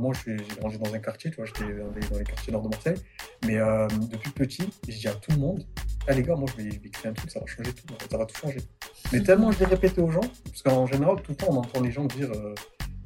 moi, 0.00 0.12
j'ai 0.26 0.36
grandi 0.58 0.78
dans 0.78 0.92
un 0.94 0.98
quartier, 0.98 1.30
tu 1.30 1.36
vois, 1.36 1.44
j'étais 1.46 1.64
dans, 1.64 1.90
les- 1.94 2.08
dans 2.08 2.18
les 2.18 2.24
quartiers 2.24 2.52
nord 2.52 2.62
de 2.62 2.68
Marseille. 2.68 2.96
Mais 3.46 3.58
euh, 3.58 3.86
depuis 4.10 4.30
petit, 4.30 4.68
je 4.88 4.96
dis 4.98 5.08
à 5.08 5.12
tout 5.14 5.30
le 5.32 5.36
monde, 5.38 5.64
ah 6.08 6.12
les 6.14 6.22
gars, 6.22 6.34
moi, 6.34 6.48
je 6.56 6.62
vais, 6.62 6.70
je 6.70 6.80
vais 6.80 6.88
créer 6.88 7.10
un 7.10 7.14
truc, 7.14 7.30
ça 7.30 7.40
va 7.40 7.46
changer 7.46 7.72
tout, 7.72 7.84
ça 8.10 8.18
va 8.18 8.24
tout 8.26 8.36
changer. 8.36 8.58
Mais 9.12 9.22
tellement 9.22 9.52
je 9.52 9.58
l'ai 9.60 9.66
répété 9.66 10.00
aux 10.00 10.10
gens, 10.10 10.20
parce 10.44 10.62
qu'en 10.62 10.86
général, 10.86 11.16
tout 11.22 11.32
le 11.32 11.36
temps, 11.36 11.46
on 11.50 11.56
entend 11.56 11.80
les 11.80 11.92
gens 11.92 12.04
dire, 12.06 12.30
euh, 12.32 12.54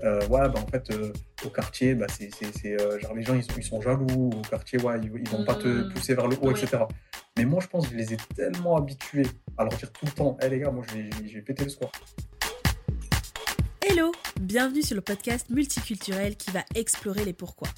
euh, 0.02 0.20
ouais, 0.28 0.48
bah 0.48 0.54
en 0.62 0.66
fait, 0.66 0.90
au 1.44 1.48
quartier, 1.50 1.94
bah, 1.94 2.06
c'est, 2.08 2.30
c'est, 2.34 2.52
c'est, 2.56 2.76
genre 3.00 3.14
les 3.14 3.22
gens, 3.22 3.34
ils 3.34 3.42
sont, 3.42 3.52
ils 3.56 3.62
sont 3.64 3.80
jaloux, 3.80 4.30
au 4.34 4.42
quartier, 4.48 4.80
ouais, 4.82 4.94
ils, 5.02 5.10
ils 5.20 5.28
vont 5.28 5.44
pas 5.44 5.54
te 5.54 5.68
Mhm. 5.68 5.88
pousser 5.90 6.14
vers 6.14 6.26
le 6.28 6.36
haut, 6.36 6.48
Oui. 6.52 6.60
etc. 6.60 6.82
Mais 7.36 7.44
moi, 7.44 7.60
je 7.60 7.66
pense 7.68 7.86
que 7.88 7.92
je 7.92 7.98
les 7.98 8.12
ai 8.12 8.16
tellement 8.36 8.76
habitués 8.76 9.26
à 9.58 9.64
leur 9.64 9.72
dire 9.74 9.90
tout 9.92 10.06
le 10.06 10.12
temps, 10.12 10.36
hé 10.42 10.48
les 10.48 10.58
gars, 10.60 10.70
moi, 10.70 10.84
je 10.88 10.94
vais, 10.94 11.10
je 11.10 11.22
vais- 11.22 11.28
je 11.28 11.34
vais 11.34 11.42
péter 11.42 11.64
le 11.64 11.70
score. 11.70 11.90
Hello, 13.86 14.12
bienvenue 14.40 14.80
sur 14.80 14.94
le 14.94 15.02
podcast 15.02 15.50
multiculturel 15.50 16.36
qui 16.36 16.50
va 16.50 16.64
explorer 16.74 17.26
les 17.26 17.34
pourquoi. 17.34 17.68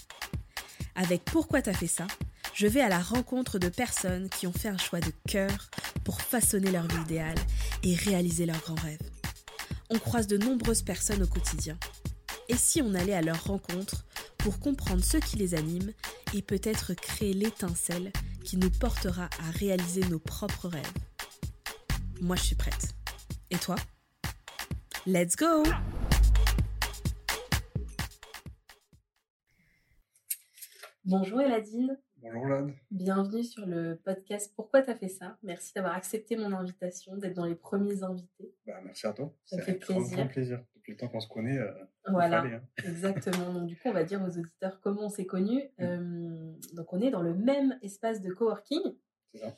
Avec 0.95 1.24
Pourquoi 1.24 1.62
t'as 1.62 1.73
fait 1.73 1.88
ça 1.88 2.06
je 2.55 2.69
vais 2.69 2.80
à 2.80 2.88
la 2.88 3.01
rencontre 3.01 3.59
de 3.59 3.69
personnes 3.69 4.30
qui 4.30 4.47
ont 4.47 4.52
fait 4.52 4.69
un 4.69 4.78
choix 4.78 5.00
de 5.00 5.11
cœur 5.28 5.69
pour 6.05 6.23
façonner 6.23 6.70
leur 6.70 6.87
vie 6.87 7.02
idéale 7.02 7.37
et 7.83 7.95
réaliser 7.95 8.47
leurs 8.47 8.61
grands 8.61 8.77
rêves. 8.77 9.11
On 9.91 9.98
croise 9.98 10.27
de 10.27 10.38
nombreuses 10.38 10.83
personnes 10.83 11.23
au 11.23 11.27
quotidien. 11.27 11.77
Et 12.48 12.56
si 12.56 12.80
on 12.80 12.95
allait 12.95 13.12
à 13.12 13.20
leur 13.20 13.45
rencontre 13.45 14.06
pour 14.38 14.59
comprendre 14.61 15.05
ce 15.05 15.19
qui 15.19 15.36
les 15.36 15.55
anime 15.55 15.92
et 16.33 16.41
peut-être 16.41 16.95
créer 16.95 17.34
l'étincelle 17.34 18.12
qui 18.45 18.56
nous 18.56 18.70
portera 18.70 19.25
à 19.25 19.50
réaliser 19.59 20.02
nos 20.09 20.20
propres 20.20 20.69
rêves? 20.69 20.92
Moi 22.20 22.36
je 22.36 22.45
suis 22.45 22.56
prête. 22.56 22.95
Et 23.50 23.59
toi? 23.59 23.77
Let's 25.06 25.37
go 25.37 25.62
Bonjour 31.05 31.41
Eladine, 31.41 31.98
Bonjour, 32.16 32.47
Lad. 32.47 32.73
bienvenue 32.91 33.45
sur 33.45 33.64
le 33.67 33.97
podcast 34.05 34.53
Pourquoi 34.56 34.83
t'as 34.83 34.97
fait 34.97 35.08
ça? 35.08 35.39
Merci 35.42 35.72
d'avoir 35.75 35.95
accepté 35.95 36.36
mon 36.36 36.53
invitation, 36.53 37.17
d'être 37.17 37.34
dans 37.34 37.45
les 37.45 37.55
premiers 37.55 38.03
invités. 38.03 38.53
Bah, 38.67 38.80
merci 38.84 39.06
à 39.06 39.12
toi. 39.12 39.33
Ça 39.45 39.62
fait 39.62 39.72
un 39.72 39.75
grand, 39.77 39.95
plaisir. 40.00 40.17
grand 40.17 40.27
plaisir. 40.27 40.64
Depuis 40.75 40.92
le 40.92 40.98
temps 40.98 41.08
qu'on 41.08 41.20
se 41.20 41.28
connaît, 41.28 41.58
euh, 41.58 41.73
il 42.08 42.12
Voilà, 42.12 42.42
fallait, 42.42 42.55
hein. 42.56 42.62
exactement. 42.84 43.52
Donc 43.52 43.67
du 43.67 43.77
coup, 43.77 43.89
on 43.89 43.92
va 43.92 44.05
dire 44.05 44.20
aux 44.23 44.36
auditeurs 44.39 44.80
comment 44.80 45.02
on 45.02 45.08
s'est 45.08 45.27
connus. 45.27 45.62
Euh, 45.80 46.52
donc 46.75 46.92
on 46.92 47.00
est 47.00 47.11
dans 47.11 47.23
le 47.23 47.34
même 47.34 47.78
espace 47.83 48.20
de 48.20 48.33
coworking. 48.33 48.83
C'est 49.33 49.39
ça. 49.41 49.56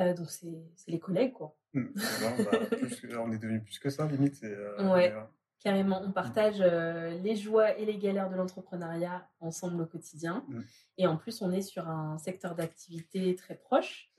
Euh, 0.00 0.14
donc 0.14 0.30
c'est 0.30 0.46
les 0.88 0.98
collègues 0.98 1.32
quoi. 1.34 1.56
Voilà, 1.72 1.88
bah, 2.50 2.66
plus 2.76 3.00
que- 3.00 3.16
on 3.16 3.30
est 3.32 3.38
devenu 3.38 3.60
plus 3.62 3.78
que 3.78 3.90
ça, 3.90 4.06
limite. 4.06 4.42
euh, 4.44 4.92
Ouais. 4.92 5.12
euh, 5.12 5.20
Carrément, 5.62 6.00
on 6.02 6.10
partage 6.10 6.56
euh, 6.60 7.10
les 7.18 7.36
joies 7.36 7.76
et 7.78 7.84
les 7.84 7.98
galères 7.98 8.30
de 8.30 8.34
l'entrepreneuriat 8.36 9.28
ensemble 9.40 9.82
au 9.82 9.86
quotidien. 9.86 10.42
Mm. 10.48 10.60
Et 10.96 11.06
en 11.06 11.18
plus, 11.18 11.42
on 11.42 11.52
est 11.52 11.60
sur 11.60 11.86
un 11.86 12.16
secteur 12.16 12.54
d'activité 12.54 13.34
très 13.34 13.56
proche, 13.56 14.10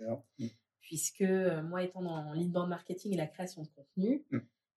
puisque 0.82 1.22
moi, 1.64 1.82
étant 1.84 2.04
dans 2.04 2.32
l'inbound 2.34 2.70
marketing 2.70 3.14
et 3.14 3.18
la 3.18 3.26
création 3.26 3.64
de 3.64 3.68
contenu, 3.70 4.24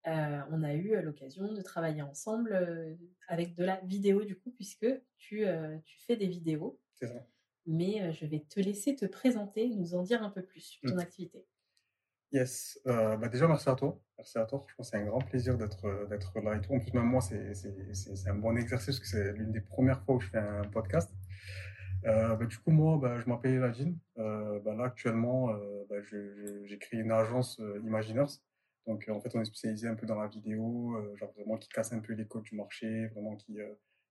euh, 0.06 0.40
on 0.50 0.62
a 0.62 0.72
eu 0.74 1.00
l'occasion 1.02 1.52
de 1.52 1.60
travailler 1.60 2.00
ensemble 2.02 2.52
euh, 2.54 2.94
avec 3.28 3.54
de 3.54 3.64
la 3.64 3.80
vidéo, 3.80 4.24
du 4.24 4.36
coup, 4.38 4.50
puisque 4.50 4.86
tu, 5.18 5.46
euh, 5.46 5.76
tu 5.84 5.98
fais 6.06 6.16
des 6.16 6.26
vidéos. 6.28 6.80
C'est 6.94 7.08
ça. 7.08 7.26
Mais 7.66 8.02
euh, 8.02 8.12
je 8.12 8.26
vais 8.26 8.44
te 8.48 8.60
laisser 8.60 8.94
te 8.94 9.06
présenter, 9.06 9.68
nous 9.68 9.94
en 9.94 10.02
dire 10.02 10.22
un 10.22 10.30
peu 10.30 10.42
plus 10.42 10.60
sur 10.60 10.82
ton 10.88 10.96
Mm. 10.96 11.00
activité. 11.00 11.46
Yes. 12.32 12.80
Euh, 12.86 13.16
bah 13.16 13.28
déjà, 13.28 13.46
merci 13.46 13.68
à 13.68 13.74
toi. 13.76 14.00
Merci 14.18 14.38
à 14.38 14.44
toi. 14.44 14.64
Je 14.68 14.74
pense 14.74 14.90
que 14.90 14.96
c'est 14.96 15.02
un 15.02 15.06
grand 15.06 15.20
plaisir 15.20 15.56
d'être 15.56 15.84
euh, 15.84 16.06
d'être 16.06 16.38
là 16.40 16.56
et 16.56 16.60
tout. 16.60 16.72
En 16.74 16.80
plus, 16.80 16.92
même 16.92 17.04
moi, 17.04 17.20
c'est 17.20 18.28
un 18.28 18.34
bon 18.34 18.56
exercice 18.56 18.98
parce 18.98 19.00
que 19.00 19.06
c'est 19.06 19.32
l'une 19.34 19.52
des 19.52 19.60
premières 19.60 20.02
fois 20.04 20.16
où 20.16 20.20
je 20.20 20.28
fais 20.28 20.38
un 20.38 20.64
podcast. 20.64 21.12
Euh, 22.06 22.34
bah, 22.36 22.44
du 22.44 22.58
coup, 22.58 22.70
moi, 22.72 22.98
bah, 23.00 23.18
je 23.20 23.28
m'appelle 23.28 23.54
Eladine. 23.54 23.98
Euh, 24.18 24.58
bah, 24.60 24.74
là, 24.74 24.84
actuellement, 24.84 25.46
bah, 25.88 25.96
j'ai 26.02 26.78
créé 26.78 27.00
une 27.00 27.12
agence 27.12 27.60
Imaginers. 27.84 28.40
Donc, 28.86 29.08
en 29.08 29.20
fait, 29.20 29.34
on 29.34 29.40
est 29.40 29.44
spécialisé 29.46 29.88
un 29.88 29.94
peu 29.94 30.04
dans 30.06 30.20
la 30.20 30.26
vidéo, 30.26 30.94
genre 31.16 31.32
vraiment 31.32 31.56
qui 31.56 31.68
casse 31.70 31.92
un 31.92 32.00
peu 32.00 32.12
les 32.14 32.26
codes 32.26 32.42
du 32.42 32.56
marché, 32.56 33.06
vraiment 33.08 33.36
qui, 33.36 33.56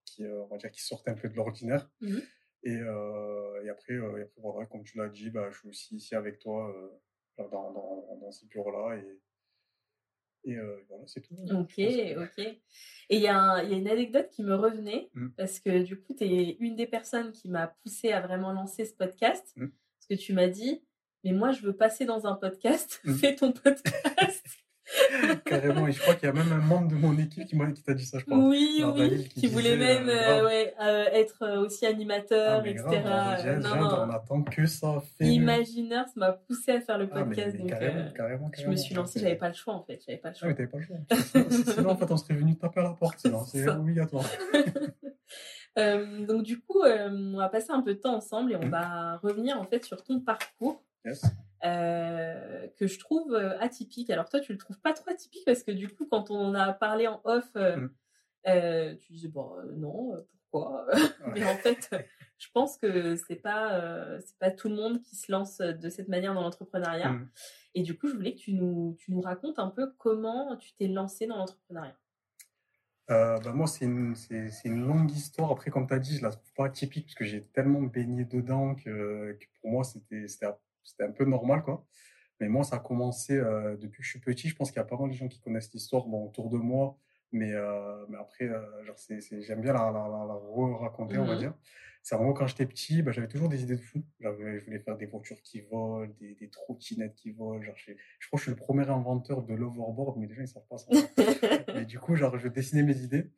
qui 0.06 0.26
on 0.26 0.46
va 0.48 0.56
dire, 0.56 0.70
qui 0.72 0.82
sortent 0.82 1.06
un 1.08 1.14
peu 1.14 1.28
de 1.28 1.34
l'ordinaire. 1.34 1.88
Mhm. 2.00 2.22
Et, 2.64 2.76
euh, 2.76 3.62
et 3.64 3.68
après, 3.68 3.92
euh, 3.94 4.16
et 4.18 4.22
après, 4.22 4.40
voilà, 4.40 4.66
comme 4.66 4.82
tu 4.84 4.96
l'as 4.98 5.08
dit, 5.08 5.30
bah, 5.30 5.50
je 5.50 5.58
suis 5.58 5.68
aussi 5.68 5.96
ici 5.96 6.14
avec 6.14 6.38
toi 6.38 6.70
euh, 6.74 7.44
dans, 7.50 7.72
dans, 7.72 8.18
dans 8.20 8.32
ces 8.32 8.46
bureaux-là. 8.46 8.96
Et, 8.96 10.50
et 10.52 10.56
euh, 10.56 10.76
voilà, 10.88 11.04
c'est 11.06 11.20
tout. 11.20 11.34
hein, 11.50 11.60
Ok, 11.60 11.74
ok. 11.78 12.38
Et 12.38 13.16
il 13.16 13.20
y, 13.20 13.28
a 13.28 13.62
y 13.64 13.74
une 13.78 13.88
anecdote 13.88 14.28
qui 14.30 14.42
me 14.42 14.54
revenait, 14.54 15.10
Mm. 15.14 15.28
parce 15.36 15.60
que 15.60 15.82
du 15.82 16.00
coup, 16.00 16.14
tu 16.14 16.24
es 16.24 16.56
une 16.60 16.74
des 16.76 16.86
personnes 16.86 17.32
qui 17.32 17.48
m'a 17.48 17.68
poussé 17.82 18.12
à 18.12 18.20
vraiment 18.20 18.52
lancer 18.52 18.84
ce 18.86 18.94
podcast. 18.94 19.52
Mm. 19.56 19.66
Parce 19.68 20.06
que 20.08 20.14
tu 20.14 20.32
m'as 20.32 20.48
dit, 20.48 20.82
mais 21.22 21.32
moi, 21.32 21.50
je 21.52 21.62
veux 21.62 21.76
passer 21.76 22.04
dans 22.06 22.26
un 22.26 22.34
podcast, 22.34 23.00
Mm. 23.04 23.14
fais 23.14 23.34
ton 23.36 23.52
podcast. 23.52 24.33
Carrément, 25.44 25.86
et 25.86 25.92
je 25.92 26.00
crois 26.00 26.14
qu'il 26.14 26.26
y 26.26 26.30
a 26.30 26.32
même 26.32 26.50
un 26.52 26.58
membre 26.64 26.88
de 26.88 26.94
mon 26.96 27.16
équipe 27.18 27.46
qui 27.46 27.56
m'a 27.56 27.70
qui 27.72 27.82
t'a 27.82 27.94
dit 27.94 28.04
ça, 28.04 28.18
je 28.18 28.24
crois. 28.24 28.38
oui, 28.38 28.82
oui, 28.84 29.28
qui 29.28 29.40
qui, 29.40 29.46
voulait 29.48 29.76
même 29.76 30.08
euh, 30.08 30.12
euh, 30.40 30.44
ouais, 30.44 30.74
euh, 30.80 31.04
être 31.12 31.58
aussi 31.58 31.86
animateur, 31.86 32.58
Ah, 32.58 32.62
mais 32.62 32.70
etc. 32.72 32.86
grave, 33.02 33.60
non, 33.62 33.76
non. 33.76 34.06
on 34.06 34.10
attend 34.10 34.42
que 34.42 34.66
ça. 34.66 35.02
Imagineurs 35.20 36.06
m'a 36.16 36.32
poussé 36.32 36.72
à 36.72 36.80
faire 36.80 36.98
le 36.98 37.08
Ah, 37.12 37.18
mais, 37.20 37.24
podcast. 37.24 37.50
mais 37.54 37.58
donc, 37.60 37.68
carrément, 37.70 38.00
euh, 38.00 38.10
carrément, 38.10 38.50
je 38.56 38.66
me 38.68 38.76
suis 38.76 38.94
lancée, 38.94 39.20
j'avais 39.20 39.36
pas 39.36 39.48
le 39.48 39.54
choix 39.54 39.74
en 39.74 39.82
fait. 39.82 40.00
J'avais 40.06 40.18
pas 40.18 40.30
le 40.30 40.34
Ah, 40.36 40.38
choix. 40.38 40.48
mais 40.48 40.54
t'avais 40.54 40.68
pas 40.68 40.78
le 40.78 40.84
choix. 40.84 40.96
Sinon, 41.50 41.64
sinon, 41.74 41.90
en 41.90 41.96
fait, 41.96 42.10
on 42.10 42.16
serait 42.16 42.34
venu 42.34 42.56
taper 42.56 42.80
à 42.80 42.84
la 42.84 42.90
porte. 42.90 43.18
Sinon, 43.18 43.44
c'est 43.46 43.64
Ça. 43.64 43.78
obligatoire. 43.78 44.24
Donc 45.76 46.42
du 46.44 46.60
coup, 46.60 46.82
on 46.84 47.36
va 47.36 47.48
passer 47.48 47.72
un 47.72 47.82
peu 47.82 47.94
de 47.94 47.98
temps 48.00 48.14
ensemble 48.16 48.52
et 48.52 48.56
on 48.56 48.62
Mhm. 48.64 48.70
va 48.70 49.16
revenir 49.22 49.60
en 49.60 49.64
fait 49.64 49.84
sur 49.84 50.02
ton 50.02 50.20
parcours 50.20 50.82
Yes. 51.04 51.22
Euh, 51.64 52.66
que 52.76 52.86
je 52.86 52.98
trouve 52.98 53.34
euh, 53.34 53.58
atypique. 53.60 54.10
Alors 54.10 54.28
toi, 54.28 54.40
tu 54.40 54.52
le 54.52 54.58
trouves 54.58 54.78
pas 54.80 54.92
trop 54.92 55.10
atypique 55.10 55.44
parce 55.46 55.62
que 55.62 55.70
du 55.70 55.88
coup, 55.88 56.06
quand 56.06 56.30
on 56.30 56.38
en 56.38 56.54
a 56.54 56.72
parlé 56.72 57.06
en 57.06 57.20
off, 57.24 57.48
euh, 57.56 57.88
euh, 58.46 58.94
tu 58.96 59.12
disais 59.12 59.28
bon 59.28 59.50
non, 59.76 60.12
pourquoi? 60.50 60.86
Mais 61.34 61.44
en 61.44 61.56
fait, 61.56 61.94
je 62.38 62.48
pense 62.52 62.76
que 62.76 63.16
c'est 63.16 63.36
pas 63.36 64.18
c'est 64.20 64.38
pas 64.38 64.50
tout 64.50 64.68
le 64.68 64.76
monde 64.76 65.00
qui 65.02 65.16
se 65.16 65.32
lance 65.32 65.58
de 65.58 65.88
cette 65.88 66.08
manière 66.08 66.34
dans 66.34 66.42
l'entrepreneuriat. 66.42 67.10
Mhm. 67.10 67.28
Et 67.74 67.82
du 67.82 67.96
coup, 67.96 68.08
je 68.08 68.14
voulais 68.14 68.34
que 68.34 68.40
tu 68.40 68.52
nous 68.52 68.96
tu 68.98 69.12
nous 69.12 69.20
racontes 69.20 69.58
un 69.58 69.70
peu 69.70 69.92
comment 69.98 70.56
tu 70.56 70.74
t'es 70.74 70.88
lancé 70.88 71.26
dans 71.26 71.36
l'entrepreneuriat. 71.36 71.96
Bah, 73.08 73.52
moi, 73.52 73.66
c'est 73.66 73.84
une, 73.84 74.14
une 74.64 74.86
longue 74.86 75.10
histoire. 75.10 75.50
Après, 75.50 75.70
comme 75.70 75.86
tu 75.86 75.94
as 75.94 75.98
dit, 75.98 76.16
je 76.16 76.22
la 76.22 76.30
trouve 76.30 76.52
pas 76.54 76.66
atypique 76.66 77.06
parce 77.06 77.14
que 77.14 77.24
j'ai 77.24 77.42
tellement 77.42 77.82
baigné 77.82 78.24
dedans 78.24 78.74
que, 78.74 79.32
que 79.32 79.44
pour 79.60 79.70
moi, 79.70 79.84
c'était, 79.84 80.26
c'était, 80.84 81.04
un 81.04 81.12
peu 81.12 81.24
normal, 81.24 81.62
quoi. 81.62 81.84
Mais 82.40 82.48
moi, 82.48 82.64
ça 82.64 82.76
a 82.76 82.78
commencé 82.80 83.34
euh, 83.36 83.76
depuis 83.76 83.98
que 83.98 84.04
je 84.04 84.10
suis 84.10 84.20
petit. 84.20 84.48
Je 84.48 84.56
pense 84.56 84.70
qu'il 84.70 84.78
y 84.78 84.82
a 84.82 84.84
pas 84.84 84.96
mal 84.96 85.08
de 85.10 85.14
gens 85.14 85.28
qui 85.28 85.40
connaissent 85.40 85.72
l'histoire 85.72 86.06
bon, 86.06 86.24
autour 86.26 86.50
de 86.50 86.58
moi. 86.58 86.98
Mais, 87.32 87.52
euh, 87.52 88.04
mais 88.08 88.16
après, 88.18 88.44
euh, 88.46 88.84
genre, 88.84 88.98
c'est, 88.98 89.20
c'est, 89.20 89.42
j'aime 89.42 89.60
bien 89.60 89.72
la, 89.72 89.84
la, 89.92 90.08
la, 90.08 90.24
la 90.26 90.34
re-raconter, 90.34 91.18
on 91.18 91.26
va 91.26 91.34
Mhm. 91.34 91.38
dire. 91.40 91.54
C'est 92.02 92.16
vraiment 92.16 92.32
quand 92.34 92.46
j'étais 92.46 92.66
petit, 92.66 93.02
bah, 93.02 93.12
j'avais 93.12 93.28
toujours 93.28 93.48
des 93.48 93.62
idées 93.62 93.76
de 93.76 93.80
fou. 93.80 94.04
J'avais, 94.20 94.58
je 94.58 94.64
voulais 94.66 94.78
faire 94.80 94.96
des 94.96 95.06
voitures 95.06 95.40
qui 95.42 95.62
volent, 95.62 96.06
des, 96.20 96.34
des 96.34 96.50
trottinettes 96.50 97.14
qui 97.14 97.30
volent. 97.30 97.62
Genre, 97.62 97.74
je, 97.76 97.92
je 98.18 98.26
crois 98.26 98.36
que 98.36 98.44
je 98.44 98.50
suis 98.50 98.50
le 98.50 98.56
premier 98.56 98.88
inventeur 98.90 99.42
de 99.42 99.54
l'overboard, 99.54 100.18
mais 100.18 100.26
les 100.26 100.34
gens, 100.34 100.42
ils 100.42 100.48
savent 100.48 100.66
pas 100.68 100.76
ça. 100.78 100.90
Et 101.80 101.84
du 101.86 101.98
coup, 101.98 102.14
genre, 102.14 102.38
je 102.38 102.48
dessinais 102.48 102.82
mes 102.82 102.98
idées. 102.98 103.30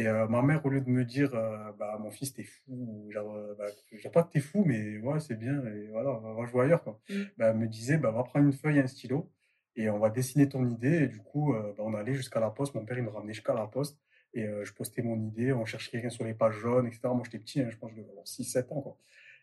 Et 0.00 0.06
euh, 0.06 0.26
ma 0.28 0.40
mère, 0.40 0.64
au 0.64 0.70
lieu 0.70 0.80
de 0.80 0.88
me 0.88 1.04
dire, 1.04 1.34
euh, 1.34 1.72
bah, 1.78 1.98
mon 2.00 2.10
fils, 2.10 2.32
t'es 2.32 2.44
fou, 2.44 3.06
genre, 3.10 3.34
euh, 3.34 3.54
bah, 3.58 3.66
pas 4.10 4.22
que 4.22 4.32
t'es 4.32 4.40
fou, 4.40 4.64
mais 4.64 4.96
ouais, 4.96 5.20
c'est 5.20 5.38
bien, 5.38 5.62
et 5.66 5.88
voilà, 5.88 6.12
va, 6.12 6.32
va 6.32 6.46
jouer 6.46 6.64
ailleurs, 6.64 6.82
quoi. 6.82 6.98
Mm. 7.10 7.14
Bah, 7.36 7.48
elle 7.48 7.58
me 7.58 7.66
disait, 7.66 7.98
bah, 7.98 8.10
va 8.10 8.22
prendre 8.22 8.46
une 8.46 8.54
feuille 8.54 8.78
et 8.78 8.80
un 8.80 8.86
stylo, 8.86 9.30
et 9.76 9.90
on 9.90 9.98
va 9.98 10.08
dessiner 10.08 10.48
ton 10.48 10.66
idée. 10.66 11.02
Et 11.02 11.06
du 11.06 11.18
coup, 11.18 11.52
euh, 11.52 11.74
bah, 11.76 11.84
on 11.86 11.92
allait 11.92 12.14
jusqu'à 12.14 12.40
la 12.40 12.48
poste. 12.48 12.74
Mon 12.74 12.86
père, 12.86 12.96
il 12.96 13.04
me 13.04 13.10
ramenait 13.10 13.34
jusqu'à 13.34 13.52
la 13.52 13.66
poste, 13.66 14.00
et 14.32 14.46
je 14.64 14.72
postais 14.72 15.02
mon 15.02 15.20
idée, 15.20 15.52
on 15.52 15.66
cherchait 15.66 15.90
quelqu'un 15.90 16.08
sur 16.08 16.24
les 16.24 16.32
pages 16.32 16.54
jaunes, 16.54 16.86
etc. 16.86 17.00
Moi, 17.04 17.22
j'étais 17.24 17.38
petit, 17.38 17.60
hein, 17.60 17.68
je 17.68 17.76
pense 17.76 17.92
que 17.92 18.00
avoir 18.00 18.24
6-7 18.24 18.72
ans, 18.72 18.80
quoi. 18.80 18.96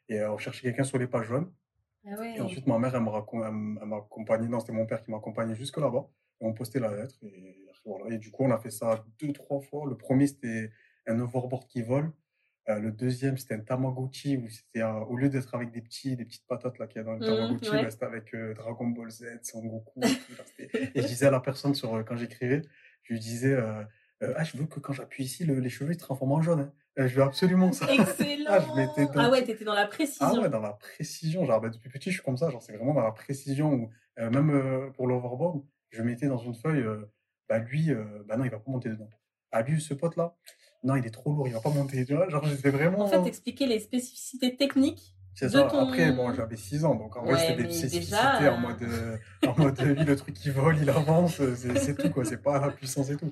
Et 0.09 0.23
on 0.23 0.39
cherchait 0.39 0.63
quelqu'un 0.63 0.85
sur 0.85 0.97
les 0.97 1.07
pages 1.07 1.27
jaunes. 1.27 1.51
Ah 2.07 2.19
ouais. 2.19 2.37
Et 2.37 2.41
ensuite, 2.41 2.65
ma 2.65 2.79
mère, 2.79 2.95
elle 2.95 3.03
m'accompagnait, 3.87 4.47
non, 4.47 4.59
c'était 4.59 4.71
mon 4.73 4.87
père 4.87 5.03
qui 5.03 5.11
m'accompagnait 5.11 5.55
jusque 5.55 5.77
là-bas. 5.77 6.09
Et 6.41 6.45
on 6.45 6.53
postait 6.53 6.79
la 6.79 6.95
lettre. 6.95 7.15
Et, 7.23 7.65
voilà. 7.85 8.13
et 8.13 8.17
du 8.17 8.31
coup, 8.31 8.43
on 8.43 8.51
a 8.51 8.57
fait 8.57 8.69
ça 8.71 9.03
deux, 9.19 9.33
trois 9.33 9.59
fois. 9.61 9.85
Le 9.87 9.95
premier, 9.97 10.27
c'était 10.27 10.71
un 11.07 11.19
overboard 11.19 11.65
qui 11.67 11.81
vole. 11.81 12.11
Euh, 12.69 12.79
le 12.79 12.91
deuxième, 12.91 13.37
c'était 13.37 13.53
un 13.55 13.59
Tamagotchi 13.61 14.35
où 14.37 14.49
c'était, 14.49 14.81
euh, 14.81 14.99
au 15.05 15.15
lieu 15.15 15.29
d'être 15.29 15.55
avec 15.55 15.71
des 15.71 15.81
petits, 15.81 16.17
des 16.17 16.25
petites 16.25 16.45
patates 16.47 16.77
là 16.79 16.87
qu'il 16.87 16.97
y 16.97 16.99
a 16.99 17.03
dans 17.05 17.13
le 17.13 17.19
Mhm, 17.19 17.25
Tamagotchi, 17.25 17.69
ouais. 17.71 17.81
bah, 17.83 17.89
c'était 17.89 18.05
avec 18.05 18.33
euh, 18.35 18.53
Dragon 18.55 18.87
Ball 18.87 19.09
Z, 19.09 19.25
Son 19.41 19.63
Goku. 19.65 20.01
et 20.03 20.07
tout, 20.09 20.33
je 20.95 21.07
disais 21.07 21.27
à 21.27 21.31
la 21.31 21.39
personne 21.39 21.73
sur, 21.75 21.95
euh, 21.95 22.03
quand 22.03 22.17
j'écrivais, 22.17 22.61
je 23.03 23.13
lui 23.13 23.19
disais, 23.21 23.57
ah, 23.57 24.43
je 24.43 24.57
veux 24.57 24.65
que 24.65 24.81
quand 24.81 24.91
j'appuie 24.91 25.23
ici, 25.23 25.45
le- 25.45 25.59
les 25.61 25.69
cheveux 25.69 25.91
ils 25.91 25.93
se 25.93 25.99
transforment 25.99 26.33
en 26.33 26.41
jaune. 26.41 26.59
hein. 26.59 26.73
Je 27.07 27.15
veux 27.15 27.21
absolument 27.23 27.71
ça. 27.71 27.85
Excellent. 27.93 28.45
Ah, 28.49 28.59
je 28.59 28.67
dans- 29.05 29.11
Ah 29.21 29.29
ouais, 29.29 29.43
t'étais 29.45 29.63
dans 29.63 29.73
la 29.75 29.85
précision. 29.87 30.25
Ah 30.27 30.33
ouais, 30.41 30.49
dans 30.49 30.59
la 30.59 30.73
précision. 30.73 31.45
Genre, 31.45 31.61
bah, 31.61 31.69
depuis 31.69 31.89
petit, 31.89 32.09
je 32.09 32.15
suis 32.15 32.23
comme 32.23 32.35
ça. 32.37 32.49
Genre, 32.49 32.61
c'est 32.61 32.73
vraiment 32.75 32.93
dans 32.95 33.03
la 33.03 33.11
précision. 33.11 33.71
Où, 33.73 33.89
même 34.17 34.91
pour 34.95 35.07
l'overboard, 35.07 35.63
je 35.89 36.01
mettais 36.01 36.27
dans 36.27 36.37
une 36.37 36.55
feuille, 36.55 36.81
euh, 36.81 37.11
bah 37.49 37.59
lui, 37.59 37.91
euh, 37.91 38.23
bah 38.27 38.37
non, 38.37 38.45
il 38.45 38.51
va 38.51 38.59
pas 38.59 38.71
monter 38.71 38.89
dedans. 38.89 39.09
Ah 39.51 39.61
lui, 39.61 39.81
ce 39.81 39.93
pote-là, 39.93 40.35
non, 40.83 40.95
il 40.95 41.05
est 41.05 41.11
trop 41.11 41.33
lourd, 41.33 41.47
il 41.47 41.53
va 41.53 41.61
pas 41.61 41.69
monter. 41.69 42.05
Tu 42.05 42.13
vois, 42.15 42.29
genre, 42.29 42.45
j'étais 42.45 42.69
vraiment. 42.69 43.05
En 43.05 43.07
fait, 43.07 43.25
expliquer 43.27 43.65
les 43.65 43.79
spécificités 43.79 44.55
techniques. 44.55 45.15
C'est 45.33 45.49
ça. 45.49 45.67
Après, 45.67 46.11
bon, 46.11 46.33
j'avais 46.33 46.55
6 46.55 46.83
ans, 46.83 46.95
donc 46.95 47.15
en 47.15 47.23
vrai, 47.23 47.37
c'était 47.37 47.63
des 47.63 47.71
spécificités 47.71 48.49
en 48.49 48.57
mode, 48.57 48.81
euh, 48.81 49.17
en 49.45 49.55
mode, 49.55 49.79
oui, 49.81 50.03
le 50.03 50.15
truc 50.15 50.33
qui 50.33 50.49
vole, 50.49 50.77
il 50.81 50.89
avance, 50.89 51.39
c'est 51.55 51.95
tout, 51.95 52.09
quoi. 52.09 52.25
C'est 52.25 52.41
pas 52.41 52.59
la 52.59 52.71
puissance 52.71 53.11
et 53.11 53.17
tout. 53.17 53.31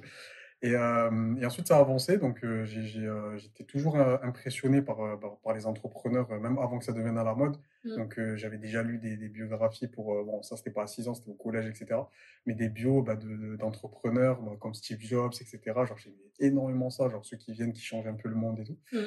Et, 0.65 0.73
euh, 0.73 1.35
et, 1.39 1.45
ensuite, 1.45 1.67
ça 1.67 1.77
a 1.77 1.79
avancé. 1.79 2.17
Donc, 2.17 2.44
euh, 2.44 2.65
euh, 2.97 3.38
j'étais 3.38 3.63
toujours 3.65 3.97
impressionné 3.97 4.81
par, 4.81 4.97
par, 5.44 5.53
les 5.53 5.67
entrepreneurs, 5.67 6.27
même 6.39 6.57
avant 6.57 6.79
que 6.79 6.85
ça 6.85 6.91
devienne 6.91 7.19
à 7.19 7.23
la 7.23 7.35
mode. 7.35 7.57
Mmh. 7.83 7.95
Donc, 7.95 8.19
j'avais 8.35 8.57
déjà 8.57 8.81
lu 8.81 8.97
des, 8.97 9.15
biographies 9.29 9.88
pour, 9.88 10.25
bon, 10.25 10.41
ça, 10.41 10.57
c'était 10.57 10.71
pas 10.71 10.83
à 10.83 10.88
6 10.88 11.07
ans, 11.07 11.13
c'était 11.13 11.29
au 11.29 11.35
collège, 11.35 11.67
etc. 11.67 12.00
Mais 12.47 12.56
des 12.56 12.69
bios 12.69 13.03
bah, 13.03 13.15
d'entrepreneurs 13.15 14.41
bah, 14.41 14.53
comme 14.59 14.73
Steve 14.73 15.01
Jobs, 15.01 15.33
etc. 15.33 15.59
Genre, 15.65 15.97
j'aimais 16.00 16.15
énormément 16.39 16.89
ça, 16.89 17.09
genre 17.09 17.23
ceux 17.23 17.38
qui 17.38 17.51
viennent, 17.53 17.73
qui 17.73 17.83
changent 17.83 18.07
un 18.07 18.15
peu 18.15 18.27
le 18.27 18.35
monde 18.35 18.59
et 18.59 18.63
tout. 18.63 18.79
Mmh. 18.91 18.97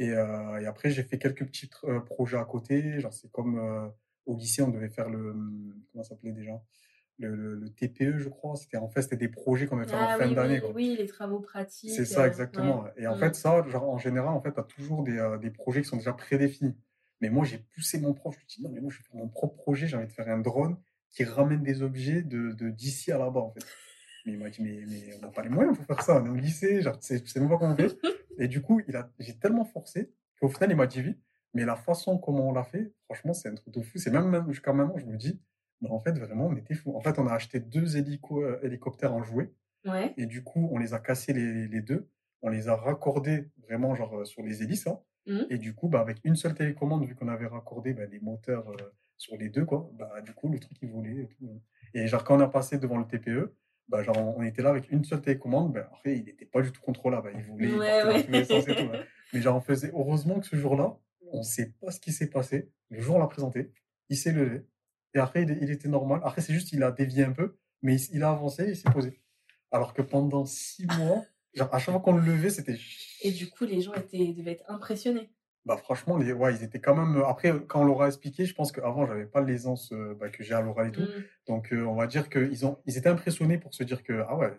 Et, 0.00 0.08
et, 0.08 0.66
après, 0.66 0.90
j'ai 0.90 1.04
fait 1.04 1.18
quelques 1.18 1.46
petits 1.46 1.70
projets 2.06 2.38
à 2.38 2.44
côté. 2.44 2.98
Genre, 2.98 3.12
c'est 3.12 3.30
comme 3.30 3.92
au 4.26 4.36
lycée, 4.36 4.62
on 4.62 4.70
devait 4.70 4.88
faire 4.88 5.08
le. 5.08 5.32
Comment 5.92 6.02
ça 6.02 6.10
s'appelait 6.10 6.32
déjà? 6.32 6.60
Le, 7.18 7.68
TPE, 7.70 8.18
je 8.18 8.28
crois. 8.28 8.56
C'était 8.56 8.76
en 8.76 8.88
fait 8.88 9.02
c'était 9.02 9.16
des 9.16 9.28
projets 9.28 9.66
qu'on 9.66 9.76
devait 9.76 9.88
faire 9.88 10.00
en 10.00 10.08
ah 10.08 10.18
fin 10.18 10.30
d'année. 10.30 10.60
Oui, 10.64 10.72
oui, 10.74 10.96
les 10.98 11.06
travaux 11.06 11.40
pratiques. 11.40 11.90
C'est 11.90 12.04
ça 12.04 12.26
exactement. 12.26 12.84
Et 12.96 13.06
en 13.06 13.16
mmh. 13.16 13.20
fait 13.20 13.34
ça, 13.34 13.64
genre 13.68 13.88
en 13.88 13.98
général, 13.98 14.34
en 14.34 14.40
fait, 14.40 14.52
tu 14.52 14.60
as 14.60 14.64
toujours 14.64 15.02
des, 15.02 15.18
euh, 15.18 15.38
des, 15.38 15.50
projets 15.50 15.82
qui 15.82 15.88
sont 15.88 15.96
déjà 15.96 16.12
prédéfinis. 16.12 16.76
Mais 17.20 17.30
moi, 17.30 17.44
j'ai 17.44 17.58
poussé 17.58 17.98
mon 18.00 18.12
prof. 18.12 18.34
Je 18.34 18.40
lui 18.40 18.44
ai 18.44 18.56
dit 18.56 18.62
non, 18.62 18.70
mais 18.72 18.80
moi, 18.80 18.90
je 18.90 18.98
vais 18.98 19.04
faire 19.04 19.16
mon 19.16 19.28
propre 19.28 19.56
projet. 19.56 19.86
J'ai 19.86 19.96
envie 19.96 20.06
de 20.06 20.12
faire 20.12 20.28
un 20.28 20.38
drone 20.38 20.76
qui 21.10 21.24
ramène 21.24 21.62
des 21.62 21.82
objets 21.82 22.22
de 22.22 22.70
d'ici 22.70 23.12
à 23.12 23.18
là-bas, 23.18 23.40
en 23.40 23.50
fait. 23.52 23.64
Mais 24.24 24.32
il 24.32 24.38
m'a 24.38 24.48
dit 24.48 24.62
mais, 24.62 24.84
mais 24.88 25.14
on 25.18 25.26
n'a 25.26 25.28
pas 25.28 25.42
les 25.42 25.50
moyens 25.50 25.76
pour 25.76 25.86
faire 25.86 26.02
ça. 26.02 26.20
On 26.20 26.26
est 26.26 26.30
au 26.30 26.34
lycée, 26.34 26.80
genre 26.80 26.96
c'est 27.00 27.36
même 27.36 27.48
pas 27.48 27.58
comment 27.58 27.74
on 27.74 27.76
fait. 27.76 27.96
Et 28.38 28.48
du 28.48 28.62
coup, 28.62 28.80
il 28.88 28.96
a, 28.96 29.10
j'ai 29.18 29.38
tellement 29.38 29.64
forcé 29.64 30.10
qu'au 30.40 30.48
final, 30.48 30.70
il 30.70 30.76
m'a 30.76 30.86
dit 30.86 31.00
oui. 31.00 31.16
Mais 31.52 31.64
la 31.64 31.76
façon 31.76 32.18
comment 32.18 32.48
on 32.48 32.52
l'a 32.52 32.64
fait, 32.64 32.92
franchement, 33.04 33.32
c'est 33.32 33.48
un 33.48 33.54
truc 33.54 33.72
de 33.72 33.80
fou. 33.80 33.98
C'est 33.98 34.10
même, 34.10 34.28
même 34.28 34.50
jusqu'à 34.50 34.72
maintenant, 34.72 34.98
je 34.98 35.04
me 35.04 35.16
dis 35.16 35.40
en 35.88 36.00
fait, 36.00 36.18
vraiment, 36.18 36.46
on 36.46 36.56
était 36.56 36.74
fous. 36.74 36.94
En 36.96 37.00
fait, 37.00 37.18
on 37.18 37.26
a 37.26 37.32
acheté 37.32 37.60
deux 37.60 37.96
hélico 37.96 38.42
euh, 38.42 38.58
hélicoptères 38.62 39.14
en 39.14 39.22
jouet. 39.22 39.52
Et 40.16 40.26
du 40.26 40.42
coup, 40.42 40.68
on 40.72 40.78
les 40.78 40.94
a 40.94 40.98
cassés 40.98 41.32
les, 41.32 41.80
deux. 41.82 42.08
On 42.42 42.48
les 42.48 42.68
a 42.68 42.76
raccordés 42.76 43.50
vraiment 43.68 43.94
genre 43.94 44.20
euh, 44.20 44.24
sur 44.24 44.42
les 44.42 44.62
hélices. 44.62 44.86
Hein. 44.86 44.98
Mmh. 45.26 45.40
Et 45.50 45.58
du 45.58 45.74
coup, 45.74 45.88
bah, 45.88 46.00
avec 46.00 46.18
une 46.24 46.36
seule 46.36 46.54
télécommande, 46.54 47.06
vu 47.06 47.14
qu'on 47.14 47.28
avait 47.28 47.46
raccordé 47.46 47.92
bah, 47.92 48.06
les 48.06 48.20
moteurs 48.20 48.68
euh, 48.70 48.92
sur 49.16 49.36
les 49.36 49.48
deux, 49.48 49.64
quoi, 49.64 49.90
bah, 49.98 50.20
du 50.22 50.32
coup, 50.32 50.48
le 50.48 50.58
truc, 50.58 50.76
il 50.82 50.88
volait. 50.88 51.22
Et, 51.22 51.28
tout. 51.28 51.50
Hein. 51.50 51.60
et 51.94 52.06
genre, 52.06 52.24
quand 52.24 52.36
on 52.36 52.40
a 52.40 52.48
passé 52.48 52.78
devant 52.78 52.98
le 52.98 53.06
TPE, 53.06 53.54
bah, 53.88 54.02
genre, 54.02 54.16
on 54.36 54.42
était 54.42 54.62
là 54.62 54.70
avec 54.70 54.90
une 54.90 55.04
seule 55.04 55.20
télécommande. 55.20 55.72
Bah, 55.72 55.88
après, 55.92 56.16
il 56.16 56.24
n'était 56.24 56.46
pas 56.46 56.62
du 56.62 56.72
tout 56.72 56.80
contrôlable. 56.80 57.32
Il 57.34 57.42
voulait. 57.42 57.68
Hein. 57.74 58.22
Mais 59.32 59.40
genre, 59.40 59.56
on 59.56 59.60
faisait. 59.60 59.90
Heureusement 59.94 60.40
que 60.40 60.46
ce 60.46 60.56
jour-là, 60.56 60.96
on 61.32 61.38
ne 61.38 61.42
sait 61.42 61.74
pas 61.80 61.90
ce 61.90 62.00
qui 62.00 62.12
s'est 62.12 62.30
passé. 62.30 62.70
Le 62.88 63.00
jour, 63.00 63.16
on 63.16 63.18
l'a 63.18 63.26
présenté. 63.26 63.72
Il 64.08 64.16
s'est 64.16 64.32
levé. 64.32 64.62
Et 65.14 65.18
après, 65.18 65.42
il, 65.42 65.70
était 65.70 65.88
normal. 65.88 66.20
Après, 66.24 66.40
c'est 66.42 66.52
juste 66.52 66.68
qu'il 66.68 66.82
a 66.82 66.90
dévié 66.90 67.24
un 67.24 67.32
peu, 67.32 67.56
mais 67.82 68.00
il, 68.12 68.22
a 68.22 68.30
avancé 68.30 68.64
et 68.64 68.70
il 68.70 68.76
s'est 68.76 68.90
posé. 68.90 69.20
Alors 69.70 69.94
que 69.94 70.02
pendant 70.02 70.44
six 70.44 70.86
mois, 70.98 71.24
genre, 71.54 71.72
à 71.72 71.78
chaque 71.78 71.92
fois 71.92 72.00
qu'on 72.00 72.16
le 72.16 72.22
levait, 72.22 72.50
c'était. 72.50 72.76
Et 73.22 73.30
du 73.30 73.48
coup, 73.48 73.64
les 73.64 73.80
gens 73.80 73.94
étaient, 73.94 74.32
devaient 74.32 74.52
être 74.52 74.68
impressionnés. 74.68 75.30
Bah, 75.64 75.76
franchement, 75.76 76.18
les, 76.18 76.32
ouais, 76.32 76.54
ils 76.54 76.62
étaient 76.62 76.80
quand 76.80 76.94
même. 76.94 77.22
Après, 77.26 77.52
quand 77.66 77.82
on 77.82 77.84
leur 77.84 78.02
a 78.02 78.08
expliqué, 78.08 78.44
je 78.44 78.54
pense 78.54 78.72
qu'avant, 78.72 79.06
j'avais 79.06 79.26
pas 79.26 79.40
l'aisance 79.40 79.92
euh, 79.92 80.14
bah, 80.18 80.28
que 80.28 80.42
j'ai 80.42 80.54
à 80.54 80.60
l'oral 80.60 80.88
et 80.88 80.92
tout. 80.92 81.00
Mmh. 81.00 81.24
Donc, 81.46 81.72
euh, 81.72 81.84
on 81.84 81.94
va 81.94 82.06
dire 82.06 82.28
qu'ils 82.28 82.66
ont, 82.66 82.78
ils 82.86 82.98
étaient 82.98 83.08
impressionnés 83.08 83.58
pour 83.58 83.72
se 83.72 83.84
dire 83.84 84.02
que, 84.02 84.24
ah 84.28 84.36
ouais, 84.36 84.52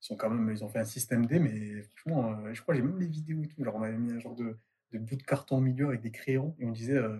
ils 0.00 0.06
sont 0.06 0.16
quand 0.16 0.30
même, 0.30 0.50
ils 0.54 0.64
ont 0.64 0.68
fait 0.68 0.78
un 0.78 0.84
système 0.84 1.26
D, 1.26 1.38
mais 1.38 1.82
franchement, 1.82 2.32
euh, 2.32 2.54
je 2.54 2.62
crois, 2.62 2.74
j'ai 2.74 2.82
même 2.82 2.98
les 2.98 3.06
vidéos 3.06 3.42
et 3.42 3.48
tout. 3.48 3.62
Genre, 3.62 3.74
on 3.74 3.82
avait 3.82 3.98
mis 3.98 4.12
un 4.12 4.18
genre 4.18 4.34
de, 4.34 4.58
de 4.92 4.98
bout 4.98 5.16
de 5.16 5.22
carton 5.22 5.58
au 5.58 5.60
milieu 5.60 5.88
avec 5.88 6.00
des 6.00 6.10
crayons 6.10 6.54
et 6.58 6.64
on 6.64 6.72
disait, 6.72 6.96
euh, 6.96 7.18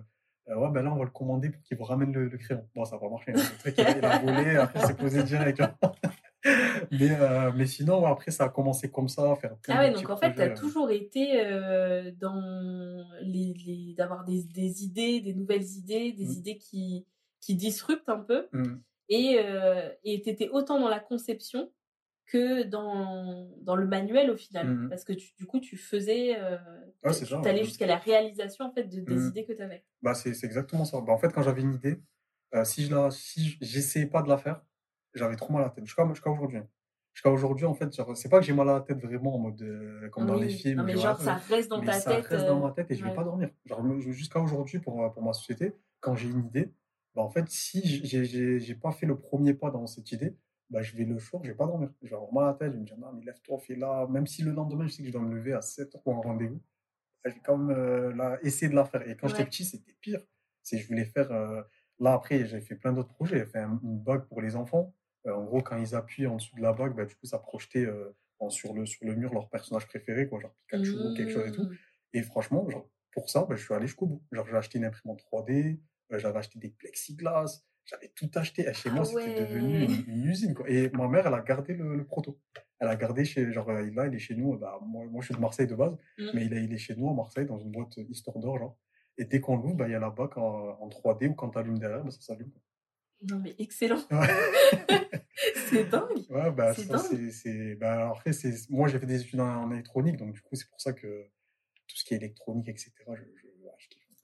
ouais, 0.58 0.70
ben 0.70 0.82
là, 0.82 0.93
on 0.93 0.97
va 0.97 1.05
le 1.05 1.11
commander 1.11 1.50
pour 1.50 1.62
qu'il 1.62 1.76
vous 1.76 1.85
ramène 1.85 2.12
le, 2.12 2.29
crayon. 2.37 2.67
Bon, 2.75 2.85
ça 2.85 2.97
va 2.97 3.02
pas 3.02 3.08
marcher. 3.08 3.32
Hein. 3.35 3.73
il 3.76 4.05
a 4.05 4.19
volé, 4.19 4.56
après, 4.56 4.87
c'est 4.87 4.97
posé 4.97 5.23
direct. 5.23 5.62
Mais, 6.91 7.11
euh, 7.20 7.52
mais 7.55 7.67
sinon, 7.67 8.06
après, 8.06 8.31
ça 8.31 8.44
a 8.44 8.49
commencé 8.49 8.91
comme 8.91 9.08
ça, 9.08 9.37
faire 9.37 9.55
Ah 9.69 9.81
ouais, 9.81 9.93
donc 9.93 10.08
en 10.08 10.17
fait, 10.17 10.32
tu 10.32 10.41
as 10.41 10.47
euh. 10.47 10.56
toujours 10.56 10.91
été 10.91 11.44
dans 12.19 13.05
les, 13.20 13.52
les 13.67 13.94
d'avoir 13.94 14.25
des, 14.25 14.44
des, 14.44 14.82
idées, 14.82 15.20
des 15.20 15.35
nouvelles 15.35 15.67
idées, 15.76 16.12
des 16.12 16.25
mmh. 16.25 16.38
idées 16.38 16.56
qui, 16.56 17.06
qui 17.41 17.56
disruptent 17.56 18.08
un 18.08 18.20
peu. 18.20 18.49
Mmh. 18.52 18.76
Et 19.11 20.23
tu 20.25 20.31
étais 20.31 20.49
autant 20.49 20.81
dans 20.81 20.88
la 20.88 21.00
conception 21.00 21.70
que 22.31 22.62
dans, 22.62 23.50
dans 23.62 23.77
le 23.77 23.87
manuel 23.87 24.31
au 24.31 24.37
final. 24.37 24.69
Mmh 24.69 24.88
Parce 24.88 25.05
que 25.05 25.12
du 25.12 25.47
coup, 25.47 25.61
tu 25.61 25.77
faisais. 25.77 26.37
Euh, 26.38 26.56
tu 27.03 27.49
allais 27.49 27.65
jusqu'à 27.65 27.87
la 27.87 27.97
réalisation 27.97 28.67
en 28.67 28.73
fait, 28.73 28.85
de, 28.85 29.00
des 29.00 29.15
mmh. 29.15 29.29
idées 29.29 29.44
que 29.44 29.53
tu 29.53 29.62
avais. 29.62 29.85
Bah, 30.00 30.15
c'est 30.15 30.31
exactement 30.44 30.85
ça. 30.85 31.00
Bah, 31.00 31.12
en 31.12 31.19
fait, 31.19 31.32
quand 31.32 31.43
j'avais 31.43 31.62
une 31.62 31.75
idée, 31.75 32.00
euh, 32.55 32.65
si 32.65 32.87
je 32.87 32.94
la, 32.94 33.11
si 33.11 33.59
j'essayais 33.61 34.06
pas 34.06 34.23
de 34.23 34.29
la 34.29 34.38
faire, 34.38 34.62
j'avais 35.15 35.37
trop 35.37 35.53
mal 35.53 35.62
à 35.62 35.67
la 35.67 35.71
tête. 35.71 35.85
Jusqu'à 35.85 36.05
aujourd'hui. 36.05 36.61
Jusqu'à 37.12 37.31
aujourd'hui, 37.31 37.67
en 37.67 37.75
fait, 37.75 37.93
c'est 38.15 38.29
pas 38.29 38.38
que 38.38 38.47
j'ai 38.47 38.53
mal 38.53 38.69
à 38.69 38.75
la 38.75 38.81
tête 38.81 39.00
vraiment 39.00 39.35
en 39.35 39.38
mode 39.38 39.61
euh, 39.62 40.09
comme 40.11 40.26
dans 40.26 40.37
les 40.37 40.49
films. 40.49 40.79
Non, 40.79 40.85
mais 40.85 40.97
genre, 40.97 41.21
ça 41.21 41.35
reste 41.35 41.69
dans 41.69 41.81
ta 41.81 41.93
ça 41.93 42.15
tête. 42.15 42.25
Ça 42.25 42.37
reste 42.37 42.47
dans 42.47 42.61
ma 42.61 42.71
tête 42.71 42.88
et 42.91 42.94
je 42.94 43.05
vais 43.05 43.15
pas 43.15 43.25
dormir. 43.25 43.50
Jusqu'à 43.99 44.41
aujourd'hui, 44.41 44.79
pour, 44.79 45.12
pour 45.12 45.23
ma 45.23 45.33
société, 45.33 45.75
quand 45.99 46.15
j'ai 46.15 46.29
une 46.29 46.47
idée, 46.47 46.73
bah, 47.17 47.23
en 47.23 47.29
fait, 47.29 47.49
si 47.49 47.83
j'ai 48.06 48.75
pas 48.76 48.93
fait 48.93 49.06
le 49.06 49.19
premier 49.19 49.55
pas 49.55 49.71
dans 49.71 49.88
cette 49.88 50.12
idée, 50.12 50.37
bah, 50.71 50.83
je 50.83 50.97
vais 50.97 51.05
le 51.05 51.19
soir, 51.19 51.43
je 51.45 51.51
vais 51.51 51.57
pas 51.57 51.67
dormir. 51.67 51.91
Je 52.03 52.09
vais 52.09 52.15
avoir 52.15 52.33
mal 52.33 52.45
à 52.45 52.47
la 52.49 52.55
tête, 52.55 52.69
je 52.69 52.75
vais 52.75 52.81
me 52.81 52.87
dire, 52.87 52.99
non, 52.99 53.13
mais 53.13 53.25
lève-toi, 53.25 53.59
fais 53.59 53.75
là. 53.75 54.07
Même 54.09 54.27
si 54.27 54.43
le 54.43 54.53
lendemain, 54.53 54.87
je 54.87 54.93
sais 54.93 55.03
que 55.03 55.09
je 55.09 55.13
dois 55.13 55.21
me 55.21 55.35
lever 55.35 55.53
à 55.53 55.63
7 55.63 55.95
h 55.95 56.03
pour 56.03 56.15
un 56.15 56.21
rendez-vous, 56.21 56.63
bah, 57.25 57.31
je 57.31 57.35
vais 57.35 57.41
quand 57.45 57.59
même 57.59 57.77
euh, 57.77 58.37
essayer 58.43 58.71
de 58.71 58.77
la 58.77 58.85
faire. 58.85 59.07
Et 59.09 59.17
quand 59.17 59.29
j'étais 59.29 59.45
petit, 59.45 59.65
c'était 59.65 59.95
pire. 60.01 60.21
C'est 60.63 60.79
je 60.79 60.87
voulais 60.87 61.05
faire. 61.05 61.31
Euh, 61.33 61.63
là, 61.99 62.13
après, 62.13 62.47
j'ai 62.47 62.61
fait 62.61 62.77
plein 62.77 62.93
d'autres 62.93 63.13
projets. 63.13 63.39
J'ai 63.39 63.47
fait 63.47 63.59
une 63.59 63.99
bague 63.99 64.27
pour 64.27 64.41
les 64.41 64.55
enfants. 64.55 64.95
Euh, 65.27 65.35
en 65.35 65.45
gros, 65.45 65.61
quand 65.61 65.77
ils 65.77 65.95
appuient 65.95 66.29
en 66.29 66.37
dessous 66.37 66.55
de 66.57 66.63
la 66.63 66.73
bague, 66.73 66.95
bah, 66.95 67.05
du 67.05 67.17
coup, 67.17 67.27
ça 67.27 67.39
projetait 67.39 67.89
sur, 68.49 68.73
le, 68.73 68.87
sur 68.87 69.05
le 69.05 69.17
mur 69.17 69.35
leur 69.35 69.49
personnage 69.51 69.87
préféré, 69.87 70.29
quoi, 70.29 70.41
genre 70.41 70.55
Pikachu 70.55 70.93
ou 70.93 71.15
quelque 71.15 71.33
chose 71.33 71.49
et 71.49 71.53
tout. 71.53 71.65
Mmh. 71.65 71.77
Et 72.15 72.23
franchement, 72.23 72.69
genre, 72.71 72.89
pour 73.13 73.29
ça, 73.29 73.45
bah, 73.49 73.57
je 73.57 73.65
suis 73.65 73.75
allé 73.75 73.87
jusqu'au 73.87 74.07
bout. 74.07 74.23
Genre, 74.31 74.47
j'ai 74.47 74.57
acheté 74.57 74.79
une 74.79 74.85
imprimante 74.85 75.21
3D, 75.31 75.81
j'avais 76.11 76.39
acheté 76.39 76.59
des 76.61 76.71
plexiglas, 76.71 77.63
j'avais 77.85 78.09
tout 78.15 78.31
acheté. 78.35 78.73
chez 78.73 78.91
moi, 78.91 79.03
ah 79.03 79.05
c'était 79.05 79.47
devenu 79.47 79.85
une, 80.06 80.25
usine. 80.25 80.55
Quoi. 80.55 80.69
Et 80.69 80.91
ma 80.91 81.09
mère, 81.09 81.27
elle 81.27 81.35
a 81.35 81.41
gardé 81.41 81.75
le, 81.75 82.05
proto. 82.05 82.38
Elle 82.79 82.88
a 82.88 82.97
gardé 82.97 83.25
chez, 83.25 83.53
genre, 83.53 83.71
là, 83.73 84.06
il 84.06 84.15
est 84.15 84.19
chez 84.19 84.35
nous. 84.35 84.56
Bah, 84.56 84.79
moi, 84.87 85.05
moi, 85.06 85.21
je 85.21 85.27
suis 85.27 85.35
de 85.35 85.41
Marseille 85.41 85.67
de 85.67 85.75
base, 85.75 85.97
mmh. 86.19 86.25
mais 86.35 86.47
il 86.47 86.53
est, 86.55 86.65
il 86.65 86.73
est 86.73 86.79
chez 86.79 86.94
nous 86.94 87.11
à 87.11 87.15
Marseille, 87.15 87.47
dans 87.47 87.59
une 87.59 87.71
boîte 87.71 87.97
Histoire 88.09 88.38
d'or, 88.38 88.59
genre. 88.59 88.77
Et 89.19 89.25
dès 89.25 89.40
qu'on 89.40 89.57
l'ouvre, 89.57 89.75
bah, 89.75 89.88
il 89.88 89.93
y 89.93 89.95
a 89.95 89.99
la 89.99 90.11
bac 90.11 90.37
en, 90.38 90.88
3D 90.88 91.28
ou 91.28 91.35
quand 91.35 91.50
tu 91.50 91.59
allumes 91.59 91.78
derrière, 91.78 92.05
bah, 92.05 92.11
ça 92.11 92.21
s'allume. 92.21 92.50
Non, 93.23 93.38
mais 93.38 93.55
excellent. 93.59 94.00
c'est 95.69 95.90
dingue. 95.90 96.25
Ouais, 96.31 96.50
bah, 96.52 96.73
c'est 96.75 97.31
c'est, 97.31 97.75
bah, 97.75 98.11
après, 98.11 98.33
c'est, 98.33 98.55
moi, 98.71 98.88
j'ai 98.88 98.99
fait 98.99 99.07
des 99.07 99.21
études 99.21 99.40
en, 99.40 99.71
électronique, 99.71 100.16
donc 100.16 100.33
du 100.33 100.40
coup, 100.40 100.55
c'est 100.55 100.69
pour 100.69 100.81
ça 100.81 100.93
que 100.93 101.25
tout 101.87 101.97
ce 101.97 102.05
qui 102.05 102.14
est 102.14 102.16
électronique, 102.16 102.69
etc., 102.69 102.93
je 103.07 103.50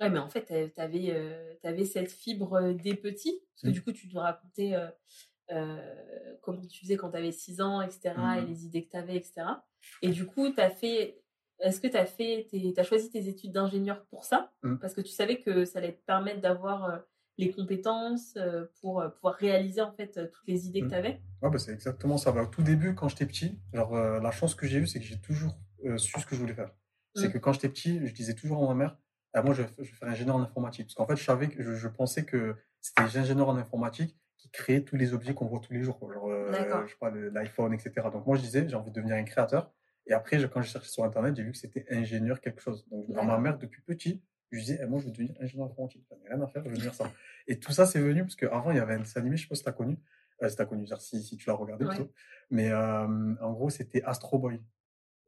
Ouais, 0.01 0.11
mais 0.11 0.19
en 0.19 0.29
fait, 0.29 0.45
tu 0.47 0.81
avais, 0.81 1.11
euh, 1.15 1.85
cette 1.85 2.11
fibre 2.11 2.55
euh, 2.55 2.75
des 2.75 2.95
petits. 2.95 3.41
Parce 3.55 3.63
que 3.63 3.69
mmh. 3.69 3.73
du 3.73 3.83
coup, 3.83 3.93
tu 3.93 4.09
dois 4.09 4.25
raconter 4.25 4.77
euh, 5.51 5.93
comment 6.43 6.61
tu 6.67 6.81
faisais 6.81 6.97
quand 6.97 7.11
tu 7.11 7.17
avais 7.17 7.33
6 7.33 7.61
ans, 7.61 7.81
etc. 7.81 8.15
Et 8.15 8.43
mmh. 8.43 8.47
les 8.47 8.67
idées 8.67 8.85
que 8.85 8.91
tu 8.91 8.97
avais, 8.97 9.17
etc. 9.17 9.43
Et 10.03 10.09
du 10.09 10.27
coup, 10.27 10.51
tu 10.51 10.61
as 10.61 10.71
fait. 10.71 11.23
Est-ce 11.61 11.81
que 11.81 11.89
tu 11.89 11.97
as 11.97 12.05
fait. 12.05 12.47
as 12.77 12.83
choisi 12.83 13.11
tes 13.11 13.29
études 13.29 13.53
d'ingénieur 13.53 14.05
pour 14.07 14.25
ça? 14.25 14.53
Mmh. 14.63 14.77
Parce 14.77 14.93
que 14.93 15.01
tu 15.01 15.13
savais 15.13 15.41
que 15.41 15.65
ça 15.65 15.79
allait 15.79 15.95
te 15.95 16.05
permettre 16.05 16.43
d'avoir 16.43 17.01
les 17.39 17.51
compétences 17.51 18.37
pour 18.81 19.03
pouvoir 19.15 19.35
réaliser 19.35 19.81
en 19.81 19.93
fait 19.93 20.31
toutes 20.31 20.47
les 20.47 20.67
idées 20.67 20.83
que 20.83 20.89
tu 20.89 20.95
avais 20.95 21.21
Ouais, 21.43 21.51
bah, 21.51 21.59
c'est 21.59 21.73
exactement 21.73 22.19
ça. 22.19 22.33
Bah, 22.33 22.43
au 22.43 22.47
tout 22.47 22.63
début, 22.63 22.95
quand 22.95 23.09
j'étais 23.09 23.27
petit, 23.27 23.59
genre, 23.73 23.95
la 23.95 24.31
chance 24.31 24.55
que 24.55 24.67
j'ai 24.67 24.79
eue, 24.79 24.87
c'est 24.87 25.01
que 25.01 25.07
j'ai 25.07 25.19
toujours 25.19 25.57
su 25.97 26.21
ce 26.21 26.27
que 26.27 26.35
je 26.35 26.41
voulais 26.41 26.55
faire. 26.55 26.71
C'est 27.15 27.33
que 27.33 27.39
quand 27.39 27.55
j'étais 27.55 27.71
petit, 27.71 28.07
je 28.07 28.13
disais 28.13 28.35
toujours 28.35 28.63
à 28.63 28.67
ma 28.67 28.75
mère 28.75 28.99
ah, 29.39 29.43
moi, 29.43 29.55
je, 29.55 29.63
je, 29.79 29.83
vais 29.83 29.97
faire 29.97 30.09
ingénieur 30.09 30.37
en 30.37 30.43
informatique. 30.43 30.87
Parce 30.87 30.95
qu'en 30.95 31.07
fait, 31.07 31.17
je 31.17 31.25
savais 31.25 31.49
que 31.49 31.63
je, 31.63 31.89
pensais 31.89 32.25
que 32.25 32.57
c'était 32.81 33.03
les 33.05 33.19
ingénieurs 33.19 33.49
en 33.49 33.57
informatique 33.57 34.17
qui 34.39 34.51
créaient 34.51 34.83
tous 34.83 34.97
les 34.97 35.13
objets 35.13 35.35
qu'on 35.35 35.47
voit 35.47 35.61
tous 35.61 35.73
les 35.73 35.83
jours. 35.83 35.99
Genre, 36.01 36.31
euh, 36.31 36.53
je 36.87 36.91
sais 36.91 36.97
pas, 36.99 37.11
l'iPhone, 37.11 37.75
etc. 37.75 38.09
Donc, 38.13 38.27
moi, 38.27 38.37
je 38.37 38.43
disais, 38.43 38.69
j'ai 38.69 38.77
envie 38.77 38.91
de 38.91 38.97
devenir 38.97 39.17
un 39.17 39.25
créateur. 39.25 39.73
Et 40.07 40.13
après, 40.13 40.39
quand 40.49 40.63
j'ai 40.63 40.71
cherché 40.71 40.89
sur 40.89 41.05
Internet, 41.05 41.37
j'ai 41.37 41.43
vu 41.43 41.53
que 41.53 41.59
c'était 41.59 41.85
ingénieur 41.91 42.41
quelque 42.41 42.63
chose. 42.63 42.87
Donc, 42.89 43.11
dans 43.11 43.25
ma 43.25 43.39
mère, 43.39 43.59
depuis 43.59 43.83
petit, 43.83 44.23
je 44.53 44.61
disais, 44.61 44.79
eh, 44.81 44.87
moi, 44.87 45.01
je 45.01 45.07
veux 45.07 45.13
devenir 45.13 45.35
ingénieur 45.41 45.67
informatique. 45.67 46.07
J'en 46.09 46.17
ai 46.25 46.35
rien 46.35 46.41
à 46.41 46.47
faire, 46.47 46.63
je 46.65 46.69
veux 46.69 46.77
devenir 46.77 46.95
ça. 46.95 47.11
Et 47.47 47.59
tout 47.59 47.73
ça, 47.73 47.87
c'est 47.87 48.01
venu 48.01 48.23
parce 48.23 48.37
qu'avant, 48.37 48.71
il 48.71 48.77
y 48.77 48.81
avait 48.81 48.95
un 48.95 49.01
dessin 49.01 49.21
animé, 49.21 49.37
je 49.37 49.43
sais 49.43 49.49
pas 49.49 49.57
si 49.57 49.65
tu 49.65 49.69
as 49.69 49.73
connu. 49.73 49.99
Euh, 50.43 50.49
si 50.49 50.57
tu 50.57 50.63
as 50.63 50.67
connu, 50.67 50.87
si, 50.99 51.23
si 51.23 51.37
tu 51.37 51.49
l'as 51.49 51.57
regardé 51.57 51.85
plutôt. 51.87 52.13
Mais 52.51 52.71
euh, 52.71 53.35
en 53.41 53.53
gros, 53.53 53.71
c'était 53.71 54.03
Astro 54.03 54.39
Boy. 54.39 54.63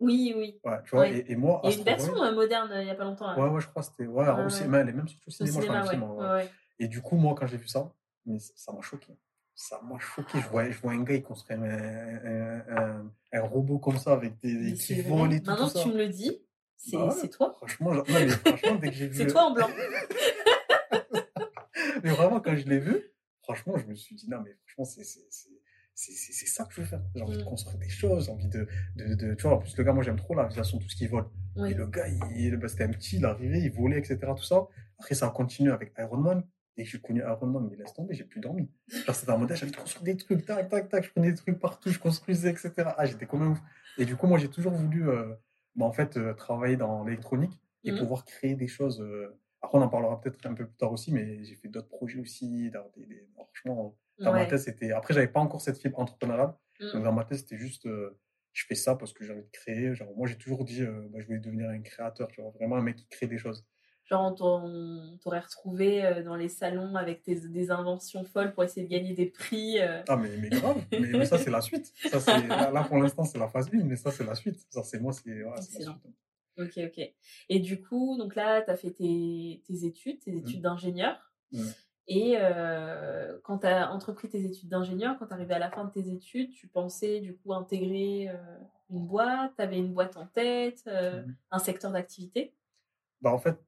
Oui, 0.01 0.33
oui. 0.37 0.61
Ouais, 0.65 0.79
tu 0.85 0.91
vois, 0.91 1.09
et, 1.09 1.35
moi. 1.35 1.61
Il 1.65 1.71
y 1.71 1.75
a 1.75 1.77
une 1.77 1.85
version 1.85 2.23
euh, 2.23 2.33
moderne 2.33 2.71
euh, 2.71 2.83
il 2.83 2.85
n'y 2.85 2.91
a 2.91 2.95
pas 2.95 3.05
longtemps. 3.05 3.37
Ouais, 3.37 3.49
ouais, 3.49 3.61
je 3.61 3.67
crois 3.67 3.83
que 3.83 3.89
c'était. 3.89 4.07
Ouais, 4.07 4.29
aussi, 4.45 4.65
mais 4.65 4.79
elle 4.79 4.91
est 4.91 4.93
même 4.93 5.09
sur 5.09 5.19
le 5.27 5.33
cinéma, 5.33 5.85
je 5.85 5.97
crois, 5.97 6.43
Et 6.79 6.89
du 6.89 7.03
coup, 7.03 7.17
moi, 7.17 7.35
quand 7.37 7.47
j'ai 7.47 7.57
vu 7.57 7.67
ça, 7.67 7.93
mais 8.25 8.39
ça 8.39 8.73
m'a 8.73 8.81
choqué. 8.81 9.13
ça 9.55 9.81
m'a 9.83 9.99
choqué. 9.99 10.41
Je 10.41 10.49
vois, 10.49 10.71
je 10.71 10.81
vois 10.81 10.93
un 10.93 11.03
gars, 11.03 11.15
il 11.15 11.23
construit 11.23 11.57
un, 11.57 11.63
un, 11.63 13.11
un, 13.33 13.43
robot 13.43 13.79
comme 13.79 13.99
ça 13.99 14.13
avec 14.13 14.39
des, 14.41 14.55
des 14.55 14.75
qui 14.75 15.01
volent 15.03 15.31
et 15.31 15.41
tout. 15.41 15.51
Maintenant 15.51 15.69
que 15.69 15.83
tu 15.83 15.89
me 15.89 15.99
le 15.99 16.09
dis, 16.09 16.39
c'est 16.77 16.97
bah 16.97 17.15
toi. 17.33 17.55
Franchement, 17.57 17.93
non, 17.93 18.05
mais 18.09 18.29
franchement, 18.29 18.75
dès 18.77 18.91
que 18.91 18.95
j'ai 18.95 19.07
vu. 19.09 19.17
c'est 19.17 19.27
toi 19.27 19.47
en 19.47 19.53
blanc. 19.53 19.69
mais 22.05 22.11
vraiment, 22.11 22.41
quand 22.41 22.57
je 22.57 22.69
l'ai 22.69 22.79
vu, 22.79 23.03
franchement, 23.43 23.77
je 23.77 23.87
me 23.87 23.95
suis 23.95 24.15
dit, 24.15 24.31
non, 24.31 24.39
mais 24.45 24.57
franchement, 24.65 24.85
c'est 24.85 25.03
c'est 25.99 26.47
ça 26.47 26.65
que 26.65 26.75
je 26.75 26.81
veux 26.83 26.87
faire. 26.87 27.03
J'ai 27.15 27.23
envie 27.23 27.37
de 27.37 27.43
mm. 27.43 27.47
construire 27.47 27.79
des 27.79 27.89
choses, 27.89 28.27
j'ai 28.27 28.31
envie 28.31 28.49
de, 28.49 28.69
de, 28.95 29.15
de, 29.15 29.35
Tu 29.35 29.43
vois, 29.43 29.55
en 29.55 29.59
plus, 29.59 29.77
le 29.77 29.83
gars, 29.83 29.93
moi, 29.93 30.05
j'aime 30.05 30.17
trop 30.17 30.35
la 30.35 30.45
l'aviation, 30.45 30.79
tout 30.79 30.89
ce 30.89 30.95
qui 30.95 31.09
vole. 31.09 31.27
Et 31.57 31.75
le 31.75 31.87
gars, 31.89 32.07
il, 32.37 32.57
bah, 32.57 32.69
c'était 32.69 32.85
un 32.85 32.91
petit, 32.91 33.17
il 33.17 33.25
arrivait, 33.25 33.61
il 33.61 33.73
volait, 33.73 33.99
etc., 33.99 34.19
tout 34.37 34.45
ça. 34.45 34.69
Après, 35.01 35.17
ça 35.17 35.27
a 35.27 35.31
continué 35.31 35.73
avec 35.73 35.93
Iron 35.99 36.19
Man. 36.19 36.45
Et 36.77 36.85
j'ai 36.85 37.01
connu 37.01 37.21
Iron 37.21 37.47
Man, 37.49 37.67
mais 37.69 37.77
laisse 37.77 37.93
tomber, 37.93 38.15
j'ai 38.15 38.23
plus 38.23 38.41
dormi. 38.41 38.71
C'était 38.87 39.31
un 39.33 39.37
modèle, 39.37 39.57
j'avais 39.57 39.73
construit 39.73 40.05
des 40.05 40.17
trucs, 40.17 40.47
tac, 40.47 40.69
tac, 40.69 40.89
tac, 40.89 41.05
je 41.05 41.11
prenais 41.11 41.33
des 41.33 41.37
trucs 41.37 41.59
partout, 41.59 41.91
je 41.91 41.99
construisais, 41.99 42.51
etc. 42.51 42.73
Ah, 42.97 43.05
j'étais 43.05 43.27
quand 43.27 43.39
même 43.39 43.51
ouf. 43.51 43.61
Et 43.99 44.05
du 44.05 44.15
coup, 44.15 44.29
moi, 44.29 44.39
j'ai 44.39 44.49
toujours 44.49 44.73
voulu, 44.73 45.09
euh, 45.09 45.35
bah, 45.75 45.87
en 45.87 45.93
fait, 45.93 46.17
euh, 46.17 46.33
travailler 46.35 46.77
dans 46.77 47.03
l'électronique 47.03 47.59
et 47.83 47.91
mm. 47.91 47.99
pouvoir 47.99 48.25
créer 48.25 48.55
des 48.55 48.69
choses. 48.69 49.01
Euh, 49.01 49.37
après, 49.61 49.79
on 49.79 49.83
en 49.83 49.89
parlera 49.89 50.21
peut-être 50.21 50.47
un 50.47 50.55
peu 50.55 50.65
plus 50.67 50.77
tard 50.77 50.93
aussi, 50.93 51.13
mais 51.13 51.43
j'ai 51.43 51.57
fait 51.57 51.67
d'autres 51.67 51.89
projets 51.89 52.21
aussi. 52.21 52.71
Des, 52.71 53.07
des, 53.07 53.29
franchement, 53.35 53.97
dans 54.19 54.33
ma 54.33 54.47
tête, 54.47 54.61
c'était. 54.61 54.93
Après, 54.93 55.15
j'avais 55.15 55.29
pas 55.29 55.41
encore 55.41 55.61
cette 55.61 55.79
fibre 55.79 55.99
entrepreneuriale. 55.99 56.55
Donc, 56.81 56.95
mmh. 56.95 57.03
dans 57.03 57.13
ma 57.13 57.25
tête, 57.25 57.39
c'était 57.39 57.59
juste, 57.59 57.87
euh, 57.87 58.19
je 58.53 58.65
fais 58.67 58.75
ça 58.75 58.95
parce 58.95 59.13
que 59.13 59.25
j'ai 59.25 59.33
envie 59.33 59.43
de 59.43 59.51
créer. 59.51 59.95
Genre, 59.95 60.15
moi, 60.17 60.27
j'ai 60.27 60.37
toujours 60.37 60.65
dit, 60.65 60.83
euh, 60.83 61.09
bah, 61.11 61.19
je 61.21 61.27
voulais 61.27 61.41
devenir 61.41 61.69
un 61.69 61.81
créateur, 61.81 62.29
tu 62.29 62.41
vois, 62.41 62.51
vraiment 62.51 62.77
un 62.77 62.83
mec 62.83 62.97
qui 62.97 63.07
crée 63.09 63.27
des 63.27 63.39
choses. 63.39 63.67
Genre, 64.05 64.33
on 64.41 65.19
t'aurait 65.19 65.41
retrouvé 65.41 66.05
euh, 66.05 66.23
dans 66.23 66.37
les 66.37 66.49
salons 66.49 66.95
avec 66.95 67.23
tes, 67.23 67.35
des 67.35 67.71
inventions 67.71 68.25
folles 68.25 68.55
pour 68.55 68.65
essayer 68.65 68.87
de 68.87 68.91
gagner 68.91 69.13
des 69.13 69.27
prix. 69.27 69.81
Ah, 69.81 70.17
mais, 70.17 70.35
mais 70.37 70.49
grave. 70.49 70.83
mais, 70.93 71.27
ça, 71.27 71.37
c'est 71.37 71.51
la 71.51 71.61
suite. 71.61 71.93
Ça, 72.09 72.41
là, 72.47 72.71
là, 72.71 72.85
pour 72.85 72.97
l'instant, 72.97 73.25
c'est 73.25 73.39
la 73.39 73.49
phase 73.49 73.69
1, 73.73 73.85
mais 73.85 73.97
ça, 73.97 74.11
c'est 74.11 74.25
la 74.25 74.35
suite. 74.35 74.65
Ça, 74.71 74.83
c'est 74.83 74.99
moi, 74.99 75.13
c'est 75.13 75.35
la 75.35 75.61
suite. 75.61 75.89
Ok, 76.59 76.79
ok. 76.79 77.13
Et 77.49 77.61
du 77.61 77.81
coup, 77.81 78.17
donc 78.19 78.35
là, 78.35 78.63
tu 78.63 78.71
as 78.71 78.77
fait 78.77 78.91
tes, 78.91 79.63
tes 79.67 79.85
études, 79.85 80.19
tes 80.21 80.33
mmh. 80.33 80.39
études 80.39 80.61
d'ingénieur. 80.63 81.33
Mmh. 81.53 81.63
Et 82.09 82.37
euh, 82.41 83.39
quand 83.45 83.59
tu 83.59 83.67
as 83.67 83.93
entrepris 83.93 84.31
tes 84.31 84.43
études 84.43 84.71
d'ingénieur, 84.71 85.19
quand 85.19 85.27
tu 85.27 85.35
arrivé 85.35 85.55
à 85.55 85.59
la 85.59 85.71
fin 85.71 85.85
de 85.85 85.91
tes 85.91 86.11
études, 86.11 86.51
tu 86.53 86.67
pensais 86.67 87.21
du 87.21 87.37
coup 87.37 87.53
intégrer 87.53 88.31
euh, 88.31 88.59
une 88.91 89.07
boîte, 89.07 89.53
tu 89.57 89.63
avais 89.63 89.77
une 89.77 89.93
boîte 89.93 90.17
en 90.17 90.27
tête, 90.27 90.83
euh, 90.87 91.23
mmh 91.23 91.37
un 91.51 91.59
secteur 91.59 91.93
d'activité? 91.93 92.55
Bah 93.21 93.33
En 93.33 93.39
fait, 93.39 93.59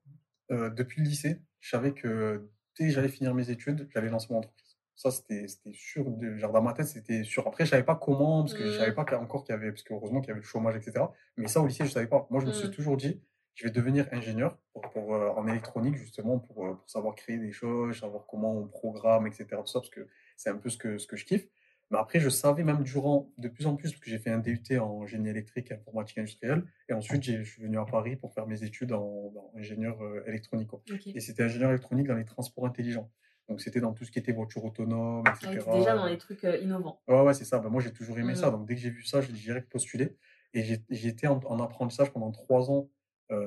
depuis 0.50 1.02
le 1.02 1.08
lycée, 1.08 1.40
je 1.60 1.70
savais 1.70 1.92
que 1.92 2.48
dès 2.78 2.88
que 2.88 2.92
j'allais 2.92 3.08
finir 3.08 3.34
mes 3.34 3.50
études, 3.50 3.88
j'allais 3.92 4.08
lancer 4.08 4.26
mon 4.30 4.38
entreprise. 4.38 4.78
Ça, 4.96 5.10
c'était 5.10 5.46
sûr. 5.72 6.04
Genre 6.36 6.52
dans 6.52 6.62
ma 6.62 6.74
tête, 6.74 6.86
c'était 6.86 7.24
sûr. 7.24 7.46
Après, 7.46 7.64
je 7.64 7.70
savais 7.70 7.82
pas 7.82 7.96
comment, 7.96 8.42
parce 8.42 8.54
que 8.54 8.64
je 8.64 8.78
savais 8.78 8.90
mmh. 8.90 8.94
pas 8.94 9.18
encore 9.18 9.44
qu'il 9.44 9.54
y 9.54 9.58
avait, 9.58 9.70
parce 9.70 9.82
qu'heureusement 9.82 10.20
qu'il 10.20 10.28
y 10.28 10.32
avait 10.32 10.40
le 10.40 10.46
chômage, 10.46 10.76
etc. 10.76 11.06
Mais 11.38 11.48
ça, 11.48 11.62
au 11.62 11.66
lycée, 11.66 11.86
je 11.86 11.90
savais 11.90 12.06
pas. 12.06 12.26
Moi, 12.30 12.40
je 12.40 12.46
me 12.46 12.52
suis 12.52 12.68
mmh. 12.68 12.72
toujours 12.72 12.98
dit, 12.98 13.18
je 13.54 13.64
vais 13.64 13.70
devenir 13.70 14.06
ingénieur 14.12 14.56
pour, 14.92 15.14
euh, 15.14 15.30
en 15.36 15.46
électronique, 15.46 15.96
justement, 15.96 16.38
pour, 16.38 16.66
euh, 16.66 16.74
pour, 16.74 16.88
savoir 16.88 17.14
créer 17.14 17.38
des 17.38 17.52
choses, 17.52 17.98
savoir 17.98 18.24
comment 18.26 18.56
on 18.56 18.66
programme, 18.66 19.26
etc. 19.26 19.46
Tout 19.50 19.66
ça, 19.66 19.80
parce 19.80 19.90
que 19.90 20.06
c'est 20.36 20.50
un 20.50 20.56
peu 20.56 20.70
ce 20.70 20.78
que, 20.78 20.98
ce 20.98 21.06
que 21.06 21.16
je 21.16 21.24
kiffe. 21.24 21.46
Mais 21.90 21.98
après, 21.98 22.20
je 22.20 22.28
savais 22.28 22.62
même 22.62 22.84
durant, 22.84 23.32
de 23.36 23.48
plus 23.48 23.66
en 23.66 23.74
plus, 23.74 23.90
parce 23.90 24.00
que 24.00 24.10
j'ai 24.10 24.18
fait 24.18 24.30
un 24.30 24.38
DUT 24.38 24.78
en 24.78 25.06
génie 25.06 25.28
électrique 25.28 25.72
et 25.72 25.74
informatique 25.74 26.18
industrielle. 26.18 26.64
Et 26.88 26.92
ensuite, 26.92 27.24
je 27.24 27.42
suis 27.42 27.62
venu 27.62 27.78
à 27.78 27.84
Paris 27.84 28.14
pour 28.14 28.32
faire 28.32 28.46
mes 28.46 28.62
études 28.62 28.92
en, 28.92 29.32
ingénieur 29.56 30.00
euh, 30.00 30.22
électronique. 30.26 30.70
Et 31.06 31.20
c'était 31.20 31.42
ingénieur 31.42 31.70
électronique 31.70 32.06
dans 32.06 32.14
les 32.14 32.24
transports 32.24 32.64
intelligents. 32.64 33.10
Donc, 33.48 33.60
c'était 33.60 33.80
dans 33.80 33.92
tout 33.92 34.04
ce 34.04 34.12
qui 34.12 34.20
était 34.20 34.30
voiture 34.30 34.64
autonome, 34.64 35.24
etc. 35.26 35.64
Ah, 35.66 35.76
déjà 35.76 35.96
dans 35.96 36.06
les 36.06 36.16
trucs 36.16 36.44
innovants. 36.62 37.00
Ouais, 37.08 37.22
ouais, 37.22 37.34
c'est 37.34 37.44
ça. 37.44 37.58
Ben, 37.58 37.68
moi, 37.68 37.82
j'ai 37.82 37.92
toujours 37.92 38.16
aimé 38.20 38.36
ça. 38.36 38.48
Mmh. 38.48 38.52
Donc, 38.52 38.68
dès 38.68 38.76
que 38.76 38.80
j'ai 38.80 38.90
vu 38.90 39.02
ça, 39.02 39.20
j'ai 39.20 39.32
direct 39.32 39.68
postulé. 39.68 40.16
Et 40.54 40.62
j'ai 40.62 41.08
été 41.08 41.26
en, 41.26 41.40
en, 41.44 41.60
apprentissage 41.60 42.12
pendant 42.12 42.30
trois 42.30 42.70
ans 42.70 42.88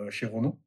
chez 0.09 0.25
Renault. 0.25 0.59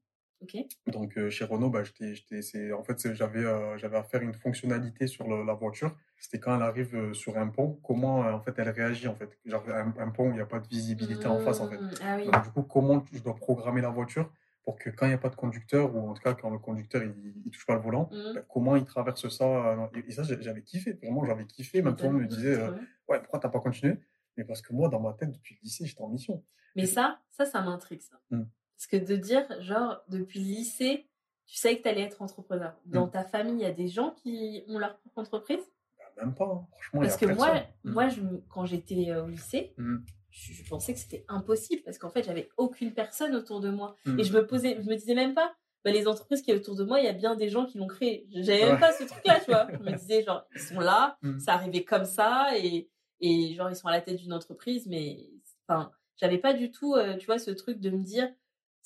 Donc 0.87 1.17
euh, 1.17 1.31
chez 1.31 1.45
Renault, 1.45 1.71
bah, 1.71 1.83
j'étais, 1.83 2.73
en 2.73 2.83
fait, 2.83 3.15
j'avais, 3.15 3.45
euh, 3.45 3.77
j'avais 3.79 3.97
à 3.97 4.03
faire 4.03 4.21
une 4.21 4.35
fonctionnalité 4.35 5.07
sur 5.07 5.27
la 5.29 5.55
voiture. 5.55 5.97
C'était 6.19 6.39
quand 6.39 6.55
elle 6.57 6.63
arrive 6.63 7.13
sur 7.15 7.39
un 7.39 7.49
pont, 7.49 7.81
comment 7.83 8.21
en 8.21 8.41
fait 8.41 8.55
elle 8.59 8.69
réagit 8.69 9.09
en 9.09 9.15
fait. 9.15 9.31
Genre 9.45 9.65
un, 9.69 10.11
pont 10.11 10.29
où 10.29 10.31
il 10.31 10.35
n'y 10.35 10.41
a 10.41 10.47
pas 10.47 10.61
de 10.61 10.69
visibilité 10.69 11.27
en 11.27 11.39
face 11.39 11.61
en 11.61 11.69
fait. 11.69 11.79
Mmh, 11.79 11.91
ah 12.03 12.19
Donc, 12.19 12.45
du 12.45 12.51
coup, 12.51 12.63
comment 12.63 13.05
je 13.13 13.21
dois 13.21 13.35
programmer 13.35 13.81
la 13.81 13.91
voiture 13.91 14.31
pour 14.65 14.77
que 14.77 14.91
quand 14.91 15.07
il 15.07 15.11
n'y 15.11 15.15
a 15.15 15.19
pas 15.19 15.29
de 15.29 15.37
conducteur 15.37 15.95
ou 15.95 16.11
en 16.11 16.15
tout 16.15 16.23
cas 16.23 16.35
quand 16.35 16.51
le 16.51 16.59
conducteur 16.59 17.03
il, 17.03 17.35
il 17.45 17.51
touche 17.51 17.67
pas 17.67 17.75
le 17.75 17.81
volant, 17.81 18.11
mmh. 18.13 18.35
bah, 18.35 18.43
comment 18.49 18.77
il 18.77 18.85
traverse 18.85 19.29
ça. 19.29 19.91
Et, 19.95 20.13
ça, 20.13 20.23
j'avais 20.23 20.63
kiffé. 20.63 20.93
Vraiment, 21.03 21.25
j'avais 21.25 21.47
kiffé. 21.47 21.83
Même 21.83 21.97
tout 21.97 22.05
le 22.05 22.13
monde 22.13 22.23
me 22.23 22.27
disait, 22.27 22.63
ouais, 23.09 23.21
pourquoi 23.21 23.39
t'as 23.39 23.49
pas 23.49 23.61
continué? 23.61 23.99
Mais 24.37 24.45
parce 24.45 24.61
que 24.61 24.75
moi, 24.75 24.91
dans 24.91 25.01
ma 25.01 25.15
tête, 25.15 25.33
depuis 25.33 25.55
le 25.55 25.61
lycée, 25.65 25.87
j'étais 25.87 26.03
en 26.03 26.09
mission. 26.09 26.45
Mais 26.75 26.85
ça, 26.85 27.21
ça, 27.31 27.47
ça 27.47 27.63
m'intrigue 27.63 28.03
ça. 28.03 28.21
Mmh. 28.31 28.43
Parce 28.77 28.87
que 28.87 28.97
de 28.97 29.17
dire, 29.17 29.47
genre, 29.61 30.03
depuis 30.09 30.41
le 30.41 30.47
lycée, 30.47 31.09
tu 31.47 31.57
savais 31.57 31.79
que 31.79 31.83
tu 31.83 31.89
allais 31.89 32.03
être 32.03 32.21
entrepreneur. 32.21 32.75
Dans 32.85 33.07
mm. 33.07 33.11
ta 33.11 33.25
famille, 33.25 33.55
il 33.55 33.63
y 33.63 33.67
a 33.67 33.73
des 33.73 33.89
gens 33.89 34.11
qui 34.11 34.65
ont 34.69 34.79
leur 34.79 34.99
propre 34.99 35.19
entreprise? 35.19 35.65
Bah, 35.99 36.25
Même 36.25 36.35
pas, 36.35 36.45
hein. 36.45 36.67
franchement. 36.73 37.01
Parce 37.01 37.17
que 37.17 37.27
moi, 37.27 37.55
mm. 37.85 37.91
moi 37.91 38.09
je, 38.09 38.21
quand 38.49 38.67
j'étais 38.67 39.11
euh, 39.11 39.25
au 39.25 39.29
lycée, 39.29 39.73
mm. 39.79 39.99
je, 40.31 40.69
pensais 40.69 40.93
que 40.93 40.99
c'était 40.99 41.25
impossible 41.29 41.83
parce 41.85 41.99
qu'en 41.99 42.11
fait, 42.11 42.25
j'avais 42.25 42.51
aucune 42.57 42.93
personne 42.93 43.35
autour 43.35 43.61
de 43.61 43.71
moi. 43.71 43.97
Et 44.19 44.25
je 44.25 44.33
me 44.33 44.47
posais, 44.47 44.79
je 44.83 44.89
me 44.89 44.97
disais 44.97 45.15
même 45.15 45.35
pas, 45.35 45.55
bah, 45.85 45.93
les 45.93 46.09
entreprises 46.09 46.43
qui 46.43 46.51
sont 46.51 46.57
autour 46.59 46.75
de 46.75 46.85
moi, 46.85 47.01
il 47.01 47.05
y 47.05 47.09
a 47.09 47.13
bien 47.13 47.37
des 47.37 47.49
gens 47.49 47.65
qui 47.65 47.79
l'ont 47.79 47.87
créé. 47.87 48.27
J'avais 48.33 48.67
même 48.67 48.81
pas 48.81 48.93
ce 48.93 49.05
truc-là, 49.05 49.41
tu 49.41 49.53
vois. 49.53 49.69
Je 49.73 49.79
me 49.79 49.97
disais, 49.97 50.23
genre, 50.23 50.45
ils 50.55 50.61
sont 50.61 50.81
là, 50.81 51.17
ça 51.39 51.55
arrivait 51.55 51.85
comme 51.85 52.05
ça, 52.05 52.49
et, 52.59 52.91
et 53.21 53.55
genre, 53.55 53.71
ils 53.71 53.77
sont 53.77 53.87
à 53.87 53.93
la 53.93 54.01
tête 54.01 54.17
d'une 54.17 54.33
entreprise, 54.33 54.87
mais 54.89 55.31
enfin, 55.69 55.93
j'avais 56.17 56.39
pas 56.39 56.55
du 56.55 56.71
tout, 56.71 56.95
euh, 56.95 57.17
tu 57.17 57.27
vois, 57.27 57.39
ce 57.39 57.51
truc 57.51 57.79
de 57.79 57.91
me 57.91 58.03
dire, 58.03 58.29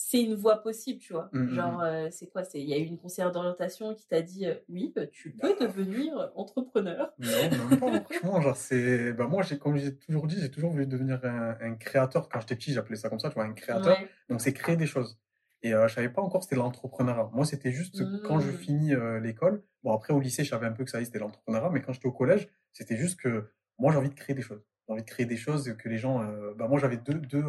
c'est 0.02 0.23
une 0.23 0.35
voie 0.35 0.62
possible, 0.62 0.99
tu 0.99 1.12
vois. 1.12 1.28
Mmh, 1.33 1.40
mmh, 1.40 1.54
Genre, 1.54 1.73
mmh. 1.73 1.83
Euh, 1.83 2.09
c'est 2.11 2.26
quoi 2.26 2.42
Il 2.54 2.66
y 2.66 2.73
a 2.73 2.78
eu 2.78 2.85
une 2.85 2.97
conseillère 2.97 3.33
d'orientation 3.33 3.95
qui 3.95 4.07
t'a 4.07 4.23
dit 4.23 4.47
euh, 4.47 4.54
oui, 4.71 4.90
bah, 4.97 5.07
tu 5.07 5.30
peux 5.30 5.54
bah. 5.59 5.66
devenir 5.66 6.33
entrepreneur. 6.37 7.12
Non, 7.19 7.78
non, 7.80 8.00
franchement, 8.00 8.40
genre, 8.40 8.57
c'est. 8.57 9.12
Bah, 9.12 9.26
moi, 9.26 9.42
comme 9.61 9.76
j'ai 9.76 9.95
toujours 9.95 10.26
dit, 10.26 10.40
j'ai 10.40 10.50
toujours 10.50 10.71
voulu 10.71 10.87
devenir 10.87 11.21
un, 11.23 11.75
créateur. 11.75 12.30
Quand 12.30 12.40
j'étais 12.40 12.57
petit, 12.57 12.73
j'appelais 12.73 12.97
ça 12.97 13.11
comme 13.11 13.19
ça, 13.19 13.28
tu 13.28 13.35
vois, 13.35 13.45
un 13.45 13.52
créateur. 13.52 13.99
Donc, 14.30 14.40
c'est 14.40 14.54
créer 14.54 14.78
des 14.78 14.87
choses. 14.87 15.21
Et 15.62 15.75
euh, 15.75 15.87
je 15.87 15.95
savais 15.95 16.09
pas 16.09 16.23
encore 16.23 16.45
c'était 16.45 16.57
l'entrepreneuriat. 16.57 17.28
Moi, 17.35 17.45
c'était 17.45 17.71
juste 17.71 18.02
quand 18.25 18.40
je 18.40 18.50
finis 18.52 18.95
l'école. 19.21 19.62
Bon, 19.83 19.92
après, 19.92 20.14
au 20.14 20.21
lycée, 20.21 20.45
je 20.45 20.50
savais 20.50 20.66
un 20.66 20.73
peu 20.73 20.85
que 20.85 20.90
ça 20.90 21.02
y 21.02 21.04
c'était 21.04 21.19
l'entrepreneuriat. 21.19 21.69
Mais 21.69 21.83
quand 21.83 21.92
j'étais 21.92 22.09
au 22.09 22.12
collège, 22.12 22.49
c'était 22.73 22.97
juste 22.97 23.21
que 23.21 23.50
moi, 23.78 23.92
j'ai 23.92 23.99
envie 23.99 24.09
de 24.09 24.14
créer 24.14 24.35
des 24.35 24.42
choses. 24.42 24.62
J'ai 24.88 24.95
envie 24.95 25.02
de 25.02 25.09
créer 25.09 25.26
des 25.26 25.37
choses 25.37 25.76
que 25.76 25.88
les 25.90 25.99
gens. 25.99 26.25
bah, 26.57 26.69
moi, 26.69 26.78
j'avais 26.78 26.97
deux, 26.97 27.14
deux, 27.14 27.45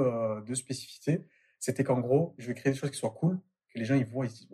deux 0.46 0.56
spécificités 0.56 1.26
c'était 1.62 1.84
qu'en 1.84 2.00
gros, 2.00 2.34
je 2.40 2.48
vais 2.48 2.56
créer 2.56 2.74
des 2.74 2.78
choses 2.78 2.92
qui 2.92 2.98
soient 2.98 3.12
cool, 3.12 3.40
que 3.74 3.80
les 3.80 3.86
gens 3.86 3.96
ils 3.96 4.06
voient, 4.06 4.26
ils 4.26 4.32
se 4.32 4.40
disent, 4.40 4.50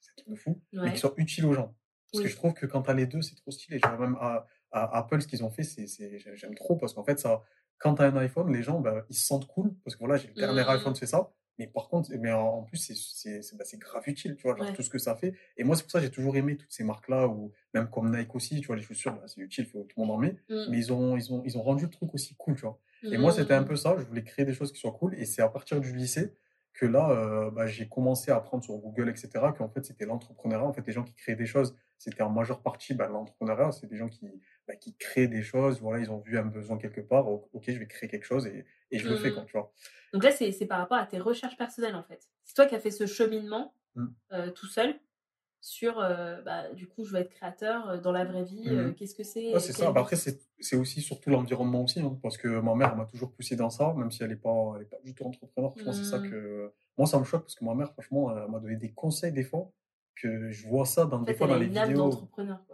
c'est 0.00 0.10
un 0.10 0.14
truc 0.16 0.28
de 0.28 0.34
fou, 0.34 0.60
mais 0.72 0.92
qui 0.92 0.98
soient 0.98 1.14
utiles 1.16 1.46
aux 1.46 1.54
gens. 1.54 1.74
Parce 2.12 2.24
que 2.24 2.28
je 2.28 2.36
trouve 2.36 2.52
que 2.52 2.66
quand 2.66 2.82
tu 2.82 2.90
as 2.90 2.94
les 2.94 3.06
deux, 3.06 3.22
c'est 3.22 3.36
trop 3.36 3.50
stylé. 3.50 3.78
Genre, 3.78 3.98
même 3.98 4.16
à, 4.20 4.46
Apple, 4.72 5.22
ce 5.22 5.28
qu'ils 5.28 5.44
ont 5.44 5.50
fait, 5.50 5.62
c'est, 5.62 5.86
j'aime 6.34 6.54
trop 6.54 6.76
parce 6.76 6.92
qu'en 6.94 7.04
fait, 7.04 7.18
ça, 7.18 7.42
quand 7.78 7.94
tu 7.94 8.02
as 8.02 8.06
un 8.06 8.16
iPhone, 8.16 8.52
les 8.52 8.62
gens, 8.62 8.80
bah, 8.80 9.06
ils 9.08 9.16
se 9.16 9.26
sentent 9.26 9.46
cool 9.46 9.72
parce 9.84 9.94
que 9.94 10.00
voilà, 10.00 10.16
j'ai 10.16 10.28
le 10.28 10.34
dernier 10.34 10.64
mmh. 10.64 10.68
iPhone, 10.68 10.94
c'est 10.94 11.06
ça. 11.06 11.30
Mais 11.58 11.66
par 11.66 11.88
contre, 11.88 12.10
mais 12.18 12.32
en, 12.32 12.62
plus, 12.62 12.78
c'est, 12.78 12.94
c'est, 13.42 13.56
bah, 13.56 13.64
grave 13.74 14.02
utile, 14.06 14.36
tu 14.36 14.42
vois, 14.42 14.56
genre, 14.56 14.72
tout 14.72 14.82
ce 14.82 14.90
que 14.90 14.98
ça 14.98 15.14
fait. 15.14 15.34
Et 15.56 15.64
moi, 15.64 15.76
c'est 15.76 15.82
pour 15.82 15.92
ça 15.92 15.98
que 15.98 16.06
j'ai 16.06 16.10
toujours 16.10 16.36
aimé 16.36 16.56
toutes 16.56 16.72
ces 16.72 16.84
marques-là, 16.84 17.28
ou 17.28 17.52
même 17.74 17.88
comme 17.88 18.16
Nike 18.16 18.34
aussi, 18.34 18.60
tu 18.60 18.66
vois, 18.66 18.76
les 18.76 18.82
chaussures, 18.82 19.14
bah, 19.14 19.24
c'est 19.26 19.40
utile, 19.40 19.66
faut, 19.66 19.84
tout 19.84 20.00
le 20.00 20.06
monde 20.06 20.16
en 20.16 20.18
met. 20.18 20.36
Mmh. 20.48 20.70
Mais 20.70 20.78
ils 20.78 20.92
ont, 20.92 21.16
ils, 21.16 21.32
ont, 21.32 21.42
ils 21.44 21.56
ont 21.56 21.62
rendu 21.62 21.84
le 21.84 21.90
truc 21.90 22.12
aussi 22.14 22.34
cool, 22.36 22.56
tu 22.56 22.62
vois. 22.62 22.80
Et 23.04 23.16
moi, 23.16 23.32
c'était 23.32 23.54
un 23.54 23.60
mmh. 23.60 23.66
peu 23.66 23.76
ça, 23.76 23.96
je 23.96 24.04
voulais 24.04 24.24
créer 24.24 24.44
des 24.44 24.54
choses 24.54 24.72
qui 24.72 24.80
soient 24.80 24.92
cool. 24.92 25.14
Et 25.14 25.24
c'est 25.24 25.42
à 25.42 25.48
partir 25.48 25.80
du 25.80 25.94
lycée 25.94 26.34
que 26.78 26.86
là, 26.86 27.10
euh, 27.10 27.50
bah, 27.50 27.66
j'ai 27.66 27.88
commencé 27.88 28.30
à 28.30 28.36
apprendre 28.36 28.62
sur 28.62 28.76
Google, 28.76 29.08
etc., 29.08 29.30
qu'en 29.56 29.68
fait, 29.68 29.84
c'était 29.84 30.06
l'entrepreneuriat. 30.06 30.64
En 30.64 30.72
fait, 30.72 30.86
les 30.86 30.92
gens 30.92 31.02
qui 31.02 31.14
créent 31.14 31.34
des 31.34 31.46
choses, 31.46 31.76
c'était 31.98 32.22
en 32.22 32.30
majeure 32.30 32.62
partie 32.62 32.94
bah, 32.94 33.08
l'entrepreneuriat. 33.08 33.72
C'est 33.72 33.88
des 33.88 33.96
gens 33.96 34.08
qui, 34.08 34.30
bah, 34.68 34.76
qui 34.76 34.96
créent 34.96 35.26
des 35.26 35.42
choses. 35.42 35.80
Voilà, 35.80 36.00
ils 36.00 36.10
ont 36.10 36.20
vu 36.20 36.38
un 36.38 36.44
besoin 36.44 36.78
quelque 36.78 37.00
part. 37.00 37.28
Ok, 37.28 37.64
je 37.66 37.78
vais 37.78 37.88
créer 37.88 38.08
quelque 38.08 38.24
chose 38.24 38.46
et, 38.46 38.64
et 38.92 38.98
je 38.98 39.08
le 39.08 39.16
fais, 39.16 39.32
quand 39.32 39.42
mmh. 39.42 39.46
tu 39.46 39.52
vois. 39.52 39.72
Donc 40.12 40.22
là, 40.22 40.30
c'est 40.30 40.66
par 40.66 40.78
rapport 40.78 40.98
à 40.98 41.06
tes 41.06 41.18
recherches 41.18 41.56
personnelles, 41.56 41.96
en 41.96 42.04
fait. 42.04 42.28
C'est 42.44 42.54
toi 42.54 42.66
qui 42.66 42.76
as 42.76 42.80
fait 42.80 42.92
ce 42.92 43.06
cheminement 43.06 43.74
mmh. 43.96 44.06
euh, 44.32 44.50
tout 44.52 44.66
seul 44.66 44.94
sur 45.60 45.98
euh, 45.98 46.40
bah, 46.42 46.72
du 46.72 46.86
coup 46.86 47.04
je 47.04 47.12
veux 47.12 47.20
être 47.20 47.30
créateur 47.30 47.88
euh, 47.88 47.98
dans 47.98 48.12
la 48.12 48.24
vraie 48.24 48.44
vie 48.44 48.62
euh, 48.66 48.88
mmh 48.88 48.94
qu'est-ce 48.94 49.14
que 49.14 49.24
c'est 49.24 49.58
c'est 49.58 49.72
ça. 49.72 49.90
Bah, 49.90 50.02
après 50.02 50.16
c'est 50.16 50.76
aussi 50.76 51.00
surtout 51.00 51.30
l'environnement 51.30 51.82
aussi 51.82 52.00
hein, 52.00 52.18
parce 52.22 52.36
que 52.36 52.60
ma 52.60 52.74
mère 52.74 52.96
m'a 52.96 53.06
toujours 53.06 53.32
poussé 53.32 53.56
dans 53.56 53.70
ça 53.70 53.92
même 53.96 54.10
si 54.10 54.22
elle 54.22 54.30
n'est 54.30 54.36
pas, 54.36 54.74
elle 54.76 54.82
est 54.82 54.86
pas 54.86 54.98
du 55.04 55.14
tout 55.14 55.24
entrepreneur 55.24 55.72
franchement 55.72 55.92
c'est 55.92 56.04
ça 56.04 56.18
mmh. 56.18 56.30
que 56.30 56.72
moi 56.96 57.06
ça 57.06 57.18
me 57.18 57.24
choque 57.24 57.42
parce 57.42 57.56
que 57.56 57.64
ma 57.64 57.74
mère 57.74 57.92
franchement 57.92 58.36
elle 58.36 58.50
m'a 58.50 58.60
donné 58.60 58.76
des 58.76 58.92
conseils 58.92 59.32
des 59.32 59.42
fois 59.42 59.70
que 60.14 60.50
je 60.50 60.66
vois 60.66 60.84
ça 60.84 61.04
dans, 61.04 61.22
des 61.22 61.34
fois 61.34 61.46
dans 61.46 61.56
les 61.56 61.66
vidéos. 61.66 62.28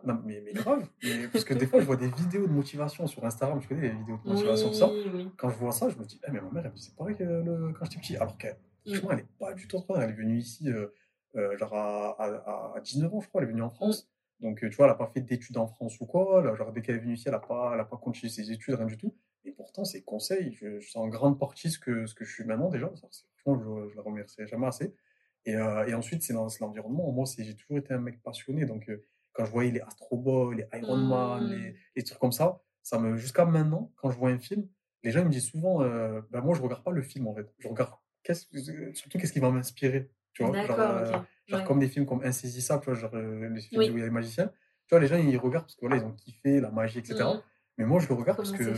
non 0.04 0.20
mais, 0.24 0.42
mais 0.44 0.52
grave 0.52 0.86
parce 1.32 1.44
que 1.44 1.54
des 1.54 1.66
fois 1.66 1.80
je 1.80 1.86
vois 1.86 1.96
des 1.96 2.08
vidéos 2.08 2.46
de 2.46 2.52
motivation 2.52 3.06
sur 3.06 3.24
Instagram 3.24 3.60
je 3.62 3.68
connais 3.68 3.82
les 3.82 3.90
vidéos 3.90 4.18
de 4.24 4.30
motivation 4.30 4.68
oui, 4.68 4.74
ça 4.74 4.90
quand 5.36 5.48
je 5.50 5.56
vois 5.56 5.72
ça 5.72 5.88
je 5.88 5.96
me 5.96 6.04
dis 6.04 6.20
ah, 6.24 6.30
mais 6.32 6.40
ma 6.40 6.50
mère 6.50 6.64
elle 6.66 6.70
me 6.70 6.76
disait 6.76 6.92
pareil 6.96 7.16
que 7.16 7.24
le... 7.24 7.72
quand 7.78 7.86
j'étais 7.86 8.00
petit 8.00 8.16
alors 8.16 8.36
qu'elle 8.36 8.56
mmh. 8.86 8.90
franchement 8.90 9.10
elle 9.12 9.16
n'est 9.18 9.28
pas 9.38 9.54
du 9.54 9.66
tout 9.68 9.76
entrepreneur. 9.76 10.02
Elle 10.04 10.10
est 10.10 10.18
venue 10.18 10.38
ici 10.38 10.70
euh, 10.70 10.86
genre 11.34 11.74
à, 11.74 12.10
à, 12.22 12.76
à, 12.76 12.80
19 12.80 13.14
ans, 13.14 13.20
je 13.20 13.28
crois, 13.28 13.42
elle 13.42 13.48
est 13.48 13.52
venue 13.52 13.62
en 13.62 13.70
France. 13.70 14.08
Donc, 14.40 14.60
tu 14.60 14.68
vois, 14.70 14.86
elle 14.86 14.92
n'a 14.92 14.98
pas 14.98 15.06
fait 15.06 15.20
d'études 15.20 15.56
en 15.58 15.66
France 15.66 16.00
ou 16.00 16.06
quoi. 16.06 16.42
Là, 16.42 16.54
genre, 16.54 16.72
dès 16.72 16.82
qu'elle 16.82 16.96
est 16.96 17.00
venue 17.00 17.14
ici, 17.14 17.24
elle 17.26 17.32
n'a 17.32 17.38
pas, 17.38 17.72
elle 17.74 17.80
a 17.80 17.84
pas 17.84 17.96
continué 17.96 18.30
ses 18.30 18.50
études, 18.50 18.74
rien 18.74 18.86
du 18.86 18.96
tout. 18.96 19.14
Et 19.44 19.52
pourtant, 19.52 19.84
ses 19.84 20.02
conseils, 20.02 20.52
je, 20.54 20.80
je 20.80 20.90
sens 20.90 21.04
en 21.04 21.08
grande 21.08 21.38
partie 21.38 21.70
ce 21.70 21.78
que, 21.78 22.06
ce 22.06 22.14
que 22.14 22.24
je 22.24 22.32
suis 22.32 22.44
maintenant 22.44 22.70
déjà. 22.70 22.90
Franchement, 23.36 23.86
je, 23.86 23.90
je 23.90 23.96
la 23.96 24.02
remercie 24.02 24.46
jamais 24.46 24.66
assez. 24.66 24.94
Et, 25.46 25.56
euh, 25.56 25.86
et 25.86 25.94
ensuite, 25.94 26.22
c'est 26.22 26.32
dans 26.32 26.48
l'environnement. 26.60 27.10
Moi, 27.12 27.24
j'ai 27.38 27.54
toujours 27.54 27.78
été 27.78 27.92
un 27.92 27.98
mec 27.98 28.22
passionné. 28.22 28.64
Donc, 28.64 28.88
euh, 28.88 29.04
quand 29.32 29.44
je 29.44 29.50
voyais 29.50 29.70
les 29.70 29.80
Astro 29.80 30.16
Boy, 30.16 30.56
les 30.56 30.78
Iron 30.78 30.96
Man, 30.96 31.50
les, 31.50 31.70
mmh. 31.70 31.74
les, 31.96 32.02
trucs 32.04 32.18
comme 32.18 32.32
ça, 32.32 32.62
ça 32.82 32.98
me 32.98 33.16
jusqu'à 33.16 33.44
maintenant, 33.44 33.92
quand 33.96 34.10
je 34.10 34.16
vois 34.16 34.30
un 34.30 34.38
film, 34.38 34.66
les 35.02 35.10
gens 35.10 35.24
me 35.24 35.30
disent 35.30 35.46
souvent, 35.46 35.82
euh, 35.82 36.20
bah, 36.30 36.40
moi, 36.40 36.54
je 36.54 36.62
regarde 36.62 36.82
pas 36.82 36.92
le 36.92 37.02
film 37.02 37.26
en 37.28 37.34
fait. 37.34 37.52
Je 37.58 37.68
regarde 37.68 37.92
surtout 38.94 39.18
qu'est-ce 39.18 39.32
qui 39.32 39.40
va 39.40 39.50
m'inspirer? 39.50 40.10
Tu 40.34 40.44
vois, 40.44 40.66
genre, 40.66 40.80
euh, 40.80 41.12
genre 41.46 41.64
comme 41.64 41.78
des 41.78 41.88
films 41.88 42.06
comme 42.06 42.22
Insaisissable, 42.22 42.82
tu 42.82 42.90
vois, 42.90 42.98
genre 42.98 43.14
les 43.14 43.60
films 43.60 43.80
où 43.80 43.96
il 43.96 43.98
y 43.98 44.02
a 44.02 44.04
les 44.04 44.10
magiciens. 44.10 44.50
Tu 44.86 44.90
vois, 44.90 45.00
les 45.00 45.06
gens 45.06 45.16
ils 45.16 45.36
regardent 45.38 45.64
parce 45.64 45.76
que 45.76 45.86
voilà, 45.86 45.96
ils 45.96 46.04
ont 46.04 46.12
kiffé 46.12 46.60
la 46.60 46.70
magie, 46.70 46.98
etc. 46.98 47.24
Mmh. 47.24 47.42
Mais 47.78 47.86
moi, 47.86 48.00
je 48.00 48.08
le 48.08 48.14
regarde 48.14 48.36
parce 48.36 48.52
que 48.52 48.74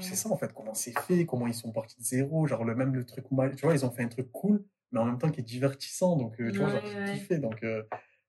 c'est 0.00 0.16
ça 0.16 0.30
en 0.30 0.36
fait, 0.36 0.52
comment 0.52 0.74
c'est 0.74 0.98
fait, 1.00 1.26
comment 1.26 1.46
ils 1.46 1.54
sont 1.54 1.70
partis 1.70 1.98
de 1.98 2.04
zéro, 2.04 2.46
genre 2.46 2.64
le 2.64 2.74
même 2.74 2.94
le 2.94 3.04
truc, 3.04 3.26
tu 3.28 3.66
vois, 3.66 3.74
ils 3.74 3.84
ont 3.84 3.90
fait 3.90 4.02
un 4.02 4.08
truc 4.08 4.32
cool 4.32 4.64
mais 4.94 5.00
en 5.00 5.04
même 5.04 5.18
temps 5.18 5.30
qui 5.30 5.40
est 5.40 5.44
divertissant. 5.44 6.16
Donc, 6.16 6.40
euh, 6.40 6.50
tu 6.50 6.58
vois, 6.58 6.70
j'ai 6.70 7.12
kiffé. 7.12 7.38
Donc, 7.38 7.62
euh, 7.64 7.82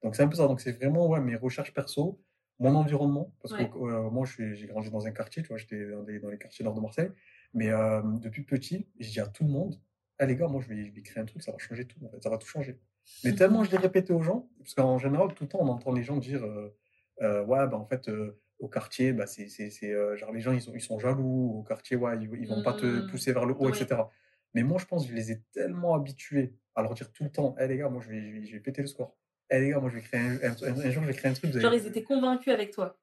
donc 0.03 0.15
c'est 0.15 0.23
un 0.23 0.27
peu 0.27 0.35
ça. 0.35 0.47
Donc, 0.47 0.59
c'est 0.59 0.71
vraiment 0.71 1.07
ouais, 1.07 1.21
mes 1.21 1.35
recherches 1.35 1.73
perso, 1.73 2.19
mon 2.59 2.75
environnement. 2.75 3.33
Parce 3.41 3.53
que 3.53 3.63
euh, 3.63 4.09
moi, 4.09 4.25
j'ai 4.25 4.65
grandi 4.67 4.89
dans 4.89 5.05
un 5.05 5.11
quartier, 5.11 5.43
tu 5.43 5.49
vois, 5.49 5.57
j'étais 5.57 5.87
dans, 5.91 6.03
dans, 6.03 6.29
les 6.29 6.37
quartiers 6.37 6.65
nord 6.65 6.73
de 6.73 6.81
Marseille. 6.81 7.11
Mais 7.53 7.69
depuis 8.21 8.43
petit, 8.43 8.87
je 8.99 9.09
dis 9.09 9.19
à 9.21 9.27
tout 9.27 9.45
le 9.45 9.51
monde, 9.51 9.79
ah 10.19 10.25
les 10.25 10.35
gars, 10.35 10.47
moi, 10.47 10.61
je 10.61 10.73
vais, 10.73 10.85
je 10.85 10.91
vais 10.91 11.01
créer 11.01 11.21
un 11.21 11.25
truc, 11.25 11.41
ça 11.41 11.51
va 11.51 11.57
changer 11.57 11.85
tout. 11.85 11.99
En 12.05 12.09
fait, 12.09 12.21
ça 12.21 12.29
va 12.29 12.37
tout 12.37 12.47
changer. 12.47 12.79
Mais 13.23 13.35
tellement 13.35 13.63
je 13.63 13.71
l'ai 13.71 13.77
répété 13.77 14.13
aux 14.13 14.21
gens, 14.21 14.49
parce 14.57 14.73
qu'en 14.73 14.97
général, 14.97 15.33
tout 15.33 15.43
le 15.43 15.49
temps, 15.49 15.59
on 15.61 15.67
entend 15.67 15.93
les 15.93 16.03
gens 16.03 16.17
dire, 16.17 16.43
ouais, 17.21 17.67
bah, 17.67 17.75
en 17.75 17.85
fait, 17.85 18.09
au 18.59 18.67
quartier, 18.67 19.13
bah, 19.13 19.25
c'est, 19.27 19.47
genre 20.17 20.31
les 20.31 20.41
gens, 20.41 20.53
ils 20.53 20.61
sont, 20.61 20.73
ils 20.73 20.81
sont 20.81 20.99
jaloux. 20.99 21.59
Au 21.59 21.63
quartier, 21.63 21.97
ouais, 21.97 22.17
ils, 22.17 22.29
ils 22.41 22.47
vont 22.47 22.63
pas 22.63 22.73
te 22.73 22.85
mmh. 22.85 23.07
pousser 23.07 23.33
vers 23.33 23.45
le 23.45 23.53
haut, 23.57 23.69
etc. 23.69 24.01
Mais 24.53 24.63
moi, 24.63 24.79
je 24.79 24.85
pense 24.85 25.03
que 25.03 25.11
je 25.11 25.15
les 25.15 25.31
ai 25.31 25.41
tellement 25.51 25.93
habitués 25.95 26.55
à 26.75 26.81
leur 26.81 26.93
dire 26.93 27.11
tout 27.11 27.25
le 27.25 27.29
temps 27.31 27.55
Hé 27.59 27.67
les 27.67 27.77
gars, 27.77 27.89
moi, 27.89 28.01
je 28.01 28.09
vais, 28.09 28.45
je 28.45 28.53
vais, 28.53 28.59
péter 28.59 28.81
le 28.81 28.87
score. 28.87 29.15
Hé 29.49 29.59
les 29.59 29.69
gars, 29.69 29.79
moi, 29.79 29.89
je 29.89 29.95
vais 29.95 30.01
créer 30.01 30.21
un, 30.21 30.51
un, 30.51 30.91
jour, 30.91 31.03
je 31.03 31.07
vais 31.07 31.13
créer 31.13 31.31
un 31.31 31.33
truc. 31.33 31.51
Genre, 31.51 31.73
ils 31.73 31.85
étaient 31.85 32.03
convaincus 32.03 32.53
avec 32.53 32.71
toi 32.71 32.97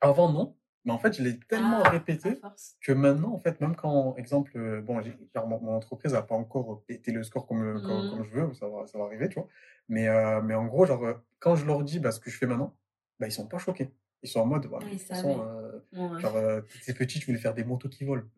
Avant, 0.00 0.32
non. 0.32 0.56
Mais 0.84 0.92
en 0.92 0.98
fait, 0.98 1.16
je 1.16 1.22
l'ai 1.22 1.38
tellement 1.38 1.82
ah, 1.84 1.90
répété 1.90 2.40
que 2.80 2.92
maintenant, 2.92 3.34
en 3.34 3.38
fait, 3.38 3.60
même 3.60 3.76
quand, 3.76 4.16
exemple, 4.16 4.52
euh, 4.56 4.80
bon, 4.80 5.02
mon, 5.34 5.60
mon, 5.60 5.74
entreprise 5.74 6.14
n'a 6.14 6.22
pas 6.22 6.34
encore 6.34 6.82
pété 6.86 7.12
le 7.12 7.22
score 7.22 7.46
comme, 7.46 7.74
mmh. 7.74 7.82
comme, 7.82 8.24
je 8.24 8.30
veux, 8.30 8.54
ça 8.54 8.66
va, 8.66 8.86
ça 8.86 8.98
va 8.98 9.04
arriver, 9.04 9.28
tu 9.28 9.34
vois. 9.34 9.48
Mais, 9.88 10.08
euh, 10.08 10.40
mais 10.40 10.54
en 10.54 10.64
gros, 10.66 10.86
genre, 10.86 11.04
euh, 11.04 11.14
quand 11.38 11.54
je 11.54 11.66
leur 11.66 11.82
dis 11.82 11.98
bah, 11.98 12.12
ce 12.12 12.20
que 12.20 12.30
je 12.30 12.38
fais 12.38 12.46
maintenant, 12.46 12.74
bah, 13.18 13.26
ils 13.26 13.32
sont 13.32 13.46
pas 13.46 13.58
choqués. 13.58 13.90
Ils 14.22 14.28
sont 14.28 14.40
en 14.40 14.46
mode, 14.46 14.66
bah, 14.68 14.78
oui, 14.82 14.96
de 14.96 15.00
façon, 15.00 15.44
genre, 15.92 16.38
c'est 16.80 16.96
petit, 16.96 17.20
tu 17.20 17.26
voulais 17.26 17.38
faire 17.38 17.54
des 17.54 17.64
motos 17.64 17.88
qui 17.90 18.04
volent. 18.04 18.24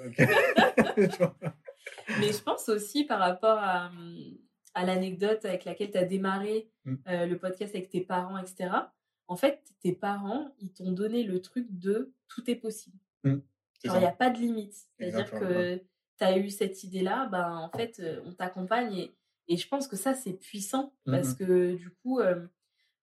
tu 0.16 1.16
vois? 1.18 1.36
Mais 2.20 2.32
je 2.32 2.42
pense 2.42 2.68
aussi 2.68 3.04
par 3.04 3.18
rapport 3.18 3.58
à, 3.58 3.90
à 4.74 4.84
l'anecdote 4.84 5.44
avec 5.44 5.64
laquelle 5.64 5.90
tu 5.90 5.98
as 5.98 6.04
démarré 6.04 6.70
mmh. 6.84 6.94
le 7.06 7.34
podcast 7.34 7.74
avec 7.74 7.90
tes 7.90 8.00
parents, 8.00 8.38
etc. 8.38 8.70
En 9.30 9.36
fait, 9.36 9.62
tes 9.80 9.92
parents, 9.92 10.52
ils 10.58 10.72
t'ont 10.72 10.90
donné 10.90 11.22
le 11.22 11.40
truc 11.40 11.68
de 11.70 12.12
tout 12.26 12.50
est 12.50 12.56
possible. 12.56 12.98
Mmh. 13.22 13.36
il 13.84 13.92
n'y 13.92 14.04
a 14.04 14.10
pas 14.10 14.28
de 14.28 14.38
limite. 14.38 14.74
C'est-à-dire 14.98 15.30
que 15.30 15.76
tu 16.18 16.24
as 16.24 16.36
eu 16.36 16.50
cette 16.50 16.82
idée-là, 16.82 17.26
ben, 17.26 17.56
en 17.56 17.70
fait, 17.70 18.00
euh, 18.00 18.20
on 18.26 18.32
t'accompagne. 18.32 18.92
Et, 18.92 19.14
et, 19.46 19.56
je 19.56 19.68
pense 19.68 19.86
que 19.86 19.94
ça, 19.94 20.14
c'est 20.14 20.32
puissant 20.32 20.92
mmh 21.06 21.12
parce 21.12 21.34
que 21.34 21.76
du 21.76 21.90
coup, 21.90 22.18
euh, 22.18 22.44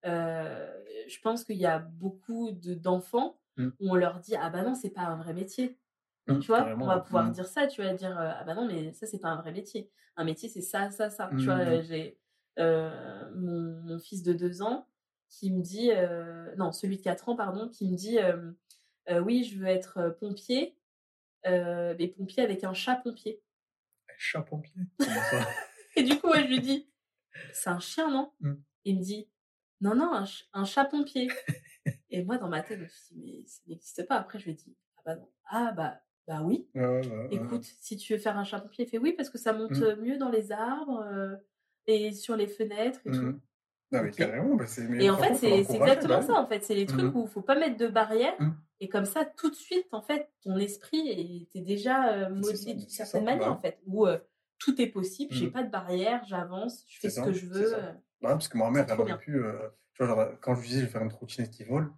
je 0.02 1.20
pense 1.20 1.44
qu'il 1.44 1.58
y 1.58 1.66
a 1.66 1.78
beaucoup 1.78 2.50
d'enfants 2.50 3.38
où 3.58 3.72
on 3.78 3.94
leur 3.94 4.18
dit 4.18 4.34
Ah 4.34 4.50
ben 4.50 4.64
non, 4.64 4.74
c'est 4.74 4.90
pas 4.90 5.02
un 5.02 5.16
vrai 5.16 5.32
métier. 5.32 5.78
Mmh, 6.26 6.40
tu 6.40 6.48
vois, 6.48 6.66
on 6.76 6.86
va 6.86 6.98
pouvoir 6.98 7.26
mmh. 7.28 7.32
dire 7.32 7.46
ça, 7.46 7.68
tu 7.68 7.82
vas 7.82 7.94
dire 7.94 8.18
ah 8.18 8.42
bah 8.44 8.56
non 8.56 8.66
mais 8.66 8.92
ça 8.94 9.06
c'est 9.06 9.20
pas 9.20 9.28
un 9.28 9.40
vrai 9.40 9.52
métier. 9.52 9.92
Un 10.16 10.24
métier 10.24 10.48
c'est 10.48 10.60
ça, 10.60 10.90
ça, 10.90 11.08
ça. 11.08 11.30
Tu 11.38 11.44
vois, 11.44 11.64
mmh. 11.64 11.82
j'ai 11.82 12.18
euh, 12.58 13.30
mon, 13.36 13.80
mon, 13.82 13.98
fils 14.00 14.24
de 14.24 14.32
deux 14.32 14.62
ans 14.62 14.88
qui 15.28 15.50
me 15.50 15.60
dit 15.60 15.90
euh, 15.92 16.54
non 16.56 16.72
celui 16.72 16.98
de 16.98 17.02
quatre 17.02 17.28
ans 17.28 17.36
pardon 17.36 17.68
qui 17.68 17.90
me 17.90 17.96
dit 17.96 18.18
euh, 18.18 18.52
oui 19.20 19.44
je 19.44 19.58
veux 19.58 19.66
être 19.66 20.16
pompier 20.20 20.76
mais 21.44 22.08
pompier 22.16 22.42
avec 22.42 22.64
un 22.64 22.74
chat 22.74 22.96
pompier. 22.96 23.40
Un 24.08 24.14
chat 24.18 24.42
pompier. 24.42 24.74
Et 25.96 26.02
du 26.02 26.18
coup 26.18 26.32
je 26.34 26.46
lui 26.46 26.60
dis 26.60 26.90
c'est 27.52 27.70
un 27.70 27.78
chien 27.78 28.10
non? 28.10 28.32
Il 28.84 28.98
me 28.98 29.02
dit 29.02 29.28
non 29.80 29.94
non 29.94 30.12
un, 30.12 30.24
un 30.52 30.64
chat 30.64 30.84
pompier. 30.84 31.28
Et 32.10 32.24
moi 32.24 32.38
dans 32.38 32.48
ma 32.48 32.62
tête 32.62 32.78
je 32.78 32.84
me 32.84 32.88
suis 32.88 33.14
dit 33.14 33.22
mais 33.24 33.46
ça 33.46 33.62
n'existe 33.68 34.06
pas. 34.08 34.16
Après 34.16 34.38
je 34.40 34.46
lui 34.46 34.52
ai 34.52 34.54
dit 34.54 34.76
ah 34.96 35.02
bah 35.04 35.16
non 35.16 35.30
ah 35.48 35.72
bah 35.72 36.00
bah 36.26 36.42
oui. 36.42 36.68
Écoute, 37.30 37.62
si 37.62 37.96
tu 37.96 38.14
veux 38.14 38.18
faire 38.18 38.36
un 38.36 38.42
chat 38.42 38.58
pompier, 38.58 38.84
il 38.84 38.88
fait 38.88 38.98
oui 38.98 39.12
parce 39.12 39.30
que 39.30 39.38
ça 39.38 39.52
monte 39.52 39.78
mmh. 39.78 40.00
mieux 40.00 40.18
dans 40.18 40.30
les 40.30 40.50
arbres 40.50 41.38
et 41.86 42.12
sur 42.12 42.34
les 42.34 42.48
fenêtres 42.48 43.00
et 43.06 43.12
tout. 43.12 43.40
Ah 44.04 44.08
carrément, 44.08 44.54
bah 44.56 44.64
et 44.98 45.10
en 45.10 45.18
fait, 45.18 45.34
c'est 45.34 45.74
exactement 45.74 46.22
ça. 46.22 46.34
En 46.34 46.46
fait, 46.46 46.64
c'est 46.64 46.74
les 46.74 46.86
trucs 46.86 47.14
mmh. 47.14 47.16
où 47.16 47.24
il 47.24 47.28
faut 47.28 47.42
pas 47.42 47.58
mettre 47.58 47.76
de 47.76 47.88
barrières. 47.88 48.36
Et 48.80 48.88
comme 48.88 49.06
ça, 49.06 49.24
tout 49.24 49.50
de 49.50 49.54
suite, 49.54 49.86
en 49.92 50.02
fait, 50.02 50.28
ton 50.42 50.56
esprit 50.56 51.08
était 51.42 51.60
déjà 51.60 52.28
modelé 52.28 52.74
d'une 52.74 52.88
certaine 52.88 53.24
manière, 53.24 53.52
en 53.52 53.58
fait, 53.58 53.78
où 53.86 54.06
tout 54.58 54.80
est 54.80 54.88
possible. 54.88 55.32
J'ai 55.34 55.50
pas 55.50 55.62
de 55.62 55.70
barrière, 55.70 56.22
j'avance, 56.26 56.84
je 56.88 57.00
fais 57.00 57.10
ce 57.10 57.20
que 57.20 57.32
je 57.32 57.46
veux. 57.46 57.72
parce 58.20 58.48
que 58.48 58.58
ma 58.58 58.70
mère, 58.70 58.86
elle 58.88 59.00
aurait 59.00 59.18
pu. 59.18 59.42
tu 59.94 60.04
vois, 60.04 60.14
genre, 60.14 60.28
quand 60.40 60.54
je 60.54 60.60
lui 60.60 60.68
disais, 60.68 60.80
je 60.80 60.86
vais 60.86 60.92
faire 60.92 61.02
une 61.02 61.10
trottinette 61.10 61.50
qui 61.50 61.64
vole, 61.64 61.92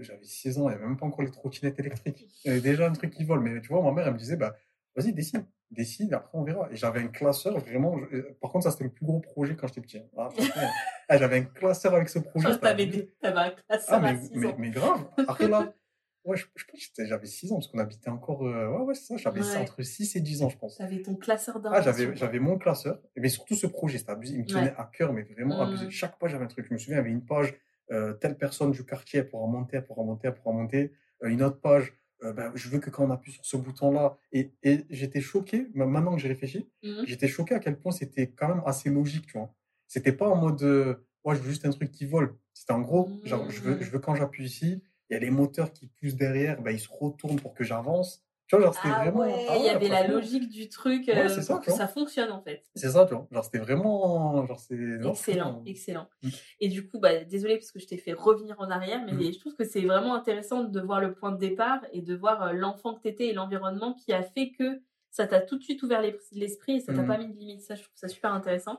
j'avais 0.00 0.24
6 0.24 0.58
ans, 0.58 0.68
il 0.68 0.68
n'y 0.68 0.74
avait 0.74 0.86
même 0.86 0.96
pas 0.96 1.06
encore 1.06 1.22
les 1.22 1.30
trottinettes 1.30 1.78
électriques. 1.78 2.26
Il 2.44 2.48
y 2.48 2.50
avait 2.50 2.60
déjà 2.60 2.88
un 2.88 2.92
truc 2.92 3.12
qui 3.12 3.24
vole. 3.24 3.40
Mais 3.40 3.60
tu 3.60 3.68
vois, 3.68 3.82
ma 3.82 3.92
mère, 3.92 4.06
elle 4.06 4.14
me 4.14 4.18
disait, 4.18 4.36
bah, 4.36 4.56
vas-y, 4.96 5.12
dessine. 5.12 5.46
Dessine, 5.70 6.14
après 6.14 6.38
on 6.38 6.44
verra. 6.44 6.68
Et 6.72 6.76
j'avais 6.76 7.00
un 7.00 7.08
classeur, 7.08 7.58
vraiment. 7.58 7.98
Euh, 8.12 8.36
par 8.40 8.50
contre, 8.50 8.64
ça, 8.64 8.70
c'était 8.70 8.84
le 8.84 8.90
plus 8.90 9.04
gros 9.04 9.20
projet 9.20 9.54
quand 9.54 9.66
j'étais 9.66 9.80
petit. 9.80 9.98
Hein. 9.98 10.28
Ah, 11.08 11.18
j'avais 11.18 11.38
un 11.38 11.44
classeur 11.44 11.94
avec 11.94 12.08
ce 12.08 12.18
projet. 12.18 12.48
Tu 12.58 12.66
avais 12.66 13.38
un 13.38 13.50
classeur 13.50 13.94
ah, 13.94 14.00
mais, 14.00 14.18
mais, 14.34 14.54
mais, 14.58 14.70
grave. 14.70 15.06
Après, 15.26 15.46
là, 15.46 15.72
ouais, 16.24 16.36
je, 16.36 16.46
j'avais 17.04 17.26
6 17.26 17.52
ans, 17.52 17.56
parce 17.56 17.68
qu'on 17.68 17.78
habitait 17.78 18.10
encore. 18.10 18.46
Euh, 18.46 18.68
ouais, 18.68 18.84
ouais, 18.84 18.94
c'est 18.94 19.04
ça. 19.04 19.16
J'avais 19.16 19.42
entre 19.56 19.82
6 19.82 20.16
et 20.16 20.20
10 20.20 20.42
ans, 20.42 20.48
je 20.48 20.56
pense. 20.56 20.76
Tu 20.76 20.82
avais 20.82 21.02
ton 21.02 21.16
classeur 21.16 21.60
Ah, 21.66 21.82
j'avais, 21.82 22.16
j'avais 22.16 22.38
mon 22.38 22.58
classeur. 22.58 23.00
Mais 23.16 23.28
surtout 23.28 23.54
ce 23.54 23.66
projet, 23.66 23.98
c'était 23.98 24.12
abusé. 24.12 24.34
Il 24.34 24.40
me 24.40 24.46
tenait 24.46 24.74
à 24.76 24.90
cœur, 24.92 25.12
mais 25.12 25.22
vraiment 25.22 25.60
abusé. 25.60 25.86
Mmh. 25.86 25.90
Chaque 25.90 26.18
page, 26.18 26.30
j'avais 26.30 26.44
un 26.44 26.48
truc. 26.48 26.66
Je 26.66 26.72
me 26.72 26.78
souviens, 26.78 26.96
il 26.96 27.00
y 27.00 27.04
avait 27.04 27.10
une 27.10 27.24
page 27.24 27.54
euh, 27.90 28.12
telle 28.14 28.36
personne 28.36 28.70
du 28.70 28.84
quartier 28.84 29.22
pour 29.22 29.40
remonter, 29.40 29.80
pour 29.80 29.96
remonter, 29.96 30.30
pour 30.30 30.44
remonter. 30.44 30.92
Euh, 31.22 31.28
une 31.28 31.42
autre 31.42 31.60
page, 31.60 31.94
euh, 32.22 32.32
ben, 32.32 32.52
je 32.54 32.68
veux 32.68 32.78
que 32.78 32.90
quand 32.90 33.06
on 33.06 33.10
appuie 33.10 33.32
sur 33.32 33.44
ce 33.44 33.56
bouton-là, 33.56 34.16
et, 34.32 34.52
et 34.62 34.84
j'étais 34.90 35.20
choqué, 35.20 35.68
maintenant 35.74 36.14
que 36.14 36.20
j'ai 36.20 36.28
réfléchi, 36.28 36.68
mmh 36.82 37.04
j'étais 37.06 37.28
choqué 37.28 37.54
à 37.54 37.60
quel 37.60 37.78
point 37.78 37.92
c'était 37.92 38.28
quand 38.28 38.48
même 38.48 38.62
assez 38.66 38.90
logique, 38.90 39.26
tu 39.26 39.38
vois. 39.38 39.54
C'était 39.86 40.12
pas 40.12 40.28
en 40.28 40.36
mode, 40.36 40.62
moi 41.24 41.34
je 41.34 41.40
veux 41.40 41.50
juste 41.50 41.64
un 41.64 41.70
truc 41.70 41.90
qui 41.90 42.06
vole. 42.06 42.36
C'était 42.52 42.72
en 42.72 42.80
gros, 42.80 43.08
genre, 43.24 43.50
je 43.50 43.60
veux, 43.60 43.76
mmh. 43.76 43.82
je 43.82 43.90
veux 43.90 43.98
quand 43.98 44.14
j'appuie 44.14 44.44
ici, 44.44 44.82
il 45.08 45.14
y 45.14 45.16
a 45.16 45.20
les 45.20 45.30
moteurs 45.30 45.72
qui 45.72 45.86
poussent 45.86 46.16
derrière, 46.16 46.60
ben, 46.60 46.72
ils 46.72 46.80
se 46.80 46.88
retournent 46.90 47.40
pour 47.40 47.54
que 47.54 47.64
j'avance. 47.64 48.24
Tu 48.48 48.56
vois, 48.56 48.64
genre, 48.64 48.74
c'était 48.74 48.88
ah 48.90 49.02
vraiment. 49.02 49.22
Ah 49.22 49.56
il 49.58 49.64
y 49.64 49.68
avait 49.68 49.88
la 49.88 50.06
logique 50.06 50.48
du 50.48 50.70
truc 50.70 51.06
euh, 51.10 51.28
ça, 51.28 51.58
que 51.58 51.70
ça 51.70 51.86
fonctionne, 51.86 52.32
en 52.32 52.40
fait. 52.40 52.64
C'est 52.74 52.88
ça, 52.88 53.04
tu 53.04 53.14
vois. 53.14 53.28
Genre, 53.30 53.44
c'était 53.44 53.58
vraiment. 53.58 54.46
Genre, 54.46 54.58
c'est. 54.58 54.74
Excellent, 55.04 55.62
excellent. 55.66 56.08
Mmh. 56.22 56.28
Et 56.60 56.68
du 56.68 56.88
coup, 56.88 56.98
bah, 56.98 57.24
désolé 57.24 57.58
parce 57.58 57.70
que 57.70 57.78
je 57.78 57.86
t'ai 57.86 57.98
fait 57.98 58.14
revenir 58.14 58.56
en 58.58 58.70
arrière, 58.70 59.04
mais 59.04 59.12
mmh. 59.12 59.32
je 59.34 59.38
trouve 59.38 59.54
que 59.54 59.64
c'est 59.64 59.82
vraiment 59.82 60.14
intéressant 60.14 60.64
de 60.64 60.80
voir 60.80 61.00
le 61.00 61.12
point 61.12 61.30
de 61.30 61.38
départ 61.38 61.80
et 61.92 62.00
de 62.00 62.16
voir 62.16 62.42
euh, 62.42 62.52
l'enfant 62.52 62.94
que 62.94 63.02
t'étais 63.02 63.26
et 63.26 63.32
l'environnement 63.34 63.92
qui 63.92 64.14
a 64.14 64.22
fait 64.22 64.50
que 64.52 64.80
ça 65.10 65.26
t'a 65.26 65.40
tout 65.40 65.58
de 65.58 65.62
suite 65.62 65.82
ouvert 65.82 66.02
l'esprit 66.32 66.76
et 66.76 66.80
ça 66.80 66.94
t'a 66.94 67.02
mmh. 67.02 67.06
pas 67.06 67.18
mis 67.18 67.28
de 67.28 67.38
limite. 67.38 67.60
Ça, 67.60 67.74
je 67.74 67.82
trouve 67.82 67.96
ça 67.96 68.08
super 68.08 68.32
intéressant. 68.32 68.78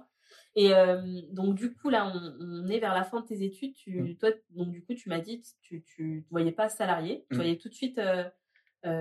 Et 0.55 0.73
euh, 0.73 1.21
donc, 1.31 1.55
du 1.55 1.73
coup, 1.73 1.89
là, 1.89 2.11
on, 2.11 2.67
est 2.67 2.79
vers 2.79 2.93
la 2.93 3.03
fin 3.03 3.21
de 3.21 3.25
tes 3.25 3.43
études. 3.43 3.73
Tu, 3.75 4.17
Toi, 4.19 4.31
donc, 4.49 4.71
du 4.71 4.83
coup, 4.83 4.93
tu 4.95 5.09
m'as 5.09 5.19
dit, 5.19 5.43
tu 5.61 5.83
tu 5.83 6.25
te 6.27 6.31
voyais 6.31 6.51
pas 6.51 6.69
salarié. 6.69 7.25
Tu 7.29 7.35
voyais 7.35 7.57
tout 7.57 7.69
de 7.69 7.73
suite. 7.73 7.99
Euh, 7.99 8.23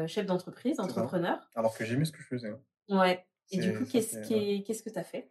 chef 0.06 0.26
d'entreprise, 0.26 0.80
entrepreneur. 0.80 1.38
Alors 1.54 1.76
que 1.76 1.84
j'aimais 1.84 2.04
ce 2.04 2.12
que 2.12 2.22
je 2.22 2.26
faisais. 2.26 2.48
Hein. 2.48 2.60
Ouais. 2.88 3.24
Et 3.50 3.58
du 3.58 3.74
coup, 3.74 3.84
qu'est-ce 3.84 4.82
que 4.82 4.90
tu 4.90 4.98
as 4.98 5.04
fait? 5.04 5.30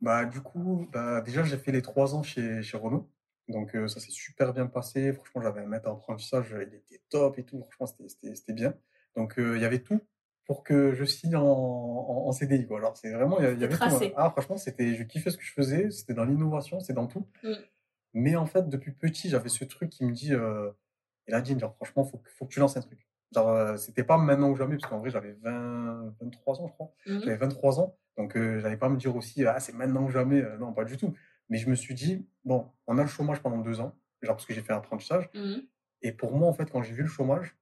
Bah, 0.00 0.24
Du 0.24 0.40
coup, 0.40 0.88
bah, 0.92 1.20
déjà, 1.20 1.44
j'ai 1.44 1.56
fait 1.56 1.72
les 1.72 1.82
trois 1.82 2.14
ans 2.14 2.22
chez, 2.22 2.62
chez 2.62 2.76
Renault. 2.76 3.10
Donc, 3.48 3.76
euh, 3.76 3.86
ça 3.86 4.00
s'est 4.00 4.10
super 4.10 4.52
bien 4.52 4.66
passé. 4.66 5.12
Franchement, 5.12 5.42
j'avais 5.42 5.60
un 5.60 5.66
maître 5.66 5.84
d'apprentissage, 5.84 6.54
il 6.56 6.74
était 6.74 7.00
top 7.08 7.38
et 7.38 7.44
tout. 7.44 7.64
Franchement, 7.70 7.86
c'était 8.08 8.52
bien. 8.52 8.74
Donc, 9.14 9.38
euh, 9.38 9.56
il 9.56 9.62
y 9.62 9.64
avait 9.64 9.82
tout 9.82 10.00
pour 10.46 10.62
que 10.62 10.94
je 10.94 11.04
signe 11.04 11.36
en, 11.36 11.44
en, 11.44 12.32
CDI. 12.32 12.66
Quoi. 12.66 12.78
Alors, 12.78 12.96
c'est 12.96 13.10
vraiment, 13.10 13.38
il 13.40 13.44
y, 13.44 13.64
avait 13.64 13.76
tout. 13.76 13.82
Hein. 13.82 14.12
Ah, 14.16 14.30
franchement, 14.30 14.56
c'était, 14.56 14.94
je 14.94 15.02
kiffais 15.02 15.30
ce 15.30 15.36
que 15.36 15.42
je 15.42 15.52
faisais. 15.52 15.90
C'était 15.90 16.14
dans 16.14 16.24
l'innovation, 16.24 16.78
c'est 16.78 16.92
dans 16.92 17.08
tout. 17.08 17.26
Mmh. 17.42 17.52
Mais 18.14 18.36
en 18.36 18.46
fait, 18.46 18.68
depuis 18.68 18.92
petit, 18.92 19.28
j'avais 19.28 19.48
ce 19.48 19.64
truc 19.64 19.90
qui 19.90 20.04
me 20.04 20.12
dit, 20.12 20.32
euh, 20.32 20.70
et 21.26 21.32
là, 21.32 21.40
dit, 21.40 21.58
genre, 21.58 21.74
franchement, 21.74 22.04
faut, 22.04 22.22
faut 22.38 22.46
que 22.46 22.52
tu 22.52 22.60
lances 22.60 22.76
un 22.76 22.80
truc. 22.80 23.06
Genre, 23.34 23.48
euh, 23.48 23.76
c'était 23.76 24.04
pas 24.04 24.16
maintenant 24.18 24.50
ou 24.50 24.56
jamais, 24.56 24.76
parce 24.76 24.88
qu'en 24.90 24.98
vrai, 25.00 25.10
j'avais 25.10 25.32
20, 25.42 26.14
23 26.20 26.60
ans, 26.60 26.68
je 26.68 26.72
crois. 26.72 26.92
Mmh 27.06 27.20
j'avais 27.24 27.36
23 27.36 27.80
ans. 27.80 27.96
Donc, 28.16 28.36
euh, 28.36 28.60
j'allais 28.60 28.76
pas 28.76 28.88
me 28.88 28.96
dire 28.96 29.14
aussi, 29.16 29.44
ah, 29.44 29.60
c'est 29.60 29.74
maintenant 29.74 30.04
ou 30.04 30.08
jamais. 30.10 30.40
Euh, 30.42 30.56
non, 30.58 30.72
pas 30.72 30.84
du 30.84 30.96
tout. 30.96 31.14
Mais 31.48 31.58
je 31.58 31.68
me 31.68 31.74
suis 31.74 31.94
dit, 31.94 32.26
bon, 32.44 32.66
on 32.86 32.98
a 32.98 33.02
le 33.02 33.08
chômage 33.08 33.40
pendant 33.40 33.58
deux 33.58 33.80
ans. 33.80 33.94
genre 34.22 34.34
parce 34.36 34.46
que 34.46 34.54
j'ai 34.54 34.62
fait 34.62 34.72
un 34.72 34.78
apprentissage. 34.78 35.28
Mmh. 35.34 35.56
Et 36.02 36.12
pour 36.12 36.34
moi, 36.36 36.48
en 36.48 36.52
fait, 36.52 36.70
quand 36.70 36.82
j'ai 36.82 36.94
vu 36.94 37.02
le 37.02 37.08
chômage, 37.08 37.56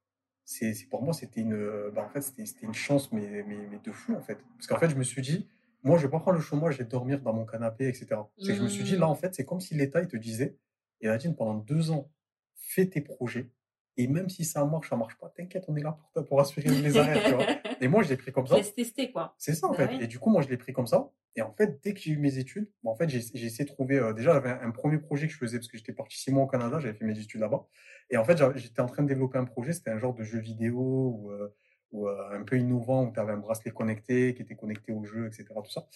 c'est 0.44 0.74
pour 0.90 1.02
moi, 1.02 1.14
c'était 1.14 1.40
une, 1.40 1.90
bah, 1.94 2.02
en 2.04 2.08
fait, 2.08 2.20
c'était 2.20 2.44
c'était 2.46 2.66
une 2.66 2.74
chance, 2.74 3.10
mais, 3.12 3.42
mais, 3.46 3.66
mais 3.70 3.78
de 3.82 3.90
fou, 3.92 4.14
en 4.14 4.20
fait. 4.20 4.38
Parce 4.56 4.66
qu'en 4.66 4.78
fait, 4.78 4.90
je 4.90 4.96
me 4.96 5.02
suis 5.04 5.22
dit, 5.22 5.48
moi, 5.82 5.98
je 5.98 6.04
vais 6.06 6.10
pas 6.10 6.20
prendre 6.20 6.36
le 6.38 6.42
chômage 6.42 6.80
et 6.80 6.84
dormir 6.84 7.20
dans 7.20 7.32
mon 7.32 7.46
canapé, 7.46 7.88
etc. 7.88 8.06
C'est 8.38 8.48
que 8.52 8.54
je 8.58 8.62
me 8.62 8.68
suis 8.68 8.84
dit, 8.84 8.96
là, 8.96 9.06
Mmh. 9.06 9.10
en 9.10 9.14
fait, 9.14 9.34
c'est 9.34 9.44
comme 9.44 9.60
si 9.60 9.74
l'État, 9.74 10.00
il 10.02 10.08
te 10.08 10.16
disait, 10.16 10.56
et 11.00 11.08
Nadine, 11.08 11.34
pendant 11.36 11.54
deux 11.54 11.90
ans, 11.90 12.10
fais 12.54 12.86
tes 12.88 13.00
projets. 13.00 13.50
Et 13.96 14.08
même 14.08 14.28
si 14.28 14.44
ça 14.44 14.64
marche, 14.64 14.88
ça 14.90 14.96
marche 14.96 15.16
pas, 15.18 15.28
t'inquiète, 15.36 15.64
on 15.68 15.76
est 15.76 15.82
là 15.82 15.92
pour, 15.92 16.10
toi, 16.10 16.24
pour 16.24 16.40
assurer 16.40 16.68
les 16.68 16.96
arrêts, 16.96 17.22
tu 17.24 17.30
vois. 17.32 17.46
Et 17.80 17.86
moi, 17.88 18.02
je 18.02 18.08
l'ai 18.08 18.16
pris 18.16 18.32
comme 18.32 18.46
ça. 18.46 18.56
Laisse 18.56 18.74
tester, 18.74 19.12
quoi. 19.12 19.34
C'est 19.38 19.54
ça, 19.54 19.68
en 19.68 19.70
Bah 19.72 19.86
fait. 19.88 20.02
Et 20.02 20.06
du 20.08 20.18
coup, 20.18 20.30
moi, 20.30 20.42
je 20.42 20.48
l'ai 20.48 20.56
pris 20.56 20.72
comme 20.72 20.86
ça. 20.88 21.10
Et 21.36 21.42
en 21.42 21.52
fait, 21.52 21.80
dès 21.82 21.94
que 21.94 22.00
j'ai 22.00 22.10
eu 22.12 22.18
mes 22.18 22.38
études, 22.38 22.68
en 22.84 22.96
fait, 22.96 23.08
j'ai 23.08 23.18
essayé 23.18 23.64
de 23.64 23.68
trouver. 23.70 23.98
euh, 23.98 24.12
déjà, 24.12 24.32
j'avais 24.32 24.50
un, 24.50 24.60
un 24.62 24.70
premier 24.72 24.98
projet 24.98 25.26
que 25.28 25.32
je 25.32 25.38
faisais 25.38 25.58
parce 25.58 25.68
que 25.68 25.76
j'étais 25.78 25.92
parti 25.92 26.18
six 26.18 26.32
mois 26.32 26.42
au 26.44 26.46
Canada, 26.48 26.78
j'avais 26.80 26.94
fait 26.94 27.04
mes 27.04 27.18
études 27.18 27.40
là-bas. 27.40 27.66
Et 28.10 28.16
en 28.16 28.24
fait, 28.24 28.36
j'étais 28.56 28.80
en 28.80 28.86
train 28.86 29.02
de 29.04 29.08
développer 29.08 29.38
un 29.38 29.44
projet. 29.44 29.72
C'était 29.72 29.90
un 29.90 29.98
genre 29.98 30.14
de 30.14 30.24
jeu 30.24 30.38
vidéo 30.38 30.80
ou, 30.80 31.30
euh, 31.30 31.54
ou, 31.92 32.08
euh, 32.08 32.38
un 32.38 32.42
peu 32.42 32.58
innovant 32.58 33.04
où 33.04 33.12
tu 33.12 33.20
avais 33.20 33.32
un 33.32 33.36
bracelet 33.38 33.70
connecté 33.70 34.34
qui 34.34 34.42
était 34.42 34.56
connecté 34.56 34.92
au 34.92 35.04
jeu, 35.04 35.26
etc. 35.26 35.46
Tout 35.54 35.70
ça. 35.70 35.86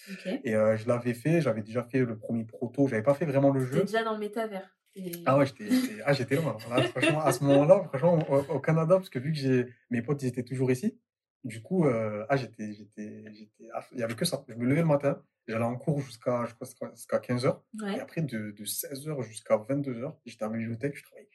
Et 0.45 0.53
je 0.53 0.87
l'avais 0.89 1.15
fait. 1.15 1.41
J'avais 1.41 1.63
déjà 1.63 1.83
fait 1.83 1.99
le 2.01 2.17
premier 2.17 2.45
proto. 2.45 2.87
J'avais 2.87 3.03
pas 3.03 3.15
fait 3.15 3.27
vraiment 3.27 3.51
le 3.51 3.65
jeu. 3.65 3.81
déjà 3.83 4.05
dans 4.05 4.13
le 4.15 4.21
métavers. 4.21 4.77
Ah 5.27 5.37
ouais, 5.39 5.47
j'étais 5.47 6.37
ah, 6.37 6.41
loin. 6.41 6.59
Là, 6.71 6.83
franchement, 6.85 7.21
à 7.21 7.33
ce 7.33 7.45
moment-là, 7.45 7.85
franchement, 7.89 8.19
au, 8.31 8.55
au 8.55 8.61
Canada, 8.61 8.97
parce 8.97 9.11
que 9.11 9.19
vu 9.19 9.33
que 9.33 9.39
j'ai 9.39 9.67
mes 9.91 10.03
potes, 10.03 10.23
ils 10.23 10.29
étaient 10.29 10.43
toujours 10.43 10.71
ici, 10.71 10.99
du 11.45 11.63
coup, 11.63 11.87
euh, 11.87 12.25
ah, 12.29 12.37
j'étais, 12.37 12.73
j'étais, 12.73 13.25
j'étais, 13.35 13.69
il 13.93 13.99
y 13.99 14.03
avait 14.03 14.15
que 14.15 14.25
ça. 14.25 14.45
Je 14.49 14.55
me 14.55 14.65
levais 14.67 14.81
le 14.81 14.87
matin, 14.87 15.23
j'allais 15.47 15.65
en 15.65 15.77
cours 15.77 16.01
jusqu'à, 16.01 16.45
jusqu'à 16.95 17.19
15h, 17.19 17.59
et 17.81 17.83
Ouais. 17.85 18.01
après, 18.01 18.23
de, 18.23 18.51
de 18.51 18.65
16h 18.65 19.23
jusqu'à 19.23 19.57
22h, 19.57 20.15
j'étais 20.27 20.45
à 20.45 20.49
la 20.49 20.57
bibliothèque, 20.57 20.97
je 20.97 21.03
travaillais. 21.05 21.29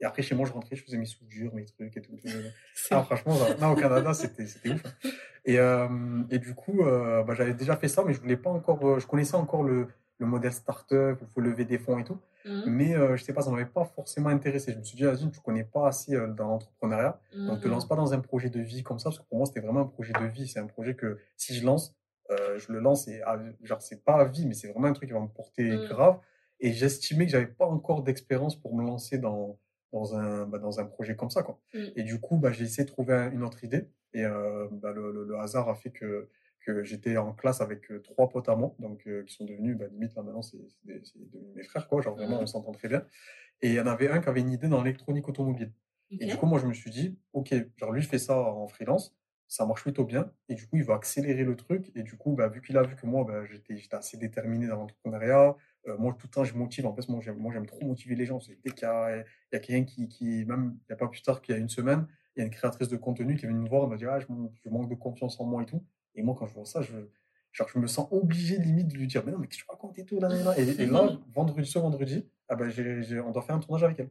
Et 0.00 0.04
après, 0.04 0.22
chez 0.22 0.34
moi, 0.34 0.46
je 0.46 0.52
rentrais, 0.52 0.76
je 0.76 0.84
faisais 0.84 0.98
mes 0.98 1.06
soudures, 1.06 1.54
mes 1.54 1.64
trucs 1.64 1.96
et 1.96 2.02
tout. 2.02 2.16
Ah, 2.90 3.02
franchement, 3.04 3.38
là, 3.38 3.56
là, 3.58 3.70
au 3.70 3.76
Canada, 3.76 4.12
c'était 4.12 4.44
ouf. 4.44 4.84
hein. 4.84 5.08
Et, 5.44 5.58
euh, 5.58 5.88
et 6.30 6.38
du 6.38 6.54
coup, 6.54 6.82
euh, 6.84 7.22
bah, 7.22 7.34
j'avais 7.34 7.54
déjà 7.54 7.76
fait 7.76 7.88
ça, 7.88 8.02
mais 8.04 8.12
je 8.12 8.20
voulais 8.20 8.36
pas 8.36 8.50
encore, 8.50 9.00
je 9.00 9.06
connaissais 9.06 9.34
encore 9.36 9.62
le, 9.62 9.88
le 10.18 10.26
modèle 10.26 10.52
startup, 10.52 11.20
où 11.20 11.24
il 11.24 11.32
faut 11.32 11.40
lever 11.40 11.64
des 11.64 11.78
fonds 11.78 11.98
et 11.98 12.04
tout. 12.04 12.18
Mhm. 12.44 12.62
Mais 12.66 12.94
euh, 12.96 13.16
je 13.16 13.24
sais 13.24 13.32
pas, 13.32 13.42
ça 13.42 13.50
m'avait 13.50 13.66
pas 13.66 13.84
forcément 13.84 14.28
intéressé. 14.30 14.72
Je 14.72 14.78
me 14.78 14.84
suis 14.84 14.96
dit, 14.96 15.06
Azine, 15.06 15.30
tu 15.30 15.40
connais 15.40 15.64
pas 15.64 15.88
assez 15.88 16.14
euh, 16.14 16.28
dans 16.28 16.48
l'entrepreneuriat, 16.48 17.20
donc 17.46 17.60
te 17.60 17.68
Mhm. 17.68 17.74
lance 17.74 17.88
pas 17.88 17.96
dans 17.96 18.12
un 18.14 18.20
projet 18.20 18.50
de 18.50 18.60
vie 18.60 18.82
comme 18.82 18.98
ça, 18.98 19.10
parce 19.10 19.18
que 19.18 19.24
pour 19.24 19.38
moi, 19.38 19.46
c'était 19.46 19.60
vraiment 19.60 19.80
un 19.80 19.86
projet 19.86 20.12
de 20.12 20.24
vie. 20.26 20.46
C'est 20.48 20.60
un 20.60 20.66
projet 20.66 20.94
que 20.94 21.18
si 21.36 21.54
je 21.54 21.64
lance, 21.64 21.94
euh, 22.30 22.58
je 22.58 22.72
le 22.72 22.78
lance 22.80 23.08
et 23.08 23.20
à- 23.22 23.40
genre, 23.62 23.82
c'est 23.82 24.04
pas 24.04 24.14
à 24.20 24.24
vie, 24.24 24.46
mais 24.46 24.54
c'est 24.54 24.68
vraiment 24.68 24.86
un 24.88 24.92
truc 24.92 25.08
qui 25.08 25.12
va 25.14 25.20
me 25.20 25.28
porter 25.28 25.78
Mhm. 25.78 25.84
grave. 25.84 26.18
Et 26.60 26.72
j'estimais 26.72 27.26
que 27.26 27.32
j'avais 27.32 27.46
pas 27.46 27.66
encore 27.66 28.02
d'expérience 28.02 28.54
pour 28.56 28.74
me 28.76 28.82
lancer 28.84 29.18
dans, 29.18 29.58
dans, 29.92 30.14
un, 30.16 30.46
bah, 30.46 30.58
dans 30.58 30.78
un 30.80 30.84
projet 30.84 31.16
comme 31.16 31.30
ça, 31.30 31.42
quoi. 31.42 31.58
Et 31.96 32.02
du 32.04 32.20
coup, 32.20 32.36
bah, 32.38 32.52
j'ai 32.52 32.64
essayé 32.64 32.84
de 32.84 32.90
trouver 32.90 33.14
un- 33.14 33.30
une 33.32 33.42
autre 33.42 33.64
idée. 33.64 33.88
Et 34.14 34.24
euh, 34.24 34.68
bah, 34.70 34.92
le, 34.92 35.10
le- 35.12 35.24
le 35.24 35.38
hasard 35.38 35.68
a 35.68 35.74
fait 35.74 35.90
que, 35.90 36.28
que 36.62 36.84
j'étais 36.84 37.16
en 37.16 37.32
classe 37.32 37.60
avec 37.60 37.90
euh, 37.90 38.00
trois 38.00 38.28
potes 38.28 38.48
à 38.48 38.56
moi, 38.56 38.74
donc, 38.78 39.06
euh, 39.06 39.24
qui 39.24 39.34
sont 39.34 39.44
devenus, 39.44 39.76
bah, 39.76 39.86
limite, 39.88 40.14
là, 40.14 40.22
maintenant, 40.22 40.42
c'est 40.42 40.58
devenus 40.84 41.54
mes 41.56 41.62
frères, 41.64 41.88
quoi. 41.88 42.00
Genre, 42.02 42.16
vraiment, 42.16 42.36
Mhm. 42.36 42.42
on 42.42 42.46
s'entend 42.46 42.72
très 42.72 42.88
bien. 42.88 43.04
Et 43.62 43.68
il 43.70 43.74
y 43.74 43.80
en 43.80 43.86
avait 43.86 44.10
un 44.10 44.20
qui 44.20 44.28
avait 44.28 44.40
une 44.40 44.52
idée 44.52 44.68
dans 44.68 44.82
l'électronique 44.82 45.28
automobile. 45.28 45.72
Et 46.10 46.26
du 46.26 46.36
coup, 46.36 46.46
moi, 46.46 46.58
je 46.58 46.66
me 46.66 46.74
suis 46.74 46.90
dit, 46.90 47.18
OK, 47.32 47.54
genre, 47.78 47.92
lui, 47.92 48.02
je 48.02 48.08
fais 48.08 48.18
ça 48.18 48.38
en 48.38 48.66
freelance, 48.68 49.16
ça 49.48 49.66
marche 49.66 49.82
plutôt 49.82 50.04
bien. 50.04 50.32
Et 50.48 50.54
du 50.54 50.66
coup, 50.66 50.76
il 50.76 50.84
va 50.84 50.94
accélérer 50.94 51.44
le 51.44 51.56
truc. 51.56 51.90
Et 51.94 52.02
du 52.02 52.16
coup, 52.16 52.34
bah, 52.34 52.48
vu 52.48 52.60
qu'il 52.62 52.76
a 52.78 52.82
vu 52.82 52.96
que 52.96 53.06
moi, 53.06 53.24
bah, 53.24 53.44
j'étais 53.46 53.76
assez 53.94 54.16
déterminé 54.18 54.66
dans 54.68 54.76
l'entrepreneuriat, 54.76 55.56
euh, 55.88 55.96
moi, 55.98 56.14
tout 56.18 56.26
le 56.26 56.30
temps, 56.30 56.44
je 56.44 56.54
motive. 56.54 56.86
En 56.86 56.94
fait, 56.94 57.08
moi, 57.08 57.20
j'aime 57.22 57.66
trop 57.66 57.84
motiver 57.86 58.14
les 58.14 58.26
gens. 58.26 58.40
C'est 58.40 58.58
dès 58.62 58.70
qu'il 58.72 58.82
y 58.82 58.90
a, 58.90 59.16
il 59.18 59.24
y 59.52 59.56
a 59.56 59.60
quelqu'un 59.60 59.84
qui, 59.84 60.08
qui, 60.08 60.44
même, 60.44 60.78
il 60.82 60.86
n'y 60.90 60.94
a 60.94 60.96
pas 60.96 61.08
plus 61.08 61.22
tard 61.22 61.40
qu'il 61.42 61.54
y 61.54 61.58
a 61.58 61.60
une 61.60 61.68
semaine, 61.68 62.06
il 62.36 62.40
y 62.40 62.42
a 62.42 62.44
une 62.46 62.50
créatrice 62.52 62.88
de 62.88 62.96
contenu 62.96 63.36
qui 63.36 63.44
est 63.44 63.48
venue 63.48 63.60
me 63.60 63.68
voir, 63.68 63.84
elle 63.84 63.90
m'a 63.90 63.96
dit, 63.96 64.06
ah, 64.06 64.18
je 64.20 64.26
manque 64.70 64.88
de 64.88 64.94
confiance 64.94 65.38
en 65.40 65.44
moi 65.46 65.62
et 65.62 65.66
tout. 65.66 65.84
Et 66.14 66.22
moi, 66.22 66.34
quand 66.38 66.46
je 66.46 66.54
vois 66.54 66.64
ça, 66.66 66.82
je, 66.82 66.92
genre, 67.52 67.68
je 67.68 67.78
me 67.78 67.86
sens 67.86 68.08
obligé 68.10 68.58
limite 68.58 68.88
de 68.88 68.94
lui 68.96 69.06
dire, 69.06 69.22
mais 69.24 69.32
non, 69.32 69.38
mais 69.38 69.46
qu'est-ce 69.46 69.60
que 69.60 69.64
tu 69.64 69.70
racontes 69.70 69.98
et 69.98 70.04
tout, 70.04 70.20
là, 70.20 70.28
là, 70.28 70.42
là. 70.42 70.58
Et, 70.58 70.62
et 70.82 70.86
là, 70.86 71.18
vendredi, 71.34 71.68
ce 71.68 71.78
vendredi, 71.78 72.28
ah 72.48 72.56
ben, 72.56 72.68
j'ai- 72.70 73.20
on 73.20 73.30
doit 73.30 73.42
faire 73.42 73.54
un 73.56 73.60
tournage 73.60 73.84
avec 73.84 73.98
elle. 74.00 74.10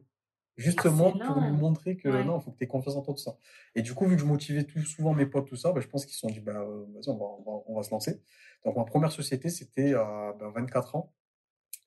Justement 0.58 1.12
pour 1.12 1.40
lui 1.40 1.50
montrer 1.52 1.96
que 1.96 2.08
Ouais. 2.08 2.24
non, 2.24 2.38
il 2.38 2.42
faut 2.42 2.50
que 2.50 2.58
tu 2.58 2.64
aies 2.64 2.66
confiance 2.66 2.94
en 2.96 3.00
toi, 3.02 3.14
tout 3.14 3.20
ça. 3.22 3.38
Et 3.74 3.80
du 3.80 3.94
coup, 3.94 4.04
vu 4.06 4.16
que 4.16 4.20
je 4.20 4.26
motivais 4.26 4.64
tout 4.64 4.80
souvent 4.80 5.14
mes 5.14 5.24
potes, 5.24 5.46
tout 5.48 5.56
ça, 5.56 5.72
ben, 5.72 5.80
je 5.80 5.88
pense 5.88 6.04
qu'ils 6.04 6.12
se 6.14 6.20
sont 6.20 6.28
dit, 6.28 6.40
bah, 6.40 6.52
euh, 6.60 6.84
vas-y, 6.94 7.08
on 7.08 7.16
va, 7.16 7.24
on, 7.24 7.42
va, 7.42 7.62
on 7.66 7.76
va 7.76 7.82
se 7.82 7.90
lancer. 7.90 8.20
Donc, 8.64 8.76
ma 8.76 8.84
première 8.84 9.10
société, 9.12 9.48
c'était 9.48 9.94
à 9.94 10.34
ben, 10.38 10.50
24 10.50 10.94
ans. 10.96 11.12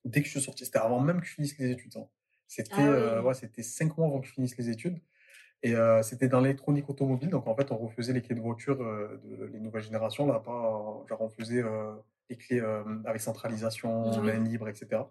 Dès 0.04 0.20
que 0.20 0.26
je 0.26 0.32
suis 0.32 0.40
sorti, 0.40 0.64
c'était 0.64 0.78
avant 0.78 1.00
même 1.00 1.20
que 1.20 1.26
je 1.26 1.34
finisse 1.34 1.56
les 1.58 1.70
études. 1.70 1.96
hein. 1.96 2.08
C'était 2.48 2.74
Ah 2.78 2.80
euh, 2.88 3.20
ouais. 3.22 3.28
ouais, 3.28 3.34
c'était 3.34 3.62
cinq 3.62 3.96
mois 3.98 4.06
avant 4.08 4.20
que 4.20 4.26
je 4.26 4.32
finisse 4.32 4.56
les 4.56 4.68
études. 4.68 4.98
Et 5.66 5.74
euh, 5.74 6.02
c'était 6.02 6.28
dans 6.28 6.40
l'électronique 6.40 6.88
automobile. 6.88 7.28
Donc, 7.30 7.46
en 7.48 7.54
fait, 7.56 7.72
on 7.72 7.76
refaisait 7.78 8.12
les 8.12 8.22
clés 8.22 8.34
de 8.36 8.40
voiture 8.40 8.80
euh, 8.80 9.20
de 9.24 9.46
les 9.46 9.58
nouvelles 9.58 9.82
générations. 9.82 10.26
Là, 10.26 10.38
pas, 10.38 10.52
genre, 11.08 11.20
on 11.20 11.28
faisait 11.28 11.62
euh, 11.62 11.92
les 12.30 12.36
clés 12.36 12.60
euh, 12.60 12.84
avec 13.04 13.20
centralisation, 13.20 14.10
Oui. 14.20 14.26
main 14.26 14.38
libre, 14.44 14.68
etc. 14.68 15.02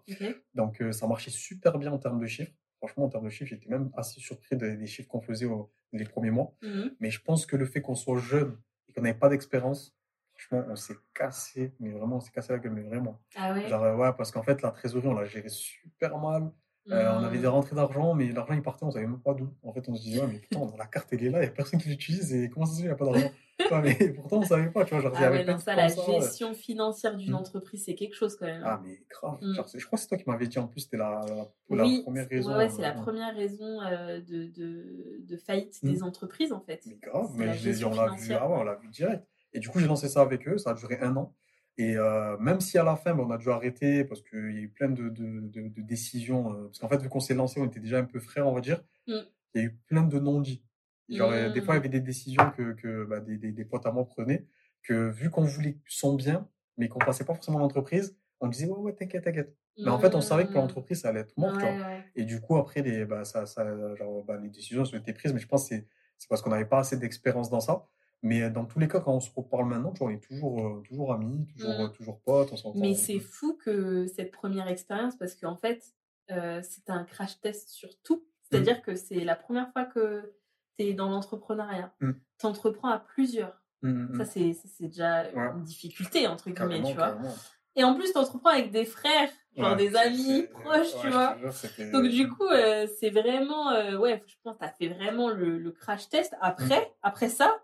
Donc, 0.54 0.82
ça 0.92 1.06
marchait 1.06 1.30
super 1.30 1.78
bien 1.78 1.92
en 1.92 1.98
termes 1.98 2.20
de 2.20 2.26
chiffres. 2.26 2.52
Franchement, 2.78 3.04
en 3.04 3.08
termes 3.10 3.24
de 3.24 3.30
chiffres, 3.30 3.50
j'étais 3.50 3.68
même 3.68 3.90
assez 3.96 4.20
surpris 4.20 4.56
des, 4.56 4.76
des 4.76 4.86
chiffres 4.86 5.08
qu'on 5.08 5.20
faisait 5.20 5.46
au- 5.46 5.70
les 5.92 6.04
premiers 6.04 6.30
mois. 6.30 6.54
Mhm. 6.62 6.92
Mais 7.00 7.10
je 7.10 7.20
pense 7.22 7.44
que 7.46 7.56
le 7.56 7.66
fait 7.66 7.82
qu'on 7.82 7.94
soit 7.94 8.18
jeune 8.18 8.56
et 8.88 8.92
qu'on 8.92 9.02
n'avait 9.02 9.18
pas 9.18 9.28
d'expérience, 9.28 9.94
franchement, 10.34 10.64
on 10.70 10.76
s'est 10.76 10.96
cassé, 11.14 11.74
mais 11.80 11.90
vraiment, 11.90 12.16
on 12.16 12.20
s'est 12.20 12.32
cassé 12.32 12.52
la 12.52 12.58
gueule, 12.60 12.72
mais 12.72 12.82
vraiment. 12.82 13.20
Ah 13.36 13.52
ouais. 13.54 13.66
Genre, 13.68 13.98
ouais, 13.98 14.12
parce 14.16 14.30
qu'en 14.30 14.42
fait, 14.42 14.62
la 14.62 14.70
trésorerie, 14.70 15.08
on 15.08 15.14
l'a 15.14 15.24
gérée 15.26 15.48
super 15.50 16.16
mal. 16.18 16.50
Euh, 16.92 17.18
on 17.18 17.24
avait 17.24 17.38
des 17.38 17.44
Mhm. 17.46 17.52
rentrées 17.52 17.74
d'argent, 17.74 18.14
mais 18.14 18.30
l'argent, 18.30 18.54
il 18.54 18.62
partait, 18.62 18.84
on 18.84 18.90
savait 18.92 19.06
même 19.06 19.18
pas 19.18 19.34
d'où. 19.34 19.48
En 19.64 19.72
fait, 19.72 19.88
on 19.88 19.96
se 19.96 20.02
disait, 20.02 20.20
ouais, 20.20 20.28
mais 20.32 20.38
putain, 20.38 20.60
la 20.78 20.86
carte, 20.86 21.08
elle 21.12 21.24
est 21.24 21.30
là, 21.30 21.38
il 21.38 21.42
n'y 21.42 21.48
a 21.48 21.50
personne 21.50 21.80
qui 21.80 21.88
l'utilise, 21.88 22.32
et 22.32 22.48
comment 22.48 22.64
ça 22.64 22.72
se 22.74 22.76
fait, 22.78 22.84
il 22.84 22.86
n'y 22.88 22.92
a 22.92 22.96
pas 22.96 23.06
d'argent? 23.06 23.30
Ouais, 23.72 23.82
mais 23.82 24.12
pourtant, 24.14 24.38
on 24.38 24.44
savait 24.44 24.70
pas, 24.70 24.84
tu 24.84 24.94
vois. 24.94 25.02
Genre, 25.02 25.12
Ah 25.16 25.30
ouais, 25.32 25.44
non, 25.44 25.58
ça, 25.58 25.74
la 25.74 25.88
ça, 25.88 26.00
euh. 26.00 26.20
gestion 26.20 26.54
financière 26.54 27.16
d'une 27.16 27.32
Mm. 27.32 27.36
entreprise, 27.36 27.82
c'est 27.84 27.94
quelque 27.96 28.14
chose 28.14 28.36
quand 28.36 28.46
même. 28.46 28.62
Ah, 28.64 28.74
hein. 28.74 28.82
mais 28.84 29.00
grave. 29.10 29.38
Mm. 29.42 29.54
Genre, 29.54 29.68
c'est- 29.68 29.78
je 29.80 29.86
crois 29.86 29.96
que 29.96 30.02
c'est 30.02 30.08
toi 30.08 30.18
qui 30.18 30.28
m'avais 30.30 30.46
dit 30.46 30.58
en 30.60 30.68
plus, 30.68 30.82
c'était 30.82 30.96
la, 30.98 31.24
la, 31.28 31.34
la 31.76 31.82
Oui, 31.84 32.02
première 32.04 32.28
raison. 32.28 32.50
ouais, 32.52 32.56
ouais, 32.58 32.68
c'est 32.68 32.82
euh, 32.84 32.88
la 32.88 32.92
première 32.92 33.34
raison 33.34 33.80
euh, 33.82 34.20
de, 34.20 34.44
de, 34.46 35.16
de 35.26 35.36
faillite 35.38 35.84
des 35.84 36.02
entreprises, 36.04 36.52
en 36.52 36.60
fait. 36.60 36.82
Mais 36.86 36.98
grave, 37.02 37.30
mais 37.34 37.46
la 37.46 37.52
je 37.54 37.64
l'ai- 37.64 37.70
gestion 37.72 37.90
on 37.90 37.96
l'a 37.96 38.08
vu, 38.14 38.32
ah 38.34 38.48
ouais, 38.48 38.56
on 38.58 38.62
l'a 38.62 38.76
vu 38.76 38.88
direct. 38.88 39.26
Et 39.52 39.58
du 39.58 39.68
coup, 39.70 39.80
j'ai 39.80 39.86
lancé 39.88 40.08
ça 40.08 40.20
avec 40.20 40.46
eux, 40.46 40.58
ça 40.58 40.70
a 40.70 40.74
duré 40.74 40.98
un 41.00 41.16
an. 41.16 41.32
Et 41.78 41.96
euh, 41.96 42.38
même 42.38 42.60
si 42.60 42.78
à 42.78 42.84
la 42.84 42.96
fin, 42.96 43.14
ben, 43.14 43.24
on 43.24 43.30
a 43.30 43.38
dû 43.38 43.50
arrêter 43.50 44.04
parce 44.04 44.22
qu'il 44.22 44.52
y 44.54 44.58
a 44.58 44.62
eu 44.62 44.68
plein 44.68 44.88
de, 44.88 45.08
de, 45.10 45.40
de- 45.40 45.68
de 45.68 45.82
décisions. 45.82 46.52
euh, 46.52 46.64
parce 46.66 46.78
qu'en 46.78 46.88
fait, 46.88 47.02
vu 47.02 47.08
qu'on 47.08 47.20
s'est 47.20 47.34
lancé, 47.34 47.60
on 47.60 47.66
était 47.66 47.80
déjà 47.80 47.98
un 47.98 48.04
peu 48.04 48.18
frères, 48.18 48.46
on 48.48 48.52
va 48.54 48.60
dire. 48.62 48.82
Mm. 49.06 49.12
Il 49.54 49.60
y 49.60 49.64
a 49.64 49.66
eu 49.66 49.76
plein 49.86 50.02
de 50.02 50.18
non-dits. 50.18 50.62
Genre, 51.10 51.30
euh, 51.30 51.48
des 51.50 51.60
fois, 51.60 51.74
il 51.74 51.78
y 51.78 51.80
Mm. 51.80 51.82
avait 51.84 51.88
des 51.90 52.00
décisions 52.00 52.50
que, 52.56 52.72
que 52.72 53.04
bah, 53.04 53.20
des, 53.20 53.36
des, 53.36 53.52
des 53.52 53.64
potes 53.64 53.84
à 53.86 53.92
moi 53.92 54.06
prenaient, 54.06 54.46
que 54.82 55.08
vu 55.10 55.28
qu'on 55.30 55.44
voulait 55.44 55.76
son 55.86 56.14
bien, 56.14 56.48
mais 56.78 56.88
qu'on 56.88 56.98
passait 56.98 57.24
pas 57.24 57.34
forcément 57.34 57.58
l'entreprise, 57.58 58.16
on 58.40 58.48
disait, 58.48 58.66
ouais, 58.66 58.78
ouais, 58.78 58.92
t'inquiète, 58.94 59.24
t'inquiète. 59.24 59.54
Mais 59.84 59.90
en 59.90 59.98
fait, 59.98 60.14
on 60.14 60.20
savait 60.22 60.46
que 60.46 60.52
pour 60.52 60.60
Mm. 60.62 60.64
l'entreprise, 60.64 61.00
ça 61.02 61.10
allait 61.10 61.20
être 61.20 61.36
mort, 61.36 61.52
tu 61.58 61.66
vois. 61.66 61.74
Ouais, 61.74 61.80
ouais. 61.80 62.02
Et 62.16 62.24
du 62.24 62.40
coup, 62.40 62.56
après, 62.56 62.80
les, 62.82 63.04
bah, 63.04 63.24
ça, 63.24 63.44
ça, 63.46 63.94
genre, 63.96 64.24
bah, 64.24 64.38
les 64.42 64.48
décisions 64.48 64.82
ont 64.82 64.96
été 64.96 65.12
prises, 65.12 65.32
mais 65.34 65.40
je 65.40 65.46
pense 65.46 65.68
que 65.68 65.76
c'est 65.76 65.86
c'est 66.18 66.28
parce 66.30 66.40
qu'on 66.40 66.48
n'avait 66.48 66.64
pas 66.64 66.78
assez 66.78 66.96
d'expérience 66.96 67.50
dans 67.50 67.60
ça. 67.60 67.86
Mais 68.26 68.42
euh, 68.42 68.50
dans 68.50 68.64
tous 68.64 68.78
les 68.78 68.88
cas, 68.88 69.00
quand 69.00 69.14
on 69.14 69.20
se 69.20 69.30
reparle 69.34 69.66
maintenant, 69.66 69.92
tu 69.92 70.02
on 70.02 70.10
est 70.10 70.18
toujours, 70.20 70.60
euh, 70.60 70.82
toujours 70.86 71.12
amis, 71.12 71.46
toujours, 71.46 71.70
Mm. 71.78 71.82
euh, 71.84 71.88
toujours 71.88 72.20
potes, 72.20 72.52
on. 72.64 72.72
Mais 72.78 72.94
c'est 72.94 73.20
fou 73.20 73.56
que 73.64 74.06
cette 74.06 74.32
première 74.32 74.68
expérience, 74.68 75.16
parce 75.16 75.34
qu'en 75.34 75.56
fait, 75.56 75.82
euh, 76.30 76.60
c'est 76.62 76.90
un 76.90 77.04
crash 77.04 77.40
test 77.40 77.68
sur 77.70 77.90
tout. 78.02 78.24
C'est-à-dire 78.42 78.82
que 78.82 78.94
c'est 78.96 79.20
la 79.24 79.36
première 79.36 79.70
fois 79.72 79.84
que 79.84 80.34
tu 80.78 80.84
es 80.86 80.92
dans 80.92 81.08
l'entrepreneuriat. 81.08 81.92
Mm. 82.00 82.12
Tu 82.38 82.46
entreprends 82.46 82.90
à 82.90 82.98
plusieurs. 82.98 83.60
Mm, 83.82 84.12
mm, 84.14 84.16
Ça, 84.18 84.24
c'est 84.24 84.86
déjà 84.86 85.22
Ouais. 85.32 85.50
une 85.56 85.62
difficulté, 85.62 86.26
entre 86.26 86.50
guillemets, 86.50 86.76
tu 86.82 86.94
vois. 86.94 87.08
carrément. 87.12 87.34
Et 87.78 87.84
en 87.84 87.94
plus, 87.94 88.10
tu 88.10 88.18
entreprends 88.18 88.50
avec 88.50 88.70
des 88.70 88.86
frères, 88.86 89.28
genre 89.54 89.72
Ouais, 89.72 89.76
des 89.76 89.94
amis 89.96 90.44
proches, 90.50 90.94
ouais, 90.94 91.00
tu 91.02 91.08
vois. 91.10 91.36
jure, 91.38 91.92
Donc 91.92 92.08
du 92.08 92.26
coup, 92.28 92.46
euh, 92.46 92.86
c'est 92.98 93.10
vraiment, 93.10 93.70
euh, 93.70 93.98
ouais, 93.98 94.22
je 94.26 94.34
pense 94.42 94.54
que 94.54 94.60
t'as 94.60 94.70
fait 94.70 94.88
vraiment 94.88 95.28
le, 95.28 95.58
le 95.58 95.70
crash 95.72 96.08
test. 96.08 96.34
Après, 96.40 96.90
après 97.02 97.28
ça, 97.28 97.54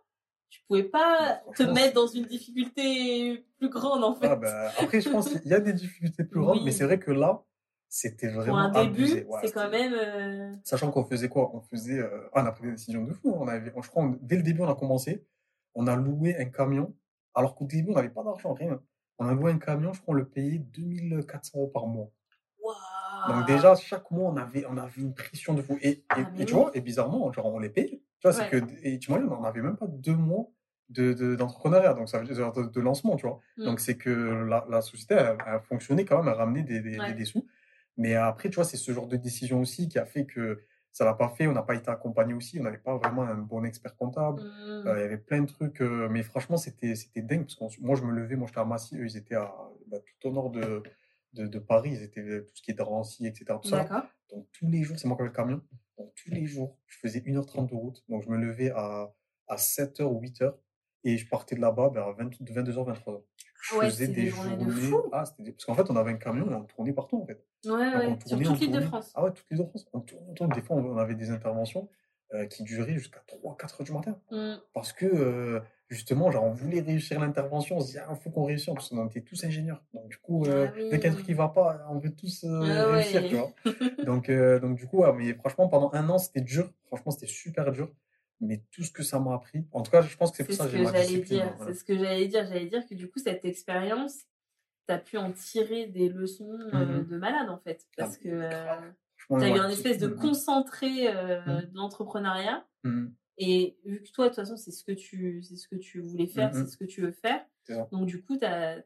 tu 0.53 0.61
pouvais 0.69 0.83
pas 0.85 1.41
Bah, 1.47 1.53
te 1.57 1.63
mettre 1.63 1.95
dans 1.95 2.07
une 2.07 2.25
difficulté 2.27 3.47
plus 3.57 3.71
grande 3.71 4.05
en 4.05 4.15
fait. 4.15 4.27
Ah, 4.27 4.37
bah, 4.37 4.71
après, 4.79 5.01
je 5.01 5.09
pense 5.09 5.29
qu'il 5.31 5.47
y 5.51 5.55
a 5.55 5.61
des 5.61 5.73
difficultés 5.73 6.25
plus 6.25 6.41
grandes, 6.41 6.59
Oui. 6.59 6.65
mais 6.67 6.73
c'est 6.73 6.85
vrai 6.85 6.99
que 6.99 7.11
là, 7.11 7.43
c'était 7.89 8.29
Pour 8.31 8.43
vraiment 8.43 8.59
un 8.75 8.85
début. 8.85 9.25
Ouais, 9.25 9.41
c'est 9.43 9.53
quand 9.53 9.71
même. 9.71 9.95
euh, 9.95 10.55
Sachant 10.63 10.91
qu'on 10.91 11.05
faisait 11.05 11.31
quoi? 11.31 11.51
On 11.55 11.61
faisait. 11.63 11.99
euh, 12.01 12.29
ah, 12.35 12.43
on 12.43 12.47
a 12.47 12.53
pris 12.53 12.65
des 12.65 12.73
décisions 12.73 13.03
de 13.03 13.13
fou. 13.15 13.35
On 13.35 13.49
avait, 13.49 13.73
je 13.75 13.89
crois, 13.89 14.03
on- 14.05 14.19
dès 14.21 14.37
le 14.37 14.43
début, 14.43 14.61
on 14.61 14.69
a 14.69 14.75
commencé. 14.75 15.25
On 15.75 15.87
a 15.87 15.97
loué 15.97 16.37
un 16.37 16.45
camion, 16.51 16.95
alors 17.35 17.55
qu'au 17.55 17.65
début, 17.65 17.91
on 17.91 17.95
n'avait 17.95 18.11
pas 18.11 18.23
d'argent, 18.23 18.53
rien. 18.53 18.79
On 19.19 19.27
a 19.27 19.33
loué 19.33 19.53
un 19.53 19.59
camion, 19.59 19.95
je 19.95 20.03
crois, 20.03 20.13
on 20.15 20.19
le 20.19 20.29
payait 20.29 20.59
2400 20.59 21.59
euros 21.59 21.69
par 21.69 21.87
mois. 21.87 22.11
Donc, 23.29 23.47
déjà, 23.47 23.75
chaque 23.77 24.11
mois, 24.11 24.31
on 24.31 24.37
avait, 24.37 24.67
on 24.69 24.77
avait 24.77 25.01
une 25.01 25.15
pression 25.15 25.55
de 25.55 25.63
fou. 25.63 25.79
Et, 25.81 25.89
et, 25.91 26.05
Ah, 26.11 26.21
et 26.39 26.45
tu 26.45 26.55
vois, 26.55 26.71
et 26.75 26.81
bizarrement, 26.81 27.33
genre, 27.33 27.47
on 27.47 27.59
les 27.59 27.71
paye. 27.71 28.03
Tu 28.23 28.29
vois, 28.29 28.33
c'est 28.33 28.43
Ouais. 28.55 28.61
que. 28.63 28.87
Et 28.87 28.99
tu 28.99 29.11
vois, 29.11 29.21
on 29.21 29.43
n'avait 29.43 29.61
même 29.63 29.77
pas 29.77 29.87
deux 29.89 30.15
mois 30.17 30.47
de, 30.89 31.13
de- 31.13 31.35
d'entrepreneuriat, 31.35 31.95
donc 31.95 32.09
ça 32.09 32.19
veut 32.21 32.27
dire 32.33 32.53
de, 32.53 32.63
de 32.63 32.81
lancement, 32.81 33.17
tu 33.17 33.27
vois. 33.27 33.41
Mm. 33.59 33.65
Donc, 33.65 33.81
c'est 33.81 33.97
que 33.97 34.11
la, 34.49 34.65
la 34.71 34.81
société, 34.81 35.15
elle 35.15 35.61
fonctionnait 35.69 36.05
quand 36.05 36.19
même, 36.23 36.29
elle 36.29 36.39
ramenait 36.39 36.63
des, 36.63 36.81
des, 36.81 36.99
Ouais. 36.99 37.09
des- 37.09 37.15
des 37.19 37.25
sous. 37.25 37.47
Mais 37.97 38.15
après, 38.15 38.49
tu 38.49 38.55
vois, 38.55 38.65
c'est 38.65 38.77
ce 38.77 38.93
genre 38.93 39.07
de 39.09 39.17
décision 39.17 39.61
aussi 39.61 39.89
qui 39.89 39.99
a 39.99 40.07
fait 40.07 40.25
que 40.25 40.61
ça 40.93 41.05
l'a 41.05 41.15
pas 41.15 41.31
fait. 41.31 41.47
On 41.47 41.53
n'a 41.53 41.63
pas 41.63 41.75
été 41.75 41.91
accompagné 41.91 42.33
aussi. 42.35 42.61
On 42.61 42.63
n'avait 42.63 42.79
pas 42.79 42.97
vraiment 42.97 43.23
un 43.23 43.35
bon 43.37 43.65
expert 43.65 43.97
comptable. 43.97 44.43
Mmh. 44.43 44.87
Euh, 44.87 44.95
il 44.99 45.01
y 45.01 45.05
avait 45.05 45.19
plein 45.19 45.41
de 45.43 45.47
trucs. 45.47 45.81
euh, 45.83 46.09
mais 46.11 46.23
franchement, 46.23 46.57
c'était 46.59 46.95
dingue. 47.17 47.47
Parce 47.47 47.57
que 47.57 47.81
moi, 47.83 47.97
je 47.97 48.03
me 48.05 48.13
levais, 48.13 48.37
moi, 48.37 48.47
j'étais 48.47 48.61
à 48.61 48.65
Massy. 48.65 48.97
Eux, 48.99 49.07
ils 49.07 49.17
étaient 49.17 49.35
à, 49.35 49.53
bah, 49.89 49.99
tout 50.21 50.29
au 50.29 50.33
nord 50.33 50.51
de, 50.51 50.83
de, 51.33 51.47
de 51.47 51.59
Paris. 51.59 51.91
Ils 51.95 52.03
étaient 52.03 52.21
euh, 52.21 52.41
tout 52.47 52.53
ce 52.57 52.63
qui 52.63 52.71
est 52.71 52.75
Drancy, 52.75 53.27
etc. 53.27 53.45
Tout 53.63 53.69
ça. 53.69 53.79
D'accord. 53.79 54.05
Donc, 54.31 54.47
tous 54.53 54.69
les 54.69 54.83
jours, 54.85 54.99
c'est 54.99 55.09
moi 55.09 55.17
qui 55.17 55.23
avais 55.23 55.31
le 55.31 55.35
camion. 55.37 55.61
Tous 56.17 56.31
les 56.31 56.45
jours, 56.47 56.79
je 56.87 56.99
faisais 56.99 57.21
1h30 57.21 57.69
de 57.71 57.75
route. 57.75 58.03
Donc, 58.09 58.23
je 58.25 58.29
me 58.31 58.37
levais 58.37 58.71
à, 58.71 59.13
à 59.49 59.57
7h 59.57 60.03
ou 60.05 60.21
8h. 60.21 60.55
Et 61.05 61.19
je 61.19 61.29
partais 61.29 61.57
de 61.57 61.61
là-bas 61.61 61.91
vers 61.93 62.13
20 62.15 62.41
de 62.41 62.53
22h, 62.53 62.85
23h. 62.95 63.23
Je 63.65 63.75
Ouais, 63.77 63.87
faisais 63.91 64.07
des 64.09 64.15
des 64.15 64.29
journées 64.29 64.57
de 64.57 64.71
journées. 64.71 64.81
fou. 65.03 65.09
Ah, 65.13 65.25
des- 65.39 65.51
Parce 65.53 65.65
qu'en 65.65 65.75
fait, 65.75 65.91
on 65.91 65.97
avait 65.97 66.13
un 66.13 66.17
camion 66.17 66.49
et 66.51 66.55
on 66.55 66.65
tournait 66.65 66.93
partout, 66.93 67.21
en 67.21 67.27
fait. 67.27 67.45
Ouais, 67.65 67.71
Donc, 67.71 67.79
ouais. 67.79 68.07
on 68.07 68.19
Sur 68.21 68.29
tournait, 68.31 68.47
on 68.47 68.53
toute 68.53 68.61
l'île 68.61 68.69
de 68.71 68.73
tournait. 68.75 68.87
France. 68.87 69.13
Ah 69.17 69.25
ouais, 69.25 69.33
toute 69.33 69.47
l'île 69.51 69.61
de 69.61 69.65
France. 69.67 69.87
On 69.93 70.01
tournait, 70.01 70.27
on 70.31 70.35
tournait. 70.35 70.55
Des 70.55 70.61
fois, 70.63 70.77
on 70.77 70.97
avait 70.99 71.15
des 71.17 71.31
interventions 71.31 71.89
euh, 72.35 72.47
qui 72.47 72.63
duraient 72.63 72.95
jusqu'à 72.95 73.21
3-4 73.27 73.81
heures 73.81 73.85
du 73.85 73.93
matin. 73.93 74.21
Mmh. 74.31 74.55
Parce 74.75 74.93
que, 74.93 75.07
euh, 75.07 75.61
justement, 75.93 76.31
genre, 76.31 76.45
on 76.45 76.51
voulait 76.53 76.81
réussir 76.81 77.21
l'intervention. 77.21 77.77
On 77.77 77.81
se 77.81 77.87
disait, 77.87 78.01
ah, 78.01 78.13
il 78.15 78.17
faut 78.23 78.31
qu'on 78.31 78.45
réussisse. 78.45 78.73
Parce 78.75 78.89
qu'on 78.89 79.07
était 79.07 79.21
tous 79.23 79.45
ingénieurs. 79.45 79.83
Donc, 79.95 80.09
du 80.09 80.17
coup, 80.19 80.47
euh, 80.47 80.67
Ah 80.69 80.75
dès 80.91 80.99
qu'il 80.99 81.05
y 81.05 81.07
a 81.07 81.11
un 81.11 81.15
truc 81.15 81.27
qui 81.27 81.35
va 81.35 81.49
pas, 81.49 81.87
on 81.91 81.99
veut 81.99 82.15
tous 82.15 82.45
euh, 82.45 82.85
Ah 82.89 82.95
réussir, 82.97 83.27
tu 83.29 83.37
vois. 83.37 83.53
Donc, 84.05 84.29
euh, 84.29 84.59
donc, 84.59 84.77
du 84.79 84.87
coup, 84.87 84.99
ouais, 84.99 85.13
mais 85.13 85.33
franchement, 85.35 85.69
pendant 85.69 85.91
un 85.95 86.09
an, 86.09 86.19
c'était 86.19 86.41
dur. 86.41 86.73
Franchement, 86.87 87.13
c'était 87.13 87.27
super 87.27 87.71
dur. 87.71 87.93
Mais 88.41 88.61
tout 88.73 88.83
ce 88.83 88.91
que 88.91 89.05
ça 89.05 89.21
m'a 89.21 89.35
appris, 89.35 89.65
en 89.71 89.83
tout 89.83 89.93
cas, 89.93 90.03
je 90.03 90.17
pense 90.17 90.33
que 90.33 90.39
c'est 90.39 90.45
pour 90.45 90.55
ça 90.57 90.65
ce 90.69 90.77
que 90.77 90.83
j'allais 90.85 91.19
dire. 91.21 91.45
hein, 91.47 91.55
voilà. 91.57 91.73
C'est 91.73 91.79
ce 91.79 91.85
que 91.85 91.97
j'allais 91.97 92.27
dire. 92.27 92.45
J'allais 92.47 92.67
dire 92.67 92.85
que 92.89 92.95
du 92.97 93.09
coup, 93.09 93.21
cette 93.21 93.45
expérience, 93.45 94.17
tu 94.89 94.95
as 94.95 94.99
pu 94.99 95.17
en 95.19 95.31
tirer 95.31 95.87
des 95.87 96.09
leçons 96.09 96.59
euh, 96.73 97.01
Mhm. 97.03 97.07
de 97.07 97.17
malade, 97.17 97.49
en 97.51 97.59
fait. 97.59 97.87
Ah, 97.93 97.95
Parce 97.99 98.17
que 98.17 98.29
tu 99.29 99.45
as 99.45 99.49
eu 99.49 99.59
un 99.59 99.69
espèce 99.69 99.99
de 99.99 100.09
Mhm. 100.09 100.17
concentré 100.17 101.07
euh, 101.15 101.41
Mhm. 101.47 101.71
de 101.71 101.77
l'entrepreneuriat. 101.77 102.67
Mhm. 102.83 103.15
Et 103.45 103.77
vu 103.85 104.01
que 104.03 104.11
toi, 104.13 104.27
de 104.27 104.29
toute 104.31 104.37
façon, 104.37 104.57
c'est 104.57 104.71
ce 104.71 104.85
que 104.85 104.93
tu, 104.93 105.43
c'est 105.43 105.57
ce 105.57 105.67
que 105.67 105.75
tu 105.75 106.01
voulais 106.01 106.29
faire, 106.29 106.55
Mhm. 106.55 106.65
c'est 106.65 106.71
ce 106.71 106.77
que 106.77 106.85
tu 106.85 107.01
veux 107.01 107.11
faire. 107.11 107.45
C'est. 107.65 107.91
Donc, 107.91 108.07
du 108.07 108.23
coup, 108.23 108.37
tu 108.39 108.45
as, 108.45 108.85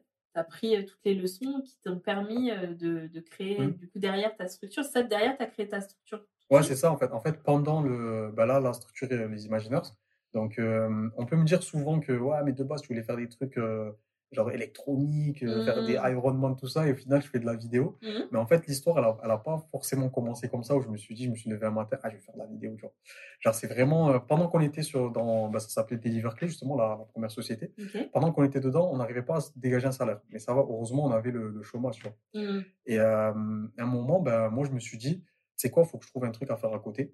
pris 0.49 0.75
euh, 0.75 0.83
toutes 0.83 0.99
les 1.05 1.13
leçons 1.15 1.61
qui 1.63 1.79
t'ont 1.81 1.99
permis 1.99 2.51
euh, 2.51 2.73
de, 2.73 3.07
de 3.07 3.19
créer, 3.19 3.59
Mhm. 3.59 3.73
du 3.73 3.87
coup, 3.87 3.99
derrière 3.99 4.35
ta 4.35 4.47
structure. 4.47 4.83
Ça, 4.83 5.03
derrière, 5.03 5.37
tu 5.37 5.43
as 5.43 5.47
créé 5.47 5.67
ta 5.67 5.81
structure? 5.81 6.25
Ouais, 6.49 6.63
c'est 6.63 6.75
ça 6.75 6.91
en 6.91 6.97
fait. 6.97 7.11
En 7.11 7.19
fait, 7.19 7.43
pendant 7.43 7.81
le, 7.81 8.31
bah 8.33 8.45
là, 8.45 8.59
la 8.59 8.73
structure 8.73 9.07
euh, 9.11 9.27
les 9.27 9.45
Imagineurs. 9.45 9.95
Donc, 10.33 10.57
euh, 10.59 11.09
on 11.17 11.25
peut 11.25 11.35
me 11.35 11.45
dire 11.45 11.61
souvent 11.61 11.99
que 11.99 12.13
ouais, 12.13 12.43
mais 12.43 12.53
de 12.53 12.63
base, 12.63 12.81
tu 12.81 12.87
voulais 12.89 13.03
faire 13.03 13.17
des 13.17 13.29
trucs 13.29 13.57
euh, 13.57 13.91
genre 14.31 14.51
électroniques, 14.51 15.41
euh, 15.43 15.63
faire 15.63 15.83
des 15.83 15.95
Mhm. 15.97 16.11
Ironman, 16.11 16.55
tout 16.57 16.67
ça, 16.67 16.85
et 16.87 16.91
au 16.91 16.95
final, 16.95 17.21
je 17.21 17.27
fais 17.29 17.39
de 17.39 17.45
la 17.45 17.55
vidéo. 17.55 17.97
Mhm. 18.01 18.27
Mais 18.31 18.37
en 18.39 18.45
fait, 18.45 18.67
l'histoire, 18.67 18.97
elle 18.99 19.05
a, 19.05 19.17
elle 19.23 19.31
a 19.31 19.37
pas 19.37 19.57
forcément 19.71 20.09
commencé 20.09 20.49
comme 20.49 20.63
ça, 20.63 20.75
où 20.75 20.81
je 20.81 20.89
me 20.89 20.97
suis 20.97 21.15
dit, 21.15 21.25
je 21.25 21.29
me 21.31 21.35
suis 21.35 21.49
levé 21.49 21.65
un 21.65 21.71
matin, 21.71 21.97
ah, 22.03 22.09
je 22.09 22.15
vais 22.15 22.21
faire 22.21 22.35
de 22.35 22.39
la 22.39 22.45
vidéo, 22.45 22.75
vois. 22.81 22.93
Genre, 23.39 23.55
c'est 23.55 23.67
vraiment, 23.67 24.11
euh, 24.11 24.19
pendant 24.19 24.47
qu'on 24.49 24.59
était 24.59 24.81
sur, 24.83 25.11
dans, 25.11 25.49
bah, 25.49 25.59
ça 25.59 25.69
s'appelait 25.69 25.97
Deliverclay, 25.97 26.47
justement, 26.49 26.75
la, 26.75 26.89
la 26.99 27.05
première 27.05 27.31
société. 27.31 27.71
Pendant 28.11 28.31
qu'on 28.33 28.43
était 28.43 28.59
dedans, 28.59 28.89
on 28.91 28.97
n'arrivait 28.97 29.23
pas 29.23 29.37
à 29.37 29.41
se 29.41 29.51
dégager 29.55 29.87
un 29.87 29.91
salaire. 29.91 30.19
Mais 30.29 30.39
ça 30.39 30.53
va, 30.53 30.61
heureusement, 30.61 31.05
on 31.05 31.11
avait 31.11 31.31
le, 31.31 31.49
le 31.49 31.63
chômage, 31.63 31.95
tu 31.97 32.03
vois. 32.03 32.15
Mhm. 32.33 32.63
Et 32.85 32.99
euh, 32.99 33.31
à 33.77 33.83
un 33.83 33.85
moment, 33.85 34.19
ben, 34.19 34.49
moi, 34.49 34.65
je 34.65 34.71
me 34.71 34.79
suis 34.79 34.97
dit, 34.97 35.23
c'est 35.55 35.69
quoi, 35.69 35.83
il 35.83 35.89
faut 35.89 35.97
que 35.97 36.05
je 36.05 36.09
trouve 36.09 36.25
un 36.25 36.31
truc 36.31 36.51
à 36.51 36.57
faire 36.57 36.73
à 36.73 36.79
côté. 36.79 37.13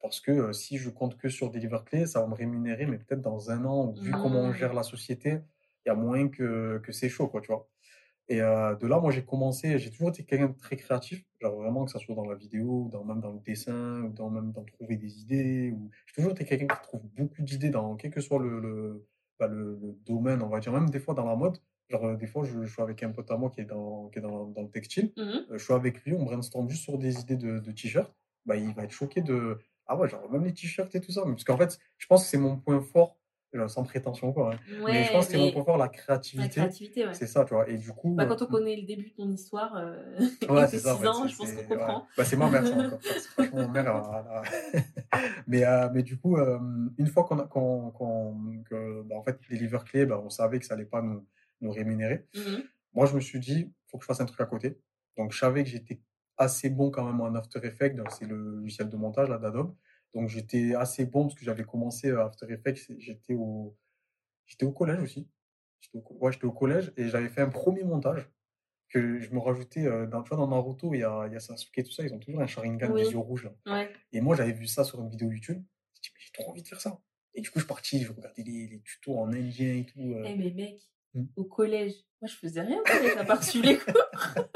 Parce 0.00 0.20
que 0.20 0.32
euh, 0.32 0.52
si 0.52 0.76
je 0.76 0.90
compte 0.90 1.16
que 1.16 1.28
sur 1.30 1.50
Deliverclay, 1.50 2.06
ça 2.06 2.20
va 2.20 2.26
me 2.26 2.34
rémunérer, 2.34 2.84
mais 2.86 2.98
peut-être 2.98 3.22
dans 3.22 3.50
un 3.50 3.64
an, 3.64 3.92
vu 3.92 4.12
comment 4.12 4.40
on 4.40 4.48
Mhm. 4.48 4.54
gère 4.54 4.74
la 4.74 4.82
société, 4.82 5.40
il 5.84 5.88
y 5.88 5.92
a 5.92 5.94
moins 5.94 6.28
que, 6.28 6.78
que 6.78 6.92
c'est 6.92 7.08
chaud, 7.08 7.28
quoi, 7.28 7.40
tu 7.40 7.48
vois. 7.48 7.68
Et 8.28 8.40
euh, 8.40 8.74
de 8.76 8.86
là, 8.86 9.00
moi, 9.00 9.10
j'ai 9.12 9.22
commencé, 9.22 9.78
j'ai 9.78 9.90
toujours 9.90 10.08
été 10.08 10.24
quelqu'un 10.24 10.48
de 10.48 10.56
très 10.56 10.76
créatif, 10.76 11.24
genre 11.42 11.56
vraiment 11.56 11.84
que 11.84 11.90
ça 11.90 11.98
soit 11.98 12.14
dans 12.14 12.24
la 12.24 12.34
vidéo, 12.34 12.84
ou 12.86 12.88
dans, 12.88 13.04
même 13.04 13.20
dans 13.20 13.32
le 13.32 13.40
dessin, 13.40 14.02
ou 14.02 14.12
dans, 14.12 14.30
même 14.30 14.50
dans 14.52 14.64
trouver 14.64 14.96
des 14.96 15.20
idées. 15.20 15.72
Ou... 15.72 15.90
J'ai 16.06 16.14
toujours 16.14 16.32
été 16.32 16.44
quelqu'un 16.46 16.74
qui 16.74 16.82
trouve 16.82 17.02
beaucoup 17.16 17.42
d'idées 17.42 17.68
dans 17.68 17.96
quel 17.96 18.10
que 18.10 18.22
soit 18.22 18.38
le, 18.38 18.60
le, 18.60 19.06
bah, 19.38 19.46
le, 19.46 19.78
le 19.82 19.92
domaine, 20.06 20.40
on 20.42 20.48
va 20.48 20.60
dire, 20.60 20.72
même 20.72 20.88
des 20.88 21.00
fois 21.00 21.12
dans 21.12 21.26
la 21.26 21.36
mode. 21.36 21.58
Genre, 21.90 22.02
euh, 22.06 22.16
des 22.16 22.26
fois, 22.26 22.44
je, 22.44 22.64
je 22.64 22.72
suis 22.72 22.80
avec 22.80 23.02
un 23.02 23.10
pote 23.10 23.30
à 23.30 23.36
moi 23.36 23.50
qui 23.50 23.60
est 23.60 23.66
dans, 23.66 24.08
qui 24.08 24.20
est 24.20 24.22
dans, 24.22 24.46
dans 24.46 24.62
le 24.62 24.70
textile. 24.70 25.12
Mhm. 25.18 25.24
Euh, 25.50 25.58
je 25.58 25.62
suis 25.62 25.74
avec 25.74 26.02
lui, 26.04 26.14
on 26.14 26.24
brainstorm 26.24 26.66
juste 26.70 26.84
sur 26.84 26.96
des 26.96 27.20
idées 27.20 27.36
de, 27.36 27.58
de 27.58 27.72
t-shirts. 27.72 28.10
Bah, 28.46 28.56
il 28.56 28.72
va 28.72 28.84
être 28.84 28.90
choqué 28.90 29.20
de. 29.20 29.58
Ah 29.86 29.98
ouais, 29.98 30.08
genre, 30.08 30.30
même 30.32 30.44
les 30.44 30.54
t-shirts 30.54 30.94
et 30.94 31.00
tout 31.02 31.12
ça. 31.12 31.24
Parce 31.24 31.44
qu'en 31.44 31.58
fait, 31.58 31.78
je 31.98 32.06
pense 32.06 32.22
que 32.22 32.28
c'est 32.30 32.38
mon 32.38 32.56
point 32.56 32.80
fort, 32.80 33.18
genre, 33.58 33.70
sans 33.70 33.82
prétention, 33.84 34.32
quoi. 34.32 34.54
hein. 34.54 34.58
mais 34.86 35.04
je 35.04 35.12
pense 35.12 35.26
que 35.26 35.32
c'est 35.32 35.38
mon 35.38 35.50
point 35.52 35.64
fort, 35.64 35.76
la 35.78 35.84
la 35.84 35.88
créativité. 35.90 36.60
ouais. 36.60 37.14
C'est 37.14 37.26
ça, 37.26 37.44
tu 37.44 37.54
vois. 37.54 37.68
Et 37.68 37.76
du 37.78 37.90
coup. 37.92 38.14
Bah, 38.14 38.24
euh, 38.24 38.26
quand 38.26 38.42
on 38.42 38.46
connaît 38.46 38.76
le 38.76 38.82
début 38.86 39.10
de 39.10 39.14
ton 39.14 39.30
histoire, 39.30 39.76
euh, 39.76 39.96
Ouais, 40.48 40.66
c'est 40.68 40.76
tes 40.76 40.78
ça. 40.78 40.94
en 40.94 40.96
6 40.96 41.02
fait, 41.02 41.08
ans, 41.08 41.26
je 41.26 41.36
pense 41.36 41.52
qu'on 41.52 41.62
comprend. 41.64 42.06
Bah, 42.16 42.24
c'est 42.24 42.36
ma 42.36 42.48
mère, 42.50 42.66
ça, 42.66 42.74
encore. 42.76 42.98
C'est 43.02 43.18
Franchement, 43.20 43.68
ma 43.68 43.82
mère, 43.82 44.42
mais, 45.46 45.64
euh, 45.64 45.88
mais 45.92 46.02
du 46.02 46.18
coup, 46.18 46.36
euh, 46.36 46.58
une 46.98 47.06
fois 47.06 47.24
qu'on 47.24 47.38
a, 47.38 47.46
qu'on, 47.46 47.90
qu'on- 47.90 48.62
que, 48.68 49.02
bah, 49.02 49.16
en 49.16 49.22
fait, 49.22 49.38
les 49.50 49.58
livres 49.58 49.84
clés, 49.84 50.06
bah, 50.06 50.20
on 50.24 50.30
savait 50.30 50.58
que 50.58 50.66
ça 50.66 50.74
allait 50.74 50.84
pas 50.84 51.02
nous, 51.02 51.26
nous 51.60 51.70
rémunérer. 51.70 52.26
Mhm. 52.34 52.62
Moi, 52.94 53.06
je 53.06 53.14
me 53.14 53.20
suis 53.20 53.40
dit, 53.40 53.72
faut 53.88 53.98
que 53.98 54.04
je 54.04 54.06
fasse 54.06 54.20
un 54.20 54.26
truc 54.26 54.40
à 54.40 54.46
côté. 54.46 54.78
Donc, 55.16 55.32
je 55.32 55.38
savais 55.38 55.64
que 55.64 55.70
j'étais 55.70 56.00
assez 56.36 56.68
bon 56.70 56.90
quand 56.90 57.04
même 57.04 57.20
en 57.20 57.34
After 57.34 57.60
Effects. 57.64 57.94
donc 57.96 58.10
C'est 58.10 58.26
le 58.26 58.36
logiciel 58.36 58.88
de 58.88 58.96
montage 58.96 59.28
là 59.28 59.38
d'Adobe. 59.38 59.74
Donc, 60.14 60.28
j'étais 60.28 60.74
assez 60.74 61.06
bon 61.06 61.24
parce 61.26 61.34
que 61.34 61.44
j'avais 61.44 61.64
commencé 61.64 62.08
euh, 62.08 62.24
After 62.24 62.46
Effects. 62.52 62.92
J'étais 62.98 63.34
au, 63.34 63.76
j'étais 64.46 64.64
au 64.64 64.72
collège 64.72 65.00
aussi. 65.02 65.28
J'étais 65.80 65.98
au, 65.98 66.04
ouais, 66.20 66.32
j'étais 66.32 66.44
au 66.46 66.52
collège 66.52 66.92
et 66.96 67.08
j'avais 67.08 67.28
fait 67.28 67.40
un 67.42 67.48
premier 67.50 67.82
montage 67.84 68.30
que 68.90 69.18
je 69.18 69.30
me 69.32 69.40
rajoutais 69.40 69.86
euh, 69.86 70.06
dans, 70.06 70.22
tu 70.22 70.28
vois, 70.28 70.38
dans 70.38 70.46
Naruto, 70.48 70.94
il 70.94 71.00
y 71.00 71.02
a, 71.04 71.26
il 71.26 71.32
y 71.32 71.36
a 71.36 71.40
Sasuke 71.40 71.76
et 71.78 71.82
tout 71.82 71.90
ça, 71.90 72.04
ils 72.04 72.14
ont 72.14 72.18
toujours 72.20 72.40
un 72.40 72.46
Sharingan 72.46 72.90
Oui. 72.92 73.02
des 73.02 73.10
yeux 73.10 73.18
rouges. 73.18 73.44
Là. 73.44 73.74
Ouais. 73.74 73.92
Et 74.12 74.20
moi, 74.20 74.36
j'avais 74.36 74.52
vu 74.52 74.66
ça 74.68 74.84
sur 74.84 75.00
une 75.00 75.08
vidéo 75.10 75.30
YouTube. 75.32 75.60
Je 75.96 76.00
dit, 76.02 76.10
mais 76.14 76.20
j'ai 76.20 76.30
trop 76.32 76.50
envie 76.50 76.62
de 76.62 76.68
faire 76.68 76.80
ça. 76.80 77.00
Et 77.34 77.40
du 77.40 77.50
coup, 77.50 77.58
je 77.58 77.64
suis 77.64 77.68
parti, 77.68 78.00
je 78.02 78.12
regardais 78.12 78.42
les, 78.44 78.68
les 78.68 78.80
tutos 78.82 79.18
en 79.18 79.32
indien 79.32 79.74
et 79.74 79.84
tout. 79.86 80.00
euh. 80.14 80.22
Eh, 80.26 80.36
mais 80.36 80.50
mec, 80.52 80.80
Hmm. 81.16 81.26
au 81.36 81.44
collège, 81.44 81.92
moi 82.20 82.28
je 82.28 82.34
faisais 82.34 82.60
rien 82.60 82.80
au 82.80 82.82
collège 82.82 83.16
à 83.16 83.24
part 83.24 83.44
suivre 83.44 83.66
les 83.66 83.78
cours. 83.78 83.94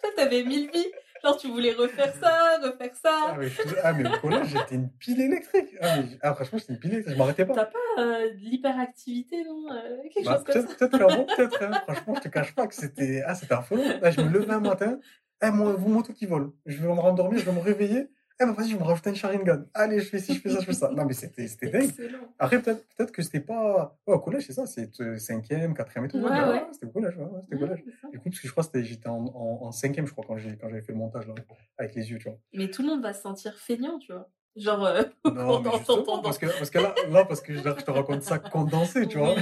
Toi, 0.00 0.10
t'avais 0.16 0.44
mille 0.44 0.70
vies. 0.70 0.86
Genre, 1.22 1.36
tu 1.36 1.48
voulais 1.48 1.72
refaire 1.72 2.14
ça, 2.14 2.58
refaire 2.62 2.90
Ah, 3.04 3.28
ça. 3.28 3.36
mais, 3.38 3.48
je 3.48 3.62
ah, 3.82 3.92
mais 3.92 4.08
au 4.08 4.18
collège, 4.20 4.46
j'étais 4.48 4.74
une 4.74 4.90
pile 4.90 5.20
électrique. 5.20 5.76
Ah, 5.80 5.96
mais, 5.98 6.18
ah, 6.22 6.34
franchement, 6.34 6.58
j'étais 6.58 6.72
une 6.72 6.78
pile 6.78 6.92
électrique. 6.94 7.14
Je 7.14 7.18
m'arrêtais 7.18 7.44
pas. 7.44 7.54
T'as 7.54 7.66
pas 7.66 7.78
euh, 7.98 8.30
de 8.30 8.36
l'hyperactivité, 8.38 9.44
non 9.44 9.64
Euh, 9.72 9.96
Quelque 10.14 10.24
Bah, 10.26 10.36
chose 10.36 10.44
comme 10.44 10.66
ça? 10.68 10.74
peut-être 10.76 10.98
qu'avant, 10.98 11.24
peut-être. 11.24 11.62
hein. 11.62 11.70
Franchement, 11.86 12.14
je 12.16 12.20
te 12.20 12.28
cache 12.28 12.54
pas 12.54 12.66
que 12.66 12.74
c'était 12.74 13.22
ah, 13.26 13.34
c'était. 13.34 13.54
Là, 14.00 14.10
je 14.10 14.20
me 14.20 14.30
levais 14.30 14.52
un 14.54 14.60
matin. 14.60 14.98
Eh, 15.42 15.50
mon, 15.50 15.72
vous 15.74 15.88
moto 15.88 16.12
qui 16.12 16.26
vole. 16.26 16.52
Je 16.66 16.76
vais 16.78 16.86
me 16.88 16.92
rendormir, 17.00 17.38
je 17.40 17.44
vais 17.46 17.52
me 17.52 17.60
réveiller. 17.60 18.08
Eh, 18.42 18.46
ben, 18.46 18.52
vas-y, 18.52 18.70
je 18.70 18.76
me 18.76 18.82
rajouter 18.82 19.10
une 19.10 19.16
Sharingan. 19.16 19.64
Allez, 19.74 20.00
je 20.00 20.08
fais 20.08 20.18
ci, 20.18 20.32
je 20.34 20.40
fais 20.40 20.48
ça, 20.48 20.60
je 20.60 20.64
fais 20.64 20.72
ça. 20.72 20.90
Non, 20.90 21.04
mais 21.04 21.12
c'était 21.12 21.46
c'était 21.46 21.68
dingue. 21.68 21.90
Après, 22.38 22.60
peut-être 22.62 22.86
peut 22.96 23.04
que 23.06 23.20
c'était 23.22 23.40
pas. 23.40 23.98
Ouais, 24.06 24.14
au 24.14 24.18
collège, 24.20 24.46
c'est 24.46 24.54
ça, 24.54 24.64
c'est 24.64 24.98
euh, 25.02 25.18
cinquième, 25.18 25.74
quatrième 25.74 26.06
et 26.06 26.08
tout. 26.08 26.18
Ouais. 26.18 26.64
C'était 26.72 26.86
au 26.86 26.90
collège, 26.90 27.16
ouais, 27.18 27.26
c'était 27.42 27.56
au 27.56 27.58
collège. 27.58 27.84
Du 28.10 28.18
coup, 28.18 28.30
parce 28.30 28.40
que 28.40 28.46
je 28.48 28.52
crois 28.52 28.64
que 28.64 28.82
j'étais 28.82 29.08
en, 29.08 29.26
en, 29.26 29.58
en 29.66 29.72
cinquième, 29.72 30.06
je 30.06 30.12
crois, 30.12 30.24
quand 30.26 30.38
j'ai 30.38 30.56
quand 30.56 30.70
j'avais 30.70 30.80
fait 30.80 30.92
le 30.92 30.98
montage, 30.98 31.26
là, 31.26 31.34
avec 31.76 31.94
les 31.94 32.10
yeux, 32.10 32.18
tu 32.18 32.30
vois. 32.30 32.38
Mais 32.54 32.70
tout 32.70 32.80
le 32.80 32.88
monde 32.88 33.02
va 33.02 33.12
se 33.12 33.20
sentir 33.20 33.58
feignant, 33.58 33.98
tu 33.98 34.10
vois. 34.12 34.30
Genre, 34.56 34.84
euh, 34.84 35.02
Non, 35.24 35.60
mais 35.60 35.68
en 35.68 35.78
justement, 35.78 36.18
parce 36.22 36.38
que, 36.38 36.46
parce 36.46 36.70
que 36.70 36.78
là, 36.78 36.94
là, 37.08 37.24
parce 37.24 37.40
que 37.40 37.54
je, 37.54 37.60
je 37.60 37.84
te 37.84 37.90
raconte 37.90 38.22
ça 38.22 38.38
condensé, 38.38 39.06
tu 39.06 39.18
vois. 39.18 39.34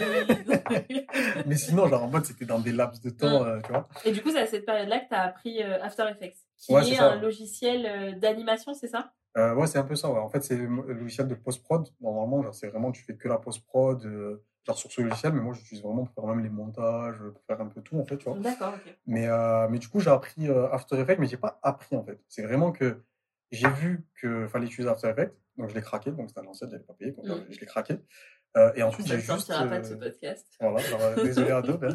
Mais 1.46 1.56
sinon, 1.56 1.88
genre, 1.88 2.04
en 2.04 2.08
mode, 2.08 2.24
c'était 2.26 2.44
dans 2.44 2.58
des 2.58 2.72
laps 2.72 3.00
de 3.00 3.10
temps, 3.10 3.44
euh, 3.44 3.60
tu 3.64 3.72
vois. 3.72 3.88
Et 4.04 4.12
du 4.12 4.22
coup, 4.22 4.30
c'est 4.30 4.40
à 4.40 4.46
cette 4.46 4.66
période-là 4.66 5.00
que 5.00 5.08
tu 5.08 5.14
as 5.14 5.22
appris 5.22 5.62
euh, 5.62 5.82
After 5.82 6.04
Effects, 6.10 6.36
qui 6.58 6.74
Ouais, 6.74 6.88
est 6.90 6.98
un 6.98 7.16
logiciel 7.16 7.86
euh, 7.86 8.18
d'animation, 8.18 8.74
c'est 8.74 8.88
ça? 8.88 9.12
Ouais, 9.36 9.66
c'est 9.68 9.78
un 9.78 9.84
peu 9.84 9.94
ça, 9.94 10.10
ouais. 10.10 10.18
En 10.18 10.28
fait, 10.28 10.42
c'est 10.42 10.56
le 10.56 10.66
logiciel 10.94 11.28
de 11.28 11.34
post-prod. 11.36 11.88
Normalement, 12.00 12.42
genre, 12.42 12.54
c'est 12.54 12.66
vraiment, 12.68 12.90
tu 12.90 13.02
fais 13.04 13.14
que 13.14 13.28
la 13.28 13.38
post-prod, 13.38 14.02
genre, 14.66 14.76
sur 14.76 14.90
ce 14.90 15.00
logiciel, 15.00 15.32
mais 15.32 15.40
moi, 15.40 15.54
j'utilise 15.54 15.82
vraiment 15.82 16.04
pour 16.04 16.14
faire 16.14 16.26
même 16.26 16.42
les 16.42 16.50
montages, 16.50 17.18
pour 17.18 17.42
faire 17.46 17.60
un 17.60 17.68
peu 17.68 17.80
tout, 17.80 17.98
en 17.98 18.04
fait, 18.04 18.18
tu 18.18 18.28
vois. 18.28 18.36
D'accord, 18.38 18.74
ok. 18.74 18.94
Mais, 19.06 19.28
mais 19.70 19.78
du 19.78 19.88
coup, 19.88 20.00
j'ai 20.00 20.10
appris 20.10 20.48
After 20.72 20.98
Effects, 21.00 21.18
mais 21.20 21.26
j'ai 21.28 21.36
pas 21.36 21.60
appris, 21.62 21.96
en 21.96 22.02
fait. 22.02 22.18
C'est 22.28 22.42
vraiment 22.42 22.72
que 22.72 23.00
j'ai 23.50 23.68
vu 23.70 24.06
qu'il 24.20 24.46
fallait 24.48 24.66
utiliser 24.66 24.88
After 24.90 25.08
Effects, 25.08 25.32
donc 25.56 25.70
je 25.70 25.74
l'ai 25.74 25.80
craqué, 25.82 26.10
donc 26.10 26.28
c'était 26.28 26.40
à 26.40 26.42
l'ancienne, 26.44 26.70
j'avais 26.70 26.82
pas 26.84 26.94
payé, 26.94 27.12
donc, 27.12 27.26
Mm. 27.26 27.30
euh, 27.30 27.40
je 27.50 27.58
l'ai 27.60 27.66
craqué. 27.66 27.94
Euh, 28.56 28.72
et 28.76 28.82
ensuite, 28.82 29.06
Ça 29.06 29.10
j'ai 29.10 29.16
ne 29.16 29.20
juste. 29.20 29.32
sortira 29.46 29.66
pas 29.66 29.78
de 29.80 29.86
ce 29.86 29.92
euh, 29.94 29.96
podcast. 29.98 30.46
Voilà, 30.60 30.80
euh, 31.00 31.24
désolé 31.24 31.50
Adobe. 31.50 31.84
hein. 31.84 31.94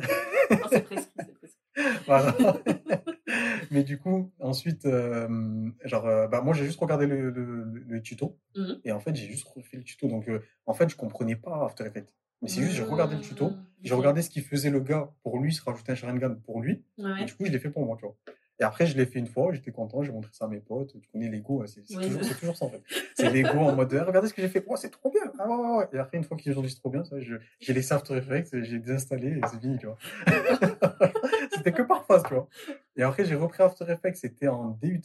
Non, 0.51 0.57
c'est 0.69 0.81
prescrit, 0.81 1.11
c'est 1.19 1.33
prescrit. 1.33 1.59
Voilà. 2.05 2.35
Mais 3.71 3.83
du 3.83 3.97
coup, 3.97 4.31
ensuite, 4.39 4.85
euh, 4.85 5.27
genre, 5.85 6.05
euh, 6.05 6.27
bah, 6.27 6.41
moi, 6.41 6.53
j'ai 6.53 6.65
juste 6.65 6.79
regardé 6.79 7.07
le, 7.07 7.31
le, 7.31 7.63
le 7.87 8.01
tuto. 8.01 8.37
Mhm. 8.55 8.79
Et 8.83 8.91
en 8.91 8.99
fait, 8.99 9.15
j'ai 9.15 9.25
juste 9.25 9.47
refait 9.47 9.77
le 9.77 9.83
tuto. 9.83 10.07
Donc, 10.07 10.27
euh, 10.29 10.39
en 10.67 10.73
fait, 10.73 10.87
je 10.89 10.95
comprenais 10.95 11.35
pas 11.35 11.65
After 11.65 11.85
Effects. 11.85 12.13
Mais 12.43 12.49
c'est 12.49 12.61
juste, 12.61 12.75
j'ai 12.75 12.83
regardé 12.83 13.15
le 13.15 13.21
tuto. 13.21 13.49
Mmh, 13.51 13.65
J'ai 13.83 13.93
regardé 13.95 14.21
ce 14.21 14.29
qu'il 14.29 14.43
faisait 14.43 14.69
le 14.69 14.81
gars 14.81 15.11
pour 15.23 15.39
lui, 15.39 15.53
se 15.53 15.63
rajouter 15.63 15.93
un 15.93 15.95
Sharingan 15.95 16.35
pour 16.45 16.61
lui. 16.61 16.83
Ouais, 16.97 17.21
Et 17.21 17.25
du 17.25 17.33
coup, 17.33 17.45
je 17.45 17.51
l'ai 17.51 17.59
fait 17.59 17.69
pour 17.69 17.85
moi, 17.85 17.95
tu 17.97 18.05
vois. 18.05 18.15
Et 18.63 18.65
après, 18.65 18.85
je 18.85 18.95
l'ai 18.95 19.05
fait 19.05 19.19
une 19.19 19.27
fois, 19.27 19.51
j'étais 19.51 19.73
content, 19.73 20.03
j'ai 20.03 20.13
montré 20.13 20.31
ça 20.31 20.45
à 20.45 20.47
mes 20.47 20.61
potes. 20.61 20.97
Tu 21.01 21.09
connais 21.09 21.27
Lego, 21.27 21.65
c'est 21.67 21.81
Oui. 21.97 22.05
toujours, 22.05 22.23
c'est 22.23 22.35
toujours 22.39 22.55
ça, 22.55 22.63
en 22.63 22.69
fait. 22.69 22.81
C'est 23.13 23.29
Lego 23.29 23.57
en 23.59 23.75
mode, 23.75 23.91
regardez 23.93 24.29
ce 24.29 24.33
que 24.33 24.41
j'ai 24.41 24.47
fait. 24.47 24.63
Oh, 24.67 24.77
c'est 24.77 24.89
trop 24.89 25.11
bien. 25.11 25.33
Ah, 25.37 25.49
ouais, 25.49 25.55
ouais, 25.55 25.77
ouais. 25.79 25.87
Et 25.91 25.97
après, 25.97 26.17
une 26.17 26.23
fois 26.23 26.37
qu'ils 26.37 26.57
ont 26.57 26.61
dit 26.61 26.69
c'est 26.69 26.79
trop 26.79 26.89
bien, 26.89 27.03
j'ai 27.59 27.73
laissé 27.73 27.93
After 27.93 28.15
Effects, 28.15 28.55
j'ai 28.63 28.79
désinstallé 28.79 29.31
et 29.37 29.41
c'est 29.51 29.59
fini, 29.59 29.77
tu 29.77 29.87
vois. 29.87 29.97
C'était 31.51 31.73
que 31.73 31.81
par 31.81 32.05
phase, 32.05 32.23
tu 32.25 32.35
vois. 32.35 32.47
Et 32.95 33.03
après, 33.03 33.25
j'ai 33.25 33.35
repris 33.35 33.61
After 33.63 33.83
Effects, 33.91 34.15
c'était 34.15 34.47
en 34.47 34.69
DUT. 34.81 35.01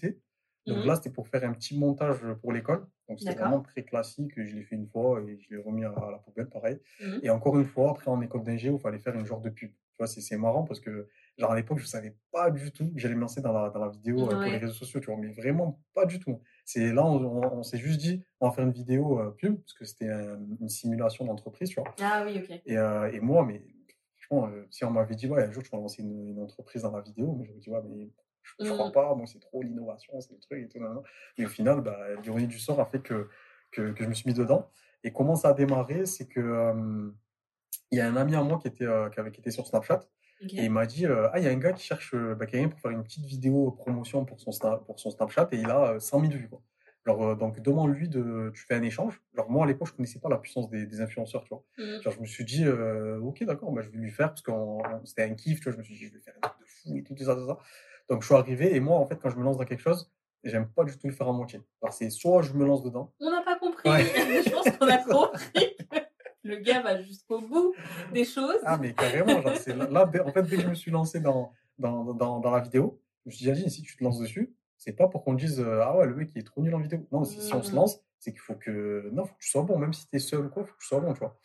Donc 0.68 0.78
Mhm. 0.78 0.86
là, 0.86 0.94
c'était 0.94 1.10
pour 1.10 1.26
faire 1.26 1.42
un 1.42 1.52
petit 1.52 1.76
montage 1.76 2.18
pour 2.40 2.52
l'école. 2.52 2.86
Donc 3.08 3.18
c'était 3.18 3.34
vraiment 3.34 3.60
très 3.60 3.82
classique. 3.82 4.32
Je 4.36 4.54
l'ai 4.54 4.62
fait 4.62 4.76
une 4.76 4.86
fois 4.86 5.20
et 5.26 5.36
je 5.40 5.50
l'ai 5.56 5.60
remis 5.60 5.84
à 5.84 5.88
la 6.12 6.18
poubelle, 6.18 6.48
pareil. 6.48 6.78
Mhm. 7.00 7.20
Et 7.24 7.30
encore 7.30 7.58
une 7.58 7.64
fois, 7.64 7.90
après 7.90 8.08
en 8.08 8.20
école 8.20 8.44
d'ingé, 8.44 8.68
il 8.70 8.78
fallait 8.78 9.00
faire 9.00 9.16
une 9.16 9.26
genre 9.26 9.40
de 9.40 9.50
pub. 9.50 9.70
Tu 9.70 9.96
vois, 9.98 10.06
c'est 10.06 10.20
c'est 10.20 10.36
marrant 10.36 10.62
parce 10.62 10.78
que, 10.78 11.08
genre 11.38 11.52
à 11.52 11.56
l'époque, 11.56 11.78
je 11.78 11.86
savais 11.86 12.14
pas 12.32 12.50
du 12.50 12.70
tout 12.72 12.92
que 12.92 12.98
j'allais 12.98 13.14
me 13.14 13.20
lancer 13.20 13.40
dans 13.40 13.52
la, 13.52 13.70
dans 13.70 13.78
la 13.78 13.88
vidéo 13.88 14.28
euh, 14.30 14.36
pour 14.38 14.50
les 14.50 14.58
réseaux 14.58 14.72
sociaux, 14.74 15.00
tu 15.00 15.06
vois, 15.06 15.16
mais 15.16 15.28
vraiment 15.32 15.80
pas 15.94 16.04
du 16.04 16.18
tout. 16.18 16.42
C'est 16.64 16.92
là, 16.92 17.04
on, 17.04 17.16
on- 17.24 17.58
on 17.58 17.62
s'est 17.62 17.78
juste 17.78 18.00
dit, 18.00 18.22
on 18.40 18.48
va 18.48 18.54
faire 18.54 18.64
une 18.64 18.72
vidéo 18.72 19.20
euh, 19.20 19.30
pub 19.30 19.56
parce 19.60 19.72
que 19.74 19.84
c'était 19.84 20.10
un- 20.10 20.40
une 20.60 20.68
simulation 20.68 21.24
d'entreprise, 21.24 21.68
tu 21.70 21.80
vois. 21.80 21.94
Ah 22.00 22.24
oui, 22.26 22.38
ok. 22.42 22.60
Et, 22.66 22.76
euh, 22.76 23.10
et 23.12 23.20
moi, 23.20 23.44
mais 23.46 23.62
franchement, 24.18 24.48
euh, 24.48 24.66
si 24.70 24.84
on 24.84 24.90
m'avait 24.90 25.14
dit, 25.14 25.28
ouais, 25.28 25.44
un 25.44 25.50
jour 25.52 25.62
tu 25.62 25.70
vas 25.70 25.78
lancer 25.78 26.02
une, 26.02 26.28
une 26.28 26.40
entreprise 26.42 26.82
dans 26.82 26.90
la 26.96 27.02
vidéo, 27.02 27.34
mais 27.38 27.46
j'aurais 27.46 27.60
dit, 27.60 27.70
ouais, 27.70 27.82
mais 27.88 28.10
je, 28.42 28.64
je 28.64 28.72
crois 28.72 28.86
Mhm. 28.86 28.92
pas, 28.92 29.14
moi 29.14 29.26
c'est 29.26 29.38
trop 29.40 29.62
l'innovation, 29.62 30.20
c'est 30.20 30.32
le 30.32 30.40
truc 30.40 30.64
et 30.64 30.68
tout. 30.68 30.80
Mais 31.38 31.44
au 31.44 31.48
final, 31.48 31.80
bah, 31.82 31.98
l'ironie 32.22 32.46
du 32.48 32.58
sort 32.58 32.80
a 32.80 32.86
fait 32.86 33.00
que, 33.00 33.28
que, 33.70 33.92
que 33.92 34.02
je 34.04 34.08
me 34.08 34.14
suis 34.14 34.28
mis 34.28 34.34
dedans. 34.34 34.70
Et 35.04 35.12
comment 35.12 35.36
ça 35.36 35.50
a 35.50 35.54
démarré, 35.54 36.04
c'est 36.06 36.26
que 36.26 37.12
il 37.90 37.98
y 37.98 38.00
a 38.00 38.06
un 38.08 38.16
ami 38.16 38.34
à 38.34 38.42
moi 38.42 38.58
qui 38.58 38.68
était, 38.68 38.86
qui 39.12 39.20
avait 39.20 39.30
qui 39.30 39.40
était 39.40 39.50
sur 39.50 39.66
Snapchat 39.66 40.00
Et 40.42 40.64
il 40.64 40.70
m'a 40.70 40.86
dit, 40.86 41.06
euh, 41.06 41.28
ah, 41.32 41.38
il 41.38 41.44
y 41.44 41.48
a 41.48 41.50
un 41.50 41.56
gars 41.56 41.72
qui 41.72 41.84
cherche 41.84 42.14
euh, 42.14 42.34
bah, 42.34 42.46
quelqu'un 42.46 42.68
pour 42.68 42.78
faire 42.80 42.90
une 42.92 43.02
petite 43.02 43.24
vidéo 43.24 43.70
promotion 43.72 44.24
pour 44.24 44.40
son, 44.40 44.50
Sna- 44.52 44.84
pour 44.84 45.00
son 45.00 45.10
Snapchat 45.10 45.48
et 45.52 45.56
il 45.56 45.68
a 45.70 45.92
euh, 45.94 45.98
100 46.00 46.20
000 46.20 46.32
vues. 46.32 46.48
Quoi. 46.48 46.60
Genre, 47.06 47.22
euh, 47.30 47.34
donc 47.34 47.60
demande-lui 47.60 48.08
de, 48.08 48.50
tu 48.54 48.62
fais 48.64 48.74
un 48.74 48.82
échange. 48.82 49.20
Genre 49.34 49.50
moi 49.50 49.64
à 49.64 49.66
l'époque 49.66 49.88
je 49.88 49.94
connaissais 49.94 50.18
pas 50.20 50.28
la 50.28 50.36
puissance 50.38 50.68
des, 50.70 50.86
des 50.86 51.00
influenceurs, 51.00 51.42
tu 51.44 51.48
vois. 51.50 51.64
Mhm. 51.78 52.02
Genre, 52.02 52.12
je 52.12 52.20
me 52.20 52.26
suis 52.26 52.44
dit, 52.44 52.64
euh, 52.64 53.18
ok, 53.20 53.42
d'accord, 53.44 53.72
bah, 53.72 53.82
je 53.82 53.90
vais 53.90 53.98
lui 53.98 54.10
faire 54.10 54.28
parce 54.28 54.42
que 54.42 54.52
c'était 55.04 55.22
un 55.24 55.34
kiff, 55.34 55.58
tu 55.58 55.64
vois. 55.64 55.72
Je 55.72 55.78
me 55.78 55.82
suis 55.82 55.94
dit, 55.94 56.06
je 56.06 56.12
vais 56.14 56.20
faire 56.20 56.34
un 56.42 56.48
truc 56.48 56.60
de 56.60 56.66
fou 56.66 56.96
et 56.96 57.02
tout, 57.02 57.14
tout 57.14 57.24
ça, 57.24 57.34
tout 57.34 57.46
ça. 57.46 57.58
Donc, 58.08 58.22
je 58.22 58.26
suis 58.26 58.34
arrivé 58.34 58.74
et 58.74 58.80
moi, 58.80 58.96
en 58.98 59.06
fait, 59.06 59.16
quand 59.16 59.30
je 59.30 59.36
me 59.36 59.42
lance 59.44 59.58
dans 59.58 59.64
quelque 59.64 59.82
chose, 59.82 60.10
j'aime 60.44 60.68
pas 60.68 60.84
du 60.84 60.96
tout 60.96 61.08
le 61.08 61.12
faire 61.14 61.28
à 61.28 61.32
moitié. 61.32 61.60
Alors, 61.82 61.92
c'est 61.92 62.10
soit 62.10 62.42
je 62.42 62.52
me 62.52 62.64
lance 62.64 62.82
dedans. 62.84 63.12
On 63.20 63.30
n'a 63.30 63.42
pas 63.42 63.58
compris. 63.58 63.88
Ouais. 63.90 64.04
je 64.44 64.50
pense 64.50 64.70
qu'on 64.76 64.86
a 64.88 64.98
compris 65.02 65.76
le 66.48 66.56
gars 66.56 66.80
va 66.82 67.00
jusqu'au 67.02 67.40
bout 67.40 67.74
des 68.12 68.24
choses. 68.24 68.60
Ah, 68.64 68.78
mais 68.78 68.92
carrément, 68.94 69.40
genre, 69.40 69.56
c'est 69.56 69.74
là, 69.74 70.10
en 70.24 70.32
fait, 70.32 70.42
dès 70.44 70.56
que 70.56 70.62
je 70.62 70.68
me 70.68 70.74
suis 70.74 70.90
lancé 70.90 71.20
dans, 71.20 71.52
dans, 71.78 72.14
dans, 72.14 72.40
dans 72.40 72.50
la 72.50 72.60
vidéo, 72.60 73.00
je 73.24 73.30
me 73.30 73.34
suis 73.34 73.52
dit, 73.52 73.70
si 73.70 73.82
tu 73.82 73.96
te 73.96 74.02
lances 74.02 74.18
dessus, 74.18 74.54
c'est 74.76 74.92
pas 74.92 75.08
pour 75.08 75.24
qu'on 75.24 75.34
dise, 75.34 75.60
euh, 75.60 75.80
ah 75.82 75.96
ouais, 75.96 76.06
le 76.06 76.14
mec, 76.14 76.30
il 76.34 76.38
est 76.38 76.44
trop 76.44 76.62
nul 76.62 76.74
en 76.74 76.80
vidéo. 76.80 77.06
Non, 77.12 77.24
si, 77.24 77.40
si 77.40 77.54
on 77.54 77.62
se 77.62 77.70
Mhm. 77.70 77.76
lance, 77.76 78.00
c'est 78.18 78.30
qu'il 78.32 78.40
faut 78.40 78.54
que, 78.54 79.10
non, 79.12 79.24
faut 79.24 79.34
que 79.34 79.40
tu 79.40 79.48
sois 79.50 79.62
bon, 79.62 79.78
même 79.78 79.92
si 79.92 80.08
tu 80.08 80.16
es 80.16 80.18
seul 80.18 80.46
ou 80.46 80.48
quoi, 80.48 80.64
faut 80.64 80.72
que 80.74 80.78
tu 80.80 80.86
sois 80.86 81.00
bon, 81.00 81.12
tu 81.12 81.20
vois. 81.20 81.38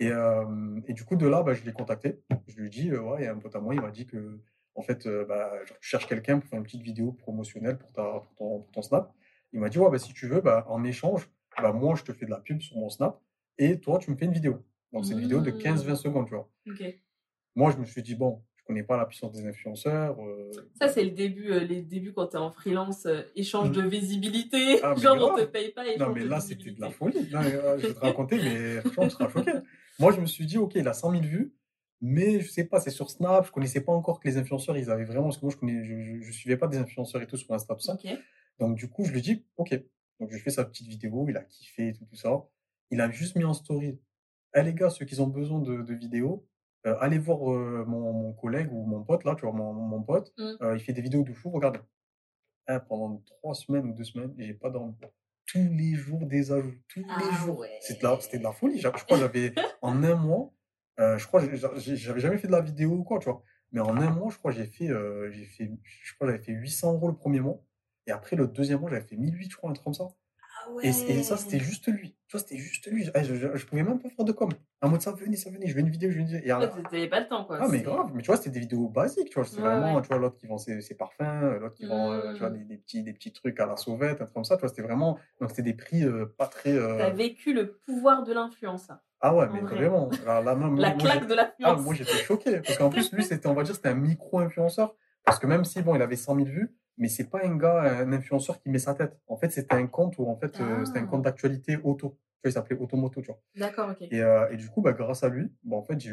Et, 0.00 0.10
euh, 0.10 0.80
et 0.86 0.92
du 0.92 1.04
coup, 1.04 1.16
de 1.16 1.26
là, 1.26 1.42
bah, 1.42 1.54
je 1.54 1.64
l'ai 1.64 1.72
contacté. 1.72 2.20
Je 2.46 2.56
lui 2.56 2.66
ai 2.66 2.70
dit, 2.70 2.90
euh, 2.90 3.00
ouais, 3.00 3.22
il 3.22 3.24
y 3.24 3.26
a 3.28 3.32
un 3.32 3.38
pote 3.38 3.54
à 3.56 3.60
moi, 3.60 3.74
il 3.74 3.80
m'a 3.80 3.90
dit 3.90 4.06
que, 4.06 4.40
en 4.74 4.82
fait, 4.82 5.06
euh, 5.06 5.24
bah, 5.24 5.50
genre, 5.64 5.78
tu 5.80 5.88
cherches 5.88 6.06
quelqu'un 6.06 6.38
pour 6.40 6.48
faire 6.48 6.58
une 6.58 6.64
petite 6.64 6.82
vidéo 6.82 7.12
promotionnelle 7.12 7.78
pour, 7.78 7.90
ta, 7.92 8.02
pour, 8.02 8.34
ton, 8.36 8.60
pour 8.60 8.70
ton 8.72 8.82
Snap. 8.82 9.12
Il 9.52 9.60
m'a 9.60 9.68
dit, 9.68 9.78
ouais, 9.78 9.90
bah, 9.90 9.98
si 9.98 10.12
tu 10.12 10.26
veux, 10.26 10.40
bah, 10.40 10.66
en 10.68 10.82
échange, 10.84 11.28
bah, 11.62 11.72
moi, 11.72 11.94
je 11.94 12.02
te 12.04 12.12
fais 12.12 12.26
de 12.26 12.30
la 12.30 12.40
pub 12.40 12.60
sur 12.60 12.76
mon 12.76 12.90
Snap 12.90 13.20
et 13.58 13.78
toi, 13.80 13.98
tu 13.98 14.10
me 14.10 14.16
fais 14.16 14.24
une 14.26 14.32
vidéo. 14.32 14.62
Donc, 14.92 15.04
c'est 15.06 15.12
une 15.14 15.20
vidéo 15.20 15.40
de 15.40 15.50
15-20 15.50 15.96
secondes, 15.96 16.26
tu 16.28 16.34
vois. 16.34 16.48
Moi, 17.56 17.70
je 17.72 17.76
me 17.78 17.84
suis 17.84 18.02
dit, 18.02 18.14
bon, 18.14 18.42
je 18.56 18.64
connais 18.64 18.82
pas 18.82 18.96
la 18.96 19.06
puissance 19.06 19.32
des 19.32 19.46
influenceurs. 19.46 20.16
euh, 20.24 20.50
Ça, 20.80 20.88
c'est 20.88 21.04
le 21.04 21.10
début, 21.10 21.52
euh, 21.52 21.60
les 21.60 21.82
débuts 21.82 22.12
quand 22.12 22.28
tu 22.28 22.36
es 22.36 22.38
en 22.38 22.50
freelance, 22.50 23.06
euh, 23.06 23.22
échange 23.36 23.68
Mhm. 23.70 23.74
de 23.76 23.82
visibilité. 23.88 24.80
Ah, 24.82 24.94
Genre, 24.96 25.32
on 25.32 25.36
te 25.36 25.44
paye 25.44 25.72
pas, 25.72 25.84
Non, 25.98 26.12
mais 26.12 26.24
là, 26.24 26.40
c'était 26.40 26.70
de 26.70 26.80
la 26.80 26.90
folie. 26.90 27.16
Euh, 27.34 27.78
je 27.78 27.86
vais 27.88 27.94
te 27.94 27.98
raconter, 28.00 28.36
mais 28.36 28.80
franchement, 28.80 29.04
tu 29.08 29.10
seras 29.10 29.28
choqué. 29.28 29.52
Moi, 29.98 30.12
je 30.12 30.20
me 30.20 30.26
suis 30.26 30.46
dit, 30.46 30.58
OK, 30.58 30.74
il 30.76 30.88
a 30.88 30.92
100 30.94 31.10
000 31.12 31.22
vues, 31.22 31.54
mais 32.00 32.40
je 32.40 32.48
sais 32.50 32.64
pas, 32.64 32.80
c'est 32.80 32.90
sur 32.90 33.10
Snap. 33.10 33.46
Je 33.46 33.52
connaissais 33.52 33.80
pas 33.80 33.92
encore 33.92 34.18
que 34.20 34.26
les 34.28 34.36
influenceurs, 34.36 34.76
ils 34.76 34.90
avaient 34.90 35.04
vraiment. 35.04 35.24
Parce 35.24 35.38
que 35.38 35.44
moi, 35.44 35.52
je, 35.54 35.58
connais, 35.58 35.84
je, 35.84 36.00
je, 36.00 36.20
je 36.20 36.32
suivais 36.32 36.56
pas 36.56 36.66
des 36.66 36.78
influenceurs 36.78 37.22
et 37.22 37.26
tout 37.26 37.36
sur 37.36 37.52
Insta, 37.52 37.74
tout 37.74 37.80
ça. 37.82 37.94
Ok. 37.94 38.06
Donc, 38.58 38.76
du 38.76 38.88
coup, 38.88 39.04
je 39.04 39.12
lui 39.12 39.22
dis, 39.22 39.44
OK. 39.56 39.78
Donc, 40.20 40.30
je 40.32 40.38
fais 40.38 40.50
sa 40.50 40.64
petite 40.64 40.86
vidéo, 40.88 41.26
il 41.28 41.36
a 41.36 41.42
kiffé 41.44 41.88
et 41.88 41.92
tout, 41.92 42.04
tout 42.06 42.16
ça. 42.16 42.30
Il 42.90 43.00
a 43.00 43.10
juste 43.10 43.36
mis 43.36 43.44
en 43.44 43.54
story. 43.54 43.98
Eh, 44.54 44.62
les 44.62 44.74
gars, 44.74 44.90
ceux 44.90 45.04
qui 45.04 45.18
ont 45.20 45.26
besoin 45.26 45.60
de, 45.60 45.82
de 45.82 45.94
vidéos, 45.94 46.46
euh, 46.86 46.96
allez 47.00 47.18
voir 47.18 47.50
euh, 47.52 47.84
mon, 47.86 48.12
mon 48.12 48.32
collègue 48.34 48.68
ou 48.72 48.84
mon 48.84 49.02
pote, 49.02 49.24
là, 49.24 49.34
tu 49.34 49.42
vois, 49.42 49.52
mon, 49.52 49.72
mon 49.72 50.02
pote. 50.02 50.32
Mm. 50.38 50.52
Euh, 50.62 50.76
il 50.76 50.80
fait 50.80 50.92
des 50.92 51.00
vidéos 51.02 51.22
de 51.22 51.32
fou, 51.32 51.50
regardez. 51.50 51.80
Eh, 52.68 52.78
pendant 52.88 53.22
trois 53.26 53.54
semaines 53.54 53.86
ou 53.86 53.92
deux 53.92 54.04
semaines, 54.04 54.34
j'ai 54.38 54.54
pas 54.54 54.70
dormi. 54.70 54.94
Tous 55.46 55.58
les 55.58 55.94
jours 55.94 56.24
des 56.26 56.52
ajouts, 56.52 56.74
tous 56.88 57.00
les 57.00 57.06
Ah 57.10 57.30
jours. 57.44 57.58
ouais. 57.58 57.76
C'était 57.80 58.00
de, 58.00 58.06
la- 58.06 58.20
c'était 58.20 58.38
de 58.38 58.42
la 58.44 58.52
folie. 58.52 58.78
Je 58.80 58.88
crois 58.88 59.02
que 59.02 59.16
j'avais, 59.18 59.54
en 59.82 60.02
un 60.02 60.14
mois, 60.14 60.52
euh, 61.00 61.18
je 61.18 61.26
crois 61.26 61.42
j'avais 61.42 62.20
jamais 62.20 62.38
fait 62.38 62.46
de 62.46 62.52
la 62.52 62.60
vidéo 62.62 62.92
ou 62.92 63.04
quoi, 63.04 63.18
tu 63.18 63.24
vois. 63.26 63.42
Mais 63.72 63.80
en 63.80 63.96
un 63.96 64.10
mois, 64.10 64.30
je 64.30 64.38
crois 64.38 64.52
j'ai 64.52 64.66
fait, 64.66 64.88
j'ai 65.32 65.44
fait, 65.46 65.70
je 65.82 66.14
crois 66.14 66.28
que 66.28 66.32
j'avais 66.32 66.44
fait 66.44 66.52
800 66.52 66.92
euros 66.94 67.08
le 67.08 67.16
premier 67.16 67.40
mois. 67.40 67.60
Et 68.06 68.12
après, 68.12 68.36
le 68.36 68.46
deuxième 68.46 68.80
mois, 68.80 68.88
j'avais 68.90 69.04
fait 69.06 69.16
1008, 69.16 69.50
je 69.50 69.56
crois, 69.56 69.68
un 69.70 69.72
truc 69.72 69.84
comme 69.84 69.94
ça. 69.94 70.08
Ah 70.66 70.70
Et, 70.82 70.88
et 70.88 71.22
ça, 71.22 71.36
c'était 71.36 71.58
juste 71.60 71.86
lui. 71.88 72.16
Tu 72.28 72.36
vois, 72.36 72.40
c'était 72.40 72.56
juste 72.58 72.86
lui. 72.90 73.04
Je, 73.04 73.34
je, 73.34 73.56
je 73.56 73.66
pouvais 73.66 73.82
même 73.82 73.98
pas 73.98 74.08
faire 74.10 74.24
de 74.24 74.32
com. 74.32 74.48
En 74.82 74.88
mode, 74.88 75.00
ça 75.02 75.12
venait, 75.12 75.36
ça 75.36 75.50
venait, 75.50 75.66
je 75.66 75.74
veux 75.74 75.80
une 75.80 75.88
vidéo, 75.90 76.10
je 76.10 76.16
veux 76.16 76.20
une 76.22 76.26
vidéo. 76.26 76.42
Et 76.44 76.52
Ouais, 76.52 76.60
la- 76.60 76.68
T'avais 76.68 77.08
pas 77.08 77.20
le 77.20 77.28
temps, 77.28 77.44
quoi. 77.44 77.58
ah, 77.60 77.68
mais 77.68 77.80
grave, 77.80 78.10
mais 78.14 78.22
tu 78.22 78.26
vois, 78.26 78.36
c'était 78.36 78.50
des 78.50 78.60
vidéos 78.60 78.88
basiques, 78.88 79.28
tu 79.30 79.34
vois, 79.34 79.44
c'est 79.44 79.56
Ouais, 79.60 79.62
vraiment, 79.68 79.94
ouais. 79.96 80.02
tu 80.02 80.08
vois, 80.08 80.18
l'autre 80.18 80.36
qui 80.36 80.46
vend 80.46 80.58
ses, 80.58 80.80
ses 80.80 80.94
parfums, 80.94 81.20
euh, 81.22 81.58
l'autre 81.58 81.74
qui 81.74 81.86
vend, 81.86 82.12
euh, 82.12 82.32
tu 82.34 82.40
vois, 82.40 82.50
Mm. 82.50 82.58
des, 82.58 82.64
des 82.64 82.76
petits, 82.78 83.02
des 83.02 83.12
petits 83.12 83.32
trucs 83.32 83.58
à 83.60 83.66
la 83.66 83.76
sauvette, 83.76 84.20
un 84.20 84.24
truc 84.24 84.34
comme 84.34 84.44
ça, 84.44 84.56
tu 84.56 84.60
vois, 84.60 84.68
c'était 84.68 84.82
vraiment, 84.82 85.18
donc 85.40 85.50
c'était 85.50 85.62
des 85.62 85.74
prix 85.74 86.02
euh, 86.04 86.26
pas 86.36 86.46
très, 86.46 86.72
euh, 86.72 86.98
T'as 86.98 87.10
vécu 87.10 87.52
le 87.54 87.72
pouvoir 87.86 88.22
de 88.24 88.32
l'influence. 88.32 88.88
ah 89.20 89.34
ouais, 89.34 89.48
mais 89.52 89.60
vrai. 89.60 89.76
vraiment, 89.76 90.10
là, 90.26 90.42
là, 90.42 90.54
même, 90.54 90.76
La 90.80 90.90
moi, 90.94 90.98
claque 90.98 91.26
de 91.28 91.34
ah, 91.34 91.36
l'influence. 91.36 91.80
moi, 91.82 91.94
j'étais 91.94 92.18
choqué, 92.18 92.60
parce 92.60 92.76
qu'en 92.78 92.90
plus, 92.90 93.10
lui, 93.12 93.22
c'était, 93.24 93.46
on 93.46 93.54
va 93.54 93.62
dire, 93.62 93.74
c'était 93.74 93.88
un 93.88 93.94
micro-influenceur, 93.94 94.94
parce 95.24 95.38
que 95.38 95.46
même 95.46 95.64
si, 95.64 95.80
bon, 95.82 95.94
il 95.94 96.02
avait 96.02 96.16
100 96.16 96.34
000 96.36 96.48
vues, 96.48 96.74
mais 96.98 97.08
c'est 97.08 97.28
pas 97.30 97.40
un 97.44 97.56
gars, 97.56 97.82
un 98.00 98.12
influenceur 98.12 98.60
qui 98.60 98.68
met 98.70 98.78
sa 98.78 98.94
tête. 98.94 99.18
En 99.26 99.36
fait, 99.36 99.50
c'était 99.50 99.74
un 99.74 99.86
compte 99.86 100.18
où, 100.18 100.26
en 100.26 100.36
fait, 100.36 100.60
euh, 100.60 100.84
c'était 100.84 101.00
un 101.00 101.04
Ah. 101.04 101.06
compte 101.06 101.22
d'actualité 101.22 101.76
auto. 101.82 102.18
Tu 102.42 102.48
vois, 102.48 102.50
il 102.50 102.52
s'appelait 102.52 102.76
Automoto, 102.78 103.20
tu 103.22 103.26
vois. 103.28 103.40
D'accord, 103.56 103.90
ok. 103.90 104.02
Et, 104.10 104.20
euh, 104.22 104.48
et 104.50 104.56
du 104.56 104.68
coup, 104.68 104.82
bah, 104.82 104.92
grâce 104.92 105.22
à 105.24 105.28
lui, 105.30 105.50
bah, 105.64 105.76
en 105.76 105.82
fait, 105.82 105.98
j'ai 105.98 106.12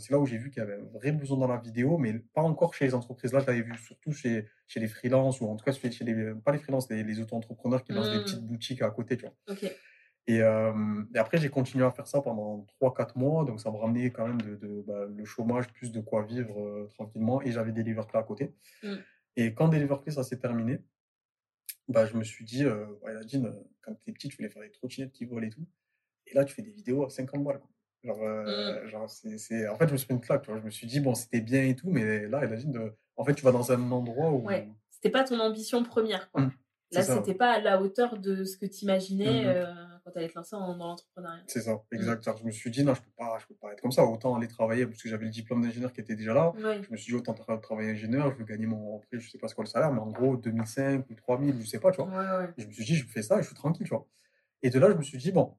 c'est 0.00 0.10
là 0.12 0.18
où 0.18 0.26
j'ai 0.26 0.36
vu 0.38 0.50
qu'il 0.50 0.60
y 0.60 0.66
avait 0.66 0.74
un 0.74 0.84
vrai 0.92 1.12
besoin 1.12 1.38
dans 1.38 1.46
la 1.46 1.58
vidéo, 1.58 1.98
mais 1.98 2.14
pas 2.34 2.42
encore 2.42 2.74
chez 2.74 2.84
les 2.86 2.94
entreprises. 2.94 3.32
Là, 3.32 3.38
je 3.40 3.46
l'avais 3.46 3.62
vu 3.62 3.74
surtout 3.78 4.10
chez, 4.12 4.46
chez 4.66 4.80
les 4.80 4.88
freelances, 4.88 5.40
ou 5.40 5.46
en 5.46 5.56
tout 5.56 5.64
cas 5.64 5.72
chez, 5.72 5.88
les, 6.04 6.34
pas 6.34 6.52
les 6.52 6.58
freelances, 6.58 6.90
les, 6.90 7.04
les 7.04 7.20
auto-entrepreneurs 7.20 7.84
qui 7.84 7.92
lancent 7.92 8.10
des 8.10 8.18
Mm. 8.18 8.22
petites 8.24 8.44
boutiques 8.46 8.82
à 8.82 8.90
côté, 8.90 9.16
tu 9.16 9.26
vois. 9.26 9.34
Ok. 9.50 9.72
Et, 10.26 10.42
euh, 10.42 10.72
et 11.14 11.18
après, 11.18 11.38
j'ai 11.38 11.48
continué 11.48 11.84
à 11.86 11.90
faire 11.90 12.06
ça 12.06 12.20
pendant 12.20 12.66
3-4 12.80 13.16
mois, 13.16 13.44
donc 13.46 13.60
ça 13.60 13.70
me 13.70 13.76
ramenait 13.76 14.10
quand 14.10 14.26
même 14.26 14.40
de, 14.42 14.56
de, 14.56 14.84
bah, 14.86 15.06
le 15.08 15.24
chômage, 15.24 15.68
plus 15.72 15.90
de 15.90 16.00
quoi 16.00 16.22
vivre 16.24 16.60
euh, 16.60 16.86
tranquillement, 16.94 17.40
et 17.40 17.50
j'avais 17.52 17.72
Deliverclay 17.72 18.18
à 18.20 18.22
côté. 18.24 18.52
Mm. 18.82 18.96
Et 19.40 19.54
quand 19.54 19.68
Deliverclay, 19.68 20.10
ça 20.12 20.24
s'est 20.24 20.38
terminé, 20.38 20.80
bah, 21.86 22.06
je 22.06 22.16
me 22.16 22.24
suis 22.24 22.44
dit, 22.44 22.64
euh, 22.64 22.86
ouais, 23.02 23.12
quand 23.82 23.94
t'es 24.04 24.10
petit, 24.12 24.28
tu 24.28 24.36
voulais 24.36 24.48
faire 24.48 24.62
des 24.62 24.70
trottinettes 24.72 25.12
qui 25.12 25.24
volent 25.26 25.46
et 25.46 25.50
tout. 25.50 25.64
Et 26.26 26.34
là, 26.34 26.44
tu 26.44 26.52
fais 26.54 26.62
des 26.62 26.72
vidéos 26.72 27.04
à 27.04 27.08
50 27.10 27.44
balles. 27.44 27.60
quoi. 27.60 27.70
Genre, 28.02 28.22
euh, 28.22 28.86
genre 28.88 29.08
c'est, 29.08 29.38
c'est- 29.38 29.68
En 29.68 29.76
fait, 29.76 29.86
je 29.86 29.92
me 29.92 29.96
suis 29.96 30.06
fait 30.08 30.14
une 30.14 30.20
claque. 30.20 30.42
Tu 30.42 30.50
vois. 30.50 30.58
Je 30.58 30.64
me 30.64 30.70
suis 30.70 30.88
dit, 30.88 30.98
bon, 30.98 31.14
c'était 31.14 31.40
bien 31.40 31.62
et 31.64 31.76
tout, 31.76 31.88
mais 31.88 32.26
là, 32.26 32.44
imagine, 32.44 32.72
de... 32.72 32.92
en 33.16 33.24
fait, 33.24 33.34
tu 33.34 33.44
vas 33.44 33.52
dans 33.52 33.70
un 33.70 33.90
endroit 33.92 34.30
où. 34.32 34.44
Ouais. 34.46 34.68
C'était 34.90 35.10
pas 35.10 35.22
ton 35.22 35.38
ambition 35.38 35.84
première, 35.84 36.30
quoi. 36.32 36.42
Mm. 36.42 36.52
Là, 36.92 37.02
ça. 37.02 37.16
c'était 37.16 37.34
pas 37.34 37.52
à 37.52 37.60
la 37.60 37.80
hauteur 37.80 38.18
de 38.18 38.44
ce 38.44 38.56
que 38.56 38.66
tu 38.66 38.84
imaginais 38.84 39.44
Mhm. 39.44 39.87
Quand 40.08 40.12
tu 40.12 40.18
allais 40.18 40.28
te 40.28 40.34
lancer 40.34 40.56
en- 40.56 40.76
dans 40.76 40.86
l'entrepreneuriat. 40.88 41.42
C'est 41.46 41.60
ça, 41.62 41.82
exact. 41.92 42.26
Alors, 42.26 42.38
je 42.40 42.44
me 42.46 42.50
suis 42.50 42.70
dit, 42.70 42.84
non, 42.84 42.94
je 42.94 43.00
peux 43.02 43.10
pas, 43.16 43.38
je 43.38 43.46
peux 43.46 43.54
pas 43.54 43.72
être 43.72 43.80
comme 43.80 43.92
ça. 43.92 44.04
Autant 44.04 44.34
aller 44.36 44.48
travailler, 44.48 44.86
parce 44.86 45.02
que 45.02 45.08
j'avais 45.08 45.24
le 45.24 45.30
diplôme 45.30 45.62
d'ingénieur 45.62 45.92
qui 45.92 46.00
était 46.00 46.16
déjà 46.16 46.34
là. 46.34 46.52
Je 46.82 46.90
me 46.92 46.96
suis 46.96 47.12
dit, 47.12 47.16
autant 47.18 47.32
tra- 47.34 47.60
travailler 47.60 47.90
ingénieur, 47.90 48.30
je 48.32 48.36
veux 48.38 48.44
gagner 48.44 48.66
mon. 48.66 48.98
Après, 48.98 49.18
je 49.18 49.30
sais 49.30 49.38
pas 49.38 49.48
ce 49.48 49.54
qu'est 49.54 49.62
le 49.62 49.66
salaire, 49.68 49.92
mais 49.92 50.00
en 50.00 50.10
gros, 50.10 50.36
2005 50.36 51.08
ou 51.10 51.14
3000, 51.14 51.60
je 51.60 51.66
sais 51.66 51.80
pas, 51.80 51.90
tu 51.90 52.02
vois. 52.02 52.06
Ouais, 52.10 52.44
ouais. 52.46 52.52
Et 52.58 52.62
je 52.62 52.66
me 52.66 52.72
suis 52.72 52.84
dit, 52.84 52.96
je 52.96 53.06
fais 53.06 53.22
ça 53.22 53.38
et 53.38 53.42
je 53.42 53.46
suis 53.46 53.54
tranquille, 53.56 53.86
tu 53.86 53.90
vois. 53.94 54.06
Et 54.62 54.70
de 54.70 54.78
là, 54.78 54.90
je 54.90 54.96
me 54.96 55.02
suis 55.02 55.18
dit, 55.18 55.32
bon, 55.32 55.56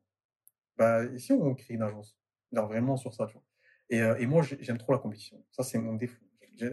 bah, 0.78 1.04
et 1.06 1.20
si 1.20 1.32
on 1.34 1.56
crée 1.56 1.74
une 1.76 1.82
agence? 1.84 2.18
Genre 2.52 2.68
vraiment 2.68 2.98
sur 2.98 3.14
ça, 3.14 3.26
tu 3.28 3.34
vois. 3.34 3.44
Et, 3.90 4.02
euh, 4.02 4.16
et 4.20 4.26
moi, 4.28 4.44
j'ai- 4.44 4.62
j'aime 4.62 4.78
trop 4.78 4.94
la 4.94 5.00
compétition. 5.00 5.44
Ça, 5.52 5.64
c'est 5.64 5.78
mon 5.80 5.94
défaut. 5.96 6.24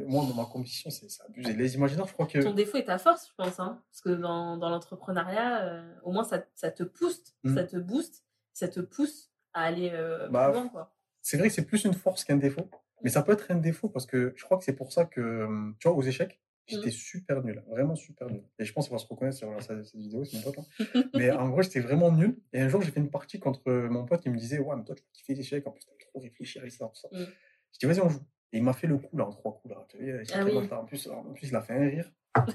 Moi, 0.07 0.25
dans 0.27 0.35
ma 0.35 0.45
compétition, 0.45 0.91
c'est 0.91 1.07
abusé. 1.25 1.53
Les 1.55 1.75
imaginaires, 1.75 2.07
je 2.07 2.13
crois 2.13 2.27
que. 2.27 2.39
Ton 2.41 2.55
défaut 2.55 2.77
est 2.79 2.85
ta 2.85 2.99
force, 2.99 3.29
je 3.29 3.35
pense. 3.37 3.59
Hein. 3.61 3.83
Parce 3.91 4.01
que 4.01 4.11
dans, 4.11 4.57
dans 4.57 4.69
l'entrepreneuriat, 4.69 5.65
euh, 5.65 5.95
au 6.03 6.13
moins, 6.13 6.25
ça, 6.25 6.45
ça 6.55 6.71
te 6.71 6.83
pousse, 6.83 7.23
Mm. 7.45 7.55
ça 7.55 7.65
te 7.65 7.77
booste, 7.77 8.25
ça 8.53 8.69
te 8.69 8.81
pousse 8.81 9.31
à 9.53 9.63
aller 9.63 9.91
euh, 9.93 10.29
Bah, 10.29 10.51
plus 10.51 10.61
loin, 10.61 10.69
quoi. 10.69 10.95
C'est 11.23 11.37
vrai 11.39 11.49
que 11.49 11.55
c'est 11.55 11.65
plus 11.67 11.85
une 11.85 11.95
force 11.95 12.25
qu'un 12.25 12.37
défaut. 12.37 12.69
Mais 13.03 13.11
ça 13.11 13.23
peut 13.23 13.33
être 13.33 13.51
un 13.51 13.57
défaut 13.57 13.89
parce 13.89 14.07
que 14.07 14.33
je 14.37 14.45
crois 14.45 14.57
que 14.59 14.65
c'est 14.65 14.75
pour 14.77 14.93
ça 14.93 15.05
que, 15.05 15.47
tu 15.79 15.89
vois, 15.89 15.97
aux 15.97 16.03
échecs, 16.03 16.41
j'étais 16.67 16.91
super 16.91 17.45
nul. 17.45 17.63
Vraiment 17.69 17.95
super 17.95 18.29
nul. 18.31 18.43
Et 18.59 18.65
je 18.65 18.73
pense 18.73 18.87
qu'il 18.87 18.93
va 18.93 18.99
se 18.99 19.07
reconnaître 19.07 19.37
sur 19.37 19.51
cette, 19.63 19.95
vidéo, 19.95 20.25
c'est 20.25 20.39
mon 20.39 20.43
pote. 20.45 20.59
hein. 20.59 21.03
mais 21.15 21.31
en 21.31 21.49
gros, 21.51 21.63
j'étais 21.63 21.81
vraiment 21.81 22.11
nul. 22.11 22.39
Et 22.53 22.61
un 22.61 22.69
jour, 22.69 22.81
j'ai 22.83 22.91
fait 22.91 23.01
une 23.01 23.11
partie 23.11 23.39
contre 23.39 23.71
mon 23.71 24.05
pote. 24.07 24.23
Il 24.25 24.33
me 24.33 24.39
disait, 24.39 24.59
ouais, 24.59 24.75
mais 24.77 24.85
toi, 24.85 24.95
tu 24.95 25.03
kiffes 25.13 25.29
les 25.29 25.41
échecs. 25.41 25.67
En 25.67 25.71
plus, 25.73 25.85
t'as 25.85 25.93
trop 26.07 26.21
réfléchir 26.21 26.65
et 26.65 26.71
ça, 26.71 26.87
tout 26.87 26.95
ça. 27.01 27.09
Mm. 27.13 27.27
Je 27.73 27.79
dis, 27.79 27.87
vas-y, 27.87 28.01
on 28.01 28.09
joue. 28.09 28.21
Et 28.57 28.59
il 28.59 28.63
m'a 28.65 28.73
fait 28.73 28.87
le 28.87 28.97
coup, 28.97 29.15
là, 29.19 29.27
en 29.27 29.31
trois 29.31 29.53
coups, 29.53 29.75
là. 29.75 29.85
Tu 29.89 29.99
vois, 29.99 30.23
Ah 30.33 30.45
oui. 30.45 30.69
en, 30.73 30.85
plus, 30.87 31.07
en 31.09 31.23
plus, 31.35 31.49
il 31.49 31.55
a 31.57 31.61
fait 31.61 31.75
un 31.75 31.89
rire. 31.91 32.11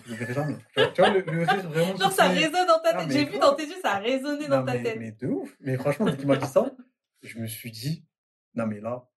Je 0.06 0.12
le 0.12 0.16
verrai 0.18 0.34
jamais. 0.34 0.56
Tu 0.74 0.80
vois, 0.82 0.88
tu 0.88 1.02
vois, 1.02 1.10
le, 1.12 1.20
le 1.22 1.44
rire 1.44 1.70
vraiment. 1.70 1.96
Genre, 2.00 2.12
ça 2.12 2.28
résonne 2.28 2.68
dans 2.68 2.80
ta 2.82 2.90
Ah, 2.94 3.04
tête. 3.06 3.12
J'ai 3.12 3.26
vu 3.26 3.38
dans 3.38 3.54
tes 3.56 3.66
yeux, 3.68 3.76
ça 3.84 3.92
a 3.94 4.00
résonné 4.00 4.48
dans 4.48 4.66
ta 4.66 4.74
mais, 4.74 4.84
tête. 4.84 4.98
mais 5.00 5.12
de 5.12 5.28
ouf. 5.28 5.56
Mais 5.60 5.78
franchement, 5.78 6.08
dès 6.08 6.18
qu'il 6.18 6.28
m'a 6.28 6.38
dit 6.38 6.48
ça, 6.48 6.74
je 7.22 7.38
me 7.40 7.46
suis 7.46 7.70
dit, 7.72 8.04
non, 8.56 8.66
mais 8.66 8.80
là, 8.80 9.08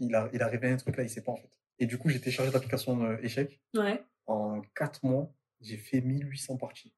il 0.00 0.12
a, 0.14 0.28
il 0.32 0.42
a 0.42 0.46
rêvé 0.48 0.68
un 0.70 0.76
truc 0.76 0.96
là, 0.96 1.04
il 1.04 1.08
sait 1.10 1.22
pas 1.22 1.32
en 1.32 1.36
fait. 1.36 1.50
Et 1.78 1.86
du 1.86 1.98
coup, 1.98 2.08
j'ai 2.08 2.18
téléchargé 2.20 2.50
l'application 2.50 3.04
euh, 3.04 3.16
échec. 3.22 3.60
Ouais. 3.76 4.02
en 4.26 4.60
4 4.74 5.04
mois, 5.04 5.32
j'ai 5.60 5.76
fait 5.76 6.00
1800 6.00 6.56
parties. 6.56 6.92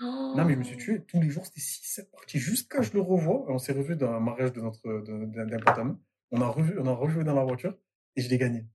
Non, 0.00 0.44
mais 0.44 0.54
je 0.54 0.58
me 0.58 0.64
suis 0.64 0.76
tué. 0.76 1.02
Tous 1.04 1.20
les 1.20 1.30
jours, 1.30 1.46
c'était 1.46 1.60
6-7 1.60 2.10
parties. 2.10 2.38
Jusqu'à 2.38 2.82
je 2.82 2.92
le 2.92 3.00
revois. 3.00 3.44
On 3.48 3.58
s'est 3.58 3.72
revu 3.72 3.94
dans 3.94 4.10
un 4.10 4.20
mariage 4.20 4.52
de 4.52 4.60
notre, 4.60 5.00
d'un 5.06 5.58
pote 5.58 5.78
à 5.78 5.84
nous. 5.84 6.00
On 6.32 6.40
a, 6.40 6.46
revu, 6.48 6.76
on 6.78 6.86
a 6.86 6.92
rejoué 6.92 7.24
dans 7.24 7.34
la 7.34 7.44
voiture 7.44 7.76
et 8.16 8.22
je 8.22 8.28
l'ai 8.28 8.38
gagné. 8.38 8.66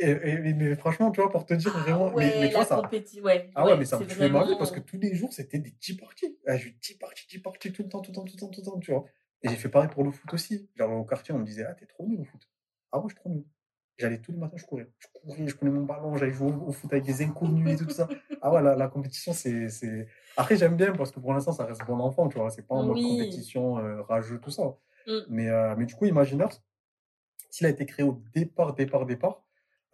Et, 0.00 0.52
mais 0.54 0.74
franchement, 0.74 1.12
tu 1.12 1.20
vois, 1.20 1.30
pour 1.30 1.46
te 1.46 1.54
dire 1.54 1.72
ah 1.74 1.80
vraiment. 1.80 2.12
mais, 2.16 2.34
mais 2.40 2.50
ça. 2.64 2.80
Ouais, 3.22 3.50
ah 3.54 3.64
ouais, 3.64 3.76
mais 3.76 3.84
ça 3.84 3.98
me 3.98 4.04
fait 4.04 4.28
ma 4.28 4.44
vie 4.44 4.56
parce 4.58 4.72
que 4.72 4.80
tous 4.80 4.98
les 4.98 5.14
jours, 5.14 5.32
c'était 5.32 5.58
des 5.58 5.70
10 5.70 5.96
parties. 5.96 6.36
Ah, 6.46 6.56
j'ai 6.56 6.70
eu 6.70 6.78
10 6.82 6.94
parties, 6.94 7.26
10 7.28 7.38
parties 7.38 7.72
tout 7.72 7.82
le 7.84 7.88
temps, 7.88 8.00
tout 8.00 8.10
le 8.10 8.16
temps, 8.16 8.24
tout 8.24 8.34
le 8.34 8.40
temps, 8.40 8.48
tout 8.48 8.60
le 8.60 8.64
temps, 8.66 8.78
tu 8.80 8.90
vois. 8.90 9.04
Et 9.42 9.48
j'ai 9.48 9.56
fait 9.56 9.68
pareil 9.68 9.88
pour 9.90 10.02
le 10.02 10.10
foot 10.10 10.32
aussi. 10.34 10.68
Genre, 10.74 10.90
au 10.90 11.04
quartier, 11.04 11.32
on 11.32 11.38
me 11.38 11.44
disait, 11.44 11.64
ah, 11.64 11.74
t'es 11.74 11.86
trop 11.86 12.06
nul 12.06 12.20
au 12.20 12.24
foot. 12.24 12.42
Ah 12.90 12.98
ouais, 12.98 13.04
je 13.08 13.14
suis 13.14 13.20
trop 13.20 13.28
nul. 13.28 13.44
J'allais 13.96 14.18
tous 14.18 14.32
les 14.32 14.38
matins, 14.38 14.56
je 14.56 14.64
courais. 14.64 14.88
Je 14.98 15.06
courais, 15.12 15.46
je 15.46 15.54
prenais 15.54 15.70
mon 15.70 15.84
ballon, 15.84 16.16
j'allais 16.16 16.32
jouer 16.32 16.52
au, 16.52 16.72
foot 16.72 16.92
avec 16.92 17.04
des 17.04 17.22
inconnus 17.22 17.80
et 17.80 17.84
tout 17.84 17.90
ça. 17.90 18.08
Ah 18.42 18.52
ouais, 18.52 18.62
la, 18.62 18.74
la 18.74 18.88
compétition, 18.88 19.32
c'est. 19.32 20.08
Après, 20.36 20.56
j'aime 20.56 20.76
bien 20.76 20.92
parce 20.92 21.12
que 21.12 21.20
pour 21.20 21.32
l'instant, 21.32 21.52
ça 21.52 21.64
reste 21.64 21.84
bon 21.86 22.00
enfant, 22.00 22.28
tu 22.28 22.38
vois. 22.38 22.50
C'est 22.50 22.66
pas 22.66 22.74
en 22.74 22.84
mode 22.84 23.00
compétition, 23.00 23.78
euh, 23.78 24.02
rageux, 24.02 24.40
tout 24.40 24.50
ça. 24.50 24.76
Mmh. 25.06 25.12
Mais, 25.28 25.48
euh, 25.48 25.74
mais 25.76 25.86
du 25.86 25.94
coup, 25.94 26.06
Imagineurs, 26.06 26.50
s'il 27.54 27.66
a 27.66 27.70
été 27.70 27.86
créé 27.86 28.04
au 28.04 28.20
départ, 28.34 28.74
départ, 28.74 29.06
départ, 29.06 29.44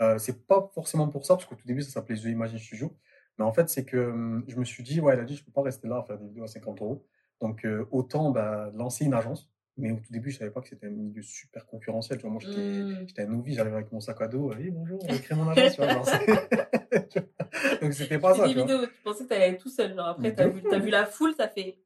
euh, 0.01 0.17
c'est 0.17 0.47
pas 0.47 0.71
forcément 0.75 1.09
pour 1.09 1.27
ça, 1.27 1.35
parce 1.35 1.45
qu'au 1.45 1.57
tout 1.57 1.67
début, 1.67 1.83
ça 1.83 1.91
s'appelait 1.91 2.17
The 2.17 2.25
Imagine 2.25 2.59
Studio. 2.59 2.97
Mais 3.39 3.45
en 3.45 3.53
fait, 3.53 3.69
c'est 3.69 3.85
que 3.85 3.99
hum, 3.99 4.45
je 4.49 4.57
me 4.57 4.65
suis 4.65 4.83
dit, 4.83 4.99
ouais, 4.99 5.13
elle 5.13 5.21
a 5.21 5.25
dit, 5.25 5.37
je 5.37 5.45
peux 5.45 5.53
pas 5.53 5.61
rester 5.61 5.87
là 5.87 5.99
à 5.99 6.03
faire 6.03 6.17
des 6.17 6.27
vidéos 6.27 6.45
à 6.45 6.47
50 6.47 6.81
euros. 6.81 7.07
Donc, 7.39 7.67
euh, 7.67 7.85
autant 7.91 8.31
bah, 8.31 8.71
lancer 8.75 9.05
une 9.05 9.13
agence. 9.13 9.51
Mais 9.77 9.93
au 9.93 9.97
tout 9.97 10.11
début, 10.11 10.31
je 10.31 10.39
savais 10.39 10.51
pas 10.51 10.63
que 10.63 10.69
c'était 10.69 10.87
un 10.87 10.91
milieu 10.91 11.21
super 11.21 11.67
concurrentiel. 11.67 12.19
Tu 12.19 12.23
vois, 12.23 12.31
moi, 12.31 12.41
j'étais 12.43 13.27
mmh. 13.27 13.29
un 13.31 13.37
novice, 13.37 13.57
j'arrivais 13.57 13.77
avec 13.77 13.93
mon 13.93 14.01
sac 14.01 14.21
à 14.23 14.29
dos. 14.29 14.53
Oui, 14.55 14.71
bonjour, 14.71 14.99
j'ai 15.07 15.21
créé 15.21 15.37
mon 15.37 15.49
agence. 15.49 15.77
tu 17.11 17.21
vois, 17.21 17.79
Donc, 17.83 17.93
c'était 17.93 18.19
pas 18.19 18.35
ça. 18.35 18.47
Des 18.47 18.55
vidéos, 18.55 18.87
tu 18.87 19.03
pensais 19.05 19.25
que 19.25 19.29
tu 19.29 19.35
allais 19.35 19.59
tout 19.59 19.69
seul. 19.69 19.95
Genre, 19.95 20.09
après, 20.09 20.35
tu 20.35 20.41
as, 20.41 20.49
vu, 20.49 20.63
as 20.73 20.79
vu 20.79 20.89
la 20.89 21.05
foule, 21.05 21.35
ça 21.35 21.49
fait 21.49 21.79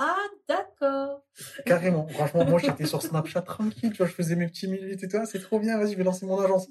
ah, 0.00 0.16
d'accord. 0.48 1.24
Carrément. 1.66 2.06
Franchement, 2.06 2.44
moi, 2.44 2.60
j'étais 2.60 2.86
sur 2.86 3.02
Snapchat 3.02 3.42
tranquille, 3.42 3.90
tu 3.90 3.96
vois, 3.96 4.06
je 4.06 4.12
faisais 4.12 4.36
mes 4.36 4.46
petits 4.46 4.68
minutes 4.68 5.02
et 5.02 5.08
tout. 5.08 5.18
C'est 5.26 5.40
trop 5.40 5.58
bien, 5.58 5.76
vas-y, 5.76 5.92
je 5.92 5.98
vais 5.98 6.04
lancer 6.04 6.24
mon 6.24 6.38
agence. 6.38 6.68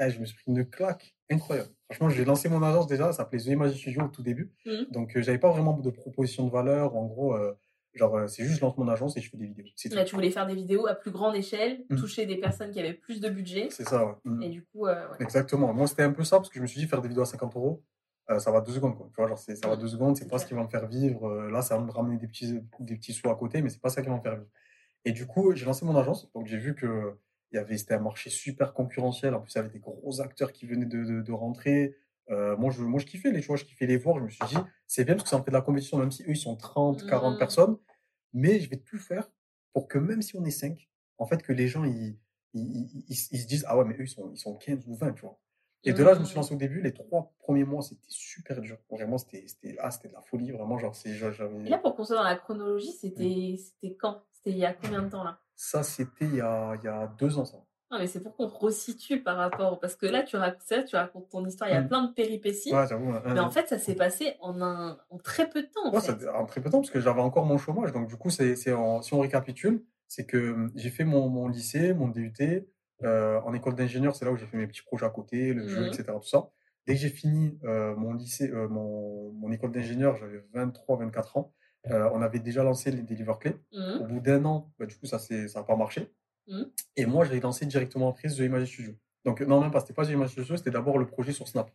Eh, 0.00 0.10
je 0.10 0.18
me 0.18 0.24
suis 0.24 0.34
pris 0.36 0.44
une 0.46 0.64
claque 0.64 1.14
incroyable. 1.30 1.68
Franchement, 1.90 2.08
j'ai 2.08 2.24
lancé 2.24 2.48
mon 2.48 2.62
agence 2.62 2.86
déjà, 2.86 3.06
ça 3.06 3.18
s'appelait 3.18 3.40
The 3.40 3.46
Image 3.48 3.74
Studio 3.74 4.04
au 4.04 4.08
tout 4.08 4.22
début. 4.22 4.50
Mmh. 4.64 4.90
Donc, 4.90 5.14
euh, 5.14 5.22
j'avais 5.22 5.38
pas 5.38 5.50
vraiment 5.50 5.76
de 5.76 5.90
proposition 5.90 6.46
de 6.46 6.50
valeur. 6.50 6.96
En 6.96 7.04
gros, 7.04 7.34
euh, 7.34 7.52
genre, 7.92 8.16
euh, 8.16 8.26
c'est 8.26 8.42
juste 8.44 8.56
je 8.56 8.60
lance 8.62 8.78
mon 8.78 8.88
agence 8.88 9.18
et 9.18 9.20
je 9.20 9.28
fais 9.28 9.36
des 9.36 9.46
vidéos. 9.46 9.66
Là, 9.90 10.04
tu 10.04 10.14
voulais 10.14 10.30
faire 10.30 10.46
des 10.46 10.54
vidéos 10.54 10.86
à 10.86 10.94
plus 10.94 11.10
grande 11.10 11.36
échelle, 11.36 11.84
mmh. 11.90 11.96
toucher 11.96 12.24
des 12.24 12.36
personnes 12.36 12.70
qui 12.70 12.80
avaient 12.80 12.94
plus 12.94 13.20
de 13.20 13.28
budget. 13.28 13.68
C'est 13.70 13.86
ça, 13.86 14.06
ouais. 14.06 14.14
Mmh. 14.24 14.42
Et 14.42 14.48
du 14.48 14.64
coup, 14.64 14.86
Exactement. 15.20 15.74
Moi, 15.74 15.86
c'était 15.86 16.04
un 16.04 16.12
peu 16.12 16.24
ça 16.24 16.38
parce 16.38 16.48
que 16.48 16.56
je 16.56 16.62
me 16.62 16.66
suis 16.66 16.80
dit, 16.80 16.86
faire 16.86 17.02
des 17.02 17.08
vidéos 17.08 17.24
à 17.24 17.26
50 17.26 17.54
euros, 17.56 17.82
euh, 18.34 18.38
ça 18.38 18.50
va 18.50 18.60
deux 18.60 18.72
secondes. 18.72 18.96
Quoi. 18.96 19.08
Tu 19.08 19.16
vois, 19.16 19.28
genre, 19.28 19.38
ça 19.38 19.68
va 19.68 19.76
deux 19.76 19.88
secondes, 19.88 20.16
c'est 20.16 20.28
pas 20.28 20.38
ce 20.38 20.46
qui 20.46 20.54
va 20.54 20.62
me 20.62 20.68
faire 20.68 20.86
vivre. 20.86 21.26
Euh, 21.26 21.50
là, 21.50 21.62
ça 21.62 21.76
va 21.76 21.84
me 21.84 21.90
ramener 21.90 22.16
des 22.16 22.26
petits, 22.26 22.60
des 22.80 22.96
petits 22.96 23.12
sous 23.12 23.28
à 23.30 23.36
côté, 23.36 23.62
mais 23.62 23.70
c'est 23.70 23.80
pas 23.80 23.90
ça 23.90 24.02
qui 24.02 24.08
va 24.08 24.16
me 24.16 24.20
faire 24.20 24.36
vivre. 24.36 24.50
Et 25.04 25.12
du 25.12 25.26
coup, 25.26 25.54
j'ai 25.54 25.64
lancé 25.64 25.84
mon 25.84 25.96
agence. 25.96 26.30
Donc, 26.32 26.46
j'ai 26.46 26.58
vu 26.58 26.74
que 26.74 27.16
il 27.52 27.56
y 27.56 27.58
avait, 27.58 27.76
c'était 27.76 27.94
un 27.94 28.00
marché 28.00 28.30
super 28.30 28.72
concurrentiel. 28.72 29.34
En 29.34 29.40
plus, 29.40 29.52
il 29.52 29.56
y 29.56 29.58
avait 29.58 29.68
des 29.68 29.78
gros 29.78 30.20
acteurs 30.20 30.52
qui 30.52 30.66
venaient 30.66 30.86
de, 30.86 31.20
de, 31.20 31.32
rentrer. 31.32 31.96
Euh, 32.30 32.56
moi, 32.56 32.70
je, 32.70 32.82
moi, 32.82 32.98
je 32.98 33.06
kiffais 33.06 33.30
les, 33.30 33.40
vois, 33.40 33.56
je 33.56 33.64
kiffais 33.64 33.86
les 33.86 33.98
voir. 33.98 34.18
Je 34.18 34.24
me 34.24 34.30
suis 34.30 34.44
dit, 34.46 34.56
c'est 34.86 35.04
bien 35.04 35.14
parce 35.14 35.24
que 35.24 35.30
ça 35.30 35.38
me 35.38 35.42
fait 35.42 35.50
de 35.50 35.56
la 35.56 35.60
compétition, 35.60 35.98
même 35.98 36.10
si 36.10 36.22
eux, 36.22 36.30
ils 36.30 36.36
sont 36.36 36.56
30, 36.56 37.06
40 37.06 37.34
mmh. 37.34 37.38
personnes. 37.38 37.76
Mais 38.32 38.58
je 38.60 38.70
vais 38.70 38.78
tout 38.78 38.98
faire 38.98 39.30
pour 39.74 39.86
que 39.86 39.98
même 39.98 40.22
si 40.22 40.36
on 40.36 40.44
est 40.44 40.50
5, 40.50 40.88
en 41.18 41.26
fait, 41.26 41.42
que 41.42 41.52
les 41.52 41.68
gens, 41.68 41.84
ils, 41.84 42.18
ils, 42.54 43.04
ils, 43.08 43.14
se 43.16 43.46
disent, 43.46 43.64
ah 43.68 43.76
ouais, 43.76 43.84
mais 43.84 43.94
eux, 43.96 44.04
ils 44.04 44.08
sont, 44.08 44.30
ils 44.32 44.38
sont 44.38 44.54
15 44.54 44.86
ou 44.86 44.94
20, 44.94 45.12
tu 45.12 45.22
vois. 45.22 45.38
Et 45.84 45.92
de 45.92 46.02
là, 46.04 46.14
je 46.14 46.20
me 46.20 46.24
suis 46.24 46.36
lancé 46.36 46.54
au 46.54 46.58
début. 46.58 46.80
Les 46.80 46.92
trois 46.92 47.32
premiers 47.40 47.64
mois, 47.64 47.82
c'était 47.82 48.00
super 48.08 48.60
dur. 48.60 48.78
Vraiment, 48.90 49.18
c'était 49.18 49.44
ah, 49.80 49.90
de 49.90 50.12
la 50.12 50.20
folie. 50.20 50.52
Vraiment, 50.52 50.78
genre, 50.78 50.94
c'est. 50.94 51.18
Là, 51.68 51.78
pour 51.78 51.96
qu'on 51.96 52.04
soit 52.04 52.16
dans 52.16 52.22
la 52.22 52.36
chronologie, 52.36 52.92
c'était 52.92 53.56
c'était 53.58 53.94
quand? 53.94 54.22
C'était 54.32 54.50
il 54.50 54.58
y 54.58 54.64
a 54.64 54.72
combien 54.72 55.02
de 55.02 55.08
temps 55.08 55.24
là? 55.24 55.38
Ça, 55.54 55.82
c'était 55.82 56.24
il, 56.24 56.36
y 56.36 56.40
a, 56.40 56.74
il 56.76 56.84
y 56.84 56.88
a 56.88 57.06
deux 57.18 57.38
ans, 57.38 57.44
ça. 57.44 57.58
Non, 57.90 57.98
mais 57.98 58.06
c'est 58.06 58.20
pour 58.20 58.34
qu'on 58.34 58.46
resitue 58.46 59.22
par 59.22 59.36
rapport. 59.36 59.78
Parce 59.78 59.96
que 59.96 60.06
là, 60.06 60.22
tu 60.22 60.36
racontes, 60.36 60.86
tu 60.86 60.96
racontes 60.96 61.28
ton 61.28 61.44
histoire, 61.44 61.68
il 61.68 61.74
y 61.74 61.76
a 61.76 61.82
mmh. 61.82 61.88
plein 61.88 62.04
de 62.04 62.12
péripéties. 62.12 62.74
Ouais, 62.74 62.86
j'avoue. 62.88 63.12
mais 63.26 63.40
en 63.40 63.50
fait, 63.50 63.68
ça 63.68 63.78
s'est 63.78 63.94
passé 63.94 64.34
en, 64.40 64.62
un, 64.62 64.98
en 65.10 65.18
très 65.18 65.48
peu 65.48 65.62
de 65.62 65.68
temps. 65.68 65.84
En, 65.86 65.94
ouais, 65.94 66.00
fait. 66.00 66.28
en 66.28 66.46
très 66.46 66.60
peu 66.60 66.68
de 66.68 66.72
temps, 66.72 66.80
parce 66.80 66.90
que 66.90 67.00
j'avais 67.00 67.20
encore 67.20 67.44
mon 67.44 67.58
chômage. 67.58 67.92
Donc, 67.92 68.08
du 68.08 68.16
coup, 68.16 68.30
c'est 68.30 68.56
si 68.56 68.70
on 68.72 69.20
récapitule, 69.20 69.84
c'est 70.08 70.26
que 70.26 70.68
j'ai 70.74 70.90
fait 70.90 71.04
mon, 71.04 71.28
mon 71.28 71.48
lycée, 71.48 71.92
mon 71.92 72.08
DUT. 72.08 72.32
Euh, 73.04 73.40
en 73.40 73.52
école 73.52 73.74
d'ingénieur, 73.74 74.14
c'est 74.14 74.24
là 74.24 74.32
où 74.32 74.36
j'ai 74.36 74.46
fait 74.46 74.56
mes 74.56 74.66
petits 74.66 74.82
projets 74.82 75.06
à 75.06 75.10
côté, 75.10 75.52
le 75.52 75.66
jeu, 75.68 75.86
etc. 75.86 76.04
Tout 76.14 76.26
ça. 76.26 76.50
Dès 76.86 76.94
que 76.94 77.00
j'ai 77.00 77.10
fini 77.10 77.58
euh, 77.64 77.94
mon 77.94 78.12
lycée, 78.12 78.50
euh, 78.50 78.68
mon, 78.68 79.32
mon, 79.32 79.52
école 79.52 79.70
d'ingénieur, 79.72 80.16
j'avais 80.16 80.42
23, 80.52 80.98
24 80.98 81.36
ans. 81.36 81.54
on 81.84 82.22
avait 82.22 82.40
déjà 82.40 82.64
lancé 82.64 82.90
les 82.90 83.02
Deliver 83.02 83.34
Clés. 83.40 83.56
Mmh. 83.72 84.00
Au 84.00 84.04
bout 84.04 84.20
d'un 84.20 84.44
an, 84.44 84.72
bah, 84.78 84.86
du 84.86 84.96
coup, 84.96 85.06
ça 85.06 85.18
n'a 85.30 85.62
pas 85.62 85.76
marché. 85.76 86.12
Mmh. 86.48 86.62
Et 86.96 87.06
moi, 87.06 87.24
j'ai 87.24 87.40
lancé 87.40 87.66
directement 87.66 88.08
en 88.08 88.12
prise 88.12 88.36
The 88.36 88.40
Image 88.40 88.66
Studio. 88.66 88.94
Donc, 89.24 89.40
non, 89.42 89.60
même 89.60 89.70
pas, 89.70 89.80
c'était 89.80 89.94
pas 89.94 90.04
The 90.04 90.10
Image 90.10 90.30
Studio, 90.30 90.56
c'était 90.56 90.72
d'abord 90.72 90.98
le 90.98 91.06
projet 91.06 91.32
sur 91.32 91.46
Snap. 91.46 91.70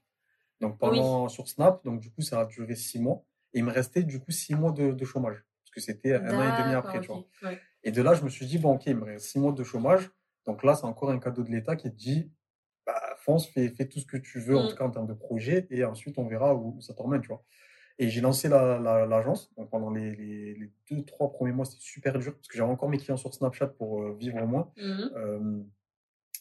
Donc, 0.60 0.78
pendant 0.78 1.30
sur 1.30 1.48
Snap, 1.48 1.84
donc 1.86 2.00
du 2.00 2.10
coup, 2.12 2.22
ça 2.22 2.42
a 2.42 2.46
duré 2.46 2.76
six 2.76 3.00
mois. 3.00 3.24
Et 3.54 3.60
il 3.60 3.64
me 3.64 3.72
restait 3.72 4.04
du 4.04 4.20
coup 4.20 4.32
six 4.32 4.56
mois 4.56 4.72
de, 4.72 5.06
chômage. 5.06 5.46
Parce 5.64 5.72
que 5.74 5.80
c'était 5.80 6.14
un 6.14 6.38
an 6.38 6.42
et 6.42 6.64
demi 6.64 6.76
après, 6.76 7.00
tu 7.00 7.08
vois. 7.08 7.24
Et 7.84 7.92
de 7.92 8.02
là, 8.02 8.14
je 8.14 8.24
me 8.24 8.30
suis 8.30 8.46
dit, 8.46 8.58
bon, 8.58 8.74
ok, 8.74 8.88
il 8.88 8.98
me 8.98 9.06
reste 9.06 9.28
six 9.28 9.40
mois 9.40 9.54
de 9.54 9.64
chômage. 9.64 10.10
Donc 10.48 10.64
là, 10.64 10.76
c'est 10.76 10.86
encore 10.86 11.12
un 11.12 11.20
cadeau 11.20 11.44
de 11.44 11.52
l'État 11.52 11.76
qui 11.76 11.92
te 11.92 11.96
dit, 11.96 12.32
bah, 12.86 13.00
fonce, 13.18 13.48
fais, 13.48 13.70
fais, 13.70 13.86
tout 13.86 14.00
ce 14.00 14.06
que 14.06 14.18
tu 14.18 14.40
veux, 14.40 14.58
en 14.58 14.64
mmh. 14.64 14.70
tout 14.70 14.76
cas 14.78 14.86
en 14.86 14.92
termes 14.92 15.08
de 15.08 15.14
projet, 15.14 15.68
et 15.70 15.84
ensuite 15.84 16.18
on 16.18 16.26
verra 16.26 16.56
où, 16.56 16.80
ça 16.82 16.94
t'emmène, 16.94 17.22
tu 17.22 17.28
vois. 17.28 17.44
Et 18.00 18.10
j'ai 18.10 18.22
lancé 18.22 18.48
l'agence. 18.48 19.52
La, 19.58 19.64
donc 19.64 19.72
pendant 19.72 19.90
les, 19.90 20.16
les, 20.16 20.72
deux, 20.90 21.04
trois 21.04 21.32
premiers 21.32 21.52
mois, 21.52 21.66
c'était 21.66 21.82
super 21.82 22.18
dur 22.18 22.34
parce 22.34 22.48
que 22.48 22.58
j'avais 22.58 22.72
encore 22.72 22.90
mes 22.90 22.98
clients 22.98 23.18
sur 23.18 23.34
Snapchat 23.34 23.68
pour 23.68 24.04
euh, 24.04 24.16
vivre 24.18 24.42
au 24.42 24.48
moins. 24.48 24.72
Mmh. 24.78 25.64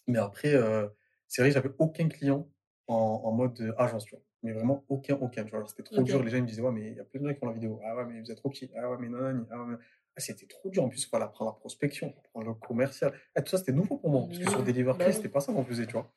mais 0.07 0.19
après, 0.19 0.55
euh, 0.55 0.87
c'est 1.27 1.43
vrai 1.43 1.51
j'avais 1.51 1.71
aucun 1.79 2.09
client 2.09 2.49
en, 2.87 3.23
en, 3.25 3.33
mode 3.33 3.75
agence, 3.79 4.05
tu 4.05 4.15
vois. 4.15 4.23
Mais 4.43 4.53
vraiment 4.53 4.85
aucun, 4.89 5.17
aucun, 5.17 5.45
tu 5.45 5.51
vois. 5.51 5.67
C'était 5.67 5.83
trop 5.83 6.03
dur. 6.03 6.23
Les 6.23 6.31
gens 6.31 6.37
ils 6.37 6.43
me 6.43 6.47
disaient, 6.47 6.63
ouais, 6.63 6.71
mais 6.71 6.91
il 6.91 6.97
y 6.97 7.01
a 7.01 7.05
plein 7.05 7.21
de 7.21 7.27
gens 7.27 7.35
qui 7.35 7.41
font 7.41 7.47
la 7.47 7.55
vidéo. 7.55 7.81
Ah 7.85 7.97
ouais, 7.97 8.05
mais 8.05 8.21
vous 8.21 8.31
êtes 8.31 8.37
trop 8.37 8.51
petit. 8.51 8.71
Ah 8.77 8.91
ouais, 8.91 8.99
mais 9.01 9.09
non, 9.09 9.33
non, 9.33 9.47
ah 9.51 9.65
ouais, 9.65 9.75
ah, 9.75 9.79
c'était 10.19 10.47
trop 10.47 10.71
dur. 10.71 10.85
En 10.85 10.89
plus, 10.89 11.03
il 11.03 11.09
fallait 11.09 11.25
apprendre 11.25 11.53
la 11.53 11.57
prospection, 11.57 12.15
apprendre 12.19 12.47
le 12.47 12.55
commercial. 12.55 13.13
Et 13.15 13.19
ah, 13.37 13.43
tout 13.43 13.51
ça, 13.51 13.59
c'était 13.59 13.73
nouveau 13.73 13.99
pour 13.99 14.11
moi. 14.11 14.27
Parce 14.27 14.39
que 14.39 14.51
sur 14.51 14.63
Deliveroo, 14.63 14.97
bah 14.97 15.13
c'était 15.13 15.29
pas 15.29 15.41
ça 15.41 15.53
qu'on 15.53 15.65
faisait, 15.65 15.87
tu 15.87 15.93
vois. 15.93 16.13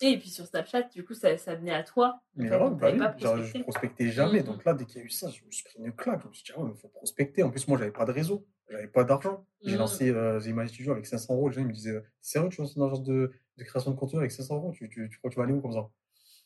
Et 0.00 0.16
puis 0.18 0.28
sur 0.28 0.46
Snapchat, 0.46 0.82
du 0.94 1.04
coup, 1.04 1.14
ça, 1.14 1.36
ça 1.38 1.56
venait 1.56 1.72
à 1.72 1.82
toi. 1.82 2.20
Mais 2.36 2.48
vraiment, 2.48 2.70
bah 2.70 2.90
oui, 2.92 3.42
je 3.52 3.58
prospectais 3.62 4.10
jamais. 4.10 4.40
Mmh. 4.40 4.46
Donc 4.46 4.64
là, 4.64 4.74
dès 4.74 4.84
qu'il 4.84 4.98
y 4.98 5.02
a 5.02 5.04
eu 5.04 5.10
ça, 5.10 5.28
je 5.28 5.44
me 5.44 5.50
suis 5.50 5.64
pris 5.64 5.78
une 5.78 5.92
claque. 5.92 6.22
Je 6.22 6.28
me 6.28 6.32
suis 6.32 6.44
dit, 6.44 6.52
ah 6.56 6.60
ouais, 6.60 6.70
il 6.72 6.80
faut 6.80 6.88
prospecter. 6.88 7.42
En 7.42 7.50
plus, 7.50 7.66
moi, 7.66 7.78
j'avais 7.78 7.90
pas 7.90 8.04
de 8.04 8.12
réseau. 8.12 8.46
J'avais 8.70 8.86
pas 8.86 9.02
d'argent. 9.02 9.44
J'ai 9.62 9.74
mmh. 9.74 9.78
lancé 9.78 10.10
euh, 10.10 10.38
The 10.40 10.68
Studio 10.68 10.92
avec 10.92 11.06
500 11.06 11.34
euros. 11.34 11.48
Les 11.48 11.54
gens 11.54 11.62
ils 11.62 11.66
me 11.66 11.72
disaient, 11.72 12.00
sérieux, 12.20 12.48
tu 12.50 12.60
lances 12.60 12.76
une 12.76 12.82
agence 12.82 13.02
de, 13.02 13.32
de, 13.56 13.64
création 13.64 13.90
de 13.90 13.96
contenu 13.96 14.18
avec 14.20 14.30
500 14.30 14.56
euros? 14.56 14.72
Tu, 14.72 14.88
tu, 14.88 15.08
tu 15.08 15.18
crois 15.18 15.30
que 15.30 15.34
tu 15.34 15.40
vas 15.40 15.44
aller 15.44 15.54
où 15.54 15.60
comme 15.60 15.72
ça? 15.72 15.88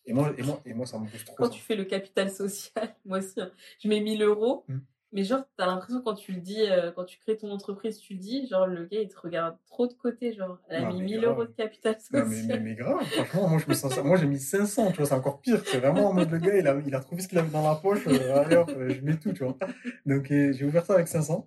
Et 0.05 0.13
moi, 0.13 0.33
et, 0.37 0.43
moi, 0.43 0.61
et 0.65 0.75
moi, 0.75 0.87
ça 0.87 0.99
me 0.99 1.05
booste 1.05 1.27
trop. 1.27 1.37
Quand 1.37 1.49
tu 1.49 1.61
fais 1.61 1.77
le 1.77 1.85
capital 1.85 2.31
social, 2.31 2.97
moi 3.05 3.19
aussi, 3.19 3.41
hein, 3.41 3.53
je 3.81 3.89
mets 3.89 4.01
1000 4.01 4.23
euros. 4.23 4.65
Mmh. 4.69 4.79
Mais 5.15 5.25
genre, 5.25 5.45
t'as 5.59 5.67
l'impression 5.67 6.01
quand 6.01 6.15
tu 6.15 6.33
le 6.33 6.41
dis, 6.41 6.63
euh, 6.63 6.91
quand 6.91 7.05
tu 7.05 7.19
crées 7.19 7.37
ton 7.37 7.51
entreprise, 7.51 7.99
tu 7.99 8.15
le 8.15 8.19
dis, 8.19 8.47
genre, 8.47 8.67
le 8.67 8.87
gars, 8.87 9.01
il 9.01 9.09
te 9.09 9.19
regarde 9.19 9.57
trop 9.67 9.87
de 9.87 9.93
côté, 9.93 10.33
genre, 10.33 10.59
elle 10.69 10.85
a 10.85 10.91
mis 10.91 11.03
1000 11.03 11.25
euros 11.25 11.45
de 11.45 11.51
capital 11.51 12.01
social. 12.01 12.27
mais, 12.29 12.61
mais, 12.61 12.75
grave, 12.75 13.05
franchement, 13.05 13.49
moi, 13.49 13.59
je 13.59 13.69
me 13.69 13.75
sens. 13.75 13.95
Moi, 14.03 14.17
j'ai 14.17 14.27
mis 14.27 14.39
500, 14.39 14.93
tu 14.93 14.97
vois, 14.97 15.07
c'est 15.07 15.15
encore 15.15 15.43
pire. 15.43 15.61
C'est 15.67 15.79
vraiment 15.79 16.09
en 16.09 16.15
mode, 16.15 16.31
le 16.31 16.39
gars, 16.39 16.57
il 16.57 16.67
a, 16.67 16.81
il 16.87 16.95
a 16.95 17.01
trouvé 17.01 17.21
ce 17.21 17.29
qu'il 17.29 17.39
avait 17.39 17.51
dans 17.51 17.63
la 17.63 17.75
poche, 17.75 18.07
euh, 18.07 18.37
allez 18.37 18.57
hop, 18.57 18.71
euh, 18.75 18.89
je 18.89 19.03
mets 19.03 19.17
tout, 19.17 19.33
tu 19.33 19.45
vois. 19.45 19.59
Donc, 20.07 20.29
j'ai 20.29 20.65
ouvert 20.65 20.87
ça 20.87 20.95
avec 20.95 21.09
500. 21.09 21.47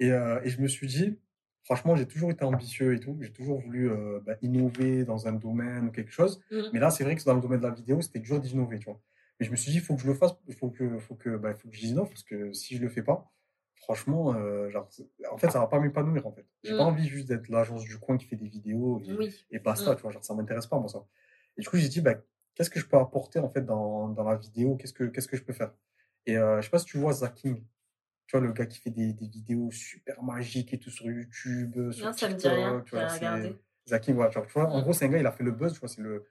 Et, 0.00 0.08
et 0.08 0.48
je 0.48 0.60
me 0.60 0.66
suis 0.66 0.88
dit, 0.88 1.16
franchement, 1.62 1.94
j'ai 1.94 2.06
toujours 2.06 2.32
été 2.32 2.44
ambitieux 2.44 2.94
et 2.94 3.00
tout. 3.00 3.16
J'ai 3.20 3.32
toujours 3.32 3.60
voulu 3.60 3.92
bah, 4.26 4.34
innover 4.42 5.04
dans 5.04 5.28
un 5.28 5.32
domaine 5.32 5.86
ou 5.86 5.90
quelque 5.92 6.10
chose. 6.10 6.42
Mmh. 6.50 6.62
Mais 6.72 6.80
là, 6.80 6.90
c'est 6.90 7.04
vrai 7.04 7.14
que 7.14 7.22
dans 7.22 7.34
le 7.34 7.40
domaine 7.40 7.60
de 7.60 7.66
la 7.68 7.74
vidéo, 7.74 8.00
c'était 8.00 8.18
dur 8.18 8.40
d'innover, 8.40 8.80
tu 8.80 8.86
vois. 8.86 9.00
Mais 9.38 9.46
je 9.46 9.50
me 9.50 9.56
suis 9.56 9.70
dit, 9.72 9.78
il 9.78 9.80
faut 9.80 9.96
que 9.96 10.02
je 10.02 10.06
le 10.06 10.14
fasse, 10.14 10.36
il 10.46 10.54
faut 10.54 10.70
que, 10.70 10.98
faut 10.98 11.14
que, 11.14 11.36
bah, 11.36 11.54
faut 11.54 11.68
que 11.68 11.74
j'innove, 11.74 12.08
parce 12.08 12.22
que 12.22 12.52
si 12.52 12.76
je 12.76 12.82
le 12.82 12.88
fais 12.88 13.02
pas, 13.02 13.32
franchement, 13.74 14.34
euh, 14.34 14.70
genre, 14.70 14.88
en 15.30 15.36
fait, 15.36 15.50
ça 15.50 15.58
va 15.58 15.66
pas 15.66 15.80
m'épanouir, 15.80 16.26
en 16.26 16.32
fait. 16.32 16.46
J'ai 16.62 16.76
pas 16.76 16.84
mmh. 16.84 16.86
envie 16.86 17.08
juste 17.08 17.28
d'être 17.28 17.48
l'agence 17.48 17.82
du 17.82 17.98
coin 17.98 18.16
qui 18.16 18.26
fait 18.26 18.36
des 18.36 18.46
vidéos 18.46 19.02
et, 19.04 19.56
et 19.56 19.58
basta, 19.58 19.92
mmh. 19.92 19.96
tu 19.96 20.02
vois, 20.02 20.10
genre, 20.12 20.24
ça 20.24 20.34
m'intéresse 20.34 20.66
pas, 20.66 20.78
moi, 20.78 20.88
ça. 20.88 21.04
Et 21.56 21.62
du 21.62 21.68
coup, 21.68 21.76
j'ai 21.76 21.88
dit, 21.88 22.00
bah, 22.00 22.14
qu'est-ce 22.54 22.70
que 22.70 22.78
je 22.78 22.86
peux 22.86 22.96
apporter, 22.96 23.40
en 23.40 23.48
fait, 23.48 23.62
dans, 23.62 24.08
dans 24.08 24.24
la 24.24 24.36
vidéo? 24.36 24.76
Qu'est-ce 24.76 24.92
que, 24.92 25.04
qu'est-ce 25.04 25.28
que 25.28 25.36
je 25.36 25.42
peux 25.42 25.52
faire? 25.52 25.72
Et 26.26 26.38
euh, 26.38 26.60
je 26.60 26.66
sais 26.66 26.70
pas 26.70 26.78
si 26.78 26.86
tu 26.86 26.98
vois 26.98 27.12
Zaking. 27.12 27.62
Tu 28.26 28.38
vois, 28.38 28.46
le 28.46 28.52
gars 28.52 28.64
qui 28.64 28.78
fait 28.78 28.90
des, 28.90 29.12
des 29.12 29.26
vidéos 29.26 29.70
super 29.70 30.22
magiques 30.22 30.72
et 30.72 30.78
tout 30.78 30.90
sur 30.90 31.04
YouTube, 31.06 31.92
sur 31.92 32.06
non, 32.06 32.12
ça 32.14 32.28
me 32.28 32.34
dit 32.34 32.48
rien. 32.48 32.82
tu 32.86 32.94
vois, 32.96 33.08
Zaking, 33.86 34.14
voilà, 34.14 34.30
tu 34.30 34.38
vois, 34.54 34.70
en 34.70 34.78
mmh. 34.78 34.82
gros, 34.82 34.92
c'est 34.94 35.04
un 35.04 35.08
gars, 35.08 35.18
il 35.18 35.26
a 35.26 35.32
fait 35.32 35.44
le 35.44 35.52
buzz, 35.52 35.74
tu 35.74 35.80
vois, 35.80 35.90
c'est 35.90 36.00
le, 36.00 36.26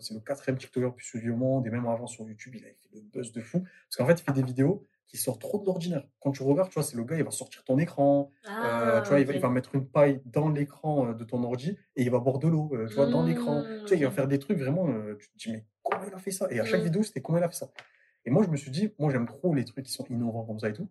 c'est 0.00 0.14
le 0.14 0.20
quatrième 0.20 0.58
TikToker 0.58 0.94
plus 0.94 1.04
suivi 1.04 1.30
au 1.30 1.36
monde, 1.36 1.66
et 1.66 1.70
même 1.70 1.86
avant 1.86 2.06
sur 2.06 2.28
YouTube, 2.28 2.54
il 2.56 2.64
a 2.64 2.68
fait 2.68 2.88
le 2.94 3.00
buzz 3.00 3.32
de 3.32 3.40
fou. 3.40 3.60
Parce 3.60 3.96
qu'en 3.96 4.06
fait, 4.06 4.20
il 4.20 4.24
fait 4.24 4.32
des 4.32 4.42
vidéos 4.42 4.86
qui 5.06 5.16
sortent 5.16 5.40
trop 5.40 5.58
de 5.58 5.66
l'ordinaire. 5.66 6.06
Quand 6.20 6.32
tu 6.32 6.42
regardes, 6.42 6.68
tu 6.68 6.74
vois, 6.74 6.82
c'est 6.82 6.96
le 6.96 7.04
gars, 7.04 7.16
il 7.16 7.24
va 7.24 7.30
sortir 7.30 7.64
ton 7.64 7.78
écran, 7.78 8.32
euh, 8.44 8.48
ah, 8.48 9.00
tu 9.02 9.10
vois, 9.10 9.20
il, 9.20 9.26
va, 9.26 9.50
mettre 9.50 9.74
une 9.74 9.86
paille 9.86 10.20
dans 10.24 10.48
l'écran 10.48 11.08
euh, 11.08 11.14
de 11.14 11.24
ton 11.24 11.42
ordi, 11.44 11.78
et 11.94 12.02
il 12.02 12.10
va 12.10 12.18
boire 12.18 12.38
de 12.38 12.48
l'eau, 12.48 12.70
euh, 12.72 12.88
tu 12.88 12.94
vois, 12.94 13.06
dans 13.06 13.24
l'écran. 13.24 13.62
Tu 13.82 13.88
sais, 13.88 13.96
il 13.96 14.02
va 14.02 14.10
mmh, 14.10 14.12
faire 14.12 14.28
des 14.28 14.38
trucs 14.38 14.58
vraiment, 14.58 14.86
tu 15.18 15.28
te 15.30 15.38
dis, 15.38 15.52
mais 15.52 15.64
comment 15.82 16.04
il 16.06 16.14
a 16.14 16.18
fait 16.18 16.32
ça? 16.32 16.48
Et 16.50 16.60
à 16.60 16.64
chaque 16.64 16.80
mmh. 16.80 16.84
vidéo, 16.84 17.02
c'était 17.02 17.20
comment 17.20 17.38
il 17.38 17.44
a 17.44 17.48
fait 17.48 17.56
ça? 17.56 17.70
Et 18.24 18.30
moi, 18.30 18.42
je 18.42 18.50
me 18.50 18.56
suis 18.56 18.70
dit, 18.70 18.92
moi, 18.98 19.10
j'aime 19.12 19.26
trop 19.26 19.54
les 19.54 19.64
trucs 19.64 19.86
qui 19.86 19.92
sont 19.92 20.04
innovants 20.10 20.44
comme 20.44 20.58
ça 20.58 20.68
et 20.68 20.72
tout. 20.72 20.88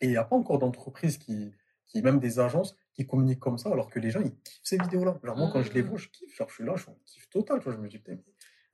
Et 0.00 0.06
il 0.06 0.10
n'y 0.10 0.16
a 0.16 0.24
pas 0.24 0.34
encore 0.34 0.58
d'entreprise 0.58 1.16
qui, 1.16 1.52
qui, 1.86 2.02
même 2.02 2.18
des 2.18 2.40
agences, 2.40 2.76
qui 2.94 3.06
communiquent 3.06 3.40
comme 3.40 3.58
ça, 3.58 3.70
alors 3.70 3.90
que 3.90 3.98
les 3.98 4.10
gens, 4.10 4.20
ils 4.20 4.34
kiffent 4.42 4.60
ces 4.62 4.78
vidéos-là. 4.78 5.18
Genre, 5.22 5.36
moi, 5.36 5.50
quand 5.52 5.62
je 5.62 5.72
les 5.72 5.82
mmh. 5.82 5.86
vois, 5.86 5.98
je 5.98 6.08
kiffe. 6.08 6.36
Genre, 6.36 6.48
je 6.48 6.54
suis 6.54 6.64
là, 6.64 6.74
je 6.76 6.82
suis 6.82 6.90
en 6.90 6.98
kiff 7.04 7.28
total. 7.30 7.58
Tu 7.58 7.64
vois, 7.64 7.72
je 7.74 7.78
me 7.78 7.88
dis, 7.88 7.98
putain, 7.98 8.18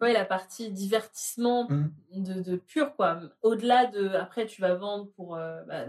Ouais, 0.01 0.13
la 0.13 0.27
partie 0.27 0.71
divertissement 0.71 1.69
mmh. 1.71 1.91
de, 2.17 2.43
de, 2.43 2.57
pur, 2.57 2.95
quoi. 2.97 3.21
Au-delà 3.43 3.87
de. 3.87 4.09
Après, 4.09 4.47
tu 4.47 4.61
vas 4.61 4.75
vendre 4.75 5.11
pour. 5.17 5.37
Euh, 5.37 5.63
bah, 5.65 5.87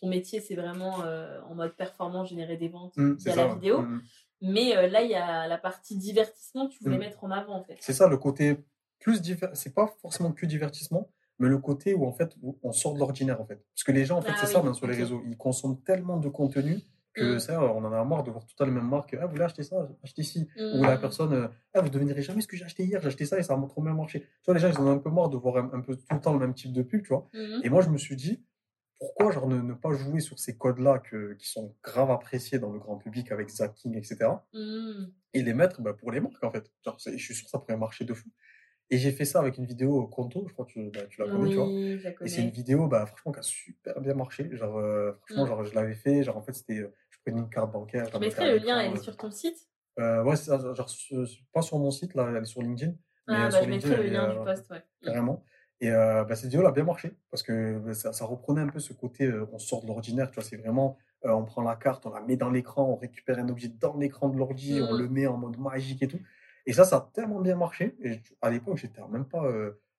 ton 0.00 0.08
métier, 0.08 0.40
c'est 0.40 0.54
vraiment 0.54 1.02
euh, 1.04 1.40
en 1.48 1.54
mode 1.54 1.74
performance, 1.74 2.28
générer 2.28 2.56
des 2.56 2.68
ventes 2.68 2.96
mmh, 2.96 3.14
via 3.14 3.36
la 3.36 3.54
vidéo. 3.54 3.82
Mmh, 3.82 4.02
Mais 4.42 4.76
euh, 4.76 4.88
là, 4.88 5.02
il 5.02 5.10
y 5.10 5.14
a 5.14 5.48
la 5.48 5.58
partie 5.58 5.96
divertissement 5.96 6.68
que 6.68 6.74
tu 6.74 6.84
voulais 6.84 6.98
mettre 6.98 7.24
en 7.24 7.30
avant, 7.30 7.54
en 7.54 7.64
fait. 7.64 7.76
C'est 7.80 7.92
ça, 7.92 8.08
le 8.08 8.16
côté 8.16 8.58
plus. 9.00 9.20
C'est 9.54 9.74
pas 9.74 9.86
forcément 10.00 10.32
que 10.32 10.46
divertissement, 10.46 11.10
mais 11.38 11.48
le 11.48 11.58
côté 11.58 11.94
où, 11.94 12.06
en 12.06 12.12
fait, 12.12 12.36
on 12.62 12.72
sort 12.72 12.94
de 12.94 12.98
l'ordinaire, 12.98 13.40
en 13.40 13.46
fait. 13.46 13.62
Parce 13.74 13.84
que 13.84 13.92
les 13.92 14.04
gens, 14.04 14.18
en 14.18 14.22
fait, 14.22 14.32
ah 14.34 14.38
c'est 14.40 14.46
ça, 14.46 14.62
même 14.62 14.74
sur 14.74 14.86
les 14.86 14.96
réseaux. 14.96 15.22
Ils 15.26 15.36
consomment 15.36 15.80
tellement 15.82 16.18
de 16.18 16.28
contenu 16.28 16.80
que 17.16 17.38
ça, 17.38 17.62
on 17.62 17.84
en 17.84 17.92
a 17.92 18.04
marre 18.04 18.22
de 18.22 18.30
voir 18.30 18.44
tout 18.44 18.62
à 18.62 18.66
les 18.66 18.72
mêmes 18.72 18.88
marques. 18.88 19.16
Ah, 19.18 19.26
vous 19.26 19.32
voulez 19.32 19.44
acheter 19.44 19.62
ça, 19.62 19.88
achetez 20.04 20.22
ci. 20.22 20.48
Ou 20.56 20.82
la 20.82 20.98
personne, 20.98 21.32
euh, 21.32 21.48
ah, 21.74 21.80
vous 21.80 21.88
ne 21.88 21.92
devinerez 21.92 22.22
jamais 22.22 22.42
ce 22.42 22.46
que 22.46 22.56
j'ai 22.56 22.64
acheté 22.64 22.84
hier, 22.84 23.00
j'ai 23.00 23.08
acheté 23.08 23.24
ça 23.24 23.38
et 23.38 23.42
ça 23.42 23.54
a 23.54 23.66
trop 23.66 23.82
bien 23.82 23.94
marché. 23.94 24.20
Tu 24.20 24.28
vois, 24.44 24.54
les 24.54 24.60
gens, 24.60 24.68
ils 24.68 24.78
en 24.78 24.86
ont 24.86 24.92
un 24.92 24.98
peu 24.98 25.10
marre 25.10 25.30
de 25.30 25.36
voir 25.36 25.56
un, 25.56 25.80
peu 25.80 25.96
tout 25.96 26.04
le 26.10 26.20
temps 26.20 26.32
le 26.32 26.38
même 26.38 26.54
type 26.54 26.72
de 26.72 26.82
pub, 26.82 27.02
tu 27.02 27.08
vois. 27.08 27.28
Mmh 27.32 27.60
et 27.64 27.70
moi, 27.70 27.82
je 27.82 27.88
me 27.88 27.98
suis 27.98 28.16
dit, 28.16 28.44
pourquoi 28.98 29.30
genre, 29.30 29.48
ne, 29.48 29.74
pas 29.74 29.92
jouer 29.92 30.20
sur 30.20 30.38
ces 30.38 30.56
codes-là 30.56 31.02
qui 31.38 31.48
sont 31.48 31.74
grave 31.82 32.10
appréciés 32.10 32.58
dans 32.58 32.70
le 32.70 32.78
grand 32.78 32.96
public 32.96 33.32
avec 33.32 33.48
Zacking, 33.48 33.96
etc. 33.96 34.30
Mmh. 34.52 35.06
Et 35.34 35.42
les 35.42 35.54
mettre 35.54 35.80
bah, 35.82 35.94
pour 35.94 36.12
les 36.12 36.20
marques, 36.20 36.42
en 36.42 36.50
fait. 36.50 36.70
Genre, 36.84 36.96
je 36.98 37.16
suis 37.16 37.34
sûr 37.34 37.44
que 37.44 37.50
ça 37.50 37.58
pourrait 37.58 37.76
marcher 37.76 38.04
de 38.04 38.14
fou. 38.14 38.28
Et 38.88 38.98
j'ai 38.98 39.10
fait 39.10 39.24
ça 39.24 39.40
avec 39.40 39.58
une 39.58 39.64
vidéo 39.64 40.06
Conto, 40.06 40.46
je 40.46 40.52
crois 40.52 40.64
que 40.64 40.72
tu, 40.72 40.90
bah, 40.90 41.00
tu 41.10 41.20
la 41.20 41.28
connais, 41.28 41.50
tu 41.50 41.56
vois. 41.56 41.68
Et 42.24 42.28
c'est 42.28 42.42
une 42.42 42.50
vidéo, 42.50 42.86
bah, 42.86 43.04
franchement, 43.06 43.32
qui 43.32 43.40
a 43.40 43.42
super 43.42 44.00
bien 44.00 44.14
marché. 44.14 44.48
Genre, 44.52 44.78
euh, 44.78 45.12
franchement, 45.24 45.46
genre, 45.46 45.64
je 45.64 45.74
l'avais 45.74 45.94
fait. 45.94 46.22
Genre, 46.22 46.36
en 46.36 46.42
fait, 46.42 46.52
c'était, 46.52 46.78
euh, 46.78 46.94
une 47.30 47.48
carte 47.48 47.72
bancaire. 47.72 48.08
Je 48.12 48.18
mettrai 48.18 48.52
le 48.52 48.64
lien, 48.64 48.80
elle 48.80 48.94
est 48.94 49.02
sur 49.02 49.16
ton 49.16 49.30
site? 49.30 49.58
Euh, 49.98 50.22
Ouais, 50.22 50.36
c'est 50.36 50.50
genre, 50.50 50.88
pas 51.52 51.62
sur 51.62 51.78
mon 51.78 51.90
site, 51.90 52.14
là, 52.14 52.26
elle 52.28 52.42
est 52.42 52.44
sur 52.44 52.62
LinkedIn. 52.62 52.92
Ah, 53.28 53.48
bah, 53.48 53.62
je 53.62 53.68
mettrai 53.68 53.96
le 53.96 54.02
lien 54.04 54.32
du 54.32 54.44
post, 54.44 54.70
ouais. 54.70 54.82
Mm. 55.02 55.06
Carrément. 55.06 55.44
Et 55.80 55.90
euh, 55.90 56.24
bah, 56.24 56.34
cette 56.36 56.46
vidéo 56.46 56.60
elle 56.60 56.68
a 56.68 56.72
bien 56.72 56.84
marché 56.84 57.12
parce 57.30 57.42
que 57.42 57.78
bah, 57.78 57.92
ça, 57.92 58.12
ça 58.12 58.24
reprenait 58.24 58.62
un 58.62 58.68
peu 58.68 58.78
ce 58.78 58.92
côté, 58.92 59.24
euh, 59.24 59.46
on 59.52 59.58
sort 59.58 59.82
de 59.82 59.88
l'ordinaire, 59.88 60.30
tu 60.30 60.36
vois, 60.36 60.44
c'est 60.44 60.56
vraiment, 60.56 60.96
euh, 61.24 61.30
on 61.30 61.44
prend 61.44 61.62
la 61.62 61.76
carte, 61.76 62.06
on 62.06 62.10
la 62.10 62.22
met 62.22 62.36
dans 62.36 62.50
l'écran, 62.50 62.84
on 62.84 62.96
récupère 62.96 63.38
un 63.38 63.48
objet 63.48 63.68
dans 63.68 63.96
l'écran 63.96 64.28
de 64.28 64.38
l'ordi, 64.38 64.80
on 64.80 64.94
mm. 64.94 64.98
le 64.98 65.08
met 65.08 65.26
en 65.26 65.36
mode 65.36 65.58
magique 65.58 66.02
et 66.02 66.08
tout. 66.08 66.20
Et 66.64 66.72
ça, 66.72 66.84
ça 66.84 66.96
a 66.96 67.10
tellement 67.12 67.40
bien 67.40 67.56
marché. 67.56 67.96
Et 68.02 68.20
à 68.40 68.50
l'époque, 68.50 68.78
j'étais 68.78 69.00
même 69.08 69.26
pas 69.26 69.44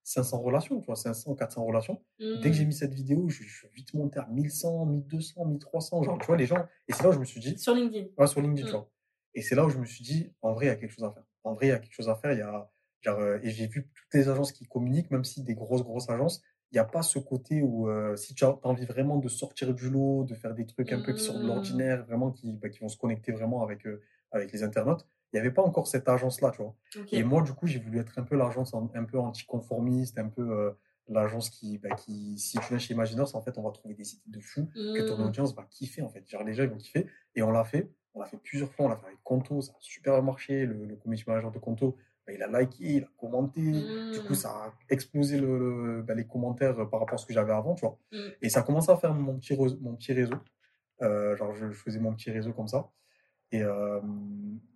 500 0.08 0.40
relations, 0.40 0.80
tu 0.80 0.86
vois, 0.86 0.96
500, 0.96 1.36
400 1.36 1.66
relations. 1.66 2.02
Dès 2.18 2.40
que 2.44 2.54
j'ai 2.54 2.64
mmh. 2.64 2.68
mis 2.68 2.74
cette 2.74 2.94
vidéo, 2.94 3.28
je, 3.28 3.44
suis 3.44 3.68
vite 3.74 3.94
monté 3.94 4.20
à 4.20 4.28
1100, 4.32 4.86
1200, 4.86 5.46
1300, 5.46 6.04
genre, 6.04 6.18
tu 6.18 6.28
vois, 6.28 6.38
les 6.38 6.46
gens. 6.46 6.66
Et 6.88 6.94
c'est 6.94 7.04
là 7.04 7.10
où 7.10 7.12
je 7.12 7.20
me 7.20 7.26
suis 7.26 7.42
dit. 7.42 7.58
Sur 7.58 7.76
LinkedIn. 7.76 8.08
Ouais, 8.18 8.26
sur 8.28 8.42
LinkedIn, 8.42 8.68
tu 8.68 8.74
mmh. 8.74 8.78
vois. 8.78 8.90
Et 9.34 9.42
c'est 9.42 9.56
là 9.56 9.66
où 9.66 9.70
je 9.70 9.78
me 9.78 9.86
suis 9.86 10.06
dit, 10.06 10.32
en 10.42 10.54
vrai, 10.54 10.68
il 10.68 10.70
y 10.70 10.72
a 10.72 10.78
quelque 10.78 10.92
chose 10.92 11.04
à 11.04 11.12
faire. 11.12 11.26
En 11.44 11.56
vrai, 11.56 11.66
il 11.66 11.70
y 11.70 11.74
a 11.74 11.80
quelque 11.80 11.94
chose 11.94 12.08
à 12.08 12.16
faire. 12.16 12.32
Il 12.32 12.40
y 12.40 12.42
a, 12.42 12.72
genre, 13.02 13.20
euh, 13.20 13.38
et 13.44 13.50
j'ai 13.50 13.68
vu 13.68 13.90
toutes 13.94 14.14
les 14.14 14.30
agences 14.30 14.54
qui 14.54 14.66
communiquent, 14.66 15.12
même 15.12 15.26
si 15.26 15.44
des 15.44 15.56
grosses, 15.56 15.84
grosses 15.84 16.10
agences, 16.10 16.42
il 16.72 16.76
n'y 16.76 16.80
a 16.80 16.86
pas 16.86 17.02
ce 17.02 17.20
côté 17.20 17.62
où, 17.62 17.90
euh, 17.90 18.16
si 18.16 18.34
tu 18.34 18.46
as 18.46 18.58
envie 18.64 18.86
vraiment 18.86 19.18
de 19.18 19.28
sortir 19.28 19.74
du 19.74 19.90
lot, 19.90 20.24
de 20.24 20.36
faire 20.36 20.54
des 20.54 20.66
trucs 20.66 20.94
un 20.94 21.02
peu 21.02 21.12
qui 21.12 21.24
sortent 21.24 21.40
de 21.40 21.44
mmh. 21.44 21.48
l'ordinaire, 21.48 22.06
vraiment 22.06 22.32
qui, 22.32 22.54
bah, 22.54 22.70
qui 22.70 22.80
vont 22.80 22.90
se 22.90 22.98
connecter 22.98 23.34
vraiment 23.34 23.62
avec, 23.62 23.86
euh, 23.86 24.02
avec 24.32 24.54
les 24.54 24.64
internautes, 24.64 25.06
il 25.34 25.36
n'y 25.36 25.40
avait 25.40 25.52
pas 25.52 25.62
encore 25.62 25.88
cette 25.88 26.08
agence-là, 26.08 26.52
tu 26.52 26.62
vois. 26.62 26.76
Et 27.12 27.24
moi, 27.24 27.42
du 27.42 27.54
coup, 27.54 27.68
j'ai 27.68 27.80
voulu 27.80 28.00
être 28.00 28.18
un 28.18 28.24
peu 28.24 28.36
l'agence 28.36 28.74
un 28.74 29.04
peu 29.04 29.20
anticonformiste, 29.20 30.18
un 30.20 30.30
peu 30.30 30.42
euh, 30.42 30.72
l'agence 31.10 31.50
qui, 31.50 31.78
bah, 31.78 31.96
qui, 31.96 32.38
si 32.38 32.58
tu 32.58 32.68
viens 32.70 32.78
chez 32.78 32.94
Imaginers, 32.94 33.36
en 33.36 33.42
fait, 33.42 33.58
on 33.58 33.64
va 33.64 33.72
trouver 33.72 33.94
des 33.94 34.06
sites 34.06 34.30
de 34.30 34.40
fou 34.40 34.70
que 34.74 35.08
ton 35.08 35.18
mmh. 35.18 35.28
audience 35.28 35.56
va 35.56 35.66
kiffer, 35.70 36.02
en 36.02 36.10
fait. 36.10 36.28
Genre, 36.30 36.44
les 36.44 36.54
gens, 36.54 36.64
ils 36.64 36.70
vont 36.70 36.78
kiffer. 36.78 37.08
Et 37.36 37.42
on 37.44 37.52
l'a 37.52 37.66
fait. 37.66 37.92
On 38.14 38.22
l'a 38.22 38.26
fait 38.26 38.38
plusieurs 38.38 38.72
fois. 38.72 38.86
On 38.86 38.90
l'a 38.90 38.96
fait 38.96 39.08
avec 39.08 39.20
Conto. 39.24 39.62
Ça 39.62 39.74
a 39.74 39.78
super 39.80 40.22
marché. 40.24 40.66
Le, 40.66 40.86
le 40.86 40.96
community 40.96 41.26
manager 41.28 41.52
de 41.52 41.60
Conto, 41.60 41.98
bah, 42.26 42.34
il 42.34 42.42
a 42.42 42.60
liké, 42.60 42.84
il 42.84 43.04
a 43.04 43.10
commenté. 43.18 43.62
Du 43.62 44.22
coup, 44.22 44.34
mmh. 44.34 44.36
ça 44.36 44.50
a 44.50 44.74
explosé 44.90 45.40
le, 45.40 46.04
bah, 46.08 46.14
les 46.14 46.26
commentaires 46.26 46.76
par 46.90 47.02
rapport 47.02 47.16
à 47.16 47.18
ce 47.18 47.26
que 47.26 47.34
j'avais 47.34 47.54
avant, 47.54 47.76
tu 47.76 47.86
vois. 47.86 48.00
Mmh. 48.12 48.18
Et 48.42 48.50
ça 48.50 48.62
a 48.62 48.64
commencé 48.64 48.92
à 48.92 48.98
faire 48.98 49.14
mon 49.14 49.38
petit, 49.38 49.58
mon 49.82 49.96
petit 49.96 50.14
réseau. 50.14 50.36
Euh, 51.02 51.36
genre, 51.36 51.54
je 51.54 51.70
faisais 51.72 52.00
mon 52.00 52.14
petit 52.14 52.32
réseau 52.32 52.54
comme 52.54 52.68
ça. 52.68 52.90
Et, 53.52 53.62
euh, 53.62 54.02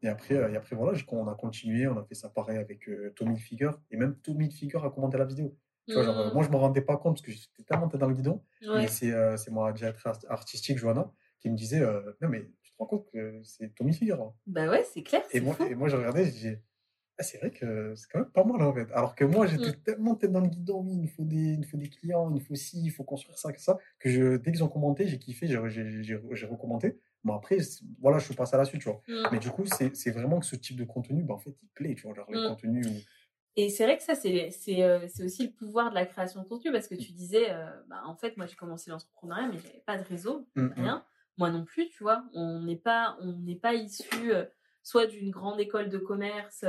et, 0.01 0.07
après, 0.07 0.35
et 0.35 0.55
après, 0.55 0.75
voilà, 0.75 0.97
on 1.09 1.27
a 1.27 1.35
continué, 1.35 1.87
on 1.87 1.97
a 1.97 2.03
fait 2.03 2.15
ça 2.15 2.29
pareil 2.29 2.57
avec 2.57 2.87
euh, 2.87 3.11
Tommy 3.15 3.37
Figure. 3.37 3.79
Et 3.91 3.97
même 3.97 4.15
Tommy 4.17 4.51
Figure 4.51 4.85
a 4.85 4.91
commenté 4.91 5.17
la 5.17 5.25
vidéo. 5.25 5.57
Tu 5.87 5.93
vois, 5.95 6.03
genre, 6.03 6.33
moi, 6.33 6.43
je 6.43 6.47
ne 6.47 6.53
me 6.53 6.57
rendais 6.57 6.81
pas 6.81 6.95
compte 6.97 7.15
parce 7.15 7.21
que 7.21 7.31
j'étais 7.31 7.63
tellement 7.63 7.87
dans 7.87 8.07
le 8.07 8.13
guidon. 8.13 8.43
Mais 8.61 8.87
c'est 8.87 9.11
euh, 9.11 9.35
ma 9.51 9.71
directrice 9.73 10.25
artistique, 10.29 10.77
Johanna, 10.77 11.11
qui 11.39 11.49
me 11.49 11.55
disait 11.55 11.81
Non, 12.21 12.29
mais 12.29 12.49
tu 12.61 12.71
te 12.71 12.77
rends 12.77 12.85
compte 12.85 13.07
que 13.11 13.41
c'est 13.43 13.73
Tommy 13.75 13.93
Figure. 13.93 14.21
Hein. 14.21 14.33
Bah 14.47 14.69
ouais, 14.69 14.85
c'est 14.93 15.03
clair. 15.03 15.23
Et 15.31 15.41
moi, 15.41 15.55
et 15.69 15.75
moi, 15.75 15.89
je 15.89 15.97
regardais, 15.97 16.25
je 16.25 16.31
disais 16.31 16.61
ah, 17.21 17.23
c'est 17.23 17.37
vrai 17.37 17.51
que 17.51 17.93
c'est 17.95 18.07
quand 18.11 18.17
même 18.17 18.31
pas 18.31 18.43
mal 18.43 18.63
en 18.63 18.73
fait. 18.73 18.91
Alors 18.93 19.13
que 19.13 19.23
moi, 19.23 19.45
j'étais 19.45 19.69
mmh. 19.69 19.83
tellement 19.83 20.15
tête 20.15 20.31
dans 20.31 20.39
le 20.39 20.47
guidon, 20.47 20.81
oui, 20.81 21.01
il 21.03 21.07
faut, 21.07 21.23
des, 21.23 21.53
il 21.53 21.65
faut 21.67 21.77
des 21.77 21.87
clients, 21.87 22.33
il 22.33 22.41
faut 22.41 22.55
ci, 22.55 22.81
il 22.83 22.89
faut 22.89 23.03
construire 23.03 23.37
ça, 23.37 23.51
que 23.51 23.61
ça, 23.61 23.77
que 23.99 24.09
je, 24.09 24.37
dès 24.37 24.51
qu'ils 24.51 24.63
ont 24.63 24.69
commenté, 24.69 25.07
j'ai 25.07 25.19
kiffé, 25.19 25.45
j'ai 25.45 26.45
recommenté. 26.47 26.97
Bon, 27.23 27.35
après, 27.35 27.57
voilà, 27.99 28.17
je 28.19 28.33
passé 28.33 28.55
à 28.55 28.57
la 28.57 28.65
suite, 28.65 28.81
tu 28.81 28.89
vois. 28.89 29.01
Mmh. 29.07 29.27
Mais 29.31 29.39
du 29.39 29.49
coup, 29.51 29.63
c'est 29.65 30.11
vraiment 30.11 30.39
que 30.39 30.45
ce 30.45 30.55
type 30.55 30.77
de 30.77 30.83
contenu, 30.83 31.23
bah, 31.23 31.35
en 31.35 31.37
fait, 31.37 31.55
il 31.61 31.69
plaît, 31.69 31.95
tu 31.95 32.07
vois, 32.07 32.15
genre 32.15 32.29
les 32.29 32.39
mmh. 32.39 32.47
contenus 32.47 32.87
Et 33.55 33.69
c'est 33.69 33.83
vrai 33.83 33.97
que 33.97 34.03
ça, 34.03 34.15
c'est 34.15 34.83
euh, 34.83 35.05
aussi 35.23 35.47
le 35.47 35.51
pouvoir 35.51 35.91
de 35.91 35.95
la 35.95 36.05
création 36.05 36.41
de 36.41 36.47
contenu, 36.47 36.71
parce 36.71 36.87
que 36.87 36.95
tu 36.95 37.11
disais, 37.11 37.51
euh, 37.51 37.69
bah, 37.87 38.01
en 38.05 38.15
fait, 38.15 38.37
moi, 38.37 38.47
j'ai 38.47 38.55
commencé 38.55 38.89
l'entrepreneuriat, 38.89 39.49
mais 39.49 39.59
j'avais 39.59 39.83
pas 39.85 39.97
de 39.97 40.03
réseau, 40.03 40.47
mmh, 40.55 40.67
rien. 40.75 41.05
Moi 41.37 41.49
non 41.49 41.63
plus, 41.63 41.89
tu 41.89 42.03
vois. 42.03 42.25
On 42.33 42.61
n'est 42.61 42.75
pas, 42.75 43.17
on 43.21 43.31
n'est 43.39 43.55
pas 43.55 43.73
issu 43.73 44.33
euh, 44.33 44.45
soit 44.83 45.07
d'une 45.07 45.31
grande 45.31 45.59
école 45.59 45.89
de 45.89 45.97
commerce 45.97 46.65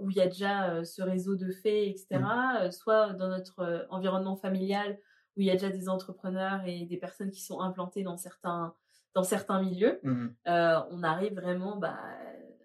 où 0.00 0.10
il 0.10 0.16
y 0.16 0.20
a 0.20 0.26
déjà 0.26 0.84
ce 0.84 1.00
réseau 1.00 1.34
de 1.34 1.50
faits, 1.50 1.88
etc., 1.88 2.20
soit 2.70 3.14
dans 3.14 3.28
notre 3.28 3.86
environnement 3.88 4.36
familial 4.36 4.98
où 5.36 5.40
il 5.40 5.46
y 5.46 5.50
a 5.50 5.54
déjà 5.54 5.70
des 5.70 5.88
entrepreneurs 5.88 6.60
et 6.66 6.84
des 6.84 6.96
personnes 6.96 7.30
qui 7.30 7.42
sont 7.42 7.60
implantées 7.60 8.02
dans 8.02 8.16
certains 8.16 8.74
dans 9.14 9.24
certains 9.24 9.60
milieux, 9.60 10.00
mmh 10.02 10.26
euh, 10.48 10.80
on 10.90 11.02
arrive 11.02 11.34
vraiment 11.34 11.76
bah, 11.76 11.98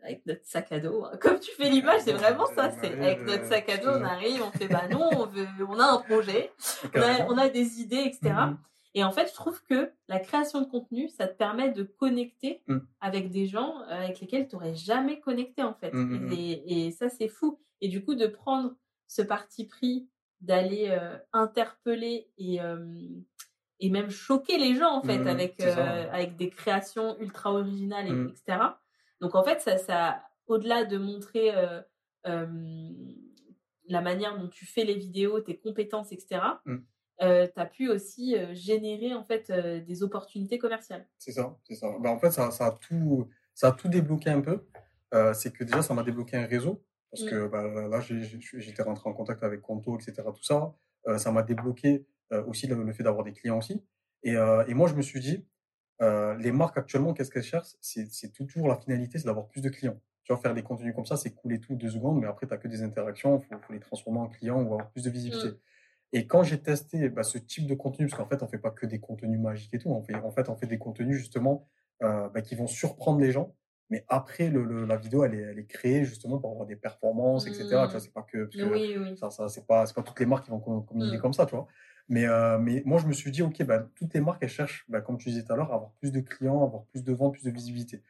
avec 0.03 0.25
notre 0.25 0.45
sac 0.45 0.71
à 0.71 0.79
dos. 0.79 1.05
Hein. 1.05 1.17
Comme 1.21 1.39
tu 1.39 1.51
fais 1.51 1.69
l'image, 1.69 2.01
c'est 2.01 2.13
vraiment 2.13 2.45
ça. 2.55 2.71
C'est 2.71 2.93
avec 2.93 3.25
notre 3.25 3.45
sac 3.45 3.69
à 3.69 3.77
dos, 3.77 3.89
on 3.89 4.03
arrive, 4.03 4.41
on 4.41 4.51
fait 4.51 4.67
bah 4.67 4.87
non, 4.89 5.09
on, 5.11 5.25
veut, 5.25 5.47
on 5.67 5.79
a 5.79 5.85
un 5.85 5.97
projet, 5.97 6.51
on 7.29 7.37
a, 7.37 7.49
des 7.49 7.81
idées, 7.81 8.03
etc. 8.05 8.33
Mmh 8.33 8.57
et 8.93 9.03
en 9.03 9.11
fait, 9.11 9.27
je 9.27 9.33
trouve 9.35 9.61
que 9.69 9.91
la 10.07 10.19
création 10.19 10.59
de 10.59 10.65
contenu, 10.65 11.07
ça 11.09 11.27
te 11.27 11.37
permet 11.37 11.69
de 11.69 11.83
connecter 11.83 12.63
mmh. 12.65 12.77
avec 12.99 13.29
des 13.29 13.45
gens 13.45 13.81
euh, 13.81 14.05
avec 14.05 14.19
lesquels 14.19 14.47
tu 14.47 14.55
n'aurais 14.55 14.73
jamais 14.73 15.19
connecté, 15.19 15.61
en 15.61 15.75
fait. 15.75 15.93
Et, 16.31 16.87
et, 16.87 16.91
ça, 16.91 17.07
c'est 17.07 17.27
fou. 17.27 17.59
Et 17.81 17.89
du 17.89 18.03
coup, 18.03 18.15
de 18.15 18.25
prendre 18.25 18.73
ce 19.07 19.21
parti 19.21 19.65
pris 19.65 20.07
d'aller 20.41 20.87
euh, 20.89 21.17
interpeller 21.33 22.29
et, 22.37 22.59
et 23.79 23.89
même 23.89 24.09
choquer 24.09 24.57
les 24.57 24.75
gens 24.75 24.91
en 24.91 25.01
fait 25.01 25.19
mmh, 25.19 25.27
avec 25.27 25.61
euh, 25.61 26.09
avec 26.11 26.35
des 26.35 26.49
créations 26.49 27.19
ultra 27.19 27.53
originales 27.53 28.11
mmh. 28.11 28.29
etc 28.29 28.59
donc 29.21 29.35
en 29.35 29.43
fait 29.43 29.61
ça 29.61 29.77
ça 29.77 30.23
au-delà 30.47 30.85
de 30.85 30.97
montrer 30.97 31.51
euh, 31.55 31.81
la 33.87 34.01
manière 34.01 34.37
dont 34.39 34.47
tu 34.47 34.65
fais 34.65 34.83
les 34.83 34.95
vidéos 34.95 35.39
tes 35.41 35.57
compétences 35.57 36.11
etc 36.11 36.41
mmh. 36.65 36.75
euh, 37.21 37.47
tu 37.47 37.61
as 37.61 37.65
pu 37.65 37.89
aussi 37.89 38.35
générer 38.53 39.13
en 39.13 39.23
fait 39.23 39.51
des 39.51 40.03
opportunités 40.03 40.57
commerciales. 40.57 41.07
C'est 41.17 41.31
ça 41.31 41.57
c'est 41.63 41.75
ça. 41.75 41.87
Bah, 41.99 42.09
en 42.09 42.19
fait 42.19 42.31
ça, 42.31 42.51
ça, 42.51 42.67
a 42.67 42.71
tout 42.71 43.29
ça 43.53 43.69
a 43.69 43.71
tout 43.71 43.89
débloqué 43.89 44.29
un 44.29 44.41
peu. 44.41 44.65
C'est 45.33 45.53
que 45.53 45.63
déjà 45.63 45.81
ça 45.81 45.93
m'a 45.93 46.03
débloqué 46.03 46.37
un 46.37 46.45
réseau 46.45 46.83
parce 47.11 47.23
que 47.23 47.47
bah, 47.47 47.87
là 47.87 48.01
j'étais 48.01 48.83
rentré 48.83 49.09
en 49.09 49.13
contact 49.13 49.43
avec 49.43 49.61
Conto 49.61 49.95
etc 49.95 50.23
tout 50.35 50.43
ça. 50.43 50.73
Ça 51.17 51.31
m'a 51.31 51.43
débloqué 51.43 51.93
euh, 51.95 52.16
aussi 52.31 52.67
le, 52.67 52.93
fait 52.93 53.03
d'avoir 53.03 53.23
des 53.23 53.33
clients 53.33 53.57
aussi. 53.57 53.81
Et, 54.23 54.35
euh, 54.35 54.65
et, 54.67 54.73
moi, 54.73 54.87
je 54.87 54.95
me 54.95 55.01
suis 55.01 55.19
dit, 55.19 55.45
euh, 56.01 56.35
les 56.35 56.51
marques 56.51 56.77
actuellement, 56.77 57.13
qu'est-ce 57.13 57.31
qu'elles 57.31 57.43
cherchent? 57.43 57.75
C'est 57.81 58.31
toujours 58.33 58.67
la 58.67 58.77
finalité, 58.77 59.19
c'est 59.19 59.25
d'avoir 59.25 59.47
plus 59.47 59.61
de 59.61 59.69
clients. 59.69 59.99
Tu 60.23 60.33
vois, 60.33 60.41
faire 60.41 60.53
des 60.53 60.63
contenus 60.63 60.93
comme 60.93 61.05
ça, 61.05 61.15
c'est 61.15 61.33
couler 61.33 61.59
tout 61.59 61.75
deux 61.75 61.89
secondes, 61.89 62.19
mais 62.19 62.27
après, 62.27 62.45
tu 62.45 62.53
n'as 62.53 62.59
que 62.59 62.67
des 62.67 62.83
interactions, 62.83 63.41
il 63.49 63.57
faut, 63.57 63.73
les 63.73 63.79
transformer 63.79 64.19
en 64.19 64.27
clients 64.27 64.61
ou 64.61 64.73
avoir 64.73 64.89
plus 64.91 65.03
de 65.03 65.09
visibilité. 65.09 65.49
Mmh. 65.49 65.57
Et 66.13 66.27
quand 66.27 66.43
j'ai 66.43 66.61
testé 66.61 67.09
bah, 67.09 67.23
ce 67.23 67.37
type 67.37 67.67
de 67.67 67.75
contenu, 67.75 68.07
parce 68.07 68.21
qu'en 68.21 68.27
fait, 68.27 68.43
on 68.43 68.47
fait 68.47 68.57
pas 68.57 68.71
que 68.71 68.85
des 68.85 68.99
contenus 68.99 69.39
magiques 69.39 69.73
et 69.73 69.79
tout, 69.79 69.89
on 69.89 70.01
fait, 70.01 70.15
en 70.15 70.31
fait, 70.31 70.49
on 70.49 70.55
fait 70.55 70.67
des 70.67 70.77
contenus 70.77 71.17
justement 71.17 71.67
euh, 72.03 72.29
bah, 72.29 72.41
qui 72.41 72.55
vont 72.55 72.67
surprendre 72.67 73.19
les 73.19 73.31
gens. 73.31 73.55
Mais 73.89 74.03
après, 74.09 74.49
le, 74.49 74.85
la 74.85 74.97
vidéo, 74.97 75.23
elle 75.23 75.33
est, 75.33 75.41
elle 75.41 75.59
est, 75.59 75.65
créée 75.65 76.03
justement 76.03 76.39
pour 76.39 76.51
avoir 76.51 76.65
des 76.65 76.75
performances, 76.75 77.47
etc. 77.47 77.63
Tu 77.63 77.73
vois, 77.73 77.87
mmh. 77.87 77.99
c'est 77.99 78.13
pas 78.13 78.23
que, 78.23 78.49
oui, 78.69 78.97
oui. 78.97 79.17
ça, 79.17 79.29
ça 79.29 79.47
c'est 79.47 79.65
pas, 79.65 79.85
pas 79.85 80.03
toutes 80.03 80.19
les 80.19 80.25
marques 80.25 80.43
qui 80.43 80.51
vont 80.51 80.59
communiquer 80.59 81.17
mmh. 81.17 81.21
comme 81.21 81.33
ça, 81.33 81.45
tu 81.45 81.55
vois. 81.55 81.67
Mais, 82.09 82.25
euh, 82.25 82.57
mais 82.59 82.81
moi, 82.85 82.99
je 82.99 83.07
me 83.07 83.13
suis 83.13 83.31
dit, 83.31 83.41
OK, 83.41 83.61
bah, 83.63 83.87
toutes 83.95 84.13
les 84.13 84.21
marques, 84.21 84.41
elles 84.43 84.49
cherchent, 84.49 84.85
bah, 84.89 85.01
comme 85.01 85.17
tu 85.17 85.29
disais 85.29 85.43
tout 85.43 85.53
à 85.53 85.55
l'heure, 85.57 85.71
à 85.71 85.75
avoir 85.75 85.91
plus 85.93 86.11
de 86.11 86.21
clients, 86.21 86.63
avoir 86.63 86.85
plus 86.85 87.03
de 87.03 87.13
ventes, 87.13 87.33
plus 87.33 87.43
de 87.43 87.51
visibilité. 87.51 88.03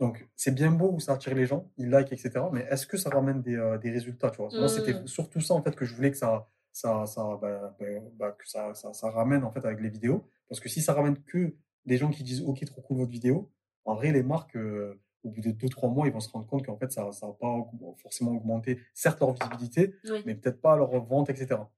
Donc, 0.00 0.28
c'est 0.36 0.54
bien 0.54 0.70
beau 0.72 0.92
où 0.92 1.00
ça 1.00 1.14
attire 1.14 1.34
les 1.34 1.46
gens, 1.46 1.70
ils 1.76 1.90
like, 1.90 2.12
etc. 2.12 2.50
Mais 2.52 2.62
est-ce 2.70 2.86
que 2.86 2.96
ça 2.96 3.10
ramène 3.10 3.42
des, 3.42 3.56
euh, 3.56 3.78
des 3.78 3.90
résultats, 3.90 4.30
tu 4.30 4.38
vois? 4.38 4.54
Moi, 4.58 4.68
c'était 4.68 4.94
Mmh. 4.94 5.06
surtout 5.06 5.40
ça, 5.40 5.54
en 5.54 5.62
fait, 5.62 5.76
que 5.76 5.84
je 5.84 5.94
voulais 5.94 6.10
que 6.10 6.16
ça, 6.18 6.48
ça, 6.72 7.06
ça, 7.06 7.38
bah, 7.40 7.76
bah, 8.18 8.32
que 8.38 8.48
ça, 8.48 8.74
ça, 8.74 8.92
ça 8.92 9.10
ramène, 9.10 9.44
en 9.44 9.50
fait, 9.50 9.64
avec 9.64 9.80
les 9.80 9.88
vidéos. 9.90 10.28
Parce 10.48 10.60
que 10.60 10.68
si 10.68 10.80
ça 10.82 10.92
ramène 10.94 11.18
que 11.22 11.54
des 11.86 11.96
gens 11.96 12.10
qui 12.10 12.22
disent, 12.22 12.42
OK, 12.42 12.64
trop 12.64 12.80
cool 12.82 12.98
votre 12.98 13.10
vidéo, 13.10 13.50
en 13.84 13.94
vrai, 13.94 14.12
les 14.12 14.22
marques, 14.22 14.56
euh, 14.56 15.00
au 15.24 15.30
bout 15.30 15.40
de 15.40 15.50
2-3 15.50 15.88
mois, 15.90 16.06
ils 16.06 16.12
vont 16.12 16.20
se 16.20 16.30
rendre 16.30 16.46
compte 16.46 16.64
qu'en 16.64 16.76
fait, 16.76 16.92
ça 16.92 17.02
n'a 17.04 17.10
pas 17.40 17.46
aug- 17.48 17.96
forcément 18.00 18.32
augmenté, 18.32 18.80
certes, 18.94 19.20
leur 19.20 19.32
visibilité, 19.34 19.94
Oui. 20.04 20.24
mais 20.24 20.34
peut-être 20.34 20.60
pas 20.60 20.76
leur 20.76 20.90
vente, 21.04 21.30
etc. 21.30 21.70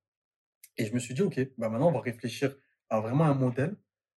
Et 0.80 0.86
je 0.86 0.94
me 0.94 0.98
suis 0.98 1.14
dit, 1.14 1.22
OK, 1.22 1.38
bah 1.58 1.68
maintenant, 1.68 1.88
on 1.88 1.92
va 1.92 2.00
réfléchir 2.00 2.56
à 2.88 3.00
vraiment 3.00 3.24
un 3.24 3.34
modèle 3.34 3.76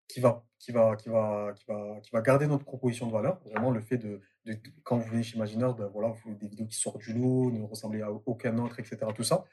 qui 0.08 0.20
va, 0.20 0.44
qui 0.58 0.72
va, 0.72 0.96
qui 0.96 1.08
va, 1.08 1.52
qui 1.56 1.64
va, 1.66 2.00
qui 2.02 2.10
va 2.10 2.20
garder 2.22 2.46
notre 2.46 2.64
proposition 2.64 3.06
de 3.06 3.12
valeur. 3.12 3.40
Vraiment, 3.46 3.70
le 3.70 3.80
fait 3.80 3.98
de, 3.98 4.20
de- 4.44 4.52
de- 4.54 4.60
quand 4.84 4.96
vous 4.98 5.08
venez 5.10 5.22
chez 5.22 5.36
Imagineur, 5.36 5.74
ben 5.74 5.86
voilà, 5.86 6.08
vous 6.08 6.16
faites 6.16 6.38
des 6.38 6.48
vidéos 6.48 6.66
qui 6.66 6.76
sortent 6.76 7.00
du 7.00 7.12
lot, 7.14 7.50
ne 7.50 7.62
ressemblent 7.62 8.02
à 8.02 8.10
aucun 8.12 8.56
autre, 8.58 8.78
etc. 8.80 8.98
Tout 9.14 9.22
ça, 9.24 9.44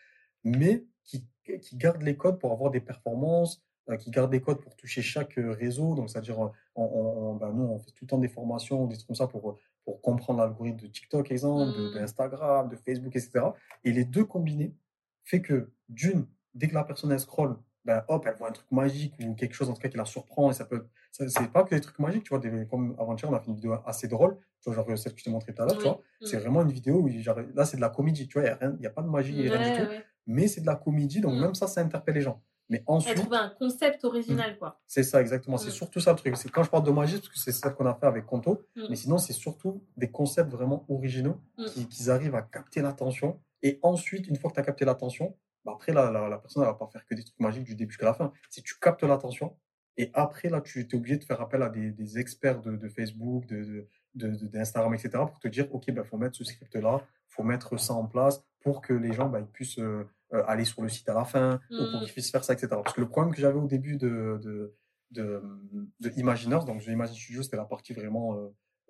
mais 0.44 0.86
qui, 1.04 1.28
qui 1.62 1.76
garde 1.78 2.02
les 2.02 2.16
codes 2.18 2.40
pour 2.40 2.52
avoir 2.52 2.72
des 2.72 2.82
performances, 2.82 3.62
euh, 3.90 3.98
qui 3.98 4.12
garde 4.12 4.32
les 4.32 4.42
codes 4.42 4.62
pour 4.62 4.76
toucher 4.76 5.02
chaque 5.02 5.38
euh, 5.40 5.52
réseau. 5.52 5.96
Donc, 5.96 6.10
c'est-à-dire, 6.10 6.40
on, 6.40 6.52
on- 6.76 7.36
ben, 7.36 7.52
nous, 7.54 7.64
on 7.64 7.80
fait 7.80 7.92
tout 7.92 8.04
le 8.06 8.08
temps 8.08 8.18
des 8.20 8.28
formations, 8.30 8.86
des 8.86 8.96
trucs 8.96 9.08
comme 9.08 9.16
ça 9.16 9.28
pour, 9.28 9.58
pour 9.86 10.02
comprendre 10.02 10.40
l'algorithme 10.40 10.78
de 10.78 10.88
TikTok, 10.88 11.32
exemple, 11.32 11.76
de- 11.78 11.90
Mm. 11.90 11.94
d'Instagram, 11.96 12.70
de 12.70 12.76
Facebook, 12.76 13.16
etc. 13.16 13.46
Et 13.84 13.92
les 13.92 14.06
deux 14.06 14.26
combinés 14.26 14.76
fait 15.24 15.42
que, 15.42 15.72
d'une, 15.88 16.28
dès 16.54 16.68
que 16.68 16.74
la 16.74 16.84
personne 16.84 17.12
elle 17.12 17.20
scrolle, 17.20 17.58
ben 17.86 18.04
hop, 18.10 18.26
elle 18.28 18.36
voit 18.36 18.50
un 18.50 18.52
truc 18.52 18.70
magique 18.72 19.14
ou 19.24 19.34
quelque 19.36 19.54
chose 19.54 19.70
en 19.70 19.74
tout 19.74 19.82
cas 19.82 19.88
qui 19.90 19.98
la 19.98 20.06
surprend 20.06 20.52
et 20.52 20.54
ça 20.54 20.66
peut. 20.66 20.86
C'est 21.12 21.52
pas 21.52 21.64
que 21.64 21.74
des 21.74 21.82
trucs 21.82 21.98
magiques, 22.00 22.24
tu 22.24 22.30
vois. 22.30 22.40
Des, 22.40 22.68
comme 22.70 22.96
avant-hier, 23.00 23.30
on 23.32 23.34
a 23.34 23.40
fait 23.40 23.48
une 23.48 23.56
vidéo 23.56 23.76
assez 23.86 24.08
drôle, 24.08 24.38
tu 24.62 24.70
vois, 24.70 24.76
genre 24.76 24.98
celle 24.98 25.14
que 25.14 25.20
je 25.20 25.24
t'ai 25.24 25.32
montrée 25.32 25.54
tout 25.54 25.62
à 25.62 25.66
l'heure, 25.66 25.78
tu 25.78 25.84
vois. 25.84 26.02
C'est 26.22 26.38
Mm. 26.38 26.42
vraiment 26.42 26.62
une 26.62 26.72
vidéo 26.72 26.96
où, 27.02 27.10
genre, 27.10 27.38
là, 27.56 27.66
c'est 27.66 27.78
de 27.78 27.82
la 27.82 27.90
comédie, 27.90 28.28
tu 28.28 28.40
vois. 28.40 28.44
Il 28.44 28.46
n'y 28.46 28.52
a, 28.52 28.56
rien- 28.58 28.76
il 28.80 28.84
y 28.84 28.88
a 28.88 28.90
pas 28.92 29.02
de 29.02 29.08
magie, 29.10 29.34
a 29.48 29.58
rien 29.58 29.72
du 29.74 29.80
Ouais, 29.80 29.86
tout, 29.86 29.92
ouais. 29.92 30.06
mais 30.28 30.48
c'est 30.48 30.62
de 30.62 30.66
la 30.68 30.76
comédie, 30.76 31.22
donc 31.22 31.34
Mm. 31.36 31.42
même 31.42 31.56
ça, 31.56 31.68
ça 31.68 31.82
interpelle 31.82 32.16
les 32.16 32.22
gens. 32.22 32.42
Mais 32.72 32.84
ensuite, 32.86 33.16
trouvé 33.16 33.38
un 33.38 33.50
concept 33.58 34.04
original, 34.04 34.56
quoi. 34.60 34.80
c'est 34.86 35.02
ça, 35.02 35.20
exactement. 35.22 35.58
C'est 35.58 35.70
Mm. 35.70 35.72
surtout 35.72 36.00
ça 36.02 36.12
le 36.12 36.18
truc. 36.18 36.38
C'est 36.38 36.52
quand 36.52 36.62
je 36.64 36.70
parle 36.70 36.84
de 36.84 36.92
magie, 36.92 37.16
parce 37.16 37.30
que 37.30 37.40
c'est 37.40 37.52
ça 37.54 37.72
qu'on 37.72 37.86
a 37.88 37.96
fait 37.96 38.06
avec 38.06 38.26
Conto, 38.28 38.62
Mm. 38.76 38.82
mais 38.92 38.96
sinon, 38.96 39.18
c'est 39.18 39.34
surtout 39.34 39.82
des 39.98 40.12
concepts 40.12 40.52
vraiment 40.52 40.86
originaux 40.90 41.38
Mm. 41.58 41.66
qui, 41.66 41.88
qui 41.88 42.10
arrivent 42.12 42.36
à 42.36 42.44
capter 42.44 42.82
l'attention. 42.84 43.40
Et 43.64 43.80
ensuite, 43.82 44.28
une 44.28 44.36
fois 44.36 44.52
que 44.52 44.56
tu 44.56 44.60
as 44.60 44.64
capté 44.64 44.86
l'attention, 44.86 45.36
bah 45.70 45.76
après, 45.76 45.94
la, 45.94 46.12
la, 46.12 46.28
la 46.30 46.38
personne, 46.38 46.64
elle 46.64 46.70
va 46.70 46.74
pas 46.76 46.88
faire 46.88 47.06
que 47.06 47.16
des 47.16 47.24
trucs 47.24 47.40
magiques 47.40 47.64
du 47.66 47.76
début 47.76 47.92
jusqu'à 47.92 48.06
la 48.06 48.14
fin. 48.14 48.32
Si 48.50 48.62
tu 48.64 48.76
captes 48.80 49.04
l'attention, 49.04 49.56
et 49.98 50.10
après, 50.14 50.50
là, 50.50 50.62
tu 50.62 50.80
es 50.82 50.96
obligé 50.96 51.18
de 51.18 51.24
faire 51.26 51.42
appel 51.42 51.62
à 51.62 51.70
des, 51.70 51.92
des 51.92 52.18
experts 52.20 52.62
de, 52.62 52.76
de 52.78 52.88
Facebook, 52.88 53.46
de, 53.48 53.88
de, 54.16 54.30
de- 54.32 54.48
d'Instagram, 54.48 54.94
etc., 54.94 55.10
pour 55.28 55.40
te 55.40 55.48
dire, 55.48 55.68
OK, 55.76 55.86
il 55.88 56.04
faut 56.04 56.18
mettre 56.18 56.36
ce 56.38 56.44
script-là, 56.46 57.02
faut 57.28 57.44
mettre 57.44 57.78
ça 57.78 57.94
en 57.94 58.06
place 58.06 58.42
pour 58.62 58.82
que 58.82 58.94
les 58.94 59.12
gens 59.14 59.28
bah, 59.30 59.40
ils 59.40 59.46
puissent 59.48 59.80
euh, 59.80 60.06
euh, 60.34 60.44
aller 60.48 60.64
sur 60.66 60.82
le 60.82 60.90
site 60.90 61.08
à 61.10 61.14
la 61.14 61.26
fin, 61.26 61.60
ou 61.72 61.76
pour 61.92 62.00
Mm. 62.00 62.04
qu'ils 62.04 62.14
puissent 62.14 62.32
faire 62.32 62.44
ça, 62.44 62.54
etc. 62.54 62.68
Parce 62.70 62.94
que 62.94 63.02
le 63.02 63.10
problème 63.10 63.34
que 63.34 63.42
j'avais 63.42 63.60
au 63.60 63.68
début 63.68 63.98
de, 63.98 64.40
de, 64.44 64.76
de, 65.12 66.10
Imaginers, 66.18 66.60
donc 66.66 66.82
The 66.84 66.88
Imagine 66.88 67.16
Studio, 67.16 67.44
c'était 67.44 67.58
la 67.58 67.66
partie 67.66 67.94
vraiment, 67.94 68.36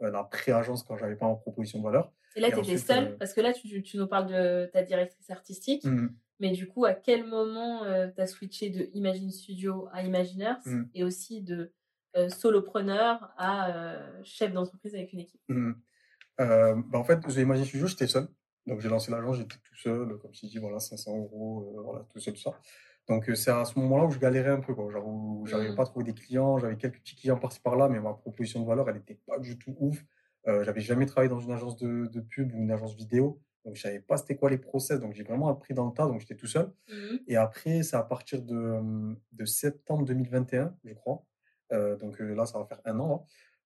euh, 0.01 0.11
la 0.11 0.23
pré-agence 0.23 0.84
quand 0.84 0.97
j'avais 0.97 1.15
pas 1.15 1.25
en 1.25 1.36
proposition 1.36 1.80
de 1.80 1.84
valeur. 1.86 2.11
Et 2.36 2.39
là, 2.41 2.51
tu 2.51 2.59
étais 2.59 2.77
seule, 2.77 3.07
euh, 3.13 3.17
parce 3.17 3.34
que 3.34 3.41
là, 3.41 3.51
tu, 3.53 3.82
tu 3.84 3.97
nous 3.97 4.07
parles 4.07 4.27
de 4.27 4.69
ta 4.71 4.84
directrice 4.84 5.30
artistique, 5.30 5.84
Mm. 5.86 6.09
Mais 6.39 6.51
du 6.51 6.67
coup, 6.67 6.85
à 6.85 6.93
quel 6.93 7.25
moment 7.25 7.83
tu 8.15 8.21
as 8.21 8.27
switché 8.27 8.69
de 8.69 8.89
Imagine 8.93 9.31
Studio 9.31 9.87
à 9.91 10.03
Imaginers 10.03 10.55
Mm. 10.65 10.83
et 10.93 11.03
aussi 11.03 11.41
de 11.41 11.73
euh, 12.15 12.29
solopreneur 12.29 13.31
à 13.37 13.69
euh, 13.71 14.21
chef 14.23 14.51
d'entreprise 14.51 14.95
avec 14.95 15.13
une 15.13 15.19
équipe? 15.19 15.41
Mhm. 15.47 15.75
Euh, 16.41 16.75
bah 16.87 16.97
en 16.99 17.03
fait, 17.03 17.19
The 17.19 17.37
Imagine 17.37 17.65
Studio, 17.65 17.87
j'étais 17.87 18.07
seul. 18.07 18.27
Donc, 18.65 18.79
j'ai 18.81 18.89
lancé 18.89 19.11
l'agence, 19.11 19.37
j'étais 19.37 19.57
tout 19.63 19.75
seul, 19.75 20.17
comme 20.19 20.33
je 20.33 20.45
dit, 20.47 20.57
voilà, 20.57 20.79
500 20.79 21.17
euros, 21.17 21.75
euh, 21.77 21.81
voilà, 21.81 22.05
tout 22.11 22.19
ça, 22.19 22.31
tout 22.31 22.39
ça. 22.39 22.59
Donc, 23.07 23.29
euh, 23.29 23.35
c'est 23.35 23.51
à 23.51 23.65
ce 23.65 23.77
moment-là 23.79 24.05
où 24.05 24.11
je 24.11 24.19
galérais 24.19 24.51
un 24.51 24.59
peu, 24.59 24.73
quoi. 24.75 24.91
Genre, 24.91 25.07
où 25.07 25.45
j'arrivais 25.47 25.71
Mhm. 25.71 25.75
pas 25.75 25.83
à 25.83 25.85
trouver 25.85 26.05
des 26.05 26.13
clients, 26.13 26.57
j'avais 26.59 26.77
quelques 26.77 26.99
petits 26.99 27.15
clients 27.15 27.37
par-ci 27.39 27.59
par-là, 27.61 27.89
mais 27.89 27.99
ma 27.99 28.13
proposition 28.13 28.61
de 28.61 28.67
valeur, 28.67 28.87
elle 28.89 28.97
était 28.97 29.19
pas 29.27 29.39
du 29.39 29.57
tout 29.57 29.75
ouf. 29.79 30.03
Euh, 30.47 30.63
j'avais 30.63 30.81
jamais 30.81 31.05
travaillé 31.05 31.29
dans 31.29 31.39
une 31.39 31.51
agence 31.51 31.75
de, 31.77 32.05
de 32.07 32.21
pub 32.21 32.53
ou 32.53 32.57
une 32.61 32.71
agence 32.71 32.95
vidéo. 32.95 33.41
Donc, 33.66 33.76
je 33.76 33.82
savais 33.82 33.99
pas 33.99 34.18
c'était 34.18 34.36
quoi 34.36 34.49
les 34.49 34.57
process. 34.57 34.99
Donc, 34.99 35.14
j'ai 35.14 35.24
vraiment 35.24 35.49
appris 35.49 35.74
dans 35.74 35.86
le 35.86 35.93
tas. 35.93 36.05
Donc, 36.05 36.22
j'étais 36.22 36.36
tout 36.36 36.47
seul. 36.47 36.72
Mhm. 36.89 37.20
Et 37.28 37.36
après, 37.36 37.84
c'est 37.84 37.95
à 37.95 38.03
partir 38.03 38.41
de, 38.41 39.16
de 39.32 39.45
septembre 39.45 40.05
2021, 40.05 40.76
je 40.86 40.93
crois. 40.93 41.24
Euh, 41.72 41.95
donc 41.97 42.20
euh, 42.20 42.34
là, 42.34 42.45
ça 42.45 42.57
va 42.57 42.66
faire 42.66 42.82
un 42.86 42.99
an, 42.99 43.07
là, 43.07 43.20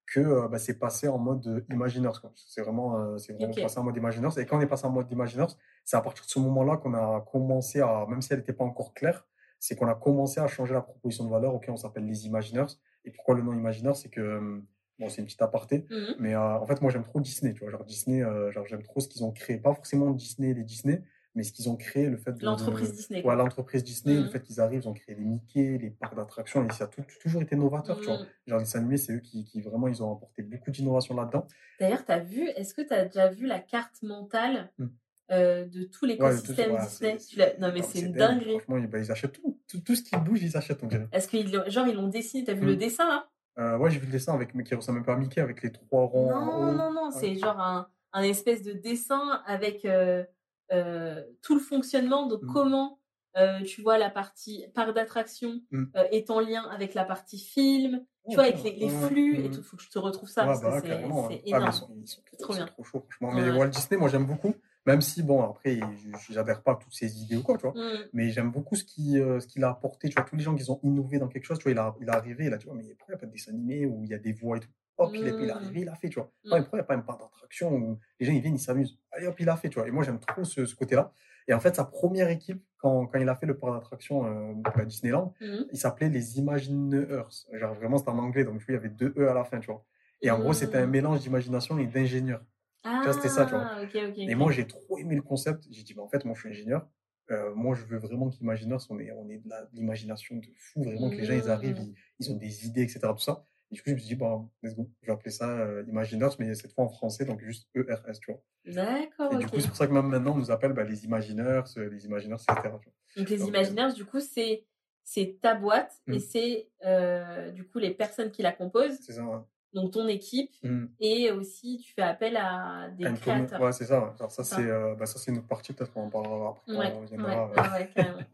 que 0.06 0.20
euh, 0.20 0.48
bah, 0.48 0.60
c'est 0.60 0.78
passé 0.78 1.08
en 1.08 1.18
mode 1.18 1.66
Imaginers. 1.70 2.12
C'est 2.36 2.62
vraiment, 2.62 3.00
euh, 3.00 3.18
c'est 3.18 3.34
vraiment 3.34 3.54
passé 3.54 3.80
en 3.80 3.84
mode 3.84 3.98
Imaginers. 3.98 4.30
Et 4.38 4.46
quand 4.46 4.58
on 4.58 4.62
est 4.62 4.68
passé 4.68 4.86
en 4.86 4.91
mode 4.91 5.12
Imaginers, 5.12 5.54
c'est 5.84 5.98
à 5.98 6.02
partir 6.02 6.26
de 6.26 6.30
ce 6.30 6.39
moment-là 6.39 6.78
qu'on 6.78 6.94
a 6.94 7.22
commencé 7.32 7.82
à, 7.82 8.06
même 8.10 8.22
si 8.22 8.34
elle 8.34 8.39
n'était 8.39 8.54
pas 8.54 8.66
encore 8.66 8.94
claire, 8.94 9.26
c'est 9.60 9.76
qu'on 9.76 9.88
a 9.88 9.96
commencé 9.96 10.39
à 10.39 10.48
changer 10.48 10.74
la 10.74 10.82
proposition 10.82 11.26
de 11.26 11.30
valeur. 11.30 11.56
Ok, 11.56 11.66
on 11.70 11.78
s'appelle 11.78 12.06
les 12.06 12.26
Imaginers. 12.26 12.66
Et 13.06 13.12
pourquoi 13.12 13.36
le 13.36 13.41
nom 13.41 13.54
Imaginers 13.54 13.94
C'est 13.96 14.10
que, 14.10 14.22
euh, 14.22 14.62
bon, 15.00 15.10
c'est 15.10 15.20
une 15.22 15.26
petite 15.26 15.41
aparté, 15.41 15.86
Mhm. 15.89 16.16
mais 16.20 16.36
euh, 16.36 16.39
en 16.60 16.66
fait, 16.66 16.82
moi, 16.82 16.91
j'aime 16.91 17.04
trop 17.04 17.20
Disney. 17.20 17.54
Tu 17.54 17.60
vois, 17.62 17.70
genre 17.72 17.84
Disney, 17.86 18.24
euh, 18.24 18.52
genre, 18.52 18.66
j'aime 18.68 18.84
trop 18.84 19.00
ce 19.00 19.08
qu'ils 19.08 19.24
ont 19.24 19.32
créé. 19.32 19.58
Pas 19.58 19.74
forcément 19.74 20.12
Disney, 20.12 20.54
les 20.54 20.64
Disney, 20.64 21.02
mais 21.36 21.44
ce 21.44 21.52
qu'ils 21.52 21.68
ont 21.70 21.76
créé, 21.76 22.08
le 22.10 22.18
fait 22.18 22.34
de. 22.38 22.46
L'entreprise 22.46 22.91
de- 22.91 22.96
Disney. 22.96 23.24
Ouais, 23.26 23.36
l'entreprise 23.36 23.84
Disney, 23.84 24.16
le 24.16 24.22
Mhm. 24.24 24.30
fait 24.30 24.41
qu'ils 24.41 24.60
arrivent, 24.62 24.82
ils 24.84 24.88
ont 24.88 24.94
créé 24.94 25.16
les 25.16 25.24
Mickey, 25.26 25.78
les 25.82 25.89
parcs 25.89 26.16
d'attractions, 26.16 26.64
et 26.68 26.72
ça 26.74 26.84
a 26.84 26.88
tout- 26.88 27.04
toujours 27.22 27.41
été 27.41 27.56
novateur, 27.56 28.00
tu 28.00 28.06
vois. 28.06 28.20
Genre, 28.48 28.60
les 28.60 28.78
animés, 28.78 28.98
c'est 28.98 29.14
eux 29.14 29.20
qui, 29.20 29.44
qui 29.46 29.62
vraiment, 29.62 29.88
ils 29.88 30.02
ont 30.04 30.14
apporté 30.16 30.44
beaucoup 30.44 30.70
d'innovation 30.72 31.16
là-dedans. 31.16 31.48
D'ailleurs, 31.80 32.06
t'as 32.06 32.20
vu, 32.20 32.48
est-ce 32.50 32.74
que 32.76 32.82
tu 32.84 32.94
as 32.94 33.06
déjà 33.06 33.30
vu 33.30 33.48
la 33.48 33.60
carte 33.60 34.02
mentale 34.04 34.72
Mm. 34.78 34.86
euh, 35.32 35.66
de 35.66 35.86
tout 35.86 36.06
l'écosystème 36.06 36.74
ouais, 36.74 36.82
Disney? 36.86 37.18
Non, 37.60 37.72
mais 37.74 37.82
c'est 37.82 38.02
une 38.02 38.12
dingue. 38.12 38.38
dinguerie. 38.39 38.60
Franchement, 38.60 38.78
ils, 38.78 38.88
bah, 38.88 39.00
ils 39.00 39.12
achètent 39.12 39.32
tout. 39.32 39.58
tout. 39.68 39.80
tout 39.80 39.96
ce 39.96 40.04
qui 40.04 40.16
bouge, 40.18 40.44
ils 40.44 40.56
achètent, 40.56 40.84
on 40.84 40.88
dirait. 40.88 41.08
Est-ce 41.12 41.28
qu'ils 41.28 41.48
genre 41.72 41.88
ils 41.88 41.96
l'ont 41.96 42.10
dessiné 42.10 42.44
T'as 42.44 42.54
vu 42.54 42.66
le 42.66 42.76
dessin 42.76 43.08
là? 43.08 43.28
Euh, 43.60 43.78
ouais, 43.78 43.91
j'ai 43.91 43.99
vu 43.99 44.08
le 44.08 44.12
dessin 44.12 44.34
avec, 44.34 44.56
mais 44.56 44.64
qui 44.64 44.74
ressemble 44.76 44.99
même 44.99 45.06
pas 45.06 45.14
à 45.14 45.18
Mickey, 45.18 45.39
avec 45.41 45.62
les 45.62 45.72
trois 45.72 46.06
ronds. 46.06 46.32
Non, 46.32 46.74
non, 46.74 46.91
non, 46.91 47.06
Ouais. 47.08 47.12
c'est 47.20 47.36
genre 47.36 47.60
un, 47.60 47.88
un 48.14 48.24
espèce 48.24 48.64
de 48.64 48.74
dessin 48.74 49.41
avec 49.45 49.86
euh, 49.86 50.24
euh, 50.72 51.22
tout 51.43 51.54
le 51.54 51.60
fonctionnement 51.62 52.26
de 52.28 52.36
Mm. 52.38 52.51
comment 52.54 52.99
euh, 53.38 53.62
tu 53.64 53.82
vois 53.82 53.97
la 53.97 54.10
partie 54.12 54.66
parc 54.76 54.93
d'attraction 54.93 55.60
Mm. 55.72 55.84
euh, 55.95 56.04
est 56.12 56.30
en 56.32 56.39
lien 56.39 56.64
avec 56.72 56.93
la 56.93 57.04
partie 57.06 57.39
film, 57.39 58.04
tu 58.30 58.36
vois, 58.36 58.45
avec 58.45 58.64
les, 58.64 58.89
flux 58.89 59.38
et 59.45 59.49
tout. 59.51 59.62
Faut 59.64 59.76
que 59.78 59.84
je 59.84 59.89
te 59.89 59.99
retrouve 59.99 60.30
ça 60.30 60.41
Ouais, 60.43 60.47
parce 60.47 60.62
bah, 60.62 60.70
que 60.70 60.74
ouais, 60.76 60.82
c'est 60.82 60.88
c'est 60.88 61.04
ouais. 61.04 61.41
Ah, 61.54 61.58
énorme. 61.58 61.72
ils 62.01 62.08
sont 62.08 62.22
trop, 62.39 62.54
c'est 62.54 62.58
bien. 62.60 62.66
trop 62.68 62.84
chaud, 62.84 63.06
franchement. 63.10 63.32
Mais. 63.34 63.49
Walt 63.58 63.68
Disney, 63.70 63.99
moi, 63.99 64.10
j'aime 64.10 64.26
beaucoup. 64.26 64.54
Même 64.86 65.02
si, 65.02 65.24
bon, 65.24 65.42
après, 65.44 65.80
je 66.28 66.34
n'adhère 66.34 66.62
pas 66.62 66.74
à 66.74 66.76
toutes 66.76 66.94
ses 66.94 67.22
idées 67.22 67.38
ou 67.38 67.44
quoi, 67.44 67.58
tu 67.58 67.62
vois. 67.68 67.74
Mm. 67.74 67.98
Mais 68.14 68.30
j'aime 68.32 68.52
beaucoup 68.52 68.76
ce 68.76 68.84
qu'il 68.84 69.18
euh, 69.18 69.40
ce 69.40 69.48
qu'il 69.48 69.64
a 69.64 69.70
apporté. 69.70 70.10
Tu 70.10 70.16
vois, 70.16 70.24
tous 70.24 70.36
les 70.36 70.44
gens 70.44 70.54
qui 70.56 70.70
ont 70.70 70.80
innové 70.84 71.20
dans 71.20 71.28
quelque 71.30 71.46
chose, 71.46 71.58
tu 71.58 71.64
vois, 71.64 71.72
il, 71.72 71.78
a, 71.78 71.96
il 72.02 72.08
est 72.08 72.12
arrivé, 72.12 72.46
il 72.46 72.54
a 72.54 72.58
dit, 72.58 72.68
Ouais, 72.68 72.76
mais 72.76 72.94
pourquoi 72.96 73.14
il 73.14 73.16
n'y 73.16 73.20
a 73.20 73.20
pas 73.22 73.26
de 73.28 73.32
dessin 73.32 73.52
animé 73.52 73.86
où 73.86 74.04
il 74.04 74.10
y 74.10 74.14
a 74.14 74.20
des 74.20 74.34
voix 74.34 74.58
et 74.58 74.60
tout? 74.60 74.70
Hop, 74.98 75.16
il, 75.20 75.28
est, 75.28 75.36
il 75.40 75.44
est 75.46 75.48
Mm. 75.48 75.56
arrivé, 75.56 75.80
il 75.82 75.90
a 75.90 75.96
fait, 75.96 76.10
tu 76.10 76.16
vois. 76.20 76.32
Mm. 76.44 76.50
Pourquoi 76.50 76.68
il 76.74 76.76
n'y 76.76 76.80
a 76.82 76.84
pas 76.84 76.96
même 76.98 77.06
pas 77.06 77.18
d'attraction 77.20 77.74
où 77.74 78.00
les 78.20 78.26
gens, 78.26 78.34
ils 78.34 78.42
viennent, 78.42 78.56
ils 78.56 78.60
s'amusent? 78.60 79.00
Allez, 79.12 79.28
hop, 79.28 79.36
il 79.40 79.50
a 79.50 79.56
fait, 79.56 79.70
tu 79.70 79.80
vois. 79.80 79.88
Et 79.88 79.92
moi, 79.92 80.04
j'aime 80.04 80.20
trop 80.20 80.44
ce, 80.44 80.66
ce 80.66 80.76
côté-là. 80.76 81.12
Et 81.48 81.54
en 81.54 81.60
fait, 81.60 81.76
sa 81.76 81.84
première 81.86 82.30
équipe, 82.30 82.64
quand, 82.78 83.08
quand 83.08 83.20
il 83.20 83.28
a 83.28 83.36
fait 83.36 83.46
le 83.46 83.58
parc 83.58 83.74
d'attraction 83.74 84.26
euh, 84.26 84.54
à 84.76 84.86
Disneyland, 84.86 85.34
il 85.72 85.78
s'appelait 85.78 86.10
les 86.10 86.38
Imagineers. 86.40 87.24
Genre, 87.54 87.74
vraiment, 87.74 87.98
c'était 87.98 88.12
en 88.12 88.18
anglais, 88.20 88.44
donc 88.44 88.62
il 88.68 88.74
y 88.74 88.78
avait 88.78 88.90
deux 88.90 89.14
E 89.18 89.28
à 89.30 89.34
la 89.34 89.44
fin, 89.44 89.60
tu 89.60 89.68
vois. 89.68 89.84
Et 90.22 90.30
en 90.32 90.40
gros, 90.40 90.54
c'était 90.54 90.78
un 90.78 90.88
mélange 90.88 91.20
d'imagination 91.22 91.78
et 91.80 91.86
d'ingénieur. 91.88 92.42
Ah, 92.84 93.12
c'était 93.14 93.30
ça, 93.30 93.46
tu 93.46 93.56
vois. 93.56 93.82
ok. 93.84 93.96
Et 94.18 94.36
moi, 94.36 94.52
j'ai 94.52 94.68
trop 94.68 94.98
aimé 94.98 95.16
le 95.16 95.22
concept. 95.22 95.66
J'ai 95.72 95.84
dit, 95.84 95.94
bah, 95.94 96.02
en 96.04 96.08
fait, 96.10 96.26
moi, 96.26 96.34
je 96.36 96.42
suis 96.42 96.50
ingénieur. 96.50 96.88
Euh, 97.32 97.54
moi, 97.56 97.74
je 97.76 97.86
veux 97.86 97.98
vraiment 97.98 98.30
qu'Imaginers, 98.30 98.78
on 98.90 99.00
est, 99.00 99.12
on 99.12 99.30
est 99.30 99.38
de 99.38 99.50
l'imagination 99.74 100.36
de 100.36 100.48
fou, 100.58 100.84
vraiment, 100.84 101.10
que 101.10 101.16
les 101.16 101.24
gens, 101.24 101.34
ils 101.34 101.50
arrivent, 101.50 101.80
Mm. 101.80 101.94
ils, 102.20 102.26
ils 102.28 102.32
ont 102.32 102.36
des 102.36 102.66
idées, 102.68 102.82
etc. 102.84 103.00
Tout 103.04 103.20
ça. 103.20 103.46
Et 103.72 103.76
du 103.76 103.82
coup, 103.82 103.90
je 103.90 103.94
me 103.94 104.00
suis 104.00 104.10
dit, 104.10 104.16
bah, 104.16 104.42
let's 104.62 104.76
go. 104.76 104.90
Je 105.02 105.08
vais 105.08 105.14
appeler 105.14 105.32
ça 105.32 105.50
euh, 105.50 105.84
Imaginers, 105.88 106.30
mais 106.40 106.54
cette 106.54 106.74
fois 106.74 106.84
en 106.84 106.90
français, 106.90 107.24
donc 107.26 107.40
juste 107.42 107.70
ERS, 107.76 108.20
tu 108.22 108.32
vois. 108.34 108.42
D'accord, 108.66 109.34
Et 109.34 109.38
du 109.38 109.48
coup, 109.48 109.60
c'est 109.62 109.68
pour 109.68 109.78
ça 109.78 109.88
que 109.88 109.94
même 109.94 110.08
maintenant, 110.08 110.34
on 110.34 110.38
nous 110.38 110.52
appelle 110.52 110.74
bah, 110.74 110.84
les 110.84 111.06
Imagineurs, 111.06 111.66
euh, 111.78 111.90
les 111.90 112.06
Imagineurs, 112.06 112.40
etc. 112.42 112.62
tu 112.64 112.68
vois. 112.70 112.94
Donc 113.16 113.30
les 113.30 113.38
Donc, 113.38 113.56
euh, 113.56 113.92
du 113.94 114.06
coup, 114.06 114.20
c'est 114.20 114.66
c'est 115.06 115.38
ta 115.42 115.54
boîte 115.56 116.02
et 116.08 116.16
Mm. 116.16 116.20
c'est 116.20 116.70
euh, 116.86 117.52
du 117.52 117.66
coup 117.68 117.78
les 117.80 117.92
personnes 117.92 118.32
qui 118.32 118.42
la 118.42 118.54
composent, 118.54 119.00
C'est 119.02 119.14
ça. 119.14 119.22
hein. 119.24 119.46
Donc 119.74 119.91
ton 119.91 120.07
équipe, 120.07 120.51
Mm. 120.63 120.86
et 120.99 121.32
aussi 121.32 121.80
tu 121.84 121.93
fais 121.93 122.01
appel 122.03 122.38
à 122.38 122.89
des 122.89 123.05
Un 123.05 123.13
créateurs. 123.15 123.61
Ouais, 123.61 123.71
c'est 123.74 123.86
ça. 123.86 124.13
Alors, 124.19 124.32
ça, 124.32 124.43
C'est 124.43 124.61
euh, 124.61 124.95
bah, 124.95 125.05
ça, 125.05 125.19
c'est 125.19 125.32
une 125.32 125.39
autre 125.39 125.47
partie, 125.47 125.74
peut-être 125.74 125.91
qu'on 125.93 126.03
en 126.05 126.09
parlera 126.09 126.49
après. 126.49 126.71
quand 126.74 126.80
Ouais, 126.80 126.93
on 126.95 127.01
reviendra, 127.01 127.47
ouais, 127.49 127.53
euh, 127.59 127.71
ouais, 127.74 127.89
carrément. 127.95 128.19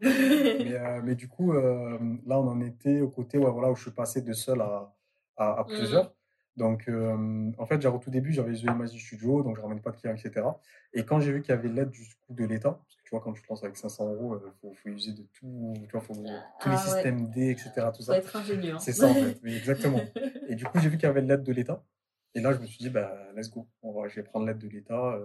mais, 0.64 0.74
euh, 0.74 1.00
mais 1.04 1.14
du 1.14 1.28
coup, 1.28 1.52
euh, 1.54 1.98
là, 2.26 2.38
on 2.40 2.48
en 2.48 2.60
était 2.60 3.00
au 3.00 3.08
côté 3.08 3.38
ouais, 3.38 3.50
voilà, 3.50 3.70
où 3.70 3.76
je 3.76 3.82
suis 3.82 3.90
passé 3.90 4.22
de 4.22 4.32
seul 4.32 4.60
à, 4.60 4.92
à, 5.36 5.60
à 5.60 5.64
Mhm. 5.64 5.74
plusieurs. 5.76 6.12
Donc, 6.56 6.88
euh, 6.88 7.50
en 7.58 7.66
fait, 7.66 7.80
genre, 7.80 7.94
au 7.94 7.98
tout 7.98 8.10
début, 8.10 8.32
j'avais 8.32 8.54
The 8.54 8.64
Imagine 8.64 8.98
Studio, 8.98 9.42
donc 9.42 9.56
je 9.56 9.62
ramène 9.62 9.80
pas 9.80 9.92
de 9.92 9.96
clients, 9.96 10.14
etc. 10.14 10.46
Et 10.92 11.04
quand 11.04 11.20
j'ai 11.20 11.32
vu 11.32 11.42
qu'il 11.42 11.54
y 11.54 11.58
avait 11.58 11.68
l'aide 11.68 11.90
du 11.90 12.02
coup 12.26 12.34
de 12.34 12.44
l'État, 12.44 12.72
parce 12.72 12.96
que 12.96 13.02
tu 13.04 13.10
vois, 13.10 13.20
quand 13.20 13.32
tu 13.32 13.42
te 13.42 13.48
lances 13.48 13.62
avec 13.62 13.76
500 13.76 14.12
euros, 14.12 14.36
il 14.36 14.52
faut, 14.60 14.74
faut 14.74 14.88
user 14.88 15.12
de 15.12 15.22
tout, 15.32 15.74
tu 15.84 15.92
vois, 15.92 16.00
faut, 16.00 16.14
tous 16.14 16.24
Ah 16.26 16.70
les 16.70 16.76
ouais. 16.76 16.82
systèmes 16.82 17.30
D, 17.30 17.50
etc. 17.50 17.88
Tout 17.94 18.02
ça. 18.02 18.16
être 18.16 18.36
ingénieux. 18.36 18.76
C'est 18.78 18.92
ça, 18.92 19.06
en 19.06 19.14
fait, 19.14 19.38
mais 19.42 19.56
exactement. 19.56 20.00
Et 20.48 20.54
du 20.54 20.64
coup, 20.64 20.78
j'ai 20.80 20.88
vu 20.88 20.96
qu'il 20.96 21.06
y 21.06 21.10
avait 21.10 21.22
l'aide 21.22 21.42
de 21.42 21.52
l'État. 21.52 21.84
Et 22.34 22.40
là, 22.40 22.52
je 22.52 22.58
me 22.58 22.66
suis 22.66 22.78
dit, 22.78 22.90
bah, 22.90 23.16
let's 23.34 23.50
go. 23.50 23.68
On 23.82 23.92
va, 23.92 24.08
je 24.08 24.16
vais 24.16 24.22
prendre 24.22 24.46
l'aide 24.46 24.58
de 24.58 24.68
l'État. 24.68 25.18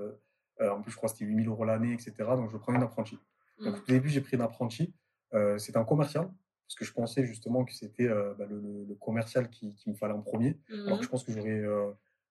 en 0.61 0.81
plus, 0.81 0.91
je 0.91 0.95
crois 0.95 1.09
que 1.09 1.15
c'était 1.15 1.25
8000 1.25 1.47
euros 1.47 1.65
l'année, 1.65 1.93
etc. 1.93 2.13
Donc, 2.19 2.49
je 2.51 2.57
prends 2.57 2.73
une 2.73 2.83
apprenti. 2.83 3.17
Donc, 3.59 3.75
mmh. 3.75 3.81
au 3.81 3.91
début, 3.91 4.09
j'ai 4.09 4.21
pris 4.21 4.37
un 4.37 4.41
apprenti. 4.41 4.93
c'était 5.57 5.77
un 5.77 5.85
commercial 5.85 6.29
parce 6.67 6.75
que 6.75 6.85
je 6.85 6.93
pensais 6.93 7.25
justement 7.25 7.63
que 7.63 7.73
c'était 7.73 8.07
bah, 8.07 8.45
le, 8.49 8.95
commercial 8.99 9.49
qui, 9.49 9.75
me 9.87 9.93
fallait 9.93 10.13
en 10.13 10.21
premier. 10.21 10.59
Alors 10.85 10.97
que 10.97 11.03
je 11.03 11.07
mmh. 11.07 11.11
pense 11.11 11.23
que 11.23 11.31
j'aurais 11.31 11.63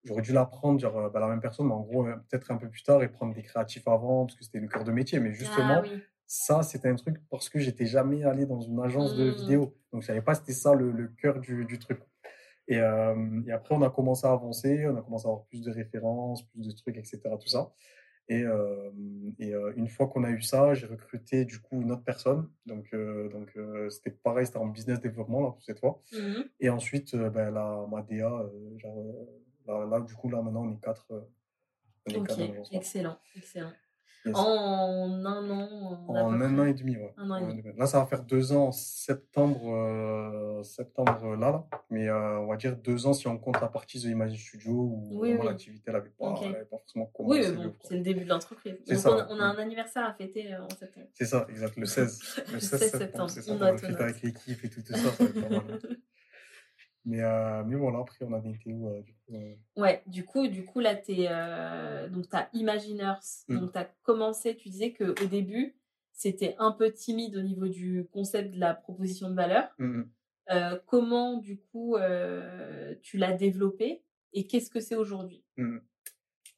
j'aurais 0.04 0.22
dû 0.22 0.32
l'apprendre, 0.32 0.78
genre 0.78 1.10
bah, 1.10 1.20
la 1.20 1.28
même 1.28 1.40
personne, 1.40 1.66
mais 1.66 1.72
en 1.72 1.80
gros, 1.80 2.04
peut-être 2.04 2.50
un 2.50 2.56
peu 2.56 2.68
plus 2.68 2.82
tard 2.82 3.02
et 3.02 3.08
prendre 3.08 3.34
des 3.34 3.42
créatifs 3.42 3.86
avant, 3.88 4.26
parce 4.26 4.36
que 4.36 4.44
c'était 4.44 4.60
le 4.60 4.68
cœur 4.68 4.84
de 4.84 4.92
métier. 4.92 5.20
Mais 5.20 5.32
justement, 5.32 5.82
ah 5.84 5.88
ça, 6.26 6.62
c'était 6.62 6.88
un 6.88 6.96
truc 6.96 7.16
parce 7.30 7.48
que 7.48 7.58
j'étais 7.58 7.86
jamais 7.86 8.24
allé 8.24 8.46
dans 8.46 8.60
une 8.60 8.80
agence 8.80 9.14
de 9.14 9.30
mmh. 9.30 9.34
vidéo. 9.34 9.76
Donc, 9.92 10.02
je 10.02 10.06
savais 10.08 10.22
pas 10.22 10.34
c'était 10.34 10.52
ça 10.52 10.74
le, 10.74 11.08
cœur 11.18 11.40
du, 11.40 11.64
du 11.64 11.78
truc. 11.78 12.00
Et, 12.66 12.76
et, 12.76 13.52
après, 13.52 13.74
on 13.74 13.82
a 13.82 13.90
commencé 13.90 14.26
à 14.26 14.32
avancer, 14.32 14.86
on 14.86 14.96
a 14.96 15.02
commencé 15.02 15.26
à 15.26 15.30
avoir 15.30 15.44
plus 15.46 15.62
de 15.62 15.70
références, 15.70 16.42
plus 16.48 16.66
de 16.66 16.72
trucs, 16.72 16.96
etc. 16.96 17.20
Tout 17.40 17.48
ça. 17.48 17.72
Et, 18.28 18.42
euh, 18.42 18.90
et 19.38 19.52
une 19.76 19.88
fois 19.88 20.06
qu'on 20.08 20.24
a 20.24 20.30
eu 20.30 20.40
ça, 20.40 20.72
j'ai 20.74 20.86
recruté 20.86 21.44
du 21.44 21.60
coup 21.60 21.82
une 21.82 21.92
autre 21.92 22.04
personne. 22.04 22.48
Donc, 22.64 22.94
donc 22.94 23.56
c'était 23.90 24.10
pareil, 24.10 24.46
c'était 24.46 24.58
en 24.58 24.66
business 24.66 25.00
développement 25.00 25.40
là, 25.42 25.54
cette 25.60 25.80
fois. 25.80 26.02
Mmh 26.12 26.42
et 26.60 26.70
ensuite, 26.70 27.14
ben, 27.14 27.50
la, 27.50 27.86
ma 27.90 28.02
DA, 28.02 28.50
genre, 28.78 29.28
là, 29.66 30.00
du 30.00 30.14
coup, 30.14 30.30
là 30.30 30.40
maintenant, 30.40 30.64
on 30.64 30.72
est 30.72 30.80
quatre. 30.80 31.06
On 32.06 32.10
est 32.12 32.18
ok, 32.18 32.68
excellent, 32.72 33.18
excellent. 33.36 33.72
En 34.32 35.24
un 35.26 35.50
an 35.50 36.04
En 36.08 36.40
un 36.40 36.58
an 36.58 36.64
et 36.64 36.72
demi, 36.72 36.96
ouais. 36.96 37.14
Là, 37.76 37.86
ça 37.86 37.98
va 38.00 38.06
faire 38.06 38.22
deux 38.22 38.52
ans 38.52 38.68
en 38.68 38.72
septembre, 38.72 39.60
euh, 39.66 40.62
septembre 40.62 41.36
là, 41.36 41.50
là. 41.50 41.66
Mais 41.90 42.08
euh, 42.08 42.38
on 42.38 42.46
va 42.46 42.56
dire 42.56 42.76
deux 42.76 43.06
ans 43.06 43.12
si 43.12 43.28
on 43.28 43.36
compte 43.36 43.60
la 43.60 43.68
partie 43.68 44.00
de 44.00 44.08
Imagine 44.08 44.38
Studio 44.38 44.72
où 44.72 45.22
l'activité 45.24 45.92
n'avait 45.92 46.08
pas, 46.10 46.32
pas, 46.32 46.66
forcément 46.70 47.06
commencé. 47.06 47.50
Oui, 47.50 47.56
bon, 47.56 47.74
c'est 47.82 47.96
le 47.96 48.02
début 48.02 48.24
de 48.24 48.30
l'entreprise. 48.30 48.76
Donc, 48.86 48.98
on, 49.04 49.18
a, 49.18 49.26
on, 49.30 49.40
a 49.40 49.44
un 49.44 49.58
anniversaire 49.58 50.04
à 50.04 50.14
fêter 50.14 50.54
euh, 50.54 50.62
en 50.62 50.70
septembre. 50.70 51.06
C'est 51.12 51.26
ça, 51.26 51.46
exact, 51.50 51.76
le 51.76 51.86
16. 51.86 52.42
le 52.52 52.60
16, 52.60 52.90
septembre. 52.90 53.30
C'est 53.30 53.42
ça, 53.42 53.52
on, 53.52 53.56
va 53.56 53.72
le 53.72 53.78
fêter 53.78 54.02
avec 54.02 54.22
l'équipe 54.22 54.64
et 54.64 54.70
tout, 54.70 54.80
tout 54.80 54.92
ça. 54.92 54.98
ça 54.98 55.24
va 55.24 55.24
être 55.24 55.40
pas 55.40 55.48
mal. 55.48 55.80
Mais, 57.06 57.20
euh, 57.20 57.62
mais 57.64 57.76
voilà, 57.76 57.98
après, 57.98 58.24
on 58.24 58.32
avait 58.32 58.50
été 58.50 58.72
où 58.72 58.88
euh, 58.88 59.02
du 59.02 59.12
coup, 59.12 59.34
euh? 59.34 59.54
Ouais, 59.76 60.02
du 60.06 60.24
coup, 60.24 60.48
du 60.48 60.64
coup 60.64 60.80
là, 60.80 60.94
tu 60.94 61.14
donc 62.10 62.26
as 62.32 62.48
Imaginers. 62.54 63.20
Mmh. 63.48 63.58
Donc, 63.58 63.72
tu 63.72 63.78
as 63.78 63.84
commencé, 64.02 64.56
tu 64.56 64.70
disais 64.70 64.92
qu'au 64.92 65.26
début, 65.26 65.76
c'était 66.12 66.54
un 66.58 66.72
peu 66.72 66.90
timide 66.92 67.36
au 67.36 67.42
niveau 67.42 67.68
du 67.68 68.06
concept 68.12 68.54
de 68.54 68.60
la 68.60 68.74
proposition 68.74 69.30
de 69.30 69.34
valeur. 69.34 69.68
Mmh 69.78 70.02
comment, 70.86 71.38
du 71.38 71.58
coup, 71.58 71.96
tu 73.00 73.16
l'as 73.16 73.32
développé 73.32 74.04
et 74.34 74.46
qu'est-ce 74.46 74.68
que 74.68 74.80
c'est 74.80 74.94
aujourd'hui? 74.94 75.42
Mmh 75.56 75.78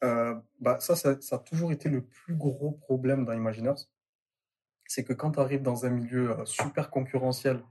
bah, 0.02 0.78
ça, 0.80 0.94
ça, 0.94 1.20
ça, 1.20 1.36
a 1.36 1.38
toujours 1.38 1.72
été 1.72 1.88
le 1.88 2.04
plus 2.04 2.34
gros 2.34 2.72
problème 2.72 3.24
dans 3.24 3.32
Imaginers. 3.32 3.86
C'est 4.86 5.04
que 5.04 5.12
quand 5.12 5.32
tu 5.32 5.40
arrives 5.40 5.62
dans 5.62 5.86
un 5.86 5.90
milieu 5.90 6.36
super 6.44 6.90
concurrentiel, 6.90 7.62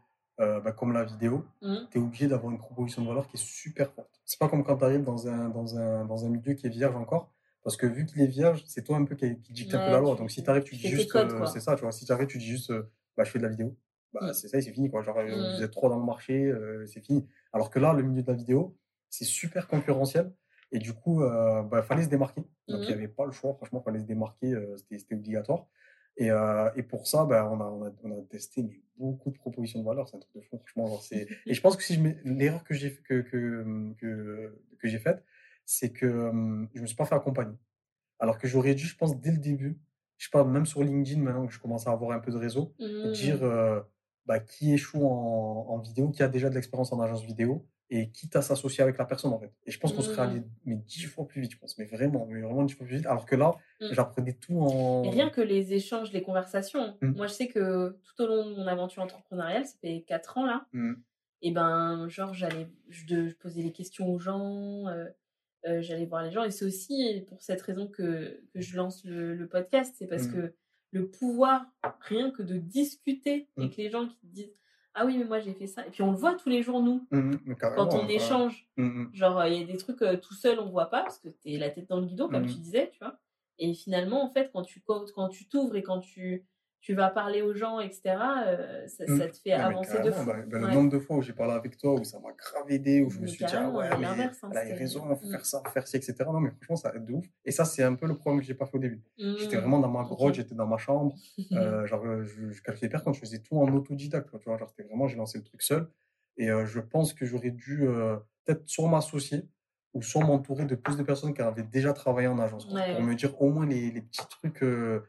euh, 0.41 0.59
bah, 0.59 0.73
comme 0.73 0.91
la 0.91 1.05
vidéo, 1.05 1.45
mmh. 1.61 1.75
tu 1.91 1.97
es 1.97 2.01
obligé 2.01 2.27
d'avoir 2.27 2.51
une 2.51 2.57
proposition 2.57 3.01
de 3.01 3.07
valeur 3.07 3.27
qui 3.27 3.37
est 3.37 3.43
super 3.43 3.91
forte. 3.93 4.19
C'est 4.25 4.37
pas 4.37 4.49
comme 4.49 4.63
quand 4.63 4.77
tu 4.77 4.83
arrives 4.83 5.03
dans 5.03 5.27
un, 5.29 5.49
dans, 5.49 5.77
un, 5.77 6.05
dans 6.05 6.25
un 6.25 6.29
milieu 6.29 6.53
qui 6.55 6.67
est 6.67 6.69
vierge 6.69 6.95
encore, 6.95 7.31
parce 7.63 7.77
que 7.77 7.85
vu 7.85 8.05
qu'il 8.05 8.21
est 8.21 8.27
vierge, 8.27 8.63
c'est 8.67 8.83
toi 8.83 8.97
un 8.97 9.05
peu 9.05 9.15
qui, 9.15 9.39
qui 9.39 9.53
dicte 9.53 9.73
un 9.73 9.85
peu 9.85 9.91
la 9.91 9.99
loi. 9.99 10.15
Donc 10.15 10.31
si 10.31 10.43
tu 10.43 10.49
arrives, 10.49 10.63
tu 10.63 10.75
dis 10.75 10.89
juste, 10.89 11.15
euh, 11.15 11.45
c'est 11.45 11.61
ça, 11.61 11.75
tu 11.75 11.83
vois, 11.83 11.91
si 11.93 12.05
tu 12.05 12.11
arrives, 12.11 12.27
tu 12.27 12.37
dis 12.37 12.47
juste, 12.47 12.71
euh, 12.71 12.91
bah, 13.15 13.23
je 13.23 13.31
fais 13.31 13.39
de 13.39 13.43
la 13.43 13.49
vidéo, 13.49 13.77
bah, 14.13 14.27
mmh. 14.27 14.33
c'est 14.33 14.49
ça 14.49 14.61
c'est 14.61 14.71
fini, 14.71 14.91
quoi. 14.91 15.01
Genre, 15.03 15.17
mmh. 15.17 15.55
vous 15.55 15.63
êtes 15.63 15.71
trois 15.71 15.89
dans 15.89 15.99
le 15.99 16.05
marché, 16.05 16.53
c'est 16.85 17.01
fini. 17.01 17.25
Alors 17.53 17.69
que 17.69 17.79
là, 17.79 17.93
le 17.93 18.03
milieu 18.03 18.21
de 18.21 18.27
la 18.27 18.37
vidéo, 18.37 18.77
c'est 19.09 19.25
super 19.25 19.67
concurrentiel. 19.67 20.33
Et 20.71 20.79
du 20.79 20.93
coup, 20.93 21.23
il 21.23 21.67
bah, 21.69 21.81
fallait 21.83 22.03
se 22.03 22.09
démarquer. 22.09 22.41
Donc, 22.67 22.81
il 22.81 22.87
n'y 22.87 22.93
avait 22.93 23.07
pas 23.07 23.25
le 23.25 23.31
choix. 23.31 23.53
Franchement, 23.53 23.81
il 23.81 23.85
fallait 23.85 23.99
se 23.99 24.05
démarquer. 24.05 24.53
C'était 24.75 25.15
obligatoire. 25.15 25.67
Et, 26.17 26.31
euh, 26.31 26.69
et 26.75 26.83
pour 26.83 27.07
ça, 27.07 27.25
ben, 27.25 27.43
on, 27.45 27.59
a, 27.59 27.65
on, 27.65 27.85
a, 27.85 27.91
on 28.03 28.11
a 28.11 28.21
testé 28.23 28.63
mais 28.63 28.79
beaucoup 28.97 29.31
de 29.31 29.37
propositions 29.37 29.79
de 29.79 29.85
valeur. 29.85 30.07
C'est 30.07 30.15
un 30.15 30.19
truc 30.19 30.35
de 30.35 30.41
fond, 30.41 30.57
franchement. 30.57 30.99
c'est... 30.99 31.27
Et 31.45 31.53
je 31.53 31.61
pense 31.61 31.75
que 31.75 31.83
si 31.83 31.95
je 31.95 32.01
mets... 32.01 32.17
l'erreur 32.23 32.63
que 32.63 32.73
j'ai, 32.73 32.95
que, 32.95 33.21
que, 33.21 33.93
que, 33.97 34.61
que 34.79 34.87
j'ai 34.87 34.99
faite, 34.99 35.23
c'est 35.65 35.91
que 35.91 36.05
euh, 36.05 36.65
je 36.73 36.81
me 36.81 36.87
suis 36.87 36.95
pas 36.95 37.05
fait 37.05 37.15
accompagner. 37.15 37.57
Alors 38.19 38.37
que 38.37 38.47
j'aurais 38.47 38.75
dû, 38.75 38.85
je 38.85 38.95
pense, 38.95 39.19
dès 39.19 39.31
le 39.31 39.37
début, 39.37 39.77
je 40.17 40.29
parle 40.29 40.49
même 40.49 40.65
sur 40.65 40.83
LinkedIn, 40.83 41.21
maintenant 41.21 41.45
que 41.45 41.53
je 41.53 41.59
commence 41.59 41.87
à 41.87 41.91
avoir 41.91 42.11
un 42.11 42.19
peu 42.19 42.31
de 42.31 42.37
réseau, 42.37 42.73
dire 42.79 43.41
mmh. 43.41 43.43
euh, 43.43 43.81
bah, 44.25 44.39
qui 44.39 44.73
échoue 44.73 45.05
en, 45.05 45.65
en 45.67 45.77
vidéo, 45.79 46.09
qui 46.11 46.23
a 46.23 46.29
déjà 46.29 46.49
de 46.49 46.55
l'expérience 46.55 46.93
en 46.93 47.01
agence 47.01 47.25
vidéo, 47.25 47.67
et 47.89 48.09
quitte 48.09 48.35
à 48.35 48.41
s'associer 48.41 48.81
avec 48.83 48.97
la 48.97 49.05
personne 49.05 49.31
en 49.31 49.39
fait. 49.39 49.51
Et 49.65 49.71
je 49.71 49.79
pense 49.79 49.93
qu'on 49.93 50.01
serait 50.01 50.21
allé 50.21 50.39
mmh. 50.39 50.49
mais 50.65 50.75
dix 50.75 51.03
fois 51.03 51.27
plus 51.27 51.41
vite, 51.41 51.51
je 51.51 51.57
pense, 51.57 51.77
mais 51.77 51.85
vraiment, 51.85 52.25
mais 52.25 52.41
vraiment 52.41 52.63
dix 52.63 52.73
fois 52.73 52.85
plus 52.85 52.97
vite. 52.97 53.05
Alors 53.05 53.25
que 53.25 53.35
là, 53.35 53.51
mmh. 53.81 53.87
j'apprenais 53.91 54.33
tout 54.33 54.59
en. 54.59 55.03
Et 55.03 55.09
rien 55.09 55.29
que 55.29 55.41
les 55.41 55.73
échanges, 55.73 56.11
les 56.11 56.23
conversations. 56.23 56.97
Mmh. 57.01 57.11
Moi, 57.11 57.27
je 57.27 57.33
sais 57.33 57.47
que 57.47 57.97
tout 58.03 58.23
au 58.23 58.27
long 58.27 58.49
de 58.49 58.55
mon 58.55 58.67
aventure 58.67 59.03
entrepreneuriale, 59.03 59.65
ça 59.65 59.75
fait 59.81 60.03
quatre 60.07 60.37
ans 60.37 60.45
là. 60.45 60.65
Et 61.41 61.51
ben, 61.51 62.07
genre, 62.09 62.33
j'allais, 62.33 62.67
je, 62.89 63.31
posais 63.33 63.61
les 63.61 63.71
questions 63.71 64.09
aux 64.09 64.17
gens, 64.17 64.87
euh, 64.87 65.05
euh, 65.67 65.81
j'allais 65.81 66.05
voir 66.05 66.23
les 66.23 66.31
gens, 66.31 66.43
et 66.43 66.49
c'est 66.49 66.65
aussi 66.65 67.23
pour 67.27 67.43
cette 67.43 67.61
raison 67.61 67.87
que, 67.87 68.41
que 68.51 68.61
je 68.61 68.75
lance 68.75 69.03
le, 69.05 69.35
le 69.35 69.47
podcast, 69.47 69.93
c'est 69.97 70.07
parce 70.07 70.25
que 70.25 70.55
le 70.91 71.09
pouvoir, 71.09 71.65
rien 71.99 72.31
que 72.31 72.41
de 72.41 72.57
discuter 72.57 73.47
avec 73.57 73.75
les 73.75 73.89
gens 73.89 74.07
qui 74.07 74.15
te 74.15 74.25
disent 74.25 74.55
ah 74.95 75.05
oui 75.05 75.17
mais 75.17 75.25
moi 75.25 75.39
j'ai 75.39 75.53
fait 75.53 75.67
ça. 75.67 75.85
Et 75.85 75.89
puis 75.89 76.01
on 76.01 76.11
le 76.11 76.17
voit 76.17 76.35
tous 76.35 76.49
les 76.49 76.63
jours 76.63 76.81
nous. 76.81 77.05
Mmh, 77.11 77.55
quand 77.59 77.93
on 77.93 78.07
échange. 78.07 78.67
Mmh, 78.77 79.13
genre 79.13 79.45
il 79.45 79.59
y 79.59 79.63
a 79.63 79.65
des 79.65 79.77
trucs 79.77 80.01
euh, 80.01 80.17
tout 80.17 80.33
seul 80.33 80.59
on 80.59 80.69
voit 80.69 80.89
pas 80.89 81.03
parce 81.03 81.19
que 81.19 81.29
tu 81.29 81.51
es 81.51 81.57
la 81.57 81.69
tête 81.69 81.89
dans 81.89 81.99
le 81.99 82.05
guidon 82.05 82.29
comme 82.29 82.43
mmh. 82.43 82.49
tu 82.49 82.57
disais 82.57 82.89
tu 82.91 82.99
vois. 82.99 83.19
Et 83.59 83.73
finalement 83.73 84.23
en 84.23 84.29
fait 84.29 84.49
quand 84.51 84.63
tu 84.63 84.81
quand 84.81 85.29
tu 85.29 85.47
t'ouvres 85.47 85.75
et 85.75 85.83
quand 85.83 85.99
tu 85.99 86.45
tu 86.85 86.93
vas 86.93 87.09
parler 87.09 87.41
aux 87.41 87.55
gens, 87.55 87.79
etc., 87.79 88.01
euh, 88.45 88.87
ça, 88.87 89.05
mmh. 89.07 89.17
ça, 89.17 89.27
te 89.27 89.37
fait 89.37 89.53
avancer 89.53 89.99
de 90.03 90.11
fou. 90.11 90.23
Bah, 90.23 90.35
bah, 90.45 90.59
le 90.59 90.67
nombre 90.67 90.91
de 90.91 90.99
fois 90.99 91.17
où 91.17 91.21
j'ai 91.23 91.33
parlé 91.33 91.53
avec 91.53 91.77
toi, 91.77 91.95
où 91.95 92.03
ça 92.03 92.19
m'a 92.19 92.29
grave 92.31 92.69
aidé, 92.69 93.01
où 93.01 93.09
je 93.09 93.19
me 93.19 93.25
suis 93.25 93.43
dit, 93.43 93.53
ah 93.57 93.71
ouais, 93.71 93.89
mais 93.97 94.05
hein, 94.05 94.31
elle 94.51 94.57
a 94.57 94.75
raison, 94.75 95.03
faut 95.15 95.27
mmh. 95.27 95.31
faire 95.31 95.45
ça, 95.47 95.63
faire 95.73 95.87
ci, 95.87 95.97
etc. 95.97 96.15
Non, 96.27 96.39
mais 96.39 96.51
franchement, 96.51 96.75
ça 96.75 96.93
aide 96.95 97.05
de 97.05 97.13
ouf. 97.13 97.25
Et 97.43 97.49
ça, 97.51 97.65
c'est 97.65 97.81
un 97.81 97.95
peu 97.95 98.05
le 98.05 98.15
problème 98.15 98.39
que 98.39 98.45
j'ai 98.45 98.53
pas 98.53 98.67
fait 98.67 98.77
au 98.77 98.79
début. 98.79 99.01
J'étais 99.17 99.57
vraiment 99.57 99.79
dans 99.79 99.89
ma 99.89 100.03
mmh. 100.03 100.09
grotte, 100.09 100.35
j'étais 100.35 100.53
dans 100.53 100.67
ma 100.67 100.77
chambre. 100.77 101.15
euh, 101.53 101.87
genre, 101.87 102.05
je, 102.21 102.51
je 102.51 102.61
calculais 102.61 102.89
pas 102.89 102.99
quand 102.99 103.13
je 103.13 103.19
faisais 103.19 103.39
tout 103.39 103.57
en 103.57 103.67
autodidacte. 103.73 104.29
Tu 104.39 104.47
vois, 104.47 104.57
genre, 104.57 104.69
c'était 104.69 104.87
vraiment, 104.87 105.07
j'ai 105.07 105.17
lancé 105.17 105.39
le 105.39 105.43
truc 105.43 105.63
seul. 105.63 105.89
Et 106.37 106.49
euh, 106.49 106.65
je 106.65 106.79
pense 106.79 107.13
que 107.13 107.25
j'aurais 107.25 107.51
dû 107.51 107.87
euh, 107.87 108.17
peut-être 108.43 108.69
soit 108.69 108.89
m'associer 108.89 109.43
ou 109.93 110.01
soit 110.01 110.23
m'entourer 110.23 110.65
de 110.65 110.75
plus 110.75 110.97
de 110.97 111.03
personnes 111.03 111.33
qui 111.33 111.41
avaient 111.41 111.63
déjà 111.63 111.93
travaillé 111.93 112.27
en 112.27 112.37
agence. 112.37 112.65
Pour 112.65 112.75
me 112.75 113.13
dire 113.15 113.41
au 113.41 113.49
moins 113.49 113.65
les, 113.65 113.91
les 113.91 114.01
petits 114.01 114.27
trucs 114.29 114.61
euh, 114.61 115.01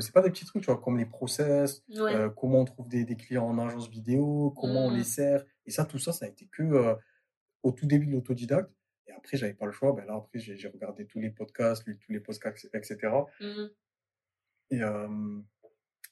c'est 0.00 0.12
pas 0.12 0.22
des 0.22 0.30
petits 0.30 0.44
trucs, 0.44 0.62
tu 0.62 0.70
vois, 0.70 0.80
comme 0.80 0.98
les 0.98 1.06
process, 1.06 1.82
euh, 1.96 2.28
comment 2.30 2.60
on 2.60 2.64
trouve 2.64 2.88
des, 2.88 3.04
des, 3.04 3.16
clients 3.16 3.46
en 3.46 3.58
agence 3.58 3.88
vidéo, 3.88 4.52
comment 4.56 4.86
on 4.86 4.90
les 4.90 5.00
mmh. 5.00 5.04
sert. 5.04 5.44
Et 5.66 5.70
ça, 5.70 5.84
tout 5.84 5.98
ça, 5.98 6.12
ça 6.12 6.26
a 6.26 6.28
été 6.28 6.46
que 6.46 6.62
euh, 6.62 6.94
au 7.62 7.72
tout 7.72 7.86
début 7.86 8.06
de 8.06 8.12
l'autodidacte. 8.12 8.70
Et 9.06 9.12
après, 9.12 9.36
j'avais 9.36 9.54
pas 9.54 9.66
le 9.66 9.72
choix. 9.72 9.92
Ben 9.92 10.04
là, 10.04 10.14
après, 10.14 10.38
j'ai 10.38 10.68
regardé 10.68 11.06
tous 11.06 11.20
les 11.20 11.30
podcasts, 11.30 11.84
tous 11.84 12.12
les 12.12 12.20
podcasts, 12.20 12.68
etc. 12.74 12.98
Mmh. 13.40 13.66
Et 14.70 14.80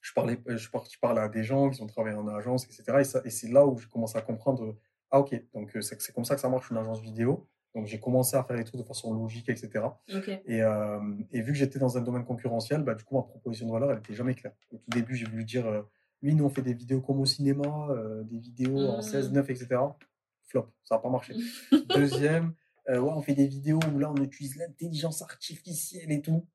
je 0.01 0.13
parlais, 0.15 0.41
je, 0.47 0.57
je 0.57 0.99
parlais 1.01 1.21
à 1.21 1.29
des 1.29 1.45
gens 1.45 1.69
qui 1.69 1.83
ont 1.83 1.87
travaillé 1.87 2.17
en 2.17 2.29
agence, 2.29 2.65
etc. 2.65 2.85
Et, 3.01 3.27
et 3.27 3.31
c'est 3.31 3.49
là 3.49 3.67
où 3.67 3.77
je 3.77 3.89
commence 3.89 4.17
à 4.17 4.23
comprendre, 4.23 4.79
ah 5.11 5.21
ok, 5.21 5.35
donc 5.53 5.77
c'est 5.81 6.13
comme 6.13 6.25
ça 6.25 6.35
que 6.35 6.41
ça 6.41 6.49
marche 6.49 6.71
une 6.71 6.79
agence 6.79 7.01
vidéo. 7.01 7.47
Donc 7.77 7.87
j'ai 7.87 8.01
commencé 8.01 8.35
à 8.39 8.43
faire 8.43 8.57
les 8.57 8.65
trucs 8.65 8.81
de 8.81 8.87
façon 8.87 9.13
logique, 9.13 9.51
etc. 9.51 9.85
Et, 10.47 10.63
euh, 10.63 10.99
et, 11.31 11.43
vu 11.43 11.53
que 11.53 11.59
j'étais 11.59 11.79
dans 11.79 11.99
un 11.99 12.01
domaine 12.01 12.25
concurrentiel, 12.25 12.83
bah, 12.83 12.95
du 12.95 13.05
coup 13.05 13.17
ma 13.17 13.23
proposition 13.23 13.67
de 13.67 13.73
valeur, 13.73 13.91
elle 13.91 13.99
n'était 13.99 14.15
jamais 14.15 14.35
claire. 14.35 14.55
Au 14.73 14.79
tout 14.79 14.89
début, 14.89 15.15
j'ai 15.15 15.27
voulu 15.27 15.45
dire, 15.45 15.67
euh, 15.67 15.83
oui, 16.23 16.35
nous 16.35 16.47
on 16.47 16.49
fait 16.49 16.63
des 16.63 16.73
vidéos 16.73 17.03
comme 17.03 17.21
au 17.21 17.27
cinéma, 17.27 17.89
euh, 17.91 18.23
des 18.25 18.39
vidéos 18.39 18.79
en 18.79 19.03
16, 19.03 19.29
mmh. 19.31 19.35
9, 19.35 19.51
etc. 19.51 19.69
Flop, 20.47 20.73
ça 20.85 20.95
n'a 20.95 21.03
pas 21.03 21.11
marché. 21.11 21.35
Deuxième, 21.95 22.55
ouais, 22.89 22.99
on 22.99 23.21
fait 23.21 23.35
des 23.35 23.47
vidéos 23.47 23.81
où 23.93 23.99
là 23.99 24.11
on 24.11 24.23
utilise 24.23 24.57
l'intelligence 24.57 25.21
artificielle 25.21 26.11
et 26.11 26.23
tout 26.23 26.47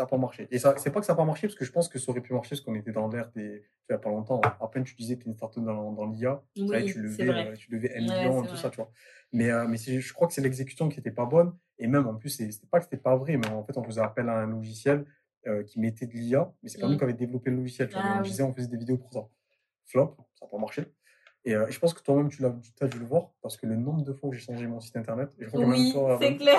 ça 0.00 0.04
n'a 0.04 0.08
pas 0.08 0.16
marché. 0.16 0.48
Et 0.50 0.58
ça, 0.58 0.74
c'est 0.78 0.90
pas 0.90 1.00
que 1.00 1.06
ça 1.06 1.12
n'a 1.12 1.16
pas 1.18 1.24
marché, 1.24 1.46
parce 1.46 1.58
que 1.58 1.64
je 1.64 1.72
pense 1.72 1.88
que 1.88 1.98
ça 1.98 2.10
aurait 2.10 2.22
pu 2.22 2.32
marcher, 2.32 2.50
parce 2.50 2.62
qu'on 2.62 2.74
était 2.74 2.92
dans 2.92 3.08
l'ère 3.08 3.30
des. 3.32 3.62
Il 3.88 3.92
n'y 3.92 3.96
a 3.96 3.98
pas 3.98 4.08
longtemps, 4.08 4.40
à 4.40 4.68
peine 4.68 4.84
tu 4.84 4.94
disais 4.94 5.16
que 5.16 5.22
tu 5.22 5.28
es 5.28 5.30
une 5.30 5.36
startup 5.36 5.62
dans, 5.62 5.92
dans 5.92 6.06
l'IA, 6.06 6.42
tu, 6.54 6.62
levais, 6.62 7.28
euh, 7.28 7.54
tu 7.54 7.70
levais 7.70 7.94
un 7.96 8.00
million, 8.00 8.42
tout 8.42 8.56
ça, 8.56 8.70
tu 8.70 8.76
vois. 8.76 8.90
Mais, 9.32 9.50
euh, 9.50 9.66
mais 9.68 9.76
je 9.76 10.12
crois 10.14 10.26
que 10.26 10.32
c'est 10.32 10.40
l'exécution 10.40 10.88
qui 10.88 10.98
n'était 10.98 11.10
pas 11.10 11.26
bonne. 11.26 11.52
Et 11.78 11.86
même, 11.86 12.06
en 12.06 12.14
plus, 12.14 12.30
c'était 12.30 12.66
pas 12.70 12.78
que 12.78 12.84
c'était 12.84 12.96
pas 12.96 13.16
vrai, 13.16 13.36
mais 13.36 13.48
en 13.48 13.64
fait, 13.64 13.76
on 13.76 13.84
faisait 13.84 14.00
appel 14.00 14.28
à 14.28 14.38
un 14.38 14.46
logiciel 14.46 15.04
euh, 15.46 15.62
qui 15.64 15.80
mettait 15.80 16.06
de 16.06 16.12
l'IA, 16.12 16.50
mais 16.62 16.68
c'est 16.70 16.80
pas 16.80 16.86
nous 16.86 16.94
mmh. 16.94 16.98
qui 16.98 17.04
avions 17.04 17.16
développé 17.16 17.50
le 17.50 17.56
logiciel. 17.56 17.90
Ah 17.94 18.16
on 18.18 18.22
disait, 18.22 18.42
on 18.42 18.54
faisait 18.54 18.68
des 18.68 18.78
vidéos 18.78 18.96
pour 18.96 19.12
ça. 19.12 19.20
Flop, 19.86 20.16
ça 20.34 20.46
n'a 20.46 20.50
pas 20.50 20.58
marché. 20.58 20.84
Et 21.44 21.54
euh, 21.54 21.66
je 21.70 21.78
pense 21.78 21.94
que 21.94 22.02
toi-même, 22.02 22.28
tu 22.28 22.44
as 22.44 22.88
dû 22.88 22.98
le 22.98 23.04
voir, 23.06 23.30
parce 23.40 23.56
que 23.56 23.66
le 23.66 23.74
nombre 23.74 24.02
de 24.02 24.12
fois 24.12 24.28
où 24.28 24.32
j'ai 24.32 24.40
changé 24.40 24.66
mon 24.66 24.80
site 24.80 24.96
internet, 24.96 25.30
je 25.38 25.46
crois 25.46 25.64
oui, 25.64 25.94
c'est 26.20 26.36
clair. 26.36 26.58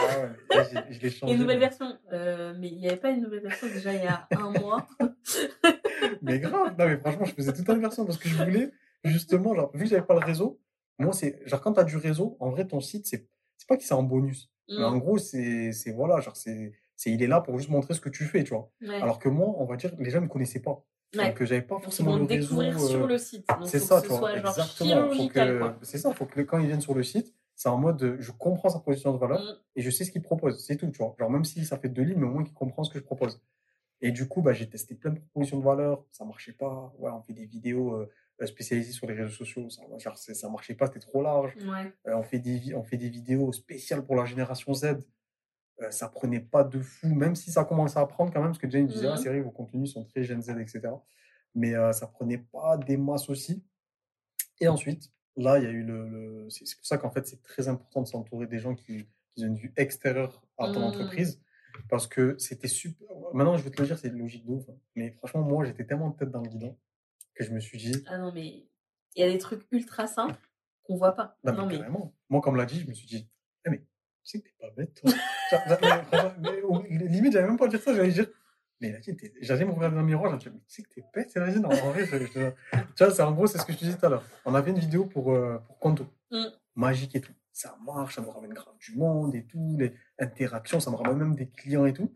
Ah 0.50 0.64
je, 0.90 1.00
l'ai 1.00 1.10
changé. 1.12 1.34
une 1.34 1.40
nouvelle 1.40 1.60
version, 1.60 1.98
euh, 2.12 2.56
mais 2.58 2.70
il 2.70 2.80
n'y 2.80 2.88
avait 2.88 2.98
pas 2.98 3.12
une 3.12 3.22
nouvelle 3.22 3.42
version 3.42 3.68
déjà 3.68 3.94
il 3.94 4.04
y 4.04 4.08
a 4.08 4.28
un 4.32 4.50
mois. 4.60 4.88
mais 6.24 6.40
grave, 6.40 6.76
non 6.80 6.88
mais 6.88 6.98
franchement, 6.98 7.26
je 7.26 7.34
faisais 7.34 7.54
toute 7.54 7.70
une 7.70 7.80
version 7.80 8.06
parce 8.06 8.18
que 8.18 8.28
je 8.28 8.44
voulais 8.44 8.72
justement, 9.04 9.54
genre, 9.54 9.72
vu 9.76 9.84
que 9.84 9.90
j'avais 9.90 10.06
pas 10.06 10.16
le 10.16 10.26
réseau, 10.26 10.60
moi 10.98 11.14
c'est, 11.14 11.40
genre 11.46 11.62
quand 11.62 11.74
tu 11.74 11.80
as 11.80 11.84
du 11.84 11.98
réseau, 11.98 12.36
en 12.40 12.50
vrai 12.50 12.66
ton 12.66 12.80
site, 12.80 13.06
c'est, 13.06 13.28
c'est 13.58 13.68
pas 13.68 13.78
que 13.78 13.84
c'est 13.84 13.94
en 13.94 14.04
bonus. 14.04 14.52
Mais 14.68 14.84
en 14.84 14.96
mmh. 14.96 15.00
gros, 15.00 15.18
c'est, 15.18 15.74
voilà, 15.94 16.22
genre, 16.22 16.36
c'est, 16.36 16.72
c'est, 16.96 17.12
il 17.12 17.22
est 17.22 17.28
là 17.28 17.42
pour 17.42 17.58
juste 17.58 17.70
montrer 17.70 17.94
ce 17.94 18.00
que 18.00 18.10
tu 18.10 18.24
fais, 18.24 18.44
tu 18.44 18.54
vois. 18.54 18.72
Alors 19.02 19.20
que 19.20 19.30
moi, 19.30 19.54
on 19.58 19.66
va 19.66 19.76
dire, 19.76 19.92
les 20.00 20.10
gens 20.10 20.20
ne 20.20 20.26
me 20.26 20.30
connaissaient 20.30 20.62
pas. 20.62 20.84
Donc, 21.14 21.44
j'avais 21.44 21.62
pas 21.62 21.80
forcément 21.80 22.16
le 22.16 22.24
réseau. 22.24 22.56
découvrir 22.56 22.80
sur 22.80 23.08
le 23.08 23.18
site. 23.18 23.46
C'est 23.66 23.80
ça, 23.80 24.02
tu 24.02 24.10
vois. 24.10 24.38
Exactement. 24.38 25.74
C'est 25.82 25.98
ça, 25.98 26.10
il 26.10 26.16
faut 26.16 26.26
que 26.26 26.42
quand 26.42 26.60
ils 26.60 26.68
viennent 26.68 26.82
sur 26.82 26.96
le 26.96 27.04
site, 27.04 27.34
c'est 27.56 27.70
en 27.70 27.78
mode, 27.78 28.18
je 28.20 28.32
comprends 28.32 28.70
sa 28.70 28.80
position 28.80 29.14
de 29.14 29.20
valeur 29.20 29.40
mmh. 29.40 29.56
et 29.76 29.82
je 29.82 29.90
sais 29.92 30.04
ce 30.04 30.12
qu'il 30.12 30.24
propose. 30.24 30.66
C'est 30.66 30.78
tout, 30.78 30.88
tu 30.88 30.98
vois. 30.98 31.16
Genre, 31.20 31.30
même 31.30 31.46
si 31.46 31.64
ça 31.64 31.78
fait 31.78 31.90
deux 31.90 32.02
lignes, 32.02 32.18
mais 32.18 32.26
au 32.26 32.32
moins 32.32 32.44
qu'il 32.44 32.56
comprend 32.56 32.84
ce 32.84 32.92
que 32.92 32.98
je 32.98 33.04
propose. 33.04 33.40
Et 34.02 34.12
du 34.12 34.28
coup, 34.28 34.42
bah, 34.42 34.54
j'ai 34.54 34.68
testé 34.68 34.96
plein 34.96 35.12
de 35.12 35.20
propositions 35.20 35.60
de 35.60 35.64
valeur. 35.64 36.04
Ça 36.12 36.26
marchait 36.26 36.54
pas. 36.54 36.92
Ouais, 36.98 37.12
on 37.12 37.22
fait 37.22 37.34
des 37.34 37.46
vidéos 37.46 37.94
euh, 37.94 38.46
spécialisées 38.46 38.94
sur 38.94 39.06
les 39.06 39.14
réseaux 39.14 39.30
sociaux. 39.30 39.70
Ça, 39.70 39.84
genre, 40.00 40.18
ça 40.18 40.50
marchait 40.50 40.74
pas, 40.74 40.88
c'était 40.88 41.00
trop 41.00 41.22
large. 41.22 41.56
Euh, 42.08 42.16
on, 42.16 42.24
fait 42.24 42.40
des, 42.40 42.74
on 42.74 42.84
fait 42.84 42.98
des 42.98 43.10
vidéos 43.10 43.52
spéciales 43.52 44.04
pour 44.04 44.16
la 44.16 44.26
génération 44.26 44.74
Z. 44.74 44.98
Euh, 45.82 45.92
ça 45.92 46.08
prenait 46.08 46.40
pas 46.40 46.64
de 46.64 46.80
fou, 46.80 47.08
même 47.08 47.36
si 47.36 47.52
ça 47.52 47.64
commençait 47.64 48.00
à 48.00 48.06
prendre 48.06 48.32
quand 48.32 48.40
même, 48.40 48.50
parce 48.50 48.60
que 48.60 48.70
Jane 48.70 48.88
disait, 48.88 49.08
ah, 49.08 49.16
mmh. 49.16 49.18
c'est 49.18 49.30
vrai, 49.30 49.42
vos 49.42 49.52
contenus 49.52 49.92
sont 49.92 50.06
très 50.06 50.24
Gen 50.24 50.42
Z, 50.42 50.50
etc. 50.60 50.82
Mais 51.56 51.74
ça 51.92 52.08
prenait 52.08 52.38
pas 52.38 52.78
des 52.78 52.96
masses 52.96 53.30
aussi. 53.30 53.62
Et 54.62 54.68
ensuite, 54.68 55.12
là, 55.36 55.58
il 55.58 55.64
y 55.66 55.68
a 55.68 55.72
eu 55.72 55.84
le. 55.84 56.48
C'est 56.50 56.78
pour 56.78 56.86
ça 56.86 56.98
qu'en 56.98 57.12
fait, 57.12 57.28
c'est 57.28 57.42
très 57.42 57.68
important 57.68 58.02
de 58.04 58.08
s'entourer 58.08 58.48
des 58.48 58.60
gens 58.60 58.76
qui, 58.76 59.06
qui 59.32 59.44
ont 59.44 59.48
une 59.48 59.56
vue 59.56 59.74
extérieure 59.76 60.42
à 60.58 60.72
ton 60.72 60.80
mmh. 60.80 60.84
entreprise 60.84 61.42
parce 61.90 62.08
que 62.08 62.36
c'était 62.38 62.68
super. 62.68 63.08
Maintenant, 63.34 63.58
je 63.58 63.64
vais 63.64 63.70
te 63.70 63.82
le 63.82 63.88
dire, 63.88 63.98
c'est 63.98 64.10
logique 64.10 64.46
de 64.46 64.52
ouf. 64.52 64.70
Hein. 64.70 64.78
Mais 64.96 65.12
franchement, 65.12 65.42
moi, 65.42 65.66
j'étais 65.66 65.86
tellement 65.86 66.12
tête 66.12 66.32
dans 66.32 66.42
le 66.42 66.50
guidon 66.50 66.78
que 67.34 67.44
je 67.44 67.52
me 67.52 67.60
suis 67.60 67.78
dit. 67.78 68.04
Ah 68.08 68.18
non, 68.18 68.32
mais 68.32 68.66
il 69.16 69.22
y 69.22 69.24
a 69.24 69.32
des 69.32 69.38
trucs 69.38 69.66
ultra 69.72 70.08
simples 70.08 70.40
qu'on 70.84 70.96
voit 70.96 71.14
pas. 71.14 71.38
Non, 71.44 71.66
mais, 71.66 71.78
Carrément. 71.78 72.14
Moi, 72.30 72.42
comme 72.42 72.56
l'a 72.56 72.66
dit, 72.66 72.80
je 72.80 72.88
me 72.88 72.94
suis 72.94 73.08
dit, 73.08 73.30
eh, 73.66 73.70
mais 73.70 73.84
sais 74.24 74.40
que 74.40 74.46
t'es 74.46 74.56
pas 74.60 74.70
bête, 74.76 74.94
toi. 74.94 76.34
mais, 76.40 77.08
limite, 77.08 77.34
j'avais 77.34 77.48
même 77.48 77.58
pas 77.58 77.68
dire 77.68 77.82
ça, 77.82 77.94
j'allais 77.94 78.12
dire. 78.12 78.28
Mais 78.80 79.00
j'allais 79.42 79.66
me 79.66 79.72
regarder 79.72 79.96
dans 79.96 80.02
le 80.02 80.08
miroir, 80.08 80.40
je 80.40 80.50
me 80.50 80.56
dit, 80.56 80.64
tu 80.68 80.76
sais 80.76 80.82
que 80.82 80.90
t'es 80.90 81.04
bête, 81.14 81.30
c'est 81.30 81.40
non, 81.60 81.70
en 81.70 81.92
vrai, 81.92 82.08
tu 82.08 83.04
vois, 83.04 83.12
c'est 83.12 83.22
en 83.22 83.32
gros, 83.32 83.46
c'est 83.46 83.60
ce 83.60 83.66
que 83.66 83.74
je 83.74 83.78
te 83.78 83.84
disais 83.84 83.98
tout 83.98 84.06
à 84.06 84.10
l'heure. 84.10 84.24
On 84.44 84.56
avait 84.56 84.72
une 84.72 84.80
vidéo 84.80 85.06
pour, 85.06 85.34
euh, 85.34 85.60
pour 85.68 85.78
Conto, 85.78 86.08
mmh. 86.32 86.46
magique 86.76 87.16
et 87.16 87.22
tout 87.22 87.34
ça 87.54 87.78
marche, 87.86 88.16
ça 88.16 88.22
nous 88.22 88.32
ramène 88.32 88.54
grave 88.54 88.74
du 88.80 88.96
monde 88.96 89.36
et 89.36 89.46
tout, 89.46 89.76
les 89.78 89.94
interactions, 90.20 90.80
ça 90.80 90.90
me 90.90 90.96
ramène 90.96 91.18
même 91.18 91.36
des 91.36 91.50
clients 91.50 91.86
et 91.86 91.94
tout. 91.94 92.16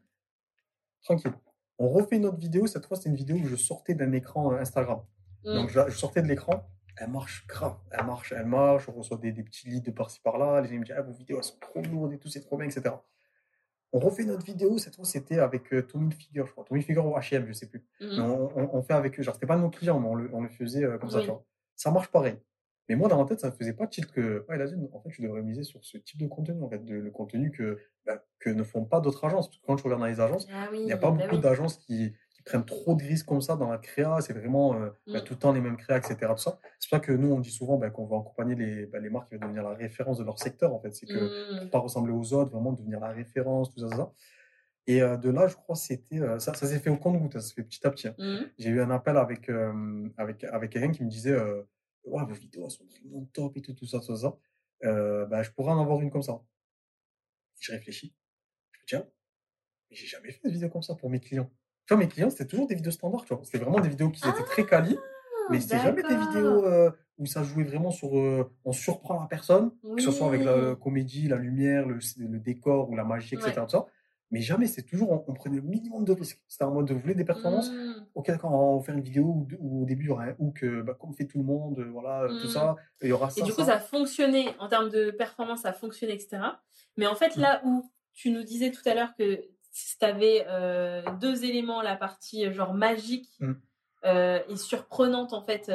Tranquille. 1.04 1.34
On 1.78 1.90
refait 1.90 2.16
une 2.16 2.26
autre 2.26 2.38
vidéo, 2.38 2.68
cette 2.68 2.86
fois 2.86 2.98
c'est 2.98 3.10
une 3.10 3.16
vidéo 3.16 3.36
où 3.36 3.48
je 3.48 3.56
sortais 3.56 3.94
d'un 3.94 4.12
écran 4.14 4.54
euh, 4.54 4.60
Instagram. 4.60 5.02
Mmh. 5.44 5.54
Donc 5.54 5.70
je, 5.70 5.90
sortais 5.92 6.22
de 6.22 6.28
l'écran, 6.28 6.68
elle 6.98 7.10
marche 7.10 7.46
grave, 7.48 7.78
elle 7.92 8.06
marche, 8.06 8.32
elle 8.32 8.46
marche, 8.46 8.88
on 8.90 8.94
reçoit 8.94 9.18
des, 9.18 9.32
petits 9.32 9.70
leads 9.70 9.86
de 9.86 9.92
par-ci 9.92 10.20
par-là, 10.22 10.62
les 10.62 10.70
gens 10.70 10.76
me 10.76 10.84
disent 10.84 10.96
ah 10.98 11.02
vos 11.02 11.14
vidéos 11.14 11.38
elles 11.38 11.44
sont 11.44 11.60
trop 11.60 11.82
lourdes 11.82 12.14
et 12.14 12.18
tout, 12.18 12.30
c'est 12.30 12.42
trop 12.42 12.58
bien, 12.58 12.68
etc. 12.68 12.96
On 13.94 14.00
refait 14.00 14.26
notre 14.26 14.46
vidéo, 14.46 14.78
cette 14.78 14.96
fois 14.96 15.06
c'était 15.06 15.40
avec 15.40 15.74
euh, 15.74 15.82
Tommy 15.82 16.12
Figure, 16.12 16.46
je 16.48 16.52
crois, 16.52 16.66
Tommy 16.66 16.82
Figure 16.82 17.06
ou 17.06 17.18
H&M, 17.18 17.46
je 17.48 17.54
sais 17.54 17.68
plus. 17.68 17.84
Mmh. 18.02 18.20
on, 18.20 18.82
fait 18.82 18.94
avec 18.94 19.20
eux, 19.20 19.24
genre 19.24 19.34
c'était 19.34 19.48
pas 19.48 19.58
nos 19.58 19.70
clients, 19.70 20.00
mais 20.00 20.30
on 20.34 20.42
le, 20.42 20.50
faisait 20.50 20.84
euh, 20.84 20.98
comme 20.98 21.10
ça. 21.10 21.22
Ça 21.76 21.92
marche 21.92 22.08
pareil. 22.08 22.38
Mais 22.88 22.96
moi, 22.96 23.10
dans 23.10 23.18
ma 23.18 23.26
tête, 23.28 23.40
ça 23.40 23.48
ne 23.48 23.52
faisait 23.56 23.74
pas 23.74 23.88
tilt 23.88 24.12
que, 24.12 24.46
ouais, 24.48 24.58
Lazune, 24.58 24.88
en 24.94 25.02
fait, 25.02 25.10
tu 25.10 25.22
devrais 25.24 25.42
miser 25.42 25.64
sur 25.64 25.84
ce 25.84 25.98
type 25.98 26.20
de 26.20 26.28
contenu, 26.28 26.62
en 26.62 26.70
fait, 26.70 26.84
de, 26.86 26.96
le 26.96 27.10
contenu 27.10 27.52
que, 27.52 27.80
bah, 28.06 28.24
que 28.40 28.50
ne 28.52 28.64
font 28.64 28.86
pas 28.86 29.00
d'autres 29.00 29.26
agences. 29.26 29.48
Parce 29.48 29.58
que 29.58 29.66
quand 29.66 29.78
je 29.78 29.84
regarde 29.84 30.02
dans 30.02 30.08
les 30.08 30.20
agences, 30.20 30.48
ah 30.54 30.70
il 30.72 30.86
n'y 30.86 30.92
a 30.92 30.98
pas 30.98 31.10
bah 31.10 31.24
beaucoup 31.24 31.38
d'agences 31.42 31.78
qui, 31.78 32.14
prennent 32.46 32.66
trop 32.66 32.96
de 32.96 33.04
risques 33.04 33.26
comme 33.26 33.42
ça 33.42 33.56
dans 33.56 33.70
la 33.70 33.80
créa. 33.80 34.22
C'est 34.22 34.34
vraiment 34.34 34.76
euh, 34.76 34.90
bah, 35.08 35.20
mmh. 35.20 35.24
tout 35.24 35.34
le 35.34 35.40
temps 35.40 35.52
les 35.52 35.62
mêmes 35.62 35.78
créas, 35.78 35.98
etc. 35.98 36.18
Tout 36.30 36.38
ça. 36.38 36.60
C'est 36.80 36.90
pour 36.90 36.98
ça 36.98 37.00
que 37.00 37.12
nous, 37.12 37.34
on 37.34 37.40
dit 37.40 37.52
souvent 37.52 37.78
qu'on 37.90 38.06
va 38.06 38.18
accompagner 38.18 38.56
les, 38.56 38.86
les 38.86 39.10
marques 39.10 39.30
qui 39.30 39.36
vont 39.36 39.42
devenir 39.42 39.64
la 39.64 39.74
référence 39.74 40.20
de 40.20 40.24
leur 40.24 40.40
secteur, 40.40 40.74
en 40.74 40.80
fait. 40.80 40.94
C'est 40.94 41.08
que, 41.08 41.58
pour 41.58 41.66
mmh. 41.66 41.70
pas 41.72 41.80
ressembler 41.80 42.14
aux 42.14 42.34
autres, 42.34 42.52
vraiment 42.52 42.72
devenir 42.72 43.00
la 43.00 43.10
référence, 43.10 43.74
tout 43.74 43.80
ça, 43.80 43.90
tout 43.90 43.98
ça. 43.98 44.14
Et 44.88 45.02
euh, 45.02 45.18
de 45.18 45.32
là, 45.32 45.48
je 45.48 45.56
crois, 45.56 45.76
c'était 45.76 46.22
euh, 46.22 46.38
ça, 46.38 46.54
ça 46.54 46.68
s'est 46.68 46.80
fait 46.80 46.92
au 46.92 46.98
compte-goutte, 46.98 47.34
ça 47.34 47.42
s'est 47.42 47.56
fait 47.56 47.64
petit 47.64 47.86
à 47.86 47.90
petit. 47.90 48.08
Hein. 48.08 48.16
Mmh. 48.20 48.38
J'ai 48.60 48.70
eu 48.70 48.82
un 48.82 48.92
appel 48.92 49.18
avec, 49.18 49.50
avec, 50.18 50.44
avec 50.44 50.72
quelqu'un 50.72 50.92
qui 50.92 51.04
me 51.04 51.10
disait 51.10 51.36
ouais, 51.36 52.24
vos 52.24 52.34
vidéos 52.34 52.70
sont 52.70 52.86
vraiment 52.86 53.26
top 53.34 53.58
et 53.58 53.62
tout, 53.62 53.74
tout 53.74 53.88
ça, 53.88 54.00
tout 54.00 54.16
ça. 54.16 54.38
Bah, 54.84 55.42
je 55.42 55.50
pourrais 55.50 55.72
en 55.72 55.82
avoir 55.82 56.00
une 56.02 56.12
comme 56.12 56.22
ça. 56.22 56.40
je 57.60 57.72
réfléchis. 57.72 58.14
Je 58.72 58.78
me 58.78 58.82
dis, 58.82 58.86
tiens, 58.86 59.08
mais 59.90 59.96
j'ai 59.96 60.06
jamais 60.06 60.32
fait 60.32 60.48
de 60.48 60.54
vidéo 60.54 60.70
comme 60.70 60.84
ça 60.84 60.94
pour 60.94 61.10
mes 61.10 61.20
clients. 61.20 61.50
Tu 61.88 61.94
vois, 61.94 61.98
mes 61.98 62.08
clients, 62.08 62.30
c'était 62.30 62.46
toujours 62.46 62.68
des 62.68 62.76
vidéos 62.76 62.92
standards, 62.92 63.26
tu 63.26 63.34
vois. 63.34 63.44
C'était 63.44 63.60
vraiment 63.60 63.80
des 63.80 63.90
vidéos 63.90 64.10
qui 64.10 64.28
étaient 64.28 64.44
très 64.44 64.66
quali, 64.66 64.98
ah, 64.98 65.48
mais 65.52 65.60
c'était 65.60 65.80
jamais 65.80 66.02
des 66.02 66.16
vidéos 66.16 66.66
euh, 66.66 66.90
où 67.18 67.26
ça 67.26 67.44
jouait 67.44 67.64
vraiment 67.64 67.92
sur. 67.92 68.18
Euh, 68.18 68.52
on 68.64 68.74
surprend 68.74 69.20
la 69.20 69.28
personne, 69.28 69.72
que 69.96 70.02
ce 70.02 70.12
soit 70.12 70.28
avec 70.28 70.44
la 70.44 70.76
comédie, 70.76 71.28
la 71.28 71.38
lumière, 71.38 71.88
le, 71.88 72.00
le 72.18 72.40
décor 72.40 72.90
ou 72.90 72.96
la 72.96 73.04
magie, 73.04 73.36
etc. 73.36 73.64
Ça. 73.68 73.86
Mais 74.32 74.42
jamais, 74.42 74.66
c'est 74.66 74.82
toujours, 74.82 75.24
on, 75.28 75.34
prenait 75.34 75.58
le 75.58 75.62
minimum 75.62 76.04
de 76.04 76.12
risques. 76.12 76.42
C'était 76.48 76.64
en 76.64 76.72
mode, 76.72 76.92
vous 76.92 77.00
voulez 77.00 77.14
des 77.14 77.26
performances? 77.26 77.70
Mmh. 77.70 78.06
Ok, 78.16 78.28
d'accord, 78.28 78.52
on 78.54 78.78
va 78.80 78.84
faire 78.84 78.96
une 78.96 79.04
vidéo 79.04 79.48
où, 79.60 79.84
au 79.84 79.86
début, 79.86 80.06
il 80.06 80.08
y 80.08 80.12
aura 80.12 80.26
un 80.26 80.36
hook, 80.40 80.66
bah, 80.84 80.98
comme 81.00 81.14
fait 81.14 81.26
tout 81.26 81.38
le 81.38 81.44
monde, 81.44 81.80
euh, 81.80 81.90
voilà, 81.92 82.24
euh, 82.24 82.42
tout 82.42 82.48
mmh. 82.48 82.52
ça. 82.52 82.76
Il 83.02 83.10
y 83.10 83.12
aura 83.12 83.30
ça. 83.30 83.42
Et 83.42 83.44
du 83.44 83.54
coup, 83.54 83.64
ça. 83.64 83.76
a 83.76 83.80
fonctionné 83.80 84.50
en 84.60 84.68
termes 84.68 84.90
de 84.90 85.12
performance, 85.12 85.62
ça 85.62 85.70
a 85.70 85.74
fonctionné, 85.74 86.14
etc. 86.14 86.40
Mais 86.98 87.06
en 87.06 87.16
fait, 87.16 87.38
mmh. 87.38 87.42
là 87.42 87.62
où 87.66 87.90
tu 88.14 88.32
nous 88.32 88.44
disais 88.44 88.72
tout 88.72 88.82
à 88.86 88.96
l'heure 88.96 89.14
que 89.16 89.42
tu 90.00 90.06
avais 90.06 90.46
euh, 90.48 91.02
deux 91.20 91.44
éléments, 91.44 91.82
la 91.82 91.96
partie 91.96 92.52
genre 92.54 92.74
magique 92.74 93.30
et 94.04 94.56
surprenante, 94.56 95.34
en 95.34 95.42
fait, 95.42 95.72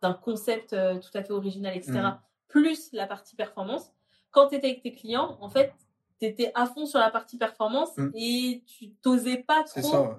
d'un 0.00 0.14
concept 0.14 0.70
tout 0.70 1.18
à 1.18 1.22
fait 1.22 1.32
original, 1.32 1.76
etc., 1.76 2.00
plus 2.46 2.90
la 2.92 3.06
partie 3.06 3.36
performance, 3.36 3.92
quand 4.30 4.48
tu 4.48 4.56
étais 4.56 4.68
avec 4.68 4.82
tes 4.82 4.92
clients, 4.92 5.38
en 5.40 5.48
fait, 5.48 5.72
tu 6.20 6.26
étais 6.26 6.50
à 6.54 6.66
fond 6.66 6.86
sur 6.86 6.98
la 6.98 7.10
partie 7.10 7.38
performance 7.38 7.96
mmh. 7.96 8.10
et 8.14 8.62
tu 8.66 8.90
t'osais 9.02 9.38
pas 9.38 9.64
trop. 9.64 9.80
C'est 9.80 9.82
ça. 9.82 10.18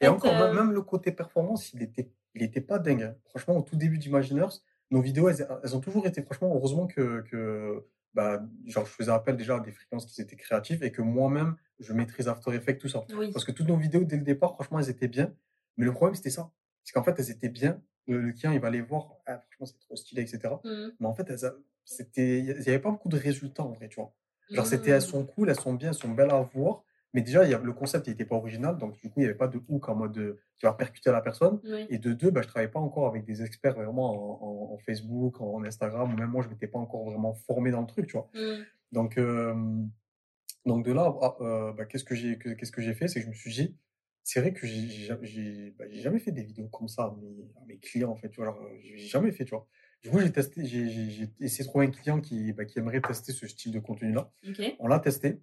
Et 0.00 0.08
encore, 0.08 0.32
euh, 0.32 0.52
même 0.52 0.72
le 0.72 0.82
côté 0.82 1.12
performance, 1.12 1.72
il 1.72 1.82
était, 1.82 2.10
il 2.34 2.42
était 2.42 2.60
pas 2.60 2.78
dingue. 2.78 3.02
Hein. 3.02 3.14
Franchement, 3.30 3.56
au 3.56 3.62
tout 3.62 3.76
début 3.76 3.98
d'Imaginers, 3.98 4.60
nos 4.90 5.00
vidéos, 5.00 5.28
elles, 5.28 5.76
ont 5.76 5.80
toujours 5.80 6.06
été, 6.06 6.22
franchement, 6.22 6.52
heureusement 6.54 6.86
que, 6.86 7.22
que 7.22 7.84
bah, 8.14 8.42
genre, 8.66 8.86
je 8.86 8.90
faisais 8.90 9.10
appel 9.10 9.36
déjà 9.36 9.56
à 9.56 9.60
des 9.60 9.72
fréquences 9.72 10.06
qui 10.06 10.20
étaient 10.20 10.36
créatives 10.36 10.82
et 10.82 10.90
que 10.90 11.02
moi-même, 11.02 11.56
je 11.78 11.92
maîtrise 11.92 12.28
After 12.28 12.54
Effects, 12.54 12.78
tout 12.78 12.88
ça. 12.88 13.04
Parce 13.32 13.44
que 13.44 13.52
toutes 13.52 13.68
nos 13.68 13.76
vidéos, 13.76 14.04
dès 14.04 14.16
le 14.16 14.22
départ, 14.22 14.54
franchement, 14.54 14.78
elles 14.80 14.90
étaient 14.90 15.08
bien. 15.08 15.32
Mais 15.76 15.84
le 15.84 15.92
problème, 15.92 16.14
c'était 16.14 16.30
ça. 16.30 16.50
C'est 16.82 16.92
qu'en 16.92 17.02
fait, 17.02 17.14
elles 17.18 17.30
étaient 17.30 17.48
bien. 17.48 17.80
Le, 18.06 18.32
client, 18.32 18.52
il 18.52 18.60
va 18.60 18.70
les 18.70 18.80
voir. 18.80 19.16
Ah, 19.26 19.38
franchement, 19.38 19.66
c'est 19.66 19.78
trop 19.78 19.96
stylé, 19.96 20.22
etc. 20.22 20.54
Mmh. 20.64 20.88
Mais 20.98 21.06
en 21.06 21.14
fait, 21.14 21.30
c'était, 21.84 22.38
il 22.38 22.44
n'y 22.44 22.68
avait 22.68 22.78
pas 22.78 22.90
beaucoup 22.90 23.08
de 23.08 23.18
résultats, 23.18 23.62
en 23.62 23.72
vrai, 23.72 23.88
tu 23.88 23.96
vois. 23.96 24.14
Genre, 24.50 24.66
c'était, 24.66 24.90
elles 24.90 24.98
mmh. 24.98 25.00
sont 25.02 25.26
cool, 25.26 25.50
elles 25.50 25.60
sont 25.60 25.74
bien, 25.74 25.90
elles 25.90 25.94
sont 25.94 26.08
belles 26.08 26.30
à 26.30 26.40
voir. 26.40 26.84
Mais 27.14 27.22
déjà, 27.22 27.44
il 27.44 27.50
y 27.50 27.54
a, 27.54 27.58
le 27.58 27.72
concept 27.72 28.06
n'était 28.08 28.26
pas 28.26 28.36
original, 28.36 28.76
donc 28.76 29.00
du 29.00 29.08
coup, 29.08 29.14
il 29.16 29.20
n'y 29.20 29.26
avait 29.26 29.34
pas 29.34 29.48
de 29.48 29.60
hook 29.68 29.88
en 29.88 29.94
mode 29.94 30.18
euh, 30.18 30.40
qui 30.58 30.66
va 30.66 30.74
percuter 30.74 31.10
la 31.10 31.22
personne. 31.22 31.60
Et 31.88 31.98
de 31.98 32.12
deux, 32.12 32.30
bah, 32.30 32.42
je 32.42 32.46
ne 32.46 32.50
travaillais 32.50 32.70
pas 32.70 32.80
encore 32.80 33.06
avec 33.06 33.24
des 33.24 33.42
experts 33.42 33.74
vraiment 33.74 34.72
en, 34.72 34.78
Facebook, 34.78 35.40
en 35.40 35.64
Instagram, 35.64 36.12
ou 36.12 36.16
même 36.16 36.30
moi, 36.30 36.42
je 36.42 36.48
ne 36.48 36.52
m'étais 36.52 36.66
pas 36.66 36.78
encore 36.78 37.04
vraiment 37.04 37.34
formé 37.34 37.70
dans 37.70 37.80
le 37.80 37.86
truc, 37.86 38.06
tu 38.06 38.12
vois. 38.12 38.30
Donc, 38.92 39.18
donc 40.68 40.84
de 40.84 40.92
là, 40.92 41.16
ah, 41.22 41.36
euh, 41.40 41.72
bah, 41.72 41.86
qu'est-ce 41.86 42.04
que 42.04 42.14
j'ai 42.14 42.38
qu'est-ce 42.38 42.70
que 42.72 42.82
j'ai 42.82 42.94
fait? 42.94 43.08
C'est 43.08 43.20
que 43.20 43.24
je 43.24 43.30
me 43.30 43.34
suis 43.34 43.50
dit, 43.50 43.76
c'est 44.22 44.40
vrai 44.40 44.52
que 44.52 44.66
j'ai 44.66 45.74
bah, 45.78 45.86
jamais 45.90 46.18
fait 46.18 46.30
des 46.30 46.42
vidéos 46.42 46.68
comme 46.68 46.88
ça 46.88 47.04
à 47.04 47.16
mes, 47.18 47.50
à 47.60 47.64
mes 47.66 47.78
clients, 47.78 48.10
en 48.10 48.16
fait, 48.16 48.28
tu 48.28 48.40
vois. 48.40 48.56
J'ai 48.82 48.98
jamais 48.98 49.32
fait, 49.32 49.44
tu 49.44 49.50
vois. 49.50 49.66
Du 50.02 50.10
coup, 50.10 50.20
j'ai 50.20 50.30
testé, 50.30 50.64
j'ai 50.64 51.28
essayé 51.40 51.64
de 51.64 51.68
trouver 51.68 51.86
un 51.86 51.90
client 51.90 52.20
qui, 52.20 52.52
bah, 52.52 52.64
qui 52.64 52.78
aimerait 52.78 53.00
tester 53.00 53.32
ce 53.32 53.46
style 53.48 53.72
de 53.72 53.80
contenu-là. 53.80 54.30
On 54.78 54.86
l'a 54.86 55.00
testé 55.00 55.40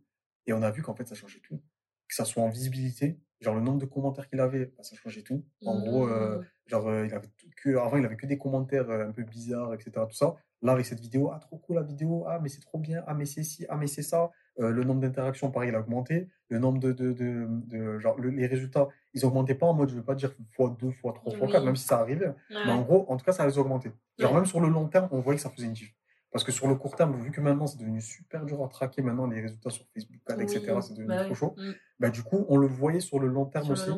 et 0.47 0.53
on 0.53 0.61
a 0.61 0.71
vu 0.71 0.81
qu'en 0.81 0.95
fait, 0.95 1.07
ça 1.07 1.15
changeait 1.15 1.39
tout. 1.39 1.61
Que 2.07 2.15
ça 2.15 2.25
soit 2.25 2.43
en 2.43 2.49
visibilité, 2.49 3.19
genre 3.41 3.55
le 3.55 3.61
nombre 3.61 3.79
de 3.79 3.85
commentaires 3.85 4.29
qu'il 4.29 4.39
avait, 4.39 4.67
bah, 4.77 4.83
ça 4.83 4.95
changeait 4.95 5.23
tout. 5.23 5.43
En 5.65 5.79
gros, 5.79 6.07
euh, 6.07 6.39
mmh. 6.39 6.45
genre, 6.67 6.87
euh, 6.87 7.05
il 7.07 7.13
avait 7.13 7.27
que, 7.57 7.77
avant, 7.77 7.97
il 7.97 8.05
avait 8.05 8.15
que 8.15 8.27
des 8.27 8.37
commentaires 8.37 8.89
euh, 8.89 9.07
un 9.07 9.11
peu 9.11 9.23
bizarres, 9.23 9.73
etc. 9.73 9.91
Tout 10.07 10.15
ça. 10.15 10.35
Là, 10.61 10.71
avec 10.71 10.85
cette 10.85 10.99
vidéo, 10.99 11.31
ah, 11.33 11.39
trop 11.39 11.57
cool 11.57 11.75
la 11.75 11.83
vidéo, 11.83 12.25
ah, 12.27 12.39
mais 12.41 12.49
c'est 12.49 12.61
trop 12.61 12.79
bien, 12.79 13.03
ah, 13.07 13.13
mais 13.13 13.25
c'est 13.25 13.43
ci, 13.43 13.65
ah, 13.69 13.77
mais 13.77 13.87
c'est 13.87 14.01
ça. 14.01 14.31
Euh, 14.59 14.71
le 14.71 14.83
nombre 14.83 15.01
d'interactions, 15.01 15.51
pareil, 15.51 15.69
il 15.69 15.75
a 15.75 15.79
augmenté. 15.79 16.29
Le 16.49 16.59
nombre 16.59 16.79
de. 16.79 16.91
de, 16.91 17.13
de, 17.13 17.99
genre, 17.99 18.19
les 18.19 18.47
résultats, 18.47 18.87
ils 19.13 19.21
n'augmentaient 19.23 19.55
pas 19.55 19.65
en 19.65 19.73
mode, 19.73 19.89
je 19.89 19.95
ne 19.95 19.99
veux 19.99 20.05
pas 20.05 20.15
dire 20.15 20.33
x2, 20.57 20.91
x3, 21.01 21.23
x4, 21.23 21.63
même 21.63 21.75
si 21.75 21.85
ça 21.85 21.99
arrivait. 21.99 22.33
Mais 22.49 22.71
en 22.71 22.81
gros, 22.81 23.05
en 23.09 23.17
tout 23.17 23.25
cas, 23.25 23.33
ça 23.33 23.45
les 23.45 23.57
a 23.57 23.61
augmentés. 23.61 23.91
Genre, 24.17 24.33
même 24.33 24.45
sur 24.45 24.59
le 24.59 24.69
long 24.69 24.87
terme, 24.87 25.09
on 25.11 25.19
voyait 25.19 25.37
que 25.37 25.43
ça 25.43 25.49
faisait 25.49 25.67
une 25.67 25.73
diff. 25.73 25.93
Parce 26.35 26.43
que 26.43 26.51
sur 26.51 26.67
le 26.67 26.75
court 26.75 26.97
terme, 26.97 27.17
vu 27.17 27.31
que 27.31 27.39
maintenant, 27.39 27.65
c'est 27.65 27.77
devenu 27.77 28.01
super 28.01 28.45
dur 28.45 28.61
à 28.61 28.67
traquer 28.67 29.01
maintenant 29.01 29.25
les 29.25 29.39
résultats 29.39 29.69
sur 29.69 29.85
Facebook, 29.93 30.19
etc., 30.37 30.79
c'est 30.81 30.93
devenu 30.93 31.07
bah 31.07 31.23
trop 31.23 31.33
chaud. 31.33 31.55
Mm. 31.55 31.71
Bah, 32.01 32.09
du 32.09 32.23
coup, 32.23 32.45
on 32.49 32.57
le 32.57 32.67
voyait 32.67 32.99
sur 32.99 33.19
le 33.19 33.29
long 33.29 33.45
terme 33.45 33.71
aussi. 33.71 33.89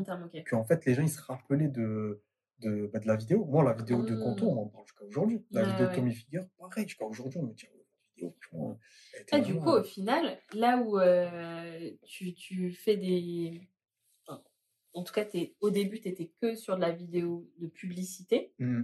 Qu'en 0.47 0.63
fait, 0.63 0.85
les 0.85 0.93
gens, 0.93 1.01
ils 1.01 1.09
se 1.09 1.19
rappelaient 1.19 1.67
de. 1.67 2.21
De, 2.59 2.91
bah, 2.93 2.99
de 2.99 3.07
la 3.07 3.15
vidéo. 3.15 3.43
Moi, 3.45 3.63
la 3.63 3.73
vidéo 3.73 4.03
de 4.03 4.15
Contour, 4.15 4.55
on 4.55 4.61
en 4.61 4.67
parle 4.67 4.85
jusqu'à 4.85 5.05
aujourd'hui. 5.05 5.43
La 5.49 5.63
vidéo 5.63 5.87
de 5.87 5.95
Tommy 5.95 6.13
Figure, 6.13 6.45
pareil, 6.59 6.87
jusqu'à 6.87 7.05
aujourd'hui, 7.05 7.39
on 7.39 7.43
me 7.47 7.53
dit, 7.53 7.65
ah, 9.31 9.39
du 9.39 9.55
coup, 9.55 9.71
au 9.71 9.83
final, 9.83 10.37
là 10.53 10.77
où 10.77 10.99
euh, 10.99 11.89
tu, 12.03 12.35
tu, 12.35 12.71
fais 12.71 12.97
des. 12.97 13.67
en 14.93 15.03
tout 15.03 15.13
cas, 15.13 15.25
es, 15.33 15.55
au 15.59 15.71
début, 15.71 15.99
tu 15.99 16.07
étais 16.07 16.29
que 16.39 16.53
sur 16.53 16.75
de 16.75 16.81
la 16.81 16.91
vidéo 16.91 17.49
de 17.57 17.65
publicité. 17.65 18.53
Mmh. 18.59 18.83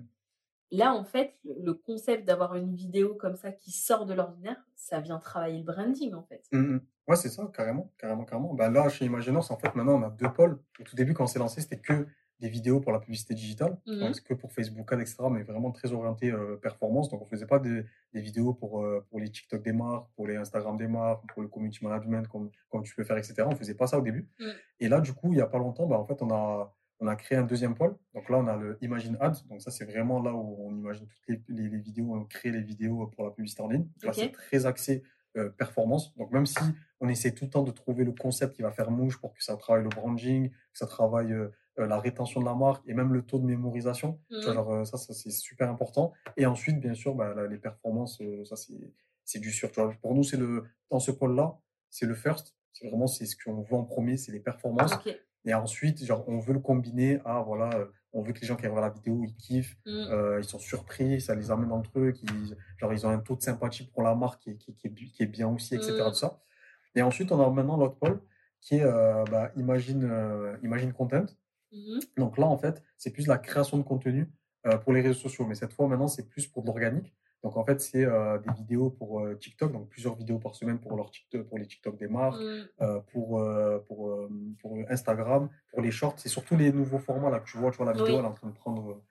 Là, 0.73 0.95
en 0.95 1.03
fait, 1.03 1.35
le 1.45 1.75
concept 1.75 2.25
d'avoir 2.25 2.55
une 2.55 2.73
vidéo 2.73 3.13
comme 3.13 3.35
ça 3.35 3.51
qui 3.51 3.71
sort 3.71 4.07
de 4.07 4.15
l'ordinaire, 4.15 4.57
ça 4.75 4.99
vient 5.01 5.19
travailler 5.19 5.59
le 5.59 5.63
branding, 5.63 6.15
en 6.15 6.23
fait. 6.23 6.47
Mmh 6.51 6.79
ouais, 7.07 7.15
c'est 7.15 7.29
ça, 7.29 7.47
carrément, 7.53 7.91
carrément, 7.99 8.25
carrément. 8.25 8.55
Bah, 8.55 8.71
là, 8.71 8.89
chez 8.89 9.05
Imaginors, 9.05 9.51
en 9.51 9.57
fait, 9.57 9.75
maintenant, 9.75 10.01
on 10.01 10.03
a 10.03 10.09
deux 10.09 10.33
pôles. 10.33 10.59
Au 10.79 10.83
tout 10.83 10.95
début, 10.95 11.13
quand 11.13 11.25
on 11.25 11.27
s'est 11.27 11.37
lancé, 11.37 11.61
c'était 11.61 11.77
que 11.77 12.07
des 12.39 12.49
vidéos 12.49 12.79
pour 12.79 12.91
la 12.91 12.99
publicité 12.99 13.35
digitale, 13.35 13.77
Mmh 13.85 14.13
que 14.25 14.33
pour 14.33 14.51
Facebook 14.51 14.91
Ads, 14.91 15.01
etc., 15.01 15.17
mais 15.29 15.43
vraiment 15.43 15.71
très 15.71 15.91
orienté 15.91 16.31
euh, 16.31 16.55
performance. 16.55 17.07
Donc, 17.07 17.21
on 17.21 17.25
faisait 17.25 17.45
pas 17.45 17.59
des, 17.59 17.85
des 18.11 18.21
vidéos 18.21 18.55
pour, 18.55 18.81
euh, 18.81 19.05
pour 19.11 19.19
les 19.19 19.29
TikTok 19.29 19.61
des 19.61 19.73
marques, 19.73 20.07
pour 20.15 20.25
les 20.25 20.37
Instagram 20.37 20.75
des 20.75 20.87
marques, 20.87 21.21
pour 21.31 21.43
le 21.43 21.49
community 21.49 21.85
management, 21.85 22.27
comme, 22.27 22.49
comme 22.69 22.81
tu 22.81 22.95
peux 22.95 23.03
faire, 23.03 23.17
etc. 23.17 23.43
On 23.45 23.55
faisait 23.55 23.75
pas 23.75 23.85
ça 23.85 23.99
au 23.99 24.01
début. 24.01 24.27
Mmh. 24.39 24.45
Et 24.79 24.89
là, 24.89 25.01
du 25.01 25.13
coup, 25.13 25.33
il 25.33 25.37
y 25.37 25.41
a 25.41 25.45
pas 25.45 25.59
longtemps, 25.59 25.85
bah, 25.85 25.99
en 25.99 26.05
fait, 26.05 26.19
on 26.23 26.31
a, 26.31 26.73
on 27.03 27.07
a 27.07 27.15
créé 27.15 27.37
un 27.37 27.43
deuxième 27.43 27.75
pôle. 27.75 27.95
Donc 28.15 28.29
là, 28.29 28.37
on 28.37 28.47
a 28.47 28.55
le 28.55 28.77
Imagine 28.81 29.17
Ads. 29.19 29.43
Donc 29.49 29.61
ça, 29.61 29.71
c'est 29.71 29.85
vraiment 29.85 30.21
là 30.21 30.33
où 30.33 30.55
on 30.59 30.75
imagine 30.75 31.05
toutes 31.07 31.27
les, 31.27 31.41
les, 31.49 31.69
les 31.69 31.77
vidéos, 31.77 32.15
on 32.15 32.23
crée 32.23 32.51
les 32.51 32.61
vidéos 32.61 33.07
pour 33.07 33.25
la 33.25 33.31
publicité 33.31 33.61
en 33.61 33.67
ligne. 33.67 33.87
Là, 34.03 34.13
c'est 34.13 34.31
très 34.31 34.65
axé 34.65 35.03
euh, 35.35 35.49
performance. 35.49 36.15
Donc 36.15 36.31
même 36.31 36.45
si 36.45 36.57
on 37.01 37.09
essaie 37.09 37.33
tout 37.33 37.45
le 37.45 37.49
temps 37.49 37.63
de 37.63 37.71
trouver 37.71 38.05
le 38.05 38.13
concept 38.13 38.55
qui 38.55 38.61
va 38.61 38.71
faire 38.71 38.89
mouche 38.89 39.19
pour 39.19 39.33
que 39.33 39.43
ça 39.43 39.57
travaille 39.57 39.83
le 39.83 39.89
branding, 39.89 40.49
que 40.49 40.77
ça 40.77 40.87
travaille 40.87 41.33
euh, 41.33 41.49
euh, 41.79 41.87
la 41.87 41.99
rétention 41.99 42.39
de 42.39 42.45
la 42.45 42.53
marque 42.53 42.87
et 42.87 42.93
même 42.93 43.11
le 43.13 43.23
taux 43.23 43.39
de 43.39 43.45
mémorisation. 43.45 44.19
Tu 44.29 44.41
vois, 44.41 44.53
genre, 44.53 44.71
euh, 44.71 44.85
ça, 44.85 44.97
ça 44.97 45.13
c'est 45.13 45.31
super 45.31 45.69
important. 45.69 46.13
Et 46.37 46.45
ensuite, 46.45 46.79
bien 46.79 46.93
sûr, 46.93 47.15
bah, 47.15 47.35
les 47.49 47.57
performances, 47.57 48.21
ça 48.45 48.55
c'est 49.25 49.39
du 49.39 49.51
sûr. 49.51 49.71
Tu 49.71 49.81
vois. 49.81 49.91
Pour 50.01 50.15
nous, 50.15 50.23
c'est 50.23 50.37
le 50.37 50.63
dans 50.89 50.99
ce 50.99 51.11
pôle-là, 51.11 51.57
c'est 51.89 52.05
le 52.05 52.15
first. 52.15 52.55
C'est 52.71 52.87
vraiment 52.87 53.07
c'est 53.07 53.25
ce 53.25 53.35
qu'on 53.35 53.61
veut 53.61 53.75
en 53.75 53.83
premier, 53.83 54.17
c'est 54.17 54.31
les 54.31 54.39
performances. 54.39 54.93
Et 55.45 55.53
ensuite, 55.53 56.03
genre, 56.05 56.23
on 56.27 56.39
veut 56.39 56.53
le 56.53 56.59
combiner 56.59 57.19
à, 57.25 57.41
voilà, 57.41 57.69
on 58.13 58.21
veut 58.21 58.31
que 58.33 58.39
les 58.41 58.47
gens 58.47 58.55
qui 58.55 58.65
regardent 58.67 58.85
la 58.85 58.89
vidéo, 58.91 59.21
ils 59.23 59.35
kiffent, 59.35 59.75
Mm. 59.85 59.89
euh, 60.11 60.39
ils 60.39 60.45
sont 60.45 60.59
surpris, 60.59 61.19
ça 61.19 61.35
les 61.35 61.51
amène 61.51 61.69
dans 61.69 61.77
le 61.77 61.83
truc, 61.83 62.21
ils, 62.23 62.55
genre, 62.77 62.93
ils 62.93 63.05
ont 63.05 63.09
un 63.09 63.19
taux 63.19 63.35
de 63.35 63.41
sympathie 63.41 63.85
pour 63.87 64.03
la 64.03 64.15
marque 64.15 64.41
qui 64.41 64.51
est, 64.51 64.55
qui, 64.55 64.73
qui 64.75 64.87
est, 64.87 64.89
bi- 64.89 65.11
qui 65.11 65.23
est 65.23 65.27
bien 65.27 65.47
aussi, 65.49 65.75
etc. 65.75 65.91
Mm. 65.93 66.09
tout 66.09 66.13
ça. 66.15 66.39
Et 66.95 67.01
ensuite, 67.01 67.31
on 67.31 67.41
a 67.41 67.49
maintenant 67.49 67.75
l'autre 67.77 67.95
pôle 67.95 68.21
qui 68.61 68.75
est 68.75 68.83
euh, 68.83 69.23
bah, 69.31 69.51
Imagine, 69.57 70.03
euh, 70.09 70.55
Imagine 70.63 70.93
Content. 70.93 71.25
Mhm. 71.73 71.99
Donc 72.17 72.37
là, 72.37 72.45
en 72.45 72.57
fait, 72.57 72.81
c'est 72.97 73.09
plus 73.11 73.25
la 73.27 73.37
création 73.39 73.77
de 73.77 73.83
contenu 73.83 74.29
pour 74.83 74.93
les 74.93 75.01
réseaux 75.01 75.19
sociaux. 75.19 75.45
Mais 75.45 75.55
cette 75.55 75.73
fois, 75.73 75.87
maintenant, 75.89 76.07
c'est 76.07 76.29
plus 76.29 76.47
pour 76.47 76.61
de 76.61 76.67
l'organique. 76.67 77.13
Donc 77.43 77.57
en 77.57 77.65
fait, 77.65 77.81
c'est 77.81 78.05
euh, 78.05 78.37
des 78.39 78.53
vidéos 78.53 78.89
pour 78.89 79.19
euh, 79.19 79.35
TikTok, 79.35 79.73
donc 79.73 79.89
plusieurs 79.89 80.15
vidéos 80.15 80.39
par 80.39 80.55
semaine 80.55 80.79
pour, 80.79 80.95
leur 80.95 81.11
TikTok, 81.11 81.45
pour 81.47 81.57
les 81.57 81.67
TikTok 81.67 81.97
des 81.97 82.07
marques, 82.07 82.39
Mm. 82.41 82.63
euh, 82.81 82.99
pour, 83.11 83.45
pour, 83.87 84.29
pour 84.61 84.77
Instagram, 84.89 85.49
pour 85.71 85.81
les 85.81 85.91
shorts. 85.91 86.15
C'est 86.17 86.29
surtout 86.29 86.55
les 86.55 86.71
nouveaux 86.71 86.99
formats 86.99 87.29
là 87.29 87.39
que 87.39 87.49
tu 87.49 87.57
vois. 87.57 87.71
Tu 87.71 87.77
vois, 87.77 87.85
la 87.87 87.91
vidéo, 87.91 88.07
Oui. 88.07 88.13
elle 88.19 88.25
est 88.25 88.27
en 88.27 88.33
train 88.33 88.47
de 88.47 88.53
prendre. 88.53 89.01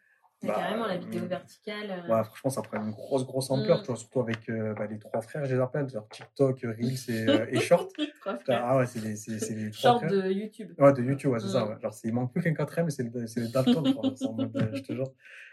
Mais 0.45 0.49
bah, 0.49 0.55
carrément, 0.57 0.87
la 0.87 0.97
vidéo 0.97 1.25
verticale. 1.27 2.05
Ouais, 2.09 2.25
franchement, 2.25 2.51
ça 2.51 2.63
prend 2.63 2.83
une 2.83 2.91
grosse, 2.91 3.25
grosse 3.25 3.51
ampleur, 3.51 3.79
Mm. 3.79 3.83
tu 3.83 3.87
vois, 3.89 3.97
surtout 3.97 4.21
avec 4.21 4.51
bah, 4.51 4.87
les 4.91 4.99
trois 4.99 5.21
frères, 5.21 5.45
je 5.45 5.55
les 5.55 5.61
appelle, 5.61 5.89
genre 5.91 6.09
TikTok, 6.09 6.61
Reels 6.63 7.11
et, 7.11 7.27
et 7.57 7.61
Short. 7.61 7.91
Trois 8.23 8.39
frères. 8.39 8.63
Ah 8.65 8.79
ouais, 8.79 8.87
c'est 8.87 9.01
les, 9.01 9.15
c'est, 9.17 9.55
les 9.55 9.71
trois 9.71 9.91
Short 9.93 9.99
frères. 10.07 10.11
de 10.11 10.31
YouTube. 10.33 10.73
Ouais, 10.79 10.93
de 10.95 11.03
YouTube, 11.03 11.31
ouais, 11.33 11.39
c'est 11.39 11.49
ça. 11.49 11.65
Mm. 11.67 11.69
Ouais. 11.69 11.81
Genre, 11.83 11.95
il 12.03 12.13
manque 12.15 12.33
plus 12.33 12.43
qu'un 12.43 12.55
quatrième, 12.55 12.89
c'est 12.91 13.03
le, 13.05 13.27
c'est 13.27 13.53
Dalton, 13.53 13.85
c'est 14.17 14.27
euh, 14.27 14.71
je 14.75 14.81
te 14.81 14.93
jure. 14.95 15.13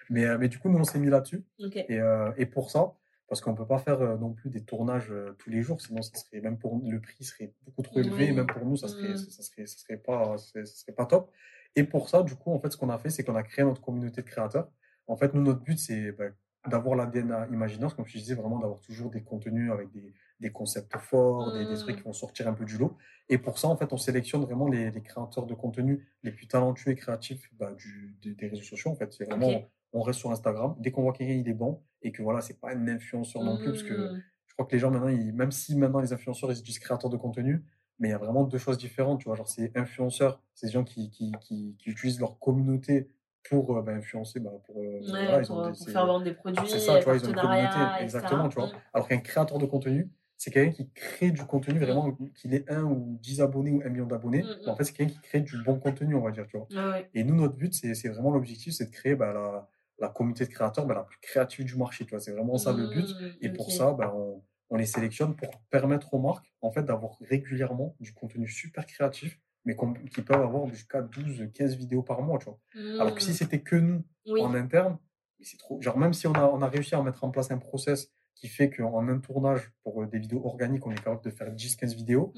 Mais, 0.10 0.26
euh, 0.26 0.38
mais 0.40 0.48
du 0.50 0.60
coup, 0.60 0.70
nous, 0.70 0.80
on 0.80 0.84
s'est 0.84 1.00
mis 1.00 1.10
là-dessus. 1.10 1.44
Et, 1.90 2.00
euh, 2.00 2.32
et 2.38 2.46
pour 2.46 2.72
ça, 2.72 2.94
parce 3.28 3.42
qu'on 3.42 3.54
peut 3.56 3.68
pas 3.68 3.78
faire 3.78 4.02
euh, 4.02 4.18
non 4.18 4.34
plus 4.34 4.50
des 4.50 4.64
tournages 4.64 5.14
tous 5.38 5.50
les 5.52 5.62
jours, 5.62 5.82
sinon 5.82 6.02
ça 6.02 6.12
serait 6.18 6.42
même 6.42 6.58
pour 6.58 6.82
le 6.84 7.00
prix 7.00 7.24
serait 7.24 7.54
beaucoup 7.64 7.84
trop 7.84 8.00
élevé, 8.00 8.28
et 8.30 8.32
même 8.34 8.48
pour 8.48 8.66
nous, 8.66 8.76
ça 8.76 8.88
serait, 8.88 9.14
Mm. 9.14 9.18
ça 9.18 9.44
serait, 9.44 9.66
ça 9.68 9.78
serait 9.78 9.98
pas, 9.98 10.38
ça 10.38 10.66
serait 10.66 10.94
pas 10.94 11.06
top. 11.06 11.32
Et 11.76 11.84
pour 11.84 12.10
ça, 12.10 12.24
du 12.24 12.36
coup, 12.36 12.52
en 12.52 12.60
fait, 12.60 12.72
ce 12.72 12.78
qu'on 12.78 12.90
a 12.90 12.98
fait, 12.98 13.10
c'est 13.12 13.24
qu'on 13.24 13.36
a 13.36 13.44
créé 13.44 13.64
notre 13.64 13.82
communauté 13.82 14.22
de 14.24 14.28
créateurs. 14.28 14.72
En 15.08 15.16
fait, 15.16 15.34
nous, 15.36 15.42
notre 15.44 15.62
but, 15.62 15.78
c'est 15.78 16.12
bah, 16.14 16.26
d'avoir 16.68 16.96
l'ADN 16.96 17.48
Imagineurs, 17.52 17.96
comme 17.96 18.06
je 18.06 18.18
disais, 18.18 18.34
vraiment 18.36 18.60
d'avoir 18.60 18.82
toujours 18.82 19.12
des 19.12 19.22
contenus 19.24 19.72
avec 19.72 19.92
des, 19.92 20.14
des 20.40 20.52
concepts 20.52 20.98
forts, 20.98 21.54
des, 21.54 21.66
des 21.68 21.76
trucs 21.76 21.96
Mm. 21.96 22.00
qui 22.00 22.04
vont 22.06 22.14
sortir 22.14 22.48
un 22.48 22.54
peu 22.54 22.66
du 22.66 22.78
lot. 22.80 22.98
Et 23.30 23.38
pour 23.38 23.60
ça, 23.60 23.68
en 23.68 23.78
fait, 23.78 23.94
on 23.94 23.98
sélectionne 23.98 24.42
vraiment 24.44 24.68
les, 24.68 24.90
les 24.90 25.02
créateurs 25.04 25.46
de 25.46 25.54
contenu 25.54 26.08
les 26.24 26.32
plus 26.32 26.48
talentueux 26.48 26.92
et 26.92 26.96
créatifs 26.96 27.50
bah, 27.54 27.74
du, 27.74 28.18
des, 28.24 28.34
des 28.34 28.48
réseaux 28.48 28.64
sociaux. 28.64 28.90
En 28.92 28.96
fait, 28.96 29.14
c'est 29.14 29.26
vraiment. 29.26 29.52
On 29.94 30.02
reste 30.02 30.20
sur 30.20 30.32
Instagram. 30.32 30.76
Dès 30.80 30.92
qu'on 30.92 31.02
voit 31.04 31.14
quelqu'un, 31.14 31.34
il 31.34 31.48
est 31.48 31.54
bon, 31.54 31.82
et 32.02 32.12
que 32.12 32.22
voilà, 32.22 32.42
c'est 32.42 32.60
pas 32.60 32.72
un 32.72 32.88
influenceur 32.88 33.44
non 33.44 33.58
plus, 33.58 33.72
parce 33.72 33.84
que 33.84 33.94
Mm. 33.94 34.22
je 34.48 34.54
crois 34.54 34.66
que 34.66 34.72
les 34.74 34.80
gens 34.80 34.92
maintenant, 34.92 35.10
ils- 35.10 35.34
même 35.34 35.52
si 35.52 35.76
maintenant 35.76 36.00
les 36.00 36.14
influenceurs, 36.14 36.52
ils 36.52 36.62
disent 36.62 36.80
créateurs 36.80 37.10
de 37.10 37.18
contenu, 37.18 37.64
mais 38.00 38.10
il 38.10 38.12
y 38.12 38.14
a 38.14 38.18
vraiment 38.18 38.44
deux 38.44 38.58
choses 38.58 38.78
différentes, 38.78 39.20
tu 39.20 39.26
vois. 39.26 39.36
Genre, 39.36 39.48
c'est 39.48 39.76
influenceurs, 39.78 40.42
c'est 40.54 40.68
des 40.68 40.74
gens 40.74 40.84
qui, 40.84 41.10
qui, 41.10 41.32
qui, 41.42 41.76
qui 41.78 41.90
utilisent 41.90 42.20
leur 42.20 42.40
communauté 42.40 43.10
pour 43.50 43.78
euh, 43.78 43.82
bah, 43.82 43.94
influencer, 43.94 44.40
bah, 44.40 44.52
pour, 44.66 44.78
euh, 44.80 45.00
Ouais, 45.12 45.24
voilà, 45.26 45.42
ils 45.42 45.52
ont 45.52 45.70
des- 45.72 45.78
pour 45.78 45.90
faire 45.90 46.06
vendre 46.06 46.24
des 46.24 46.34
produits, 46.34 46.62
c'est 46.68 46.80
ça, 46.80 46.98
tu 47.00 47.06
vois, 47.06 47.16
ils 47.16 47.26
ont 47.26 47.30
une 47.30 47.36
communauté, 47.36 47.80
etc. 47.80 48.02
exactement, 48.04 48.50
tu 48.50 48.56
vois. 48.60 48.68
Mm. 48.68 48.72
Alors 48.94 49.08
qu'un 49.08 49.18
créateur 49.20 49.58
de 49.58 49.66
contenu, 49.66 50.10
c'est 50.38 50.52
quelqu'un 50.52 50.72
qui 50.72 50.90
crée 50.92 51.32
du 51.32 51.44
contenu, 51.44 51.80
vraiment, 51.80 52.18
qu'il 52.36 52.54
ait 52.54 52.64
un 52.72 52.84
ou 52.84 53.18
10 53.22 53.42
abonnés 53.42 53.72
ou 53.72 53.82
un 53.84 53.90
million 53.90 54.06
d'abonnés. 54.06 54.46
En 54.68 54.76
fait, 54.76 54.86
c'est 54.86 54.94
quelqu'un 54.94 55.14
qui 55.14 55.20
crée 55.20 55.42
du 55.42 55.58
bon 55.64 55.78
contenu, 55.80 56.16
on 56.16 56.22
va 56.22 56.32
dire, 56.32 56.48
tu 56.48 56.58
vois. 56.58 56.68
Ouais. 56.94 57.10
Et 57.14 57.24
nous, 57.26 57.36
notre 57.36 57.56
but, 57.56 57.74
c'est 57.74 57.94
c'est 57.96 58.08
vraiment 58.08 58.32
l'objectif, 58.32 58.74
c'est 58.74 58.86
de 58.86 58.90
créer 58.92 59.16
bah, 59.16 59.34
la, 59.34 59.68
la 60.02 60.10
communauté 60.10 60.46
de 60.46 60.50
créateurs 60.52 60.86
bah, 60.86 60.96
la 60.96 61.04
plus 61.04 61.18
créative 61.22 61.66
du 61.66 61.76
marché, 61.76 62.06
tu 62.06 62.12
vois. 62.12 62.20
C'est 62.20 62.32
vraiment 62.32 62.58
ça 62.58 62.72
le 62.74 62.86
but. 62.88 63.08
Mm, 63.20 63.26
Et 63.42 63.50
pour 63.50 63.72
ça, 63.72 63.94
bah, 63.94 64.14
on, 64.16 64.44
on 64.70 64.76
les 64.78 64.86
sélectionne 64.86 65.36
pour 65.36 65.50
permettre 65.70 66.14
aux 66.14 66.20
marques 66.20 66.54
en 66.62 66.72
fait, 66.72 66.84
d'avoir 66.84 67.18
régulièrement 67.22 67.96
du 68.00 68.14
contenu 68.14 68.48
super 68.48 68.86
créatif, 68.86 69.40
mais 69.66 69.76
qui 70.12 70.22
peuvent 70.22 70.42
avoir 70.42 70.68
jusqu'à 70.68 71.02
12, 71.02 71.50
15 71.54 71.76
vidéos 71.76 72.02
par 72.04 72.22
mois. 72.22 72.40
Tu 72.40 72.46
vois. 72.46 72.60
Alors 73.00 73.14
que 73.16 73.22
si 73.22 73.32
Mm. 73.32 73.34
c'était 73.34 73.62
que 73.62 73.76
nous 73.76 74.04
Oui. 74.28 74.42
en 74.42 74.54
interne, 74.54 74.98
c'est 75.42 75.58
trop. 75.58 75.82
Genre, 75.82 75.98
même 75.98 76.14
si 76.14 76.28
on 76.28 76.34
a, 76.34 76.44
on 76.46 76.62
a 76.62 76.68
réussi 76.68 76.96
à 76.96 77.02
mettre 77.02 77.24
en 77.24 77.32
place 77.32 77.50
un 77.52 77.58
process 77.58 78.12
qui 78.36 78.48
fait 78.48 78.70
qu'en 78.70 79.08
un 79.08 79.20
tournage, 79.20 79.72
pour 79.84 80.02
euh, 80.02 80.06
des 80.06 80.18
vidéos 80.20 80.46
organiques, 80.46 80.86
on 80.88 80.92
est 80.92 80.96
capable 80.96 81.24
de 81.24 81.30
faire 81.30 81.52
10-15 81.52 81.94
vidéos, 81.96 82.32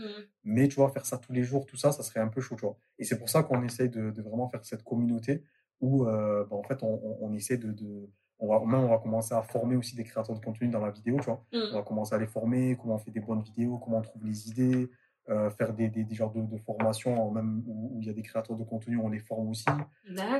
mais 0.43 0.67
tu 0.67 0.75
vois, 0.75 0.89
faire 0.91 1.05
ça 1.05 1.17
tous 1.19 1.31
les 1.31 1.43
jours, 1.43 1.65
tout 1.67 1.77
ça, 1.77 1.91
ça 1.91 2.01
serait 2.01 2.19
un 2.21 2.27
peu 2.27 2.41
chaud, 2.41 2.55
tu 2.55 2.61
vois. 2.65 2.77
Et 2.97 3.03
c'est 3.03 3.19
pour 3.19 3.29
ça 3.29 3.43
qu'on 3.43 3.61
essaye 3.63 3.89
de, 3.89 4.09
de 4.09 4.21
vraiment 4.23 4.47
faire 4.49 4.63
cette 4.65 4.83
communauté 4.83 5.43
où, 5.81 6.05
euh, 6.05 6.45
bah, 6.49 6.55
en 6.55 6.63
fait, 6.63 6.81
on, 6.83 6.93
on, 7.03 7.17
on 7.21 7.33
essaie 7.33 7.57
de, 7.57 7.71
de 7.71 8.09
on 8.39 8.47
va, 8.47 8.59
même 8.65 8.85
on 8.85 8.87
va 8.89 8.97
commencer 8.97 9.35
à 9.35 9.41
former 9.43 9.75
aussi 9.75 9.95
des 9.95 10.03
créateurs 10.03 10.35
de 10.35 10.43
contenu 10.43 10.67
dans 10.67 10.79
la 10.83 10.89
vidéo, 10.91 11.17
tu 11.19 11.25
vois. 11.25 11.43
On 11.53 11.57
Mm. 11.57 11.73
va 11.75 11.81
commencer 11.83 12.15
à 12.15 12.17
les 12.17 12.25
former, 12.27 12.75
comment 12.79 12.95
on 12.95 12.99
fait 12.99 13.11
des 13.11 13.19
bonnes 13.19 13.41
vidéos, 13.43 13.77
comment 13.77 13.97
on 13.99 14.01
trouve 14.01 14.25
les 14.25 14.49
idées, 14.49 14.89
euh, 15.29 15.51
faire 15.51 15.73
des, 15.73 15.89
des, 15.89 16.03
des 16.03 16.15
genres 16.15 16.31
de, 16.31 16.41
de 16.41 16.57
formations, 16.57 17.29
même 17.31 17.63
où, 17.67 17.99
il 18.01 18.07
y 18.07 18.09
a 18.09 18.13
des 18.13 18.23
créateurs 18.23 18.55
de 18.57 18.63
contenu, 18.63 18.97
on 18.97 19.09
les 19.09 19.19
forme 19.19 19.49
aussi. 19.49 19.65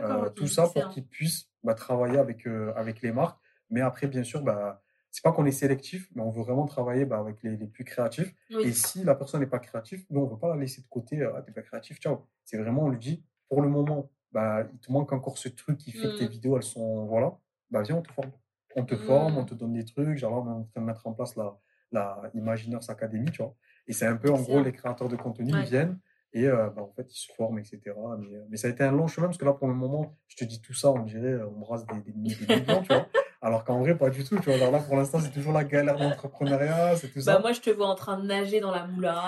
Euh, 0.03 0.29
tout 0.31 0.47
ça 0.47 0.63
pour 0.63 0.89
qu'ils 0.89 1.05
puissent 1.05 1.47
bah, 1.63 1.75
travailler 1.75 2.17
avec, 2.17 2.47
euh, 2.47 2.73
avec 2.75 3.01
les 3.03 3.11
marques. 3.11 3.39
Mais 3.69 3.81
après, 3.81 4.07
bien 4.07 4.23
sûr, 4.23 4.41
bah, 4.41 4.81
c'est 5.11 5.23
pas 5.23 5.31
qu'on 5.31 5.45
est 5.45 5.51
sélectif, 5.51 6.09
mais 6.15 6.23
on 6.23 6.31
veut 6.31 6.41
vraiment 6.41 6.65
travailler 6.65 7.05
bah, 7.05 7.19
avec 7.19 7.43
les, 7.43 7.55
les 7.55 7.67
plus 7.67 7.83
créatifs. 7.83 8.33
Oui. 8.49 8.63
Et 8.65 8.71
si 8.73 9.03
la 9.03 9.13
personne 9.13 9.41
n'est 9.41 9.45
pas 9.47 9.59
créative, 9.59 10.05
nous, 10.09 10.21
on 10.21 10.25
ne 10.25 10.31
veut 10.31 10.39
pas 10.39 10.49
la 10.49 10.55
laisser 10.55 10.81
de 10.81 10.87
côté. 10.87 11.21
Ah, 11.23 11.41
t'es 11.43 11.51
pas 11.51 11.61
créatif, 11.61 11.99
ciao. 11.99 12.25
C'est 12.43 12.57
vraiment, 12.57 12.85
on 12.85 12.89
lui 12.89 12.97
dit, 12.99 13.23
pour 13.47 13.61
le 13.61 13.69
moment, 13.69 14.09
bah, 14.31 14.63
il 14.71 14.79
te 14.79 14.91
manque 14.91 15.11
encore 15.13 15.37
ce 15.37 15.49
truc 15.49 15.77
qui 15.77 15.91
fait 15.91 16.09
que 16.09 16.13
tes 16.17 16.25
Mm. 16.25 16.29
vidéos, 16.29 16.57
elles 16.57 16.63
sont. 16.63 17.05
Voilà, 17.05 17.33
bah, 17.69 17.81
viens, 17.81 17.95
on 17.97 18.01
te 18.01 18.11
forme. 18.11 18.31
On 18.75 18.85
te 18.85 18.95
forme, 18.95 19.37
on 19.37 19.41
Mm. 19.43 19.45
te 19.45 19.53
donne 19.55 19.73
des 19.73 19.85
trucs. 19.85 20.17
Genre 20.17 20.31
là, 20.31 20.37
on 20.37 20.47
est 20.47 20.55
en 20.59 20.63
train 20.63 20.81
de 20.81 20.85
mettre 20.85 21.05
en 21.07 21.13
place 21.13 21.35
la, 21.35 21.57
la 21.91 22.21
Imagineurs 22.33 22.89
Academy, 22.89 23.29
tu 23.31 23.41
vois. 23.41 23.53
Et 23.87 23.93
c'est 23.93 24.05
un 24.05 24.15
peu, 24.15 24.31
en 24.31 24.41
gros, 24.41 24.61
les 24.63 24.71
créateurs 24.71 25.09
de 25.09 25.15
contenu, 25.17 25.51
Ouais. 25.53 25.59
ils 25.59 25.65
viennent 25.65 25.99
et 26.33 26.47
euh, 26.47 26.69
bah, 26.69 26.81
en 26.83 26.91
fait, 26.93 27.11
ils 27.13 27.17
se 27.17 27.33
forment, 27.33 27.59
etc. 27.59 27.81
Mais, 28.19 28.33
euh, 28.37 28.45
mais 28.49 28.55
ça 28.55 28.67
a 28.67 28.71
été 28.71 28.83
un 28.85 28.91
long 28.93 29.07
chemin 29.07 29.27
parce 29.27 29.37
que 29.37 29.43
là, 29.43 29.51
pour 29.51 29.67
le 29.67 29.73
moment, 29.73 30.15
je 30.29 30.37
te 30.37 30.45
dis 30.45 30.61
tout 30.61 30.73
ça, 30.73 30.89
on 30.91 30.99
dirait, 31.03 31.27
euh, 31.33 31.47
on 31.47 31.59
brasse 31.59 31.85
des, 31.85 31.99
des, 31.99 32.13
mi- 32.13 32.33
des 32.33 32.55
millions, 32.55 32.81
tu 32.81 32.93
vois. 32.93 33.09
Alors 33.41 33.65
qu'en 33.65 33.79
vrai, 33.79 33.97
pas 33.97 34.09
du 34.09 34.23
tout, 34.23 34.37
tu 34.39 34.45
vois. 34.45 34.55
Alors 34.55 34.71
là, 34.71 34.79
pour 34.79 34.95
l'instant, 34.95 35.19
c'est 35.19 35.31
toujours 35.31 35.51
la 35.51 35.65
galère 35.65 35.97
d'entrepreneuriat, 35.99 36.95
c'est 36.95 37.09
tout 37.09 37.19
ça. 37.19 37.33
Bah, 37.33 37.39
moi, 37.41 37.51
je 37.51 37.59
te 37.59 37.69
vois 37.71 37.87
en 37.87 37.95
train 37.95 38.17
de 38.17 38.25
nager 38.25 38.61
dans 38.61 38.71
la 38.71 38.87
moula. 38.87 39.23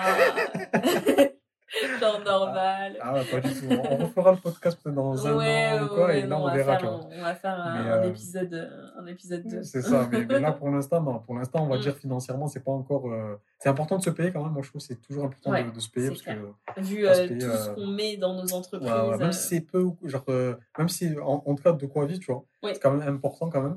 Genre 2.00 2.20
normal. 2.24 2.96
Ah 3.00 3.14
ouais, 3.14 3.24
pas 3.24 3.40
du 3.40 3.54
tout. 3.54 3.66
On 3.70 3.96
refera 3.96 4.32
le 4.32 4.38
podcast 4.38 4.78
dans 4.88 5.26
un 5.26 5.36
ouais, 5.36 5.78
an 5.78 5.84
ou 5.84 5.88
quoi, 5.88 6.06
ouais, 6.06 6.20
et 6.20 6.26
là, 6.26 6.38
on, 6.38 6.44
on, 6.48 6.52
verra, 6.54 6.78
faire, 6.78 7.00
on 7.10 7.20
va 7.22 7.34
faire 7.34 7.60
un, 7.60 7.82
Mais, 7.82 7.90
un 7.90 7.92
euh, 8.02 8.08
épisode, 8.08 8.54
euh, 8.54 9.00
un 9.00 9.06
épisode 9.06 9.46
2. 9.46 9.62
C'est 9.62 9.82
ça, 9.82 10.08
mais, 10.10 10.24
mais 10.26 10.40
là, 10.40 10.52
pour 10.58 10.68
l'instant, 10.70 11.00
non. 11.02 11.18
Pour 11.20 11.34
l'instant, 11.34 11.64
on 11.64 11.68
va 11.68 11.76
Mm. 11.76 11.80
dire 11.80 11.96
financièrement, 11.96 12.48
c'est 12.48 12.64
pas 12.64 12.72
encore. 12.72 13.10
euh, 13.10 13.36
C'est 13.58 13.68
important 13.68 13.98
de 13.98 14.02
se 14.02 14.10
payer 14.10 14.32
quand 14.32 14.42
même. 14.42 14.52
Moi, 14.52 14.62
je 14.62 14.68
trouve 14.70 14.80
que 14.80 14.86
c'est 14.86 15.00
toujours 15.00 15.24
important 15.24 15.52
de, 15.52 15.70
de 15.70 15.80
se 15.80 15.90
payer 15.90 16.06
c'est 16.06 16.12
parce 16.12 16.22
clair. 16.22 16.38
que. 16.74 16.80
Vu 16.80 17.06
euh, 17.06 17.28
tout 17.28 17.40
ce 17.40 17.70
qu'on 17.74 17.86
met 17.86 18.16
dans 18.16 18.34
nos 18.34 18.52
entreprises. 18.54 18.90
même 19.18 19.32
si 19.32 19.48
c'est 19.48 19.60
peu, 19.60 19.86
genre, 20.04 20.24
même 20.78 20.88
si 20.88 21.18
en, 21.18 21.42
en 21.46 21.54
tout 21.54 21.62
cas 21.62 21.72
de 21.72 21.86
quoi 21.86 22.06
vivre, 22.06 22.20
tu 22.20 22.32
vois, 22.32 22.44
Oui. 22.62 22.70
c'est 22.74 22.80
quand 22.80 22.92
même 22.92 23.08
important 23.14 23.48
quand 23.50 23.62
même. 23.62 23.76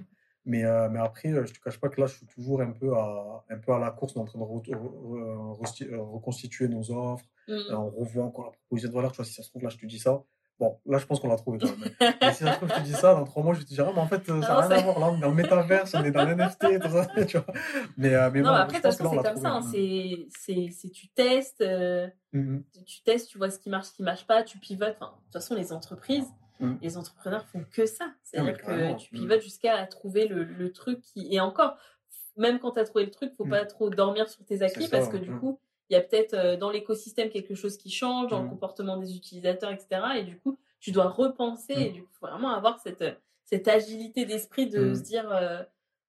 Mais, 0.49 0.63
euh, 0.63 0.87
mais 0.89 0.99
après, 0.99 1.29
je 1.45 1.53
te 1.53 1.59
cache 1.59 1.77
pas 1.77 1.89
que 1.89 1.99
là, 1.99 2.07
je 2.07 2.15
suis 2.15 2.25
toujours 2.25 2.61
un 2.61 2.71
peu 2.71 2.93
à, 2.95 3.43
un 3.49 3.57
peu 3.57 3.73
à 3.73 3.79
la 3.79 3.91
course, 3.91 4.15
en 4.15 4.23
train 4.23 4.39
de 4.39 4.45
re- 4.45 4.63
re- 4.63 4.75
re- 4.77 5.59
resti- 5.61 5.93
reconstituer 5.93 6.69
nos 6.69 6.89
offres. 6.89 7.25
Euh, 7.49 7.71
on 7.71 7.89
revoit 7.89 8.25
encore 8.25 8.45
la 8.45 8.51
proposition 8.51 8.89
de 8.89 8.95
valeur. 8.95 9.11
Tu 9.11 9.17
vois, 9.17 9.25
si 9.25 9.33
ça 9.33 9.43
se 9.43 9.49
trouve, 9.49 9.63
là, 9.63 9.69
je 9.69 9.77
te 9.77 9.85
dis 9.85 9.99
ça. 9.99 10.23
Bon, 10.59 10.79
là, 10.87 10.97
je 10.97 11.05
pense 11.05 11.19
qu'on 11.19 11.27
l'a 11.27 11.35
trouvé 11.35 11.59
quand 11.59 11.67
même. 11.77 11.89
Mais 12.21 12.33
si 12.33 12.43
ça 12.43 12.53
se 12.53 12.57
trouve, 12.57 12.69
je 12.69 12.75
te 12.75 12.83
dis 12.83 12.93
ça, 12.93 13.13
dans 13.13 13.25
trois 13.25 13.43
mois, 13.43 13.53
je 13.53 13.61
te 13.61 13.65
dirai, 13.67 13.87
ah, 13.89 13.93
mais 13.93 14.01
en 14.01 14.07
fait, 14.07 14.27
euh, 14.27 14.41
ça 14.41 14.55
n'a 14.55 14.67
rien 14.67 14.77
à 14.79 14.81
voir. 14.81 14.99
Là, 14.99 15.07
on 15.11 15.17
est 15.17 15.21
dans 15.21 15.29
le 15.29 15.35
métaverse, 15.35 15.93
on 15.93 16.03
est 16.03 16.11
dans 16.11 16.25
l'NFT, 16.25 16.79
tout 16.81 16.89
ça, 16.89 17.05
tu 17.27 17.37
vois. 17.37 17.53
Mais, 17.95 18.15
euh, 18.15 18.31
mais 18.33 18.41
non, 18.41 18.49
bon, 18.49 18.55
après, 18.55 18.79
de 18.79 18.81
toute 18.81 18.91
façon, 18.91 19.05
on 19.05 19.21
c'est 19.21 19.29
comme 19.29 19.41
ça. 19.41 19.49
hein, 19.51 19.61
c'est, 19.61 20.27
c'est, 20.35 20.69
c'est 20.71 20.89
tu 20.89 21.09
testes, 21.09 21.61
euh, 21.61 22.07
Mhm. 22.33 22.63
tu 22.87 23.03
testes, 23.03 23.29
tu 23.29 23.37
vois 23.37 23.51
ce 23.51 23.59
qui 23.59 23.69
marche, 23.69 23.87
ce 23.87 23.93
qui 23.93 24.03
marche 24.03 24.25
pas, 24.25 24.41
tu 24.43 24.57
pivotes. 24.57 24.95
Enfin, 24.99 25.11
de 25.11 25.23
toute 25.25 25.33
façon, 25.33 25.53
les 25.55 25.71
entreprises, 25.71 26.27
Mmh. 26.59 26.73
Les 26.81 26.97
entrepreneurs 26.97 27.45
font 27.47 27.63
que 27.71 27.85
ça. 27.85 28.11
C'est-à-dire 28.23 28.57
que 28.57 28.97
tu 28.97 29.15
mmh. 29.15 29.19
pivotes 29.19 29.41
jusqu'à 29.41 29.85
trouver 29.85 30.27
le, 30.27 30.43
le, 30.43 30.71
truc 30.71 31.01
qui. 31.01 31.27
Et 31.33 31.39
encore, 31.39 31.77
même 32.35 32.59
quand 32.59 32.71
tu 32.71 32.79
as 32.79 32.83
trouvé 32.83 33.05
le 33.05 33.11
truc, 33.11 33.33
faut 33.35 33.45
mmh. 33.45 33.49
pas 33.49 33.65
trop 33.65 33.89
dormir 33.89 34.27
sur 34.29 34.43
tes 34.45 34.61
acquis 34.61 34.87
parce 34.89 35.07
que 35.07 35.17
du 35.17 35.31
coup, 35.31 35.59
il 35.89 35.93
y 35.93 35.95
a 35.95 36.01
peut-être 36.01 36.33
euh, 36.33 36.57
dans 36.57 36.69
l'écosystème 36.69 37.29
quelque 37.29 37.55
chose 37.55 37.77
qui 37.77 37.89
change, 37.89 38.29
dans 38.29 38.43
le 38.43 38.49
comportement 38.49 38.97
des 38.97 39.15
utilisateurs, 39.15 39.71
etc. 39.71 40.01
Et 40.17 40.23
du 40.23 40.37
coup, 40.37 40.57
tu 40.79 40.91
dois 40.91 41.07
repenser 41.09 41.73
et 41.73 41.89
du 41.89 42.03
coup, 42.03 42.09
faut 42.19 42.27
vraiment 42.27 42.53
avoir 42.53 42.79
cette, 42.79 43.03
cette 43.45 43.67
agilité 43.67 44.25
d'esprit 44.25 44.67
de 44.67 44.93
se 44.93 45.01
dire. 45.01 45.29
Euh, 45.31 45.63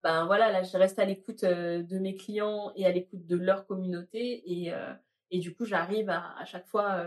ben 0.05 0.27
voilà, 0.27 0.53
là, 0.53 0.63
je 0.63 0.77
reste 0.77 1.01
à 1.01 1.05
l'écoute 1.05 1.43
euh, 1.43 1.83
de 1.83 1.99
mes 1.99 2.15
clients 2.15 2.73
et 2.77 2.87
à 2.87 2.93
l'écoute 2.93 3.27
de 3.27 3.37
leur 3.37 3.67
communauté. 3.67 4.43
Et, 4.47 4.73
et 5.31 5.39
du 5.39 5.55
coup, 5.55 5.65
j'arrive 5.65 6.09
à, 6.09 6.35
à 6.39 6.45
chaque 6.45 6.67
fois 6.67 7.05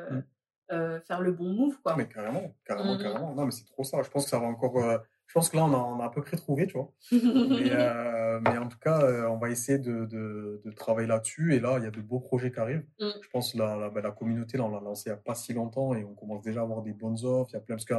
euh, 0.71 1.01
faire 1.01 1.19
le 1.19 1.33
bon 1.33 1.49
move, 1.49 1.77
quoi. 1.81 1.95
mais 1.97 2.07
carrément, 2.07 2.55
carrément, 2.63 2.95
mmh 2.95 3.03
carrément. 3.03 3.35
Non, 3.35 3.45
mais 3.45 3.51
c'est 3.51 3.65
trop 3.65 3.83
ça. 3.83 4.01
Je 4.03 4.09
pense 4.09 4.23
que 4.23 4.29
ça 4.29 4.39
va 4.39 4.45
encore. 4.45 5.01
Euh, 5.31 5.33
je 5.33 5.33
pense 5.33 5.49
que 5.49 5.57
là, 5.57 5.65
on 5.65 5.73
a, 5.73 5.77
on 5.77 5.99
a, 5.99 6.05
à 6.05 6.09
peu 6.09 6.21
près 6.21 6.37
trouvé, 6.37 6.67
tu 6.67 6.73
vois. 6.73 6.91
mais, 7.11 7.19
euh, 7.71 8.39
mais, 8.41 8.57
en 8.57 8.67
tout 8.67 8.77
cas, 8.79 9.29
on 9.29 9.37
va 9.37 9.49
essayer 9.49 9.79
de, 9.79 10.05
de, 10.05 10.61
de 10.63 10.71
travailler 10.71 11.07
là-dessus. 11.07 11.55
Et 11.55 11.59
là, 11.59 11.77
il 11.77 11.83
y 11.83 11.87
a 11.87 11.91
de 11.91 12.01
beaux 12.01 12.19
projets 12.19 12.51
qui 12.51 12.59
arrivent. 12.59 12.85
Mmh. 12.99 13.07
Je 13.21 13.29
pense 13.29 13.53
que 13.53 13.57
la, 13.57 13.77
la, 13.77 13.89
ben, 13.89 14.01
la, 14.01 14.11
communauté, 14.11 14.57
là, 14.57 14.65
on 14.65 14.71
l'a 14.71 14.81
lancé 14.81 15.09
il 15.09 15.13
n'y 15.13 15.17
a 15.17 15.21
pas 15.21 15.35
si 15.35 15.53
longtemps 15.53 15.95
et 15.95 16.03
on 16.03 16.13
commence 16.13 16.41
déjà 16.41 16.61
à 16.61 16.63
avoir 16.63 16.81
des 16.81 16.93
bonnes 16.93 17.23
offres. 17.23 17.49
Il 17.51 17.53
y 17.53 17.57
a 17.57 17.61
plein. 17.61 17.75
Parce 17.75 17.85
que 17.85 17.93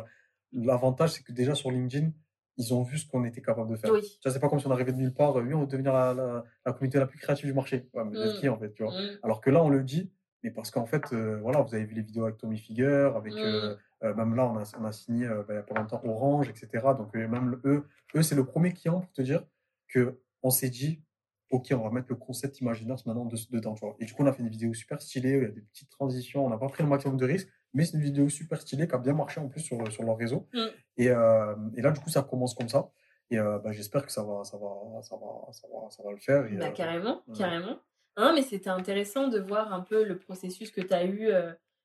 l'avantage, 0.52 1.12
c'est 1.12 1.22
que 1.22 1.32
déjà 1.32 1.54
sur 1.54 1.70
LinkedIn, 1.70 2.10
ils 2.58 2.74
ont 2.74 2.82
vu 2.82 2.98
ce 2.98 3.08
qu'on 3.08 3.24
était 3.24 3.40
capable 3.40 3.70
de 3.70 3.76
faire. 3.76 3.92
Oui. 3.92 4.02
Ça, 4.22 4.30
c'est 4.30 4.40
pas 4.40 4.48
comme 4.48 4.60
si 4.60 4.66
on 4.66 4.70
arrivait 4.70 4.92
de 4.92 4.98
nulle 4.98 5.14
part, 5.14 5.34
oui, 5.36 5.54
on 5.54 5.60
veut 5.60 5.66
devenir 5.66 5.92
la, 5.92 6.44
la, 6.66 6.72
communauté 6.72 6.98
la 6.98 7.06
plus 7.06 7.18
créative 7.18 7.46
du 7.46 7.54
marché. 7.54 7.88
Ouais, 7.94 8.04
mais 8.04 8.18
mmh. 8.18 8.40
qui, 8.40 8.48
en 8.48 8.58
fait, 8.58 8.72
tu 8.74 8.82
vois. 8.82 8.92
Alors 9.22 9.40
que 9.40 9.50
là, 9.50 9.62
on 9.62 9.70
le 9.70 9.82
dit, 9.82 10.10
mais 10.42 10.50
parce 10.50 10.70
qu'en 10.70 10.86
fait, 10.86 11.12
euh, 11.12 11.38
voilà, 11.40 11.60
vous 11.60 11.74
avez 11.74 11.84
vu 11.84 11.94
les 11.94 12.02
vidéos 12.02 12.24
avec 12.24 12.38
Tommy 12.38 12.58
Figure, 12.58 13.16
avec 13.16 13.32
euh, 13.34 13.70
euh, 13.70 13.76
même 14.02 14.34
là, 14.34 14.46
on 14.46 14.56
a, 14.56 14.64
on 14.80 14.84
a 14.84 14.92
signé 14.92 15.28
bah, 15.28 15.44
il 15.48 15.52
n'y 15.52 15.58
a 15.58 15.62
pas 15.62 15.80
longtemps 15.80 16.00
Orange, 16.04 16.48
etc. 16.48 16.68
Donc 16.96 17.14
même 17.14 17.60
eux, 17.64 17.86
eux 18.16 18.22
c'est 18.22 18.34
le 18.34 18.44
premier 18.44 18.72
client 18.72 19.00
pour 19.00 19.12
te 19.12 19.22
dire 19.22 19.44
que 19.88 20.20
on 20.42 20.50
s'est 20.50 20.70
dit, 20.70 21.02
ok, 21.50 21.68
on 21.72 21.82
va 21.82 21.90
mettre 21.90 22.08
le 22.08 22.16
concept 22.16 22.60
imaginaire 22.60 22.96
maintenant 23.06 23.28
dedans, 23.50 23.74
tu 23.74 23.84
vois. 23.84 23.96
Et 24.00 24.04
du 24.04 24.12
coup, 24.12 24.22
on 24.22 24.26
a 24.26 24.32
fait 24.32 24.42
une 24.42 24.48
vidéo 24.48 24.74
super 24.74 25.00
stylée, 25.00 25.36
il 25.36 25.42
y 25.42 25.46
a 25.46 25.48
des 25.48 25.60
petites 25.60 25.90
transitions, 25.90 26.44
on 26.44 26.50
n'a 26.50 26.56
pas 26.56 26.68
pris 26.68 26.82
le 26.82 26.88
maximum 26.88 27.16
de 27.16 27.26
risques, 27.26 27.48
mais 27.74 27.84
c'est 27.84 27.96
une 27.96 28.02
vidéo 28.02 28.28
super 28.28 28.60
stylée 28.60 28.88
qui 28.88 28.94
a 28.94 28.98
bien 28.98 29.12
marché 29.12 29.40
en 29.40 29.48
plus 29.48 29.60
sur, 29.60 29.90
sur 29.92 30.02
leur 30.02 30.16
réseau. 30.16 30.48
Mmh. 30.52 30.58
Et, 30.96 31.04
et, 31.04 31.82
là, 31.82 31.90
du 31.92 32.00
coup, 32.00 32.10
ça 32.10 32.22
commence 32.22 32.54
comme 32.54 32.68
ça. 32.68 32.90
Et 33.30 33.38
bah, 33.38 33.70
j'espère 33.70 34.04
que 34.04 34.12
ça 34.12 34.22
va, 34.22 34.44
ça 34.44 34.56
va, 34.56 35.02
ça 35.02 35.16
va, 35.16 35.52
ça 35.52 35.66
va, 35.72 35.90
ça 35.90 36.02
va 36.02 36.10
le 36.10 36.18
faire. 36.18 36.46
bah, 36.58 36.70
carrément, 36.70 37.22
carrément. 37.36 37.78
Non, 38.18 38.34
mais 38.34 38.42
c'était 38.42 38.70
intéressant 38.70 39.28
de 39.28 39.38
voir 39.38 39.72
un 39.72 39.80
peu 39.80 40.04
le 40.04 40.18
processus 40.18 40.70
que 40.70 40.80
tu 40.80 40.92
as 40.92 41.06
eu 41.06 41.30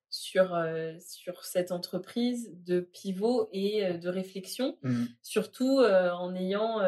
sur, 0.09 0.57
sur 0.99 1.43
cette 1.43 1.71
entreprise 1.71 2.51
de 2.65 2.79
pivot 2.79 3.49
et 3.51 3.93
de 3.93 4.09
réflexion, 4.09 4.77
mmh. 4.83 5.05
surtout 5.21 5.79
en 5.79 6.35
ayant 6.35 6.79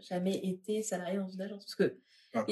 jamais 0.00 0.36
été 0.36 0.82
salarié 0.82 1.18
dans 1.18 1.28
une 1.28 1.40
agence. 1.40 1.64
Parce 1.64 1.74
que, 1.74 1.96
ah. 2.34 2.44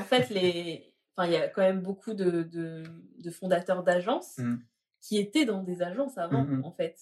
en 0.00 0.04
fait, 0.04 0.30
les, 0.30 0.92
il 1.18 1.30
y 1.30 1.36
a 1.36 1.48
quand 1.48 1.62
même 1.62 1.80
beaucoup 1.80 2.14
de, 2.14 2.42
de, 2.42 3.30
fondateurs 3.30 3.82
d'agences 3.82 4.38
mmh. 4.38 4.56
qui 5.00 5.18
étaient 5.18 5.44
dans 5.44 5.62
des 5.62 5.82
agences 5.82 6.18
avant, 6.18 6.44
mmh, 6.44 6.64
en 6.64 6.72
fait. 6.72 6.98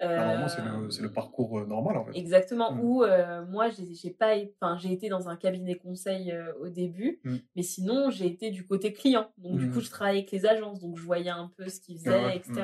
Normalement, 0.00 0.48
c'est 0.48 0.62
le, 0.62 1.02
le, 1.02 1.12
parcours 1.12 1.58
euh, 1.58 1.66
normal, 1.66 1.98
en 1.98 2.04
fait. 2.04 2.16
Exactement. 2.16 2.72
Mmh. 2.72 2.80
Où 2.80 3.04
euh, 3.04 3.44
moi, 3.46 3.68
j'ai 3.68 4.10
pas, 4.10 4.34
enfin, 4.60 4.78
j'ai 4.78 4.92
été 4.92 5.08
dans 5.08 5.28
un 5.28 5.36
cabinet 5.36 5.76
conseil 5.76 6.32
euh, 6.32 6.52
au 6.60 6.68
début, 6.68 7.20
mmh. 7.24 7.36
mais 7.54 7.62
sinon, 7.62 8.10
j'ai 8.10 8.26
été 8.26 8.50
du 8.50 8.66
côté 8.66 8.92
client. 8.92 9.30
Donc, 9.36 9.58
du 9.58 9.70
coup, 9.70 9.78
mmh. 9.78 9.82
je 9.82 9.90
travaillais 9.90 10.18
avec 10.20 10.30
les 10.30 10.46
agences, 10.46 10.80
donc 10.80 10.96
je 10.96 11.02
voyais 11.02 11.30
un 11.30 11.52
peu 11.56 11.68
ce 11.68 11.80
qu'ils 11.80 11.98
faisaient, 11.98 12.36
etc. 12.36 12.62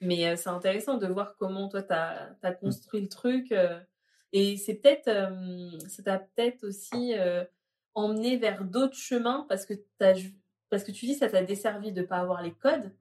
Mais 0.00 0.36
c'est 0.36 0.50
intéressant 0.50 0.96
de 0.96 1.08
voir 1.08 1.36
comment 1.36 1.68
toi, 1.68 1.82
tu 1.82 1.92
as, 1.92 2.36
as, 2.42 2.52
construit 2.52 3.00
le 3.00 3.08
truc. 3.08 3.52
et 4.32 4.56
c'est 4.56 4.74
peut-être, 4.74 5.10
ça 5.88 6.02
t'a 6.04 6.18
peut-être 6.20 6.64
aussi 6.64 7.14
emmené 7.94 8.36
vers 8.36 8.64
d'autres 8.64 8.96
chemins 8.96 9.44
parce 9.48 9.66
que 9.66 9.74
as, 10.00 10.14
parce 10.70 10.84
que 10.84 10.92
tu 10.92 11.06
dis 11.06 11.14
ça 11.14 11.28
t'a 11.28 11.42
desservi 11.42 11.90
de 11.92 12.02
pas 12.02 12.18
avoir 12.18 12.42
les 12.42 12.52
codes, 12.52 12.92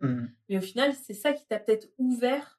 mais 0.50 0.58
au 0.58 0.62
final, 0.62 0.94
c'est 0.96 1.14
ça 1.14 1.34
qui 1.34 1.46
t'a 1.46 1.60
peut-être 1.60 1.88
ouvert 2.00 2.57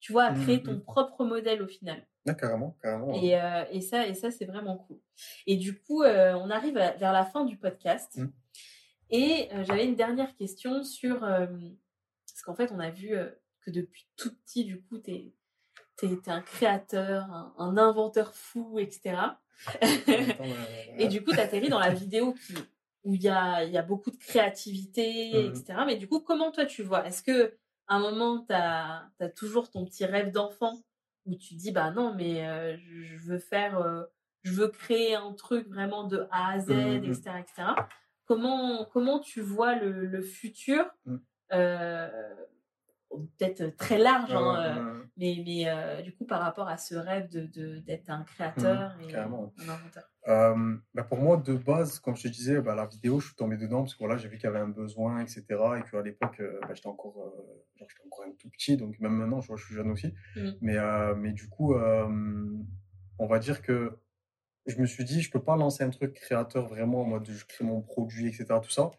tu 0.00 0.12
vois, 0.12 0.24
à 0.24 0.34
créer 0.34 0.58
mmh, 0.58 0.62
ton 0.62 0.72
mmh. 0.72 0.82
propre 0.82 1.24
modèle 1.24 1.62
au 1.62 1.68
final. 1.68 2.06
carrément, 2.38 2.76
carrément. 2.82 3.14
Et, 3.14 3.38
euh, 3.38 3.64
et 3.70 3.82
ça, 3.82 4.06
et 4.06 4.14
ça 4.14 4.30
c'est 4.30 4.46
vraiment 4.46 4.78
cool. 4.78 4.98
Et 5.46 5.56
du 5.56 5.78
coup, 5.78 6.02
euh, 6.02 6.34
on 6.34 6.50
arrive 6.50 6.74
vers 6.74 7.12
la 7.12 7.24
fin 7.24 7.44
du 7.44 7.56
podcast. 7.56 8.16
Mmh. 8.16 8.26
Et 9.10 9.48
euh, 9.52 9.64
j'avais 9.64 9.84
une 9.84 9.96
dernière 9.96 10.34
question 10.36 10.82
sur... 10.82 11.20
parce 11.20 12.42
qu'en 12.44 12.54
fait, 12.54 12.72
on 12.72 12.80
a 12.80 12.90
vu 12.90 13.14
que 13.60 13.70
depuis 13.70 14.08
tout 14.16 14.34
petit, 14.34 14.64
du 14.64 14.82
coup, 14.82 14.98
tu 14.98 15.10
es, 15.10 15.34
un 16.28 16.40
créateur, 16.40 17.52
un, 17.58 17.76
inventeur 17.76 18.34
fou, 18.34 18.78
etc. 18.78 19.16
et 20.96 21.08
du 21.08 21.22
coup, 21.22 21.32
tu 21.32 21.40
atterris 21.40 21.68
dans 21.68 21.78
la 21.78 21.92
vidéo 21.92 22.32
qui, 22.32 22.54
où 23.04 23.14
il 23.14 23.22
y 23.22 23.28
a, 23.28 23.64
y 23.64 23.76
a 23.76 23.82
beaucoup 23.82 24.10
de 24.10 24.16
créativité, 24.16 25.46
etc. 25.46 25.80
Mais 25.84 25.96
du 25.96 26.08
coup, 26.08 26.20
comment 26.20 26.50
toi 26.50 26.64
tu 26.64 26.82
vois? 26.82 27.06
Est-ce 27.06 27.22
que 27.22 27.54
un 27.90 27.98
moment, 27.98 28.44
tu 28.46 28.54
as, 28.54 29.10
toujours 29.36 29.70
ton 29.70 29.84
petit 29.84 30.06
rêve 30.06 30.30
d'enfant 30.30 30.80
où 31.26 31.34
tu 31.34 31.54
dis, 31.54 31.72
bah 31.72 31.90
non, 31.90 32.14
mais 32.14 32.48
euh, 32.48 32.76
je 32.78 33.18
veux 33.18 33.38
faire, 33.38 33.78
euh, 33.78 34.04
je 34.42 34.52
veux 34.52 34.68
créer 34.68 35.14
un 35.14 35.32
truc 35.34 35.68
vraiment 35.68 36.04
de 36.04 36.26
A 36.30 36.52
à 36.52 36.58
Z, 36.60 36.70
etc., 36.70 36.80
mmh, 36.80 37.30
mmh. 37.30 37.38
etc. 37.38 37.62
Comment, 38.24 38.84
comment 38.84 39.18
tu 39.18 39.40
vois 39.40 39.74
le, 39.74 40.22
futur 40.22 40.86
mmh. 41.04 41.16
euh, 41.52 42.08
peut-être 43.10 43.76
très 43.76 43.98
large, 43.98 44.32
hein, 44.32 45.02
mais, 45.16 45.42
mais 45.44 46.02
du 46.02 46.14
coup 46.14 46.24
par 46.24 46.40
rapport 46.40 46.68
à 46.68 46.76
ce 46.78 46.94
rêve 46.94 47.28
de 47.30 47.78
d'être 47.80 48.10
un 48.10 48.22
créateur 48.24 48.96
et 49.08 49.14
un 49.14 49.24
inventeur. 49.24 50.04
Bah, 50.94 51.04
pour 51.04 51.18
moi, 51.18 51.36
de 51.36 51.54
base, 51.54 51.98
comme 51.98 52.16
je 52.16 52.24
te 52.24 52.28
disais, 52.28 52.60
bah, 52.60 52.74
la 52.74 52.86
vidéo, 52.86 53.20
je 53.20 53.26
suis 53.26 53.36
tombé 53.36 53.56
dedans 53.56 53.82
parce 53.82 53.94
que 53.94 53.98
voilà, 53.98 54.16
j'ai 54.16 54.28
vu 54.28 54.36
qu'il 54.36 54.44
y 54.44 54.48
avait 54.48 54.60
un 54.60 54.68
besoin, 54.68 55.20
etc. 55.20 55.44
Et 55.50 55.90
qu'à 55.90 56.02
l'époque, 56.02 56.42
bah, 56.62 56.68
j'étais 56.72 56.86
encore, 56.86 57.16
encore 58.06 58.24
un 58.26 58.32
tout 58.38 58.48
petit, 58.50 58.76
donc 58.76 58.98
même 59.00 59.12
maintenant, 59.12 59.40
je, 59.40 59.48
vois, 59.48 59.56
je 59.56 59.64
suis 59.64 59.74
jeune 59.74 59.90
aussi. 59.90 60.14
Mmh. 60.36 60.50
Mais, 60.60 60.76
mais 61.16 61.32
du 61.32 61.48
coup, 61.48 61.74
on 61.74 63.26
va 63.26 63.38
dire 63.38 63.62
que 63.62 63.98
je 64.66 64.76
me 64.78 64.86
suis 64.86 65.04
dit, 65.04 65.20
je 65.20 65.30
peux 65.30 65.42
pas 65.42 65.56
lancer 65.56 65.84
un 65.84 65.90
truc 65.90 66.14
créateur 66.14 66.68
vraiment 66.68 67.02
en 67.02 67.04
mode 67.04 67.28
je 67.28 67.44
crée 67.44 67.64
mon 67.64 67.80
produit, 67.80 68.28
etc. 68.28 68.46
Tout 68.62 68.70
ça, 68.70 68.90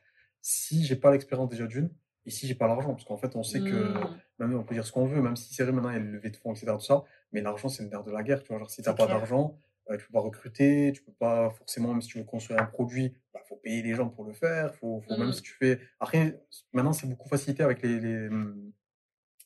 si 0.41 0.85
j'ai 0.85 0.95
pas 0.95 1.11
l'expérience 1.11 1.49
déjà 1.49 1.67
d'une 1.67 1.89
si 2.29 2.47
j'ai 2.47 2.55
pas 2.55 2.67
l'argent. 2.67 2.93
Parce 2.93 3.05
qu'en 3.05 3.17
fait, 3.17 3.35
on 3.35 3.43
sait 3.43 3.59
que, 3.59 3.65
mmh. 3.65 4.17
même 4.39 4.53
on 4.53 4.63
peut 4.63 4.75
dire 4.75 4.85
ce 4.85 4.91
qu'on 4.91 5.05
veut, 5.05 5.21
même 5.21 5.35
si 5.35 5.53
c'est 5.53 5.63
vrai 5.63 5.71
maintenant, 5.71 5.89
il 5.89 5.93
y 5.93 5.99
a 5.99 5.99
le 5.99 6.11
levée 6.11 6.29
de 6.29 6.37
fonds, 6.37 6.53
etc. 6.53 6.67
Tout 6.73 6.81
ça, 6.81 7.03
mais 7.31 7.41
l'argent, 7.41 7.69
c'est 7.69 7.83
le 7.83 7.89
nerf 7.89 8.03
de 8.03 8.11
la 8.11 8.23
guerre. 8.23 8.43
Tu 8.43 8.49
vois, 8.49 8.59
genre, 8.59 8.69
si 8.69 8.81
tu 8.81 8.89
n'as 8.89 8.95
pas 8.95 9.07
d'argent, 9.07 9.57
tu 9.89 9.97
tu 9.97 10.05
peux 10.05 10.13
pas 10.13 10.21
recruter, 10.21 10.91
tu 10.93 11.01
peux 11.01 11.11
pas 11.11 11.49
forcément, 11.49 11.89
même 11.89 12.01
si 12.01 12.09
tu 12.09 12.17
veux 12.17 12.23
construire 12.23 12.61
un 12.61 12.65
produit, 12.65 13.05
il 13.05 13.13
bah, 13.33 13.41
faut 13.47 13.57
payer 13.57 13.81
les 13.81 13.93
gens 13.93 14.09
pour 14.09 14.23
le 14.25 14.33
faire. 14.33 14.73
Faut, 14.75 15.01
faut 15.01 15.17
Même 15.17 15.29
mmh. 15.29 15.33
si 15.33 15.41
tu 15.41 15.53
fais. 15.53 15.79
Après, 15.99 16.41
maintenant, 16.73 16.93
c'est 16.93 17.07
beaucoup 17.07 17.27
facilité 17.27 17.63
avec 17.63 17.81
les, 17.81 17.99
les, 17.99 18.29
mmh, 18.29 18.71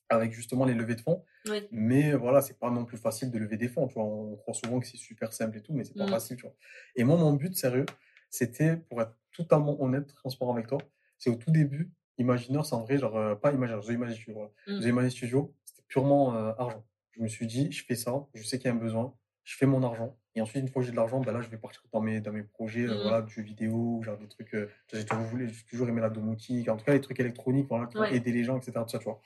avec 0.10 0.34
justement 0.34 0.66
les 0.66 0.74
levées 0.74 0.96
de 0.96 1.02
fonds. 1.02 1.24
Mais 1.72 2.14
voilà, 2.14 2.42
c'est 2.42 2.58
pas 2.58 2.72
non 2.72 2.86
plus 2.86 2.98
facile 2.98 3.32
de 3.32 3.38
lever 3.38 3.58
des 3.58 3.68
fonds. 3.68 3.88
Tu 3.88 3.94
vois, 3.94 4.04
on 4.04 4.36
croit 4.36 4.54
souvent 4.54 4.80
que 4.80 4.88
c'est 4.88 4.98
super 4.98 5.32
simple 5.32 5.58
et 5.58 5.62
tout, 5.62 5.74
mais 5.74 5.84
c'est 5.84 5.96
pas 5.96 6.06
mmh. 6.06 6.10
facile. 6.10 6.38
Tu 6.38 6.44
vois. 6.44 6.56
Et 6.96 7.04
moi, 7.04 7.18
mon 7.18 7.34
but, 7.34 7.56
sérieux, 7.56 7.86
c'était 8.30 8.78
pour 8.78 9.02
être 9.02 9.16
totalement 9.36 9.82
honnête, 9.82 10.14
transparent 10.16 10.54
avec 10.54 10.68
toi. 10.68 10.80
C'est 11.18 11.30
au 11.30 11.36
tout 11.36 11.52
début, 11.52 11.92
Imagineur, 12.18 12.66
c'est 12.66 12.76
en 12.76 12.84
vrai, 12.84 12.98
genre, 12.98 13.18
euh, 13.18 13.36
pas 13.36 13.52
Imagineur, 13.52 13.84
The 13.84 13.90
Imagine 13.90 14.16
Studio. 14.16 14.50
Voilà. 14.66 15.10
Studio, 15.10 15.54
c'était 15.64 15.84
purement 15.88 16.36
euh, 16.36 16.54
argent. 16.58 16.84
Je 17.12 17.22
me 17.22 17.28
suis 17.28 17.48
dit, 17.48 17.72
je 17.72 17.84
fais 17.86 17.96
ça, 17.96 18.26
je 18.34 18.44
sais 18.44 18.58
qu'il 18.58 18.68
y 18.68 18.72
a 18.72 18.76
un 18.76 18.80
besoin, 18.80 19.14
je 19.44 19.56
fais 19.56 19.66
mon 19.66 19.84
argent. 19.84 20.18
Et 20.36 20.42
ensuite, 20.42 20.62
une 20.62 20.68
fois 20.68 20.82
que 20.82 20.86
j'ai 20.86 20.92
de 20.92 20.98
l'argent, 20.98 21.22
ben 21.22 21.32
là, 21.32 21.42
je 21.42 21.50
vais 21.50 21.58
partir 21.58 21.82
dans 21.94 22.02
mes, 22.02 22.20
dans 22.20 22.34
mes 22.34 22.44
projets, 22.44 22.86
euh, 22.86 22.94
mmh. 22.94 23.02
voilà, 23.02 23.22
du 23.22 23.34
jeu 23.34 23.42
vidéo, 23.42 24.02
genre 24.04 24.18
des 24.18 24.28
trucs. 24.28 24.54
Euh, 24.54 24.70
j'ai 24.92 25.06
toujours 25.06 25.24
voulu, 25.24 25.50
j'ai 25.50 25.64
toujours 25.70 25.88
aimé 25.88 26.02
la 26.02 26.10
domotique, 26.10 26.68
en 26.68 26.76
tout 26.76 26.84
cas, 26.84 26.92
les 26.92 27.00
trucs 27.00 27.20
électroniques, 27.20 27.68
voilà, 27.70 27.86
qui 27.88 27.98
aider 28.16 28.34
les 28.34 28.44
gens, 28.44 28.58
etc. 28.58 28.74
Tout 28.84 28.90
ça, 28.90 28.98
tu 28.98 29.06
vois. 29.06 29.22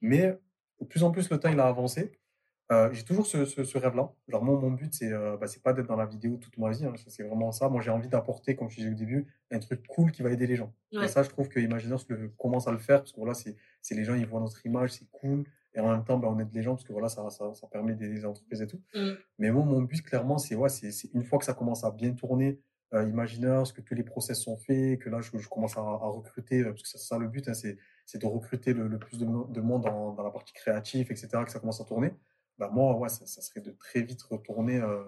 Mais, 0.00 0.36
de 0.80 0.86
plus 0.86 1.04
en 1.04 1.12
plus, 1.12 1.30
le 1.30 1.38
temps, 1.38 1.48
il 1.48 1.60
a 1.60 1.66
avancé. 1.66 2.10
Euh, 2.72 2.88
j'ai 2.92 3.04
toujours 3.04 3.26
ce, 3.26 3.44
ce, 3.44 3.78
rêve-là. 3.78 4.10
Genre, 4.28 4.44
moi, 4.44 4.58
mon 4.58 4.70
but, 4.70 4.92
c'est 4.92 5.10
bah, 5.10 5.46
c'est 5.46 5.62
pas 5.62 5.72
d'être 5.72 5.86
dans 5.86 5.96
la 5.96 6.06
vidéo 6.06 6.38
toute 6.38 6.56
ma 6.58 6.70
vie. 6.70 6.84
Hein, 6.84 6.94
c'est 7.06 7.22
vraiment 7.22 7.52
ça. 7.52 7.68
Moi, 7.68 7.80
j'ai 7.82 7.90
envie 7.90 8.08
d'apporter, 8.08 8.56
comme 8.56 8.70
je 8.70 8.76
disais 8.76 8.90
au 8.90 8.94
début, 8.94 9.26
un 9.50 9.58
truc 9.58 9.86
cool 9.86 10.10
qui 10.10 10.22
va 10.22 10.30
aider 10.30 10.46
les 10.46 10.56
gens. 10.56 10.72
Et 10.92 11.08
ça, 11.08 11.22
je 11.22 11.28
trouve 11.28 11.48
que 11.48 11.60
Imaginers 11.60 11.96
commence 12.38 12.66
à 12.66 12.72
le 12.72 12.78
faire 12.78 13.00
parce 13.00 13.12
que 13.12 13.20
voilà, 13.20 13.34
c'est 13.34 13.56
les 13.94 14.04
gens, 14.04 14.14
ils 14.14 14.26
voient 14.26 14.40
notre 14.40 14.64
image, 14.66 14.92
c'est 14.92 15.10
cool 15.10 15.44
et 15.74 15.80
en 15.80 15.90
même 15.90 16.04
temps, 16.04 16.18
bah, 16.18 16.28
on 16.30 16.38
aide 16.38 16.52
les 16.52 16.62
gens 16.62 16.74
parce 16.74 16.84
que 16.84 16.92
voilà, 16.92 17.08
ça, 17.08 17.28
ça, 17.30 17.54
ça 17.54 17.66
permet 17.66 17.94
les 17.94 18.24
entreprises 18.24 18.60
et 18.60 18.66
tout. 18.66 18.80
Mmh. 18.94 19.12
Mais 19.38 19.50
moi, 19.50 19.64
mon 19.64 19.82
but, 19.82 20.02
clairement, 20.02 20.38
c'est 20.38 20.54
ouais, 20.54 20.68
une 21.14 21.24
fois 21.24 21.38
que 21.38 21.44
ça 21.44 21.54
commence 21.54 21.84
à 21.84 21.90
bien 21.90 22.12
tourner, 22.12 22.60
euh, 22.94 23.08
Imagineurs, 23.08 23.72
que 23.72 23.80
tous 23.80 23.94
les 23.94 24.02
process 24.02 24.42
sont 24.42 24.58
faits, 24.58 25.00
que 25.00 25.08
là, 25.08 25.22
je, 25.22 25.30
je 25.38 25.48
commence 25.48 25.78
à, 25.78 25.80
à, 25.80 26.08
recruter, 26.08 26.60
euh, 26.60 26.70
parce 26.70 26.82
que 26.82 26.88
c'est 26.88 26.98
ça 26.98 27.18
le 27.18 27.26
but, 27.26 27.48
hein, 27.48 27.54
c'est 27.54 28.18
de 28.18 28.26
recruter 28.26 28.74
le, 28.74 28.98
plus 28.98 29.18
de, 29.18 29.24
de 29.24 29.60
monde 29.62 29.82
dans, 29.84 30.12
dans, 30.12 30.22
la 30.22 30.30
partie 30.30 30.52
créative, 30.52 31.10
etc., 31.10 31.28
que 31.44 31.50
ça 31.50 31.58
commence 31.58 31.80
à 31.80 31.84
tourner. 31.84 32.12
Bah, 32.62 32.70
moi, 32.72 32.96
ouais, 32.96 33.08
ça, 33.08 33.26
ça 33.26 33.42
serait 33.42 33.60
de 33.60 33.72
très 33.72 34.02
vite 34.02 34.22
retourner, 34.22 34.80
euh, 34.80 35.02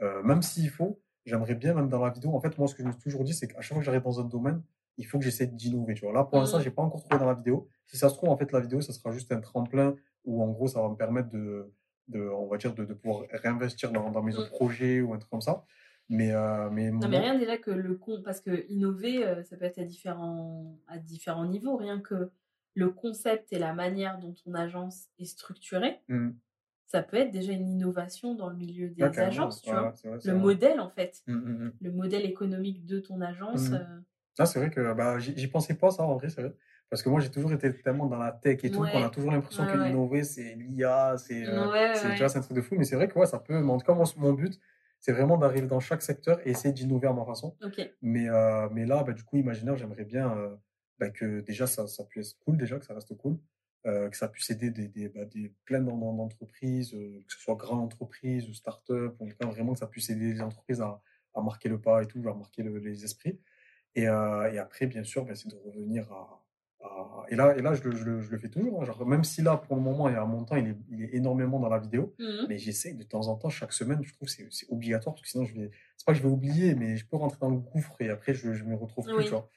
euh, 0.00 0.22
même 0.22 0.40
s'il 0.40 0.70
faut, 0.70 0.98
j'aimerais 1.26 1.54
bien, 1.54 1.74
même 1.74 1.90
dans 1.90 2.02
la 2.02 2.08
vidéo, 2.08 2.34
en 2.34 2.40
fait, 2.40 2.56
moi, 2.56 2.66
ce 2.68 2.74
que 2.74 2.82
je 2.82 2.88
me 2.88 2.92
suis 2.92 3.02
toujours 3.02 3.22
dit, 3.22 3.34
c'est 3.34 3.48
qu'à 3.48 3.60
chaque 3.60 3.74
fois 3.74 3.80
que 3.80 3.84
j'arrive 3.84 4.00
dans 4.02 4.18
un 4.18 4.24
domaine, 4.24 4.62
il 4.96 5.04
faut 5.04 5.18
que 5.18 5.24
j'essaie 5.24 5.46
d'innover. 5.46 5.92
Tu 5.92 6.06
vois. 6.06 6.14
Là, 6.14 6.24
pour 6.24 6.38
l'instant, 6.38 6.58
mmh. 6.58 6.62
j'ai 6.62 6.70
pas 6.70 6.80
encore 6.80 7.02
trouvé 7.02 7.18
dans 7.18 7.26
la 7.26 7.34
vidéo. 7.34 7.68
Si 7.84 7.98
ça 7.98 8.08
se 8.08 8.14
trouve, 8.14 8.30
en 8.30 8.36
fait, 8.38 8.50
la 8.50 8.60
vidéo, 8.60 8.80
ça 8.80 8.94
sera 8.94 9.12
juste 9.12 9.30
un 9.30 9.40
tremplin 9.40 9.94
où 10.24 10.42
en 10.42 10.48
gros, 10.48 10.68
ça 10.68 10.80
va 10.80 10.88
me 10.88 10.96
permettre 10.96 11.28
de, 11.28 11.70
de 12.08 12.30
on 12.30 12.46
va 12.46 12.56
dire, 12.56 12.72
de, 12.72 12.86
de 12.86 12.94
pouvoir 12.94 13.26
réinvestir 13.30 13.92
dans, 13.92 14.10
dans 14.10 14.22
mes 14.22 14.34
autres 14.36 14.54
mmh. 14.54 14.62
projets 14.62 15.02
ou 15.02 15.12
un 15.12 15.18
truc 15.18 15.30
comme 15.30 15.42
ça. 15.42 15.66
Mais, 16.08 16.32
euh, 16.32 16.70
mais 16.70 16.90
non, 16.90 17.08
mais 17.08 17.18
rien 17.18 17.38
déjà 17.38 17.58
que 17.58 17.70
le 17.70 17.94
con, 17.96 18.22
parce 18.24 18.40
que 18.40 18.64
innover, 18.70 19.26
euh, 19.26 19.42
ça 19.42 19.58
peut 19.58 19.66
être 19.66 19.78
à 19.78 19.84
différents, 19.84 20.78
à 20.86 20.96
différents 20.96 21.44
niveaux. 21.44 21.76
Rien 21.76 22.00
que 22.00 22.30
le 22.72 22.88
concept 22.88 23.52
et 23.52 23.58
la 23.58 23.74
manière 23.74 24.18
dont 24.18 24.32
ton 24.32 24.54
agence 24.54 25.08
est 25.18 25.26
structurée, 25.26 26.00
mmh. 26.08 26.30
Ça 26.86 27.02
peut 27.02 27.16
être 27.16 27.32
déjà 27.32 27.52
une 27.52 27.68
innovation 27.68 28.34
dans 28.34 28.48
le 28.48 28.56
milieu 28.56 28.88
des 28.90 29.02
agences, 29.02 29.62
tu 29.62 29.70
vois. 29.70 29.92
le 30.04 30.34
modèle, 30.34 30.80
en 30.80 30.88
fait. 30.88 31.22
Mmh, 31.26 31.70
le 31.80 31.92
modèle 31.92 32.24
économique 32.24 32.86
de 32.86 33.00
ton 33.00 33.20
agence. 33.20 33.72
Euh. 33.72 33.78
Ah, 34.38 34.46
c'est 34.46 34.58
vrai 34.58 34.70
que 34.70 34.94
bah, 34.94 35.18
j'y 35.18 35.48
pensais 35.48 35.74
pas, 35.74 35.90
ça, 35.90 36.04
en 36.04 36.14
vrai, 36.16 36.28
c'est 36.28 36.42
vrai. 36.42 36.54
Parce 36.88 37.02
que 37.02 37.08
moi, 37.08 37.20
j'ai 37.20 37.30
toujours 37.30 37.52
été 37.52 37.72
tellement 37.82 38.06
dans 38.06 38.18
la 38.18 38.30
tech 38.30 38.60
et 38.62 38.70
tout, 38.70 38.86
qu'on 38.86 39.02
a 39.02 39.10
toujours 39.10 39.32
l'impression 39.32 39.66
que 39.66 39.76
l'innover, 39.76 40.22
c'est 40.22 40.54
l'IA, 40.54 41.16
c'est 41.18 41.44
un 41.44 42.40
truc 42.40 42.52
de 42.52 42.62
fou. 42.62 42.76
Mais 42.76 42.84
c'est 42.84 42.96
vrai 42.96 43.08
que 43.08 43.18
ouais, 43.18 43.26
ça 43.26 43.38
peut. 43.38 43.56
en 43.56 43.78
tout 43.78 43.86
cas, 43.86 43.98
mon 44.16 44.32
but, 44.32 44.60
c'est 45.00 45.12
vraiment 45.12 45.36
d'arriver 45.36 45.66
dans 45.66 45.80
chaque 45.80 46.02
secteur 46.02 46.40
et 46.46 46.50
essayer 46.50 46.72
d'innover 46.72 47.08
à 47.08 47.12
ma 47.12 47.24
façon. 47.24 47.56
Mais, 48.02 48.28
euh, 48.28 48.68
mais 48.70 48.86
là, 48.86 49.02
bah, 49.02 49.12
du 49.12 49.24
coup, 49.24 49.36
imaginaire, 49.36 49.76
j'aimerais 49.76 50.04
bien 50.04 50.36
euh, 50.36 50.54
bah, 50.98 51.10
que 51.10 51.40
déjà 51.40 51.66
ça, 51.66 51.86
ça 51.86 52.04
puisse 52.04 52.32
être 52.32 52.38
cool, 52.44 52.56
déjà, 52.56 52.78
que 52.78 52.84
ça 52.84 52.94
reste 52.94 53.16
cool. 53.16 53.38
Euh, 53.84 54.08
que 54.08 54.16
ça 54.16 54.28
puisse 54.28 54.50
aider 54.50 54.70
des, 54.70 54.88
des, 54.88 55.08
bah, 55.08 55.24
des 55.26 55.52
plein 55.64 55.80
d'entreprises, 55.80 56.90
que 56.90 57.32
ce 57.32 57.38
soit 57.38 57.54
grandes 57.54 57.80
entreprises 57.80 58.48
ou 58.48 58.54
start-up, 58.54 59.14
en 59.20 59.26
tout 59.26 59.36
cas, 59.38 59.46
vraiment 59.46 59.74
que 59.74 59.78
ça 59.78 59.86
puisse 59.86 60.10
aider 60.10 60.32
les 60.32 60.40
entreprises 60.40 60.80
à, 60.80 61.00
à 61.34 61.40
marquer 61.40 61.68
le 61.68 61.80
pas 61.80 62.02
et 62.02 62.06
tout, 62.06 62.18
à 62.28 62.34
marquer 62.34 62.64
les 62.64 63.04
esprits. 63.04 63.38
Et, 63.94 64.02
et 64.02 64.58
après, 64.58 64.86
bien 64.86 65.04
sûr, 65.04 65.24
c'est 65.34 65.48
de 65.48 65.56
revenir 65.56 66.10
à, 66.10 66.46
et 67.28 67.36
là, 67.36 67.56
et 67.56 67.62
là 67.62 67.74
je, 67.74 67.82
le, 67.82 67.96
je, 67.96 68.04
le, 68.04 68.20
je 68.20 68.30
le 68.30 68.38
fais 68.38 68.48
toujours. 68.48 68.82
Hein. 68.82 68.84
Genre, 68.84 69.06
même 69.06 69.24
si 69.24 69.42
là, 69.42 69.56
pour 69.56 69.76
le 69.76 69.82
moment, 69.82 70.08
y 70.08 70.14
a 70.14 70.22
un 70.22 70.26
montant, 70.26 70.56
il 70.56 70.68
est, 70.68 70.76
il 70.90 71.02
est 71.02 71.14
énormément 71.14 71.58
dans 71.58 71.68
la 71.68 71.78
vidéo. 71.78 72.14
Mmh 72.18 72.46
mais 72.48 72.58
j'essaie 72.58 72.94
de 72.94 73.02
temps 73.02 73.26
en 73.28 73.36
temps, 73.36 73.50
chaque 73.50 73.72
semaine, 73.72 74.02
je 74.02 74.12
trouve 74.12 74.28
que 74.28 74.50
c'est 74.50 74.66
obligatoire 74.68 75.14
parce 75.14 75.22
que 75.22 75.28
sinon, 75.28 75.44
je 75.44 75.54
vais. 75.54 75.70
C'est 75.96 76.06
pas 76.06 76.12
que 76.12 76.18
je 76.18 76.22
vais 76.22 76.28
oublier, 76.28 76.74
mais 76.74 76.96
je 76.96 77.06
peux 77.06 77.16
rentrer 77.16 77.38
dans 77.40 77.50
le 77.50 77.58
gouffre 77.58 77.96
et 78.00 78.10
après, 78.10 78.34
je, 78.34 78.52
je 78.52 78.64
me 78.64 78.76
retrouve 78.76 79.06
plus. 79.06 79.24
Tu 79.24 79.30
vois. 79.30 79.48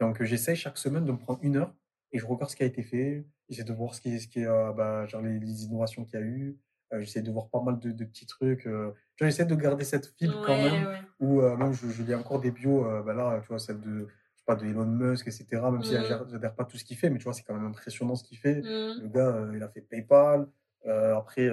Donc, 0.00 0.22
j'essaie 0.22 0.54
chaque 0.54 0.78
semaine 0.78 1.04
de 1.04 1.12
me 1.12 1.18
prendre 1.18 1.40
une 1.42 1.56
heure 1.56 1.74
et 2.12 2.18
je 2.18 2.26
regarde 2.26 2.50
ce 2.50 2.56
qui 2.56 2.62
a 2.62 2.66
été 2.66 2.82
fait. 2.82 3.26
J'essaie 3.48 3.64
de 3.64 3.72
voir 3.72 3.94
ce 3.94 4.00
qui 4.00 4.14
est, 4.14 4.18
ce 4.18 4.28
qui 4.28 4.40
est 4.40 4.46
euh, 4.46 4.72
bah, 4.72 5.06
genre 5.06 5.22
les, 5.22 5.38
les 5.38 5.64
innovations 5.64 6.04
qu'il 6.04 6.18
y 6.18 6.22
a 6.22 6.26
eu. 6.26 6.58
Euh, 6.92 7.00
j'essaie 7.00 7.22
de 7.22 7.30
voir 7.30 7.48
pas 7.48 7.60
mal 7.60 7.78
de, 7.78 7.90
de 7.92 8.04
petits 8.04 8.26
trucs. 8.26 8.66
Euh. 8.66 8.92
J'essaie 9.16 9.44
de 9.44 9.54
garder 9.54 9.84
cette 9.84 10.06
fibre 10.18 10.42
quand 10.46 10.56
même. 10.56 10.86
Ou 11.20 11.42
même, 11.42 11.72
je, 11.72 11.88
je 11.88 12.02
lis 12.02 12.14
encore 12.14 12.40
des 12.40 12.50
bios. 12.50 12.84
bah 13.04 13.14
là, 13.14 13.40
tu 13.42 13.48
vois, 13.48 13.58
celle 13.58 13.80
de 13.80 14.08
pas 14.46 14.56
de 14.56 14.64
Elon 14.64 14.86
Musk, 14.86 15.26
etc. 15.26 15.46
Même 15.52 15.82
si 15.82 15.94
mmh. 15.94 16.28
j'adhère 16.30 16.54
pas 16.54 16.64
tout 16.64 16.78
ce 16.78 16.84
qu'il 16.84 16.96
fait, 16.96 17.10
mais 17.10 17.18
tu 17.18 17.24
vois, 17.24 17.34
c'est 17.34 17.42
quand 17.42 17.54
même 17.54 17.66
impressionnant 17.66 18.14
ce 18.14 18.24
qu'il 18.24 18.38
fait. 18.38 18.62
Mmh. 18.62 19.02
Le 19.02 19.08
gars, 19.08 19.46
il 19.54 19.62
a 19.62 19.68
fait 19.68 19.82
PayPal, 19.82 20.46
après 20.86 21.50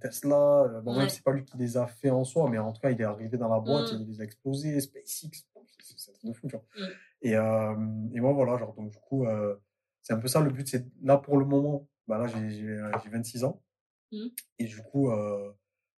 Tesla. 0.00 0.80
bon, 0.82 0.96
même 0.96 1.10
c'est 1.10 1.22
pas 1.22 1.32
lui 1.32 1.44
qui 1.44 1.58
les 1.58 1.76
a 1.76 1.86
fait 1.86 2.08
en 2.08 2.24
soi, 2.24 2.48
mais 2.48 2.56
en 2.56 2.72
tout 2.72 2.80
cas, 2.80 2.90
il 2.90 3.00
est 3.00 3.04
arrivé 3.04 3.36
dans 3.36 3.52
la 3.52 3.60
boîte, 3.60 3.92
mmh. 3.92 3.96
il 4.00 4.08
les 4.08 4.20
a 4.22 4.24
explosés, 4.24 4.80
SpaceX, 4.80 5.44
c'est 5.96 6.12
un 6.24 6.28
de 6.30 6.32
fou. 6.32 6.48
Et, 7.20 7.32
et 7.32 8.20
moi, 8.20 8.32
voilà, 8.32 8.56
genre, 8.56 8.72
donc 8.72 8.90
du 8.90 8.98
coup, 8.98 9.26
c'est 10.10 10.16
un 10.16 10.18
peu 10.18 10.26
ça 10.26 10.40
le 10.40 10.50
but. 10.50 10.66
C'est 10.66 10.84
là 11.04 11.18
pour 11.18 11.38
le 11.38 11.44
moment, 11.44 11.88
bah 12.08 12.18
là, 12.18 12.26
j'ai 12.26 13.10
26 13.10 13.44
ans. 13.44 13.62
Et 14.58 14.64
du 14.64 14.82
coup, 14.82 15.08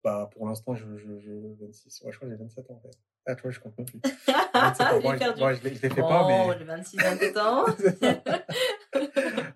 bah, 0.04 0.30
pour 0.34 0.48
l'instant, 0.48 0.76
je, 0.76 0.98
je, 0.98 1.18
je, 1.20 1.32
26, 1.62 2.02
ouais, 2.02 2.12
je 2.12 2.18
crois 2.18 2.28
que 2.28 2.36
j'ai 2.36 2.42
27 2.42 2.70
ans 2.70 2.74
en 2.74 2.80
fait. 2.80 2.98
Ah, 3.28 3.36
tu 3.36 3.44
vois, 3.44 3.52
je 3.52 3.60
compte 3.60 3.78
même 3.78 3.88
plus. 3.88 4.02
27 4.02 4.82
ans, 4.82 5.00
moi, 5.04 5.16
je, 5.16 5.40
moi, 5.40 5.54
je, 5.54 5.64
les 5.64 5.76
fais 5.76 5.90
pas, 5.90 6.28
mais. 6.28 6.58
le 6.58 6.66
26, 6.66 6.98
27 6.98 7.38
ans. 7.38 7.66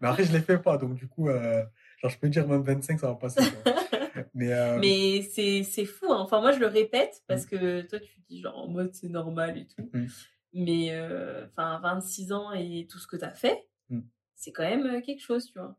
mais 0.01 0.07
après, 0.07 0.23
je 0.23 0.31
les 0.31 0.41
fais 0.41 0.59
pas, 0.59 0.77
donc 0.77 0.93
du 0.93 1.07
coup, 1.07 1.27
euh, 1.29 1.63
genre, 1.97 2.11
je 2.11 2.17
peux 2.17 2.29
dire 2.29 2.47
même 2.47 2.61
25, 2.61 2.99
ça 2.99 3.07
va 3.07 3.15
passer. 3.15 3.41
mais 4.33 4.53
euh... 4.53 4.77
mais 4.79 5.23
c'est, 5.23 5.63
c'est 5.63 5.85
fou, 5.85 6.13
hein. 6.13 6.19
enfin, 6.19 6.39
moi, 6.39 6.51
je 6.51 6.59
le 6.59 6.67
répète 6.67 7.23
parce 7.27 7.45
mmh. 7.45 7.49
que 7.49 7.81
toi, 7.81 7.99
tu 7.99 8.21
dis 8.29 8.41
genre 8.41 8.57
en 8.57 8.67
mode 8.67 8.93
c'est 8.93 9.09
normal 9.09 9.57
et 9.57 9.67
tout. 9.67 9.89
Mmh. 9.91 10.05
Mais, 10.53 10.91
euh, 10.91 11.47
enfin, 11.47 11.79
26 11.81 12.31
ans 12.31 12.51
et 12.53 12.87
tout 12.89 12.99
ce 12.99 13.07
que 13.07 13.17
tu 13.17 13.25
as 13.25 13.33
fait, 13.33 13.67
mmh. 13.89 13.99
C'est 14.35 14.51
quand 14.51 14.63
même 14.63 15.01
quelque 15.01 15.21
chose, 15.21 15.45
tu 15.47 15.59
vois? 15.59 15.75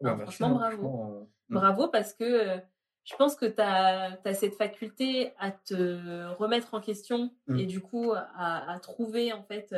Ouais, 0.00 0.16
franchement, 0.16 0.50
bravo. 0.50 1.28
Bravo 1.48 1.88
parce 1.88 2.12
que 2.14 2.60
je 3.04 3.16
pense 3.16 3.36
que 3.36 3.46
tu 3.46 3.60
as, 3.60 4.18
cette 4.34 4.54
faculté 4.54 5.32
à 5.38 5.50
te 5.50 6.32
remettre 6.34 6.74
en 6.74 6.80
question 6.80 7.34
mmh. 7.46 7.58
et 7.58 7.66
du 7.66 7.80
coup 7.80 8.12
à, 8.12 8.78
trouver 8.80 9.32
en 9.32 9.42
fait 9.42 9.74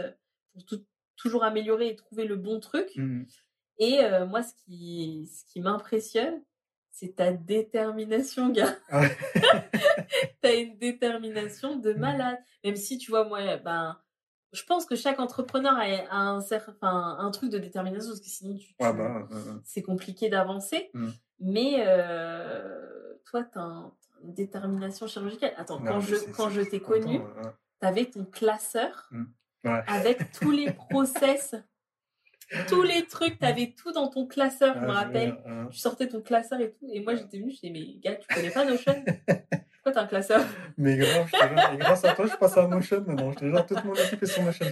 pour 0.52 0.64
toujours 1.16 1.44
améliorer 1.44 1.88
et 1.88 1.96
trouver 1.96 2.24
le 2.24 2.36
bon 2.36 2.60
truc. 2.60 2.90
Mmh. 2.96 3.24
Et 3.78 4.01
euh, 4.05 4.26
moi, 4.26 4.42
ce 4.42 4.55
qui, 4.64 5.30
ce 5.32 5.44
qui 5.52 5.60
m'impressionne, 5.60 6.42
c'est 6.90 7.16
ta 7.16 7.32
détermination, 7.32 8.51
gars. 8.51 8.76
Ah 8.88 9.09
tu 10.42 10.48
as 10.48 10.55
une 10.55 10.78
détermination 10.78 11.76
de 11.76 11.92
mmh. 11.92 11.98
malade. 11.98 12.38
Même 12.62 12.76
si, 12.76 12.98
tu 12.98 13.10
vois, 13.10 13.24
moi, 13.24 13.56
ben, 13.56 13.98
je 14.55 14.64
pense 14.64 14.86
que 14.86 14.94
chaque 14.94 15.20
entrepreneur 15.20 15.74
a 15.76 16.40
un, 16.40 17.31
truc 17.31 17.51
de 17.51 17.59
détermination, 17.59 18.10
parce 18.10 18.20
que 18.20 18.28
sinon, 18.28 18.56
tu, 18.56 18.74
bah, 18.78 18.94
c'est 19.64 19.82
compliqué 19.82 20.28
d'avancer. 20.28 20.90
Mais 21.40 21.85
euh, 21.86 23.14
toi, 23.26 23.43
tu 23.44 23.59
as, 23.59 23.90
une 24.22 24.32
détermination 24.32 25.06
chirurgicale. 25.06 25.52
Attends, 25.56 25.82
quand 25.82 26.01
je, 26.01 26.16
quand 26.36 26.48
je 26.48 26.62
t'ai 26.62 26.81
connu, 26.81 27.20
tu 27.81 27.86
avais 27.86 28.06
ton 28.06 28.24
classeur 28.24 29.10
mmh. 29.10 29.24
avec 29.86 30.31
tous 30.32 30.51
les 30.51 30.72
process, 30.90 31.55
tous 32.68 32.82
les 32.82 33.06
trucs, 33.06 33.39
tu 33.39 33.44
avais 33.44 33.74
tout 33.76 33.93
dans 33.93 34.09
ton 34.09 34.26
classeur, 34.26 34.74
je 34.76 34.86
me 34.86 34.93
rappelle. 34.93 35.36
Tu 35.70 35.78
sortais 35.78 36.09
ton 36.09 36.22
classeur 36.22 36.60
et 36.60 36.72
tout. 36.72 36.89
Et 36.90 37.01
moi, 37.01 37.16
j'étais 37.16 37.39
venue, 37.39 37.51
je 37.51 37.60
disais, 37.60 37.72
mais 37.72 37.98
gars, 37.98 38.14
tu 38.14 38.32
connais 38.32 38.51
pas 38.51 38.64
Notion? 38.64 39.05
Pourquoi 39.85 40.02
un 40.02 40.06
classeur? 40.06 40.40
Mais 40.78 40.97
grave, 40.97 41.28
je 41.31 41.77
grâce 41.77 42.05
à 42.05 42.15
toi, 42.15 42.27
je 42.27 42.36
passe 42.36 42.56
à 42.56 42.66
Notion 42.66 43.05
maintenant. 43.06 43.32
Je 43.32 43.36
te 43.36 43.44
jure, 43.44 43.66
toute 43.66 43.85
mon 43.85 43.94
équipe 43.94 44.23
est 44.23 44.27
sur 44.27 44.43
Notion. 44.43 44.66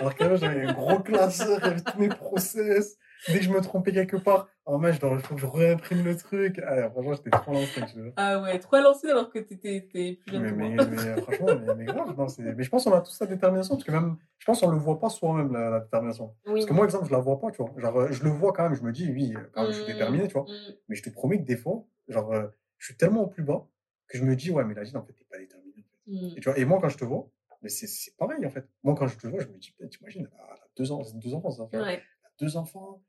Alors 0.00 0.14
que 0.14 0.24
là, 0.24 0.36
j'avais 0.36 0.64
un 0.66 0.72
gros 0.72 0.98
classeur, 1.00 1.62
avait 1.62 1.80
tous 1.80 1.98
mes 1.98 2.08
process 2.08 2.96
dès 3.28 3.38
que 3.38 3.44
je 3.44 3.50
me 3.50 3.60
trompais 3.60 3.92
quelque 3.92 4.16
part, 4.16 4.48
oh 4.64 4.78
mais 4.78 4.94
je 4.94 5.00
dois, 5.00 5.10
il 5.12 5.20
faut 5.20 5.34
que 5.34 5.40
je 5.42 5.46
réimprime 5.46 6.04
le 6.04 6.16
truc. 6.16 6.58
Ah, 6.66 6.88
franchement, 6.90 7.12
j'étais 7.12 7.30
trop 7.30 7.52
lancé, 7.52 7.80
tu 7.92 8.00
vois. 8.00 8.12
Ah 8.16 8.40
ouais, 8.40 8.58
trop 8.58 8.78
lancé 8.78 9.10
alors 9.10 9.30
que 9.30 9.38
t'étais, 9.40 9.82
plus 9.82 10.18
jeune 10.26 10.54
mais, 10.54 10.70
mais, 10.70 10.86
mais, 10.86 11.20
franchement, 11.20 11.48
mais, 11.66 11.74
mais 11.74 11.84
grave, 11.84 12.14
non, 12.16 12.28
c'est, 12.28 12.42
mais 12.42 12.62
je 12.62 12.70
pense 12.70 12.84
qu'on 12.84 12.94
a 12.94 13.02
tous 13.02 13.20
la 13.20 13.26
détermination, 13.26 13.74
parce 13.74 13.84
que 13.84 13.92
même, 13.92 14.16
je 14.38 14.46
pense 14.46 14.60
qu'on 14.60 14.70
le 14.70 14.78
voit 14.78 14.98
pas 14.98 15.10
soi-même, 15.10 15.52
la, 15.52 15.68
la 15.68 15.80
détermination. 15.80 16.34
Parce 16.46 16.64
que 16.64 16.72
moi, 16.72 16.86
exemple, 16.86 17.06
je 17.06 17.12
la 17.12 17.18
vois 17.18 17.38
pas, 17.38 17.50
tu 17.50 17.62
vois. 17.62 17.72
Genre, 17.76 18.00
euh, 18.00 18.08
je 18.10 18.24
le 18.24 18.30
vois 18.30 18.54
quand 18.54 18.62
même, 18.62 18.74
je 18.74 18.82
me 18.82 18.92
dis, 18.92 19.10
oui, 19.12 19.34
quand 19.52 19.64
même, 19.64 19.72
je 19.72 19.76
suis 19.76 19.84
mmh, 19.84 19.92
déterminé, 19.92 20.28
tu 20.28 20.32
vois. 20.32 20.44
Mmh. 20.44 20.72
Mais 20.88 20.96
je 20.96 21.02
te 21.02 21.10
promets 21.10 21.38
que 21.38 21.44
des 21.46 21.56
fois, 21.56 21.84
genre, 22.08 22.32
euh, 22.32 22.46
je 22.78 22.86
suis 22.86 22.96
tellement 22.96 23.24
au 23.24 23.26
plus 23.26 23.42
bas 23.42 23.66
que 24.10 24.18
je 24.18 24.24
me 24.24 24.36
dis, 24.36 24.50
ouais, 24.50 24.64
mais 24.64 24.74
la 24.74 24.82
vie, 24.82 24.96
en 24.96 25.02
fait, 25.02 25.12
t'es 25.12 25.24
pas 25.24 25.38
déterminé. 25.38 25.74
En 25.78 25.82
fait. 25.82 26.10
Mmh. 26.10 26.36
Et, 26.36 26.40
tu 26.40 26.48
vois, 26.48 26.58
et 26.58 26.64
moi, 26.64 26.78
quand 26.80 26.88
je 26.88 26.98
te 26.98 27.04
vois, 27.04 27.30
mais 27.62 27.68
c'est, 27.68 28.16
pareil, 28.16 28.44
en 28.44 28.50
fait. 28.50 28.66
Moi, 28.82 28.94
quand 28.94 29.06
je 29.06 29.16
te 29.16 29.26
vois, 29.26 29.40
je 29.40 29.48
me 29.48 29.58
dis, 29.58 29.74
t'imagines, 29.90 30.28
elle 30.32 30.40
a 30.40 30.68
deux 30.76 30.92
ans, 30.92 31.02
deux 31.14 31.34
enfants, 31.34 31.50
ça. 31.50 31.64
Ouais. 31.64 31.70
Elle 31.72 32.00
a 32.24 32.30
deux 32.38 32.56
enfants, 32.56 33.02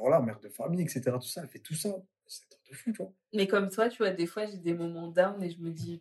voilà, 0.00 0.20
mère 0.20 0.40
de 0.40 0.48
famille, 0.48 0.82
etc. 0.82 1.02
Tout 1.14 1.28
ça, 1.28 1.42
elle 1.42 1.48
fait 1.48 1.60
tout 1.60 1.74
ça. 1.74 1.94
C'est 2.26 2.44
de 2.70 2.74
fou, 2.74 2.92
tu 2.92 2.96
vois. 2.96 3.12
Mais 3.34 3.46
comme 3.46 3.68
toi, 3.68 3.88
tu 3.88 3.98
vois, 3.98 4.10
des 4.10 4.26
fois, 4.26 4.46
j'ai 4.46 4.58
des 4.58 4.74
moments 4.74 5.08
down 5.08 5.42
et 5.42 5.50
je 5.50 5.58
me 5.60 5.70
dis. 5.70 6.00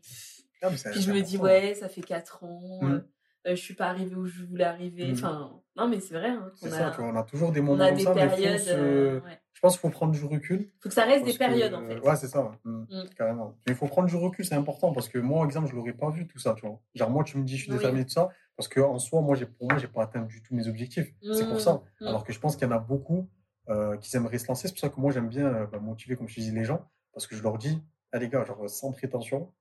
Puis 0.61 1.01
je 1.01 1.11
me 1.11 1.21
dis, 1.21 1.37
ouais, 1.37 1.73
ça 1.75 1.89
fait 1.89 2.01
4 2.01 2.43
ans, 2.43 2.79
mmh. 2.81 3.03
Euh, 3.45 3.51
euh, 3.51 3.55
je 3.55 3.61
suis 3.61 3.73
pas 3.73 3.87
arrivée 3.87 4.15
où 4.15 4.25
je 4.25 4.43
voulais 4.43 4.63
arriver. 4.63 5.07
Mmh. 5.07 5.13
Enfin, 5.13 5.51
non, 5.75 5.87
mais 5.87 5.99
c'est 5.99 6.13
vrai. 6.13 6.29
Hein, 6.29 6.51
c'est 6.55 6.69
ça, 6.69 6.91
tu 6.91 7.01
vois, 7.01 7.11
on 7.11 7.15
a 7.15 7.23
toujours 7.23 7.51
des 7.51 7.61
moments 7.61 7.83
on 7.83 7.87
a 7.87 7.91
des 7.91 8.03
ça, 8.03 8.13
périodes, 8.13 8.61
euh, 8.69 9.19
Je 9.53 9.59
pense 9.61 9.73
qu'il 9.73 9.81
faut 9.81 9.89
prendre 9.89 10.11
du 10.11 10.23
recul. 10.23 10.69
faut 10.79 10.89
que 10.89 10.95
ça 10.95 11.05
reste 11.05 11.25
des 11.25 11.33
périodes, 11.33 11.73
en 11.73 11.85
fait. 11.85 11.99
Ouais, 11.99 12.15
c'est 12.15 12.27
ça, 12.27 12.51
mmh, 12.63 12.85
carrément. 13.17 13.55
Mais 13.65 13.73
il 13.73 13.75
faut 13.75 13.87
prendre 13.87 14.07
du 14.07 14.15
recul, 14.15 14.45
c'est 14.45 14.55
important 14.55 14.91
parce 14.93 15.09
que 15.09 15.17
moi, 15.17 15.45
exemple, 15.45 15.69
je 15.69 15.75
l'aurais 15.75 15.93
pas 15.93 16.09
vu 16.09 16.27
tout 16.27 16.39
ça, 16.39 16.53
tu 16.55 16.65
vois. 16.65 16.79
Genre, 16.95 17.09
moi, 17.09 17.23
tu 17.23 17.37
me 17.37 17.43
dis, 17.43 17.57
je 17.57 17.63
suis 17.63 17.71
déterminé 17.71 18.05
de 18.05 18.09
ça 18.09 18.29
parce 18.57 18.67
qu'en 18.67 18.99
soi, 18.99 19.21
moi, 19.21 19.35
pour 19.57 19.69
moi, 19.69 19.79
j'ai 19.79 19.87
pas 19.87 20.03
atteint 20.03 20.21
du 20.21 20.41
tout 20.43 20.53
mes 20.53 20.67
objectifs. 20.67 21.13
C'est 21.33 21.47
pour 21.47 21.61
ça. 21.61 21.81
Alors 22.01 22.23
que 22.23 22.33
je 22.33 22.39
pense 22.39 22.55
qu'il 22.55 22.67
y 22.67 22.69
en 22.69 22.75
a 22.75 22.79
beaucoup 22.79 23.29
euh, 23.69 23.95
qui 23.97 24.15
aimeraient 24.17 24.39
se 24.39 24.47
lancer. 24.47 24.67
C'est 24.67 24.73
pour 24.73 24.81
ça 24.81 24.89
que 24.89 24.99
moi, 24.99 25.11
j'aime 25.11 25.29
bien 25.29 25.45
euh, 25.45 25.67
bah, 25.67 25.79
motiver, 25.79 26.15
comme 26.15 26.27
je 26.27 26.41
dis, 26.41 26.51
les 26.51 26.65
gens, 26.65 26.89
parce 27.13 27.27
que 27.27 27.35
je 27.35 27.43
leur 27.43 27.57
dis, 27.57 27.81
ah 28.11 28.17
les 28.17 28.27
gars, 28.27 28.43
genre, 28.43 28.69
sans 28.69 28.91
prétention, 28.91 29.53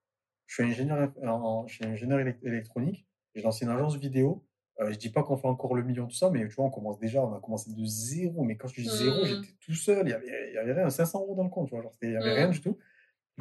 je 0.47 0.55
suis 0.55 0.65
ingénieur, 0.65 1.13
en, 1.23 1.67
je 1.67 1.75
suis 1.75 1.85
ingénieur 1.85 2.19
électronique, 2.19 3.07
j'ai 3.35 3.43
lancé 3.43 3.65
une 3.65 3.71
agence 3.71 3.97
vidéo. 3.97 4.45
Euh, 4.81 4.93
je 4.93 4.99
dis 4.99 5.11
pas 5.11 5.23
qu'on 5.23 5.37
fait 5.37 5.49
encore 5.49 5.75
le 5.75 5.83
million, 5.83 6.07
tout 6.07 6.15
ça, 6.15 6.31
mais 6.31 6.47
tu 6.49 6.55
vois, 6.55 6.65
on 6.65 6.71
commence 6.71 6.99
déjà, 6.99 7.23
on 7.23 7.35
a 7.35 7.41
commencé 7.41 7.71
de 7.73 7.85
zéro. 7.85 8.43
Mais 8.45 8.57
quand 8.57 8.69
je 8.69 8.81
dis 8.81 8.89
zéro, 8.89 9.23
mmh. 9.23 9.27
j'étais 9.27 9.55
tout 9.61 9.75
seul, 9.75 10.07
il 10.07 10.11
y 10.11 10.15
avait, 10.15 10.51
il 10.51 10.55
y 10.55 10.59
avait 10.59 10.73
rien, 10.73 10.89
500 10.89 11.21
euros 11.21 11.35
dans 11.35 11.45
le 11.45 11.51
compte, 11.51 11.69
tu 11.69 11.75
vois, 11.75 11.83
genre, 11.83 11.93
il 12.03 12.13
y 12.13 12.17
avait 12.17 12.35
rien 12.35 12.49
mmh. 12.49 12.53
du 12.53 12.61
tout. 12.61 12.79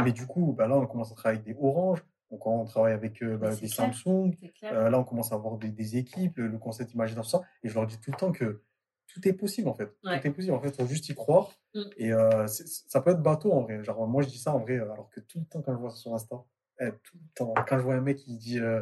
Mais 0.03 0.11
du 0.11 0.25
coup, 0.27 0.53
bah, 0.53 0.67
là, 0.67 0.77
on 0.77 0.85
commence 0.85 1.11
à 1.11 1.15
travailler 1.15 1.41
avec 1.41 1.53
des 1.53 1.61
Orange, 1.61 2.03
donc 2.31 2.45
on 2.45 2.65
travaille 2.65 2.93
avec 2.93 3.23
bah, 3.23 3.55
des 3.55 3.67
Samsung. 3.67 4.31
là, 4.61 4.99
on 4.99 5.03
commence 5.03 5.31
à 5.31 5.35
avoir 5.35 5.57
des, 5.57 5.71
des 5.71 5.97
équipes, 5.97 6.37
le, 6.37 6.57
concept 6.57 6.93
imaginaire, 6.93 7.23
tout 7.23 7.29
ça. 7.29 7.41
Et 7.63 7.69
je 7.69 7.75
leur 7.75 7.87
dis 7.87 7.99
tout 7.99 8.11
le 8.11 8.17
temps 8.17 8.31
que 8.31 8.61
tout 9.09 9.27
est 9.27 9.33
possible 9.33 9.67
en 9.67 9.73
fait. 9.73 9.87
Tout 10.01 10.09
est 10.09 10.31
possible 10.31 10.53
en 10.53 10.61
fait, 10.61 10.75
faut 10.75 10.87
juste 10.87 11.09
y 11.09 11.15
croire. 11.15 11.51
Mm. 11.73 11.81
Et 11.97 12.13
euh, 12.13 12.47
ça 12.47 13.01
peut 13.01 13.11
être 13.11 13.21
bateau 13.21 13.51
en 13.51 13.61
vrai. 13.61 13.83
Genre 13.83 14.07
moi 14.07 14.21
je 14.23 14.29
dis 14.29 14.37
ça 14.37 14.53
en 14.53 14.59
vrai, 14.59 14.75
alors 14.75 15.09
que 15.09 15.19
tout 15.19 15.39
le 15.39 15.45
temps 15.45 15.61
quand 15.61 15.73
je 15.73 15.79
vois 15.79 15.89
ça 15.89 15.97
sur 15.97 16.13
Insta, 16.13 16.43
eh, 16.79 16.91
tout 17.03 17.17
le 17.17 17.29
temps 17.35 17.53
quand 17.67 17.77
je 17.77 17.83
vois 17.83 17.95
un 17.95 18.01
mec 18.01 18.17
qui 18.17 18.37
dit 18.37 18.59
euh, 18.59 18.81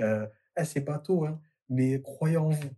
euh, 0.00 0.26
eh, 0.58 0.64
c'est 0.64 0.80
bateau 0.80 1.24
hein, 1.24 1.40
mais 1.68 2.00
croyez 2.02 2.36
en 2.36 2.50
vous. 2.50 2.70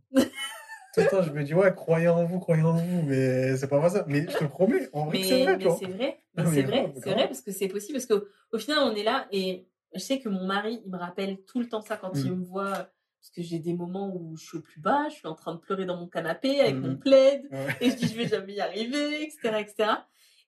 tout 0.95 1.01
le 1.01 1.09
temps, 1.09 1.23
je 1.23 1.31
me 1.31 1.45
dis, 1.45 1.55
ouais, 1.55 1.73
croyez 1.75 2.09
en 2.09 2.25
vous, 2.25 2.41
croyez 2.41 2.63
en 2.63 2.75
vous, 2.75 3.03
mais 3.03 3.57
c'est 3.57 3.69
pas 3.69 3.89
ça. 3.89 4.05
Mais 4.09 4.27
je 4.29 4.37
te 4.37 4.45
promets, 4.45 4.89
en 4.93 5.07
vrai, 5.07 5.23
c'est 5.23 5.45
vrai, 5.45 5.57
mais 5.57 5.71
c'est 5.79 5.87
vrai, 5.87 6.23
mais 6.35 6.45
c'est 6.47 6.63
vrai, 6.63 6.93
c'est 6.95 7.13
vrai, 7.13 7.27
parce 7.27 7.41
que 7.41 7.53
c'est 7.53 7.69
possible, 7.69 7.99
parce 7.99 8.07
qu'au 8.07 8.59
final, 8.59 8.79
on 8.83 8.95
est 8.95 9.05
là, 9.05 9.29
et 9.31 9.69
je 9.95 10.01
sais 10.01 10.19
que 10.19 10.29
mon 10.29 10.47
mari, 10.47 10.83
il 10.85 10.91
me 10.91 10.99
rappelle 10.99 11.43
tout 11.45 11.61
le 11.61 11.69
temps 11.69 11.81
ça 11.81 11.97
quand 11.97 12.13
il 12.17 12.33
mm. 12.33 12.39
me 12.39 12.45
voit, 12.45 12.73
parce 12.73 13.31
que 13.35 13.43
j'ai 13.43 13.59
des 13.59 13.75
moments 13.75 14.15
où 14.15 14.37
je 14.37 14.45
suis 14.45 14.59
au 14.59 14.63
plus 14.63 14.81
bas, 14.81 15.09
je 15.11 15.15
suis 15.17 15.29
en 15.29 15.35
train 15.35 15.55
de 15.55 15.61
pleurer 15.61 15.85
dans 15.85 15.97
mon 15.97 16.09
canapé 16.09 16.61
avec 16.61 16.77
mon 16.77 16.93
mm. 16.93 16.99
plaid, 16.99 17.49
et 17.81 17.91
je 17.91 17.97
dis, 17.97 18.09
je 18.09 18.17
vais 18.17 18.27
jamais 18.29 18.55
y 18.55 18.61
arriver, 18.61 19.23
etc., 19.23 19.59
etc. 19.61 19.91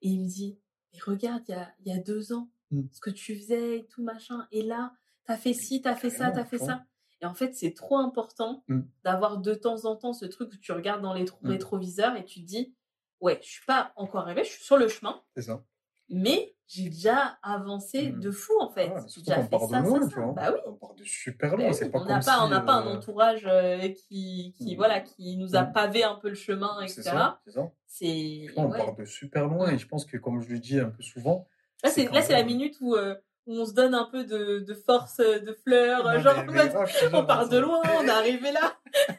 Et 0.00 0.08
il 0.08 0.22
me 0.22 0.26
dit, 0.26 0.58
mais 0.92 0.98
regarde, 1.06 1.42
il 1.48 1.52
y 1.52 1.54
a, 1.54 1.72
y 1.84 1.92
a 1.92 1.98
deux 1.98 2.32
ans, 2.32 2.50
mm. 2.72 2.82
ce 2.90 3.00
que 3.00 3.10
tu 3.10 3.36
faisais 3.36 3.78
et 3.78 3.86
tout, 3.86 4.02
machin, 4.02 4.48
et 4.50 4.62
là, 4.62 4.92
t'as 5.24 5.36
fait 5.36 5.52
ci, 5.52 5.82
t'as 5.82 5.94
fait 5.94 6.10
ça, 6.10 6.32
t'as 6.32 6.44
fait 6.44 6.58
ça. 6.58 6.82
Et 7.22 7.26
en 7.26 7.34
fait, 7.34 7.54
c'est 7.54 7.72
trop 7.72 7.96
important 7.98 8.64
mmh. 8.68 8.80
d'avoir 9.04 9.38
de 9.38 9.54
temps 9.54 9.84
en 9.84 9.96
temps 9.96 10.12
ce 10.12 10.26
truc 10.26 10.52
où 10.52 10.56
tu 10.56 10.72
regardes 10.72 11.02
dans 11.02 11.14
les 11.14 11.24
mmh. 11.24 11.48
rétroviseurs 11.48 12.16
et 12.16 12.24
tu 12.24 12.40
te 12.40 12.46
dis, 12.46 12.74
ouais, 13.20 13.38
je 13.42 13.48
suis 13.48 13.64
pas 13.64 13.92
encore 13.96 14.22
arrivé, 14.22 14.42
je 14.44 14.50
suis 14.50 14.64
sur 14.64 14.76
le 14.76 14.88
chemin. 14.88 15.22
C'est 15.36 15.42
ça. 15.42 15.62
Mais 16.08 16.56
j'ai 16.66 16.88
déjà 16.88 17.38
avancé 17.42 18.10
mmh. 18.10 18.20
de 18.20 18.30
fou 18.32 18.52
en 18.60 18.70
fait. 18.70 18.92
j'ai 19.14 19.20
déjà 19.20 19.42
fait 19.44 19.58
ça, 19.58 19.80
de 19.80 19.86
loin, 19.86 20.02
ça, 20.02 20.16
ça. 20.16 20.20
Bah 20.34 20.50
oui. 20.52 20.58
On 20.66 20.72
part 20.72 20.94
de 20.94 21.04
super 21.04 21.56
loin. 21.56 21.70
Bah 21.70 21.88
on 21.94 22.04
n'a 22.04 22.20
pas, 22.20 22.44
on 22.44 22.48
n'a 22.48 22.60
pas 22.60 22.72
un 22.74 22.86
euh, 22.88 22.96
entourage 22.96 23.46
euh, 23.46 23.88
qui, 23.88 24.52
qui 24.58 24.74
voilà, 24.74 25.00
qui 25.00 25.36
nous 25.36 25.54
a 25.54 25.62
pavé 25.62 26.02
un 26.02 26.16
peu 26.16 26.28
le 26.28 26.34
chemin, 26.34 26.80
etc. 26.80 27.02
C'est 27.44 27.52
ça. 27.52 27.72
C'est. 27.86 28.46
On 28.56 28.68
part 28.68 28.96
de 28.96 29.04
super 29.04 29.46
loin 29.46 29.70
et 29.70 29.78
je 29.78 29.86
pense 29.86 30.04
que 30.04 30.16
comme 30.16 30.40
je 30.40 30.48
le 30.48 30.58
dis 30.58 30.80
un 30.80 30.90
peu 30.90 31.02
souvent. 31.02 31.46
Là, 31.84 31.90
c'est 31.90 32.10
là, 32.10 32.20
c'est 32.20 32.32
la 32.32 32.44
minute 32.44 32.76
où 32.80 32.94
euh, 32.94 33.14
où 33.14 33.31
on 33.46 33.64
se 33.64 33.72
donne 33.72 33.94
un 33.94 34.08
peu 34.10 34.24
de, 34.24 34.60
de 34.60 34.74
force, 34.74 35.18
de 35.18 35.56
fleurs, 35.64 36.20
genre 36.20 36.44
on 37.12 37.24
part 37.24 37.48
de 37.48 37.58
loin, 37.58 37.80
on 37.98 38.06
est 38.06 38.10
arrivé 38.10 38.52
là. 38.52 38.76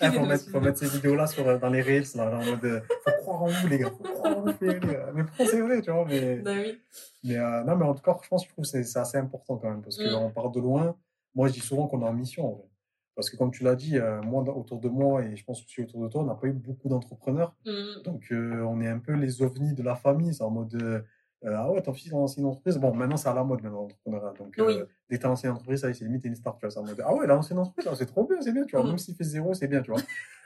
Il 0.00 0.10
faut, 0.10 0.24
mettre, 0.24 0.50
faut 0.50 0.60
mettre 0.60 0.78
ces 0.78 0.88
vidéos-là 0.88 1.26
sur, 1.26 1.58
dans 1.58 1.68
les 1.68 1.82
reels, 1.82 2.06
là, 2.14 2.30
genre 2.30 2.40
en 2.40 2.44
mode, 2.44 2.64
euh, 2.64 2.80
faut 3.04 3.22
croire 3.22 3.42
en 3.42 3.46
vous, 3.46 3.68
les 3.68 3.78
gars, 3.78 3.90
faut 3.90 4.04
croire 4.04 4.38
en 4.38 4.40
vous, 4.40 4.54
les 4.62 4.80
gars. 4.80 5.10
Mais 5.14 5.24
pourquoi 5.24 5.46
c'est 5.46 5.60
vrai, 5.60 5.82
tu 5.82 5.90
vois, 5.90 6.06
mais, 6.06 6.36
bah 6.44 6.52
oui. 6.54 6.80
mais, 7.24 7.36
euh, 7.36 7.62
non, 7.64 7.76
mais 7.76 7.84
en 7.84 7.94
tout 7.94 8.02
cas, 8.02 8.18
je 8.22 8.28
pense, 8.28 8.44
je 8.44 8.48
trouve 8.50 8.64
que 8.64 8.82
c'est 8.82 8.98
assez 8.98 9.18
important 9.18 9.56
quand 9.58 9.68
même, 9.68 9.82
parce 9.82 9.98
qu'on 9.98 10.28
mm. 10.28 10.32
part 10.32 10.50
de 10.50 10.60
loin. 10.60 10.96
Moi, 11.34 11.48
je 11.48 11.52
dis 11.52 11.60
souvent 11.60 11.86
qu'on 11.86 12.00
est 12.00 12.08
en 12.08 12.14
mission, 12.14 12.46
en 12.50 12.56
fait. 12.56 12.68
Parce 13.16 13.30
que 13.30 13.36
comme 13.36 13.50
tu 13.50 13.64
l'as 13.64 13.74
dit, 13.74 13.96
euh, 13.96 14.20
moi, 14.20 14.42
autour 14.54 14.78
de 14.78 14.90
moi, 14.90 15.24
et 15.24 15.36
je 15.36 15.44
pense 15.44 15.64
aussi 15.64 15.80
autour 15.80 16.02
de 16.02 16.08
toi, 16.08 16.20
on 16.20 16.26
n'a 16.26 16.34
pas 16.34 16.48
eu 16.48 16.52
beaucoup 16.52 16.90
d'entrepreneurs. 16.90 17.56
Mm. 17.64 18.02
Donc, 18.04 18.26
euh, 18.30 18.62
on 18.68 18.80
est 18.82 18.88
un 18.88 18.98
peu 18.98 19.14
les 19.14 19.40
ovnis 19.40 19.72
de 19.72 19.82
la 19.82 19.96
famille. 19.96 20.34
C'est 20.34 20.44
en 20.44 20.50
mode, 20.50 20.74
euh, 20.74 21.00
ah 21.44 21.70
ouais, 21.70 21.82
ton 21.82 21.92
fils 21.92 22.12
a 22.12 22.16
lancé 22.16 22.40
une 22.40 22.46
entreprise. 22.46 22.78
Bon, 22.78 22.94
maintenant, 22.94 23.16
c'est 23.16 23.28
à 23.28 23.34
la 23.34 23.44
mode, 23.44 23.62
maintenant, 23.62 23.82
l'entrepreneuriat. 23.82 24.32
Donc, 24.38 24.54
oui. 24.58 24.80
euh, 24.80 24.86
dès 25.08 25.16
que 25.16 25.20
tu 25.20 25.26
as 25.26 25.28
lancé 25.28 25.46
une 25.46 25.52
entreprise, 25.54 25.80
ça 25.80 25.92
c'est 25.92 26.04
limite 26.04 26.24
une 26.24 26.34
start, 26.34 26.58
tu 26.58 26.66
vois. 26.66 26.82
mode, 26.82 27.02
ah 27.04 27.14
ouais, 27.14 27.20
il 27.24 27.30
a 27.30 27.34
lancé 27.34 27.52
une 27.52 27.60
entreprise, 27.60 27.88
c'est 27.96 28.06
trop 28.06 28.26
bien, 28.26 28.40
c'est 28.40 28.52
bien, 28.52 28.64
tu 28.64 28.74
vois. 28.74 28.84
Mm. 28.84 28.88
Même 28.88 28.98
s'il 28.98 29.14
fait 29.14 29.24
zéro, 29.24 29.54
c'est 29.54 29.68
bien, 29.68 29.82
tu 29.82 29.90
vois. 29.90 30.00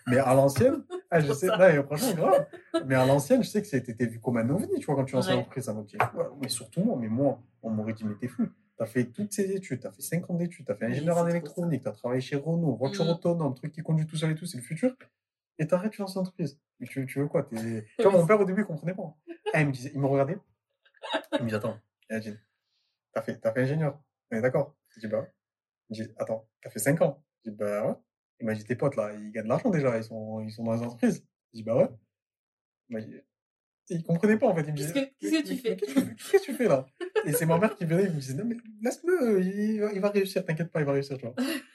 Mais 0.06 0.18
à 0.18 0.34
l'ancienne, 0.34 0.82
ah, 1.10 1.20
je 1.20 1.32
sais, 1.32 1.46
là, 1.46 1.82
franchement, 1.84 2.14
grave. 2.14 2.46
Mais 2.86 2.94
à 2.94 3.06
l'ancienne, 3.06 3.42
je 3.42 3.48
sais 3.48 3.62
que 3.62 3.68
c'était 3.68 4.06
vu 4.06 4.18
comme 4.20 4.36
un 4.36 4.48
ovni, 4.50 4.78
tu 4.78 4.86
vois, 4.86 4.96
quand 4.96 5.04
tu 5.04 5.14
lances 5.14 5.28
une 5.28 5.38
entreprise, 5.38 5.64
ça 5.64 5.72
m'a 5.72 5.82
dit, 5.82 5.96
mais 6.40 6.48
surtout 6.48 6.82
moi, 6.82 6.96
mais 7.00 7.08
moi, 7.08 7.40
on 7.62 7.70
m'aurait 7.70 7.92
dit, 7.92 8.04
mais 8.04 8.14
t'es 8.14 8.28
fou. 8.28 8.46
Tu 8.76 8.82
as 8.82 8.86
fait 8.86 9.04
toutes 9.04 9.32
ces 9.32 9.52
études, 9.52 9.80
tu 9.80 9.86
as 9.86 9.92
fait 9.92 10.02
5 10.02 10.30
ans 10.30 10.34
d'études, 10.34 10.64
tu 10.64 10.72
as 10.72 10.74
fait 10.74 10.86
ingénieur 10.86 11.18
en 11.18 11.26
électronique, 11.26 11.82
tu 11.82 11.88
as 11.88 11.92
travaillé 11.92 12.22
chez 12.22 12.36
Renault, 12.36 12.76
voiture 12.76 13.04
mm. 13.04 13.10
autonome, 13.10 13.54
truc 13.54 13.72
qui 13.72 13.82
conduit 13.82 14.06
tout 14.06 14.16
seul 14.16 14.32
et 14.32 14.34
tout, 14.34 14.46
c'est 14.46 14.56
le 14.56 14.62
futur. 14.62 14.96
Et 15.58 15.66
t'arrêtes, 15.66 15.92
tu 15.92 16.00
lances 16.00 16.14
une 16.14 16.22
entreprise. 16.22 16.58
Mais 16.80 16.86
tu, 16.86 17.04
tu 17.04 17.20
veux 17.20 17.26
quoi? 17.26 17.42
Tu 17.42 17.56
vois, 18.02 18.12
mon 18.12 18.26
père, 18.26 18.40
au 18.40 18.44
début, 18.46 18.62
il 18.62 18.64
comprenait 18.64 18.94
pas. 18.94 19.14
Ah, 19.52 19.60
il 19.60 19.66
me 19.66 19.72
disait, 19.72 19.90
il 19.94 20.00
me 20.00 20.06
regardait, 20.06 20.38
dit, 21.46 21.54
attends, 21.54 21.78
dit, 22.10 22.36
t'as 23.12 23.22
fait, 23.22 23.38
t'as 23.40 23.52
fait 23.52 23.62
ingénieur. 23.62 24.00
On 24.30 24.36
est 24.36 24.42
d'accord 24.42 24.76
Je 24.90 25.00
dis, 25.00 25.06
bah 25.06 25.26
me 25.90 25.94
dit, 25.94 26.08
attends, 26.18 26.48
t'as 26.62 26.70
fait 26.70 26.78
5 26.78 27.02
ans. 27.02 27.24
Je 27.44 27.50
dis, 27.50 27.56
bah 27.56 27.86
ouais. 27.86 27.94
Il 28.40 28.46
m'a 28.46 28.54
dit, 28.54 28.64
tes 28.64 28.76
potes, 28.76 28.96
là, 28.96 29.12
ils 29.12 29.32
gagnent 29.32 29.44
de 29.44 29.48
l'argent 29.48 29.70
déjà, 29.70 29.96
ils 29.96 30.04
sont, 30.04 30.40
ils 30.40 30.52
sont 30.52 30.64
dans 30.64 30.74
les 30.74 30.82
entreprises. 30.82 31.26
Je 31.52 31.58
dis, 31.58 31.62
bah 31.62 31.76
ouais. 31.76 31.88
Il 32.88 32.96
m'a 32.96 33.02
dit, 33.02 33.20
il 33.88 34.02
comprenait 34.02 34.36
pas 34.36 34.46
en 34.46 34.54
fait. 34.54 34.64
Qu'est-ce 34.72 34.92
que, 34.92 35.46
tu 35.46 35.56
fais? 35.56 35.76
Qu'est-ce 35.76 36.32
que 36.32 36.42
tu 36.42 36.54
fais? 36.54 36.68
Là? 36.68 36.86
Et 37.24 37.32
c'est 37.32 37.46
ma 37.46 37.58
mère 37.58 37.74
qui 37.74 37.84
venait, 37.84 38.04
il 38.04 38.10
me 38.10 38.20
disait 38.20 38.34
non 38.34 38.44
mais 38.44 38.56
laisse-le, 38.82 39.40
il, 39.42 40.00
va 40.00 40.08
réussir, 40.10 40.44
t'inquiète 40.44 40.70
pas, 40.70 40.80
il 40.80 40.86
va 40.86 40.92
réussir, 40.92 41.18
tu 41.18 41.26
vois. 41.26 41.34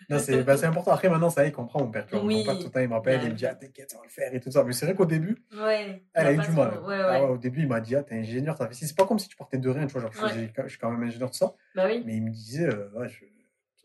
Non, 0.09 0.19
c'est 0.19 0.43
bah, 0.43 0.55
important. 0.63 0.91
Après 0.91 1.09
maintenant 1.09 1.29
ça 1.29 1.43
y 1.43 1.45
est, 1.45 1.49
il 1.49 1.53
comprend 1.53 1.79
mon 1.79 1.91
père, 1.91 2.05
tu 2.05 2.15
vois. 2.15 2.23
Oui. 2.23 2.37
Mon 2.37 2.45
père 2.45 2.57
tout 2.57 2.65
le 2.65 2.69
temps 2.69 2.79
il 2.79 2.89
m'appelle, 2.89 3.21
il 3.23 3.31
me 3.31 3.35
dit 3.35 3.45
ah 3.45 3.55
t'inquiète, 3.55 3.91
ça 3.91 3.97
va 3.97 4.03
le 4.03 4.09
faire 4.09 4.33
et 4.33 4.39
tout 4.39 4.51
ça. 4.51 4.63
Mais 4.63 4.73
c'est 4.73 4.85
vrai 4.85 4.95
qu'au 4.95 5.05
début, 5.05 5.37
ouais, 5.57 6.03
elle 6.13 6.27
a 6.27 6.33
eu 6.33 6.37
du 6.37 6.51
mal. 6.51 6.71
Ah 6.87 7.23
ouais, 7.23 7.29
au 7.29 7.37
début 7.37 7.61
il 7.61 7.67
m'a 7.67 7.81
dit 7.81 7.95
ah 7.95 8.03
t'es 8.03 8.15
ingénieur, 8.15 8.55
t'as 8.55 8.67
fait 8.67 8.73
C'est 8.73 8.95
pas 8.95 9.05
comme 9.05 9.19
si 9.19 9.27
tu 9.27 9.35
partais 9.35 9.57
de 9.57 9.69
rien, 9.69 9.85
tu 9.87 9.93
vois. 9.93 10.01
Genre 10.01 10.11
je, 10.13 10.67
suis 10.69 10.79
quand 10.79 10.91
même 10.91 11.03
ingénieur 11.03 11.29
de 11.29 11.35
ça. 11.35 11.53
Bah 11.75 11.85
oui. 11.87 12.03
Mais 12.05 12.15
il 12.15 12.23
me 12.23 12.29
disait 12.29 12.67
euh, 12.67 13.07
je 13.07 13.25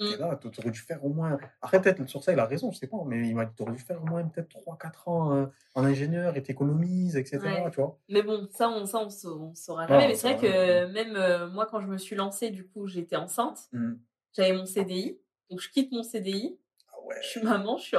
Mmh. 0.00 0.18
là, 0.18 0.38
tu 0.40 0.60
aurais 0.60 0.70
dû 0.70 0.80
faire 0.80 1.04
au 1.04 1.10
moins. 1.10 1.38
Après, 1.60 1.80
peut-être 1.80 2.08
sur 2.08 2.24
ça, 2.24 2.32
il 2.32 2.38
a 2.38 2.46
raison, 2.46 2.72
je 2.72 2.78
sais 2.78 2.86
pas, 2.86 2.96
mais 3.06 3.28
il 3.28 3.34
m'a 3.34 3.44
dit 3.44 3.52
tu 3.54 3.62
aurais 3.62 3.72
dû 3.72 3.82
faire 3.82 4.02
au 4.02 4.06
moins 4.06 4.24
peut-être 4.24 4.48
3-4 4.48 5.10
ans 5.10 5.34
euh, 5.34 5.46
en 5.74 5.84
ingénieur 5.84 6.38
et 6.38 6.42
t'économises, 6.42 7.16
etc. 7.16 7.38
Tu 7.70 7.80
vois 7.80 7.98
mais 8.08 8.22
bon, 8.22 8.48
ça, 8.50 8.70
on, 8.70 8.86
ça, 8.86 8.98
on, 8.98 9.54
saura 9.54 9.86
jamais. 9.86 10.08
mais 10.08 10.14
c'est 10.14 10.32
vrai 10.32 10.40
que 10.40 10.92
même 10.92 11.16
euh, 11.16 11.50
moi, 11.50 11.66
quand 11.70 11.80
je 11.80 11.86
me 11.86 11.98
suis 11.98 12.16
lancée, 12.16 12.48
du 12.50 12.66
coup, 12.66 12.86
j'étais 12.86 13.16
enceinte, 13.16 13.68
mmh. 13.72 13.92
j'avais 14.32 14.54
mon 14.54 14.64
CDI, 14.64 15.20
donc 15.50 15.60
je 15.60 15.68
quitte 15.68 15.92
mon 15.92 16.02
CDI, 16.02 16.58
ah 16.88 16.96
ouais. 17.06 17.16
je 17.22 17.28
suis 17.28 17.42
maman, 17.42 17.76
je 17.76 17.82
suis 17.82 17.96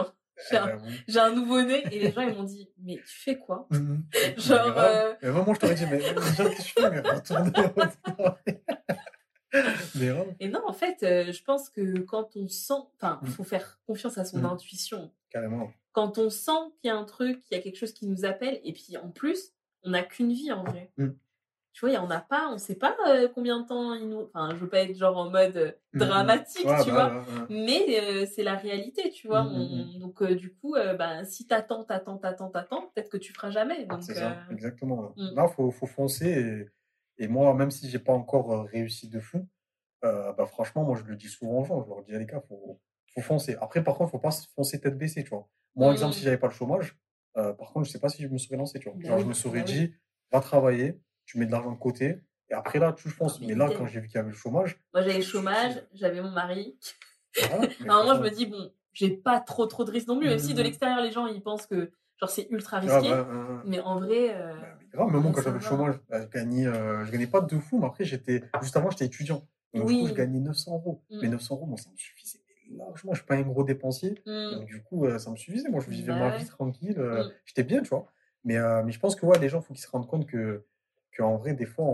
eh 0.49 0.55
ben 0.55 0.81
J'ai 1.07 1.19
un, 1.19 1.29
nouveau-né 1.31 1.83
et 1.91 1.99
les 1.99 2.11
gens 2.11 2.21
ils 2.21 2.33
m'ont 2.33 2.43
dit 2.43 2.67
mais 2.79 2.95
tu 2.95 3.19
fais 3.19 3.37
quoi? 3.37 3.67
Mmh 3.69 3.97
Genre 4.37 4.73
euh... 4.77 5.13
mais 5.21 5.53
je 5.53 5.59
t'aurais 5.59 5.75
dit 5.75 5.85
mais 5.85 5.99
déjà 5.99 6.49
que 6.49 6.61
tu 6.61 6.73
fais? 6.73 6.89
Mais 6.89 7.03
Et 10.39 10.47
non, 10.47 10.61
en 10.65 10.73
fait, 10.73 11.03
euh, 11.03 11.31
je 11.31 11.43
pense 11.43 11.69
que 11.69 11.99
quand 11.99 12.35
on 12.35 12.47
sent, 12.47 12.73
enfin, 12.95 13.19
il 13.23 13.29
mmh. 13.29 13.31
faut 13.31 13.43
faire 13.43 13.79
confiance 13.85 14.17
à 14.17 14.25
son 14.25 14.39
mmh. 14.39 14.45
intuition. 14.45 15.11
Carrément. 15.29 15.71
Quand 15.91 16.17
on 16.17 16.29
sent 16.29 16.51
qu'il 16.79 16.87
y 16.87 16.91
a 16.91 16.97
un 16.97 17.03
truc, 17.03 17.43
qu'il 17.43 17.57
y 17.57 17.59
a 17.59 17.63
quelque 17.63 17.77
chose 17.77 17.93
qui 17.93 18.07
nous 18.07 18.25
appelle, 18.25 18.59
et 18.63 18.73
puis 18.73 18.95
en 18.97 19.09
plus, 19.09 19.53
on 19.83 19.91
n'a 19.91 20.03
qu'une 20.03 20.31
vie 20.31 20.51
en 20.51 20.63
vrai. 20.63 20.91
Mmh. 20.97 21.09
Tu 21.73 21.81
vois, 21.81 21.89
il 21.89 21.93
n'y 21.93 21.97
en 21.97 22.11
a 22.11 22.19
pas, 22.19 22.49
on 22.49 22.53
ne 22.53 22.57
sait 22.57 22.75
pas 22.75 22.97
euh, 23.07 23.29
combien 23.33 23.61
de 23.61 23.65
temps 23.65 23.93
il 23.93 24.09
nous. 24.09 24.29
Enfin, 24.33 24.49
je 24.51 24.57
veux 24.57 24.67
pas 24.67 24.79
être 24.79 24.97
genre 24.97 25.17
en 25.17 25.29
mode 25.29 25.55
euh, 25.55 25.71
dramatique, 25.93 26.67
tu 26.83 26.91
bah, 26.91 27.23
vois, 27.23 27.25
mais 27.49 28.25
c'est 28.25 28.43
la 28.43 28.55
réalité, 28.55 29.09
tu 29.09 29.27
vois. 29.27 29.49
donc, 29.99 30.21
du 30.23 30.53
coup, 30.53 30.75
bah, 30.97 31.23
si 31.23 31.47
t'attends, 31.47 31.83
t'attends, 31.83 32.17
t'attends, 32.17 32.49
t'attends, 32.49 32.91
peut-être 32.93 33.09
que 33.09 33.17
tu 33.17 33.33
feras 33.33 33.51
jamais. 33.51 33.87
c'est 34.01 34.15
ça, 34.15 34.37
exactement. 34.49 35.13
Là, 35.17 35.47
il 35.49 35.53
faut, 35.55 35.71
faut 35.71 35.87
foncer 35.87 36.29
et 36.29 36.69
et 37.17 37.27
moi, 37.27 37.53
même 37.53 37.71
si 37.71 37.89
j'ai 37.89 37.99
pas 37.99 38.13
encore 38.13 38.65
réussi 38.65 39.07
de 39.07 39.19
fou, 39.19 39.47
euh, 40.03 40.33
bah, 40.33 40.45
franchement, 40.45 40.83
moi, 40.83 40.97
je 40.97 41.03
le 41.09 41.15
dis 41.15 41.27
souvent 41.27 41.61
aux 41.61 41.65
gens. 41.65 41.83
Je 41.83 41.89
leur 41.89 42.03
dis, 42.03 42.11
les 42.11 42.25
gars, 42.25 42.41
faut, 42.47 42.79
faut 43.13 43.21
foncer. 43.21 43.55
Après, 43.61 43.83
par 43.83 43.95
contre, 43.95 44.11
faut 44.11 44.19
pas 44.19 44.31
foncer 44.55 44.79
tête 44.79 44.97
baissée, 44.97 45.23
tu 45.23 45.29
vois. 45.29 45.47
Moi, 45.75 45.87
par 45.87 45.93
exemple, 45.93 46.13
si 46.15 46.23
j'avais 46.23 46.37
pas 46.37 46.47
le 46.47 46.53
chômage, 46.53 46.97
euh, 47.37 47.53
par 47.53 47.71
contre, 47.71 47.85
je 47.85 47.91
sais 47.91 47.99
pas 47.99 48.09
si 48.09 48.23
je 48.23 48.27
me 48.27 48.37
serais 48.37 48.57
lancé, 48.57 48.79
tu 48.79 48.89
vois. 48.89 48.97
Bah 48.97 49.09
Genre, 49.09 49.19
je 49.19 49.25
me 49.25 49.33
serais 49.33 49.59
bah 49.59 49.65
dit, 49.65 49.93
va 50.31 50.39
travailler, 50.41 50.99
tu 51.25 51.37
mets 51.37 51.45
de 51.45 51.51
l'argent 51.51 51.71
de 51.71 51.77
côté, 51.77 52.19
et 52.49 52.53
après, 52.53 52.79
là, 52.79 52.93
tu 52.93 53.09
fonces. 53.09 53.39
Mais, 53.39 53.55
là, 53.55 53.69
quand 53.77 53.85
j'ai 53.85 54.01
vu 54.01 54.07
qu'il 54.07 54.15
y 54.15 54.19
avait 54.19 54.31
le 54.31 54.35
chômage. 54.35 54.79
Moi, 54.93 55.03
j'avais 55.03 55.19
le 55.19 55.23
chômage, 55.23 55.81
j'avais 55.93 56.21
mon 56.21 56.31
mari. 56.31 56.77
Voilà, 57.37 57.67
à 57.87 57.93
un 57.93 58.03
moment, 58.03 58.15
je 58.15 58.21
me 58.21 58.29
dis, 58.29 58.45
bon, 58.45 58.73
j'ai 58.91 59.11
pas 59.11 59.39
trop, 59.39 59.65
trop 59.67 59.85
de 59.85 59.91
risques 59.91 60.07
non 60.07 60.19
plus. 60.19 60.27
Même 60.27 60.39
si 60.39 60.53
de 60.53 60.59
mmh. 60.59 60.63
l'extérieur, 60.63 61.01
les 61.01 61.11
gens, 61.11 61.27
ils 61.27 61.41
pensent 61.41 61.65
que 61.65 61.91
Genre, 62.21 62.29
c'est 62.29 62.47
ultra 62.51 62.77
ah, 62.77 62.79
risqué. 62.81 63.09
Bah, 63.09 63.27
mais 63.65 63.79
en 63.79 63.99
vrai. 63.99 64.35
Euh, 64.35 64.53
bah, 64.53 64.67
grave, 64.93 65.09
mais 65.11 65.19
moi, 65.19 65.31
quand 65.33 65.41
j'avais 65.41 65.59
le 65.59 65.63
chômage, 65.63 65.95
bah, 66.09 66.21
je 66.21 66.27
gagnais, 66.27 66.65
euh, 66.65 67.05
je 67.05 67.11
gagnais 67.11 67.27
pas 67.27 67.41
de 67.41 67.59
fou, 67.59 67.79
mais 67.79 67.85
après, 67.85 68.03
j'étais, 68.03 68.43
juste 68.61 68.75
avant, 68.77 68.89
j'étais 68.89 69.05
étudiant. 69.05 69.47
Donc, 69.73 69.87
du 69.87 69.99
coup, 69.99 70.07
je 70.07 70.13
gagnais 70.13 70.39
900 70.39 70.73
euros. 70.73 71.01
Mais 71.09 71.27
900 71.27 71.55
mmh. 71.55 71.57
euros, 71.57 71.65
moi, 71.67 71.77
ça 71.77 71.89
me 71.89 71.97
suffisait 71.97 72.39
largement. 72.73 73.13
Je 73.13 73.19
suis 73.19 73.27
pas 73.27 73.35
un 73.35 73.41
gros 73.41 73.63
dépensier. 73.63 74.21
Mmh. 74.25 74.51
Donc, 74.55 74.65
du 74.65 74.81
coup, 74.83 75.05
euh, 75.05 75.17
ça 75.17 75.31
me 75.31 75.35
suffisait. 75.35 75.69
Moi, 75.69 75.81
je 75.81 75.89
vivais 75.89 76.13
ma 76.13 76.37
vie 76.37 76.45
tranquille. 76.45 76.99
Mmh. 76.99 77.31
J'étais 77.45 77.63
bien, 77.63 77.81
tu 77.81 77.89
vois. 77.89 78.07
Mais, 78.43 78.57
mais 78.83 78.91
je 78.91 78.99
pense 78.99 79.15
que, 79.15 79.25
ouais, 79.25 79.39
les 79.39 79.49
gens, 79.49 79.61
faut 79.61 79.73
qu'ils 79.73 79.83
se 79.83 79.89
rendent 79.89 80.07
compte 80.07 80.25
que, 80.25 80.65
qu'en 81.15 81.37
vrai, 81.37 81.53
des 81.53 81.65
fois, 81.65 81.85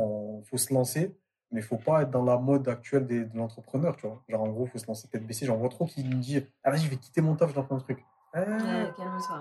il 0.42 0.48
faut 0.48 0.58
se 0.58 0.74
lancer 0.74 1.16
mais 1.52 1.62
il 1.62 1.64
faut 1.64 1.78
pas 1.78 2.02
être 2.02 2.12
dans 2.12 2.24
la 2.24 2.38
mode 2.38 2.68
actuelle 2.68 3.08
de 3.08 3.30
l'entrepreneur, 3.34 3.96
tu 3.96 4.08
vois. 4.08 4.22
Genre, 4.28 4.42
en 4.42 4.50
gros, 4.50 4.66
il 4.66 4.70
faut 4.70 4.78
se 4.78 4.88
lancer 4.88 5.08
tête 5.08 5.26
baissée. 5.26 5.46
J'en 5.46 5.58
vois 5.58 5.70
trop 5.70 5.86
qui 5.86 6.04
me 6.04 6.16
disent, 6.16 6.44
ah, 6.64 6.72
vas-y, 6.72 6.82
je 6.82 6.90
vais 6.90 6.98
quitter 6.98 7.22
mon 7.22 7.36
taf, 7.36 7.52
je 7.52 7.56
lance 7.56 7.72
un 7.72 7.80
truc. 7.80 8.04
Ah, 8.34 8.44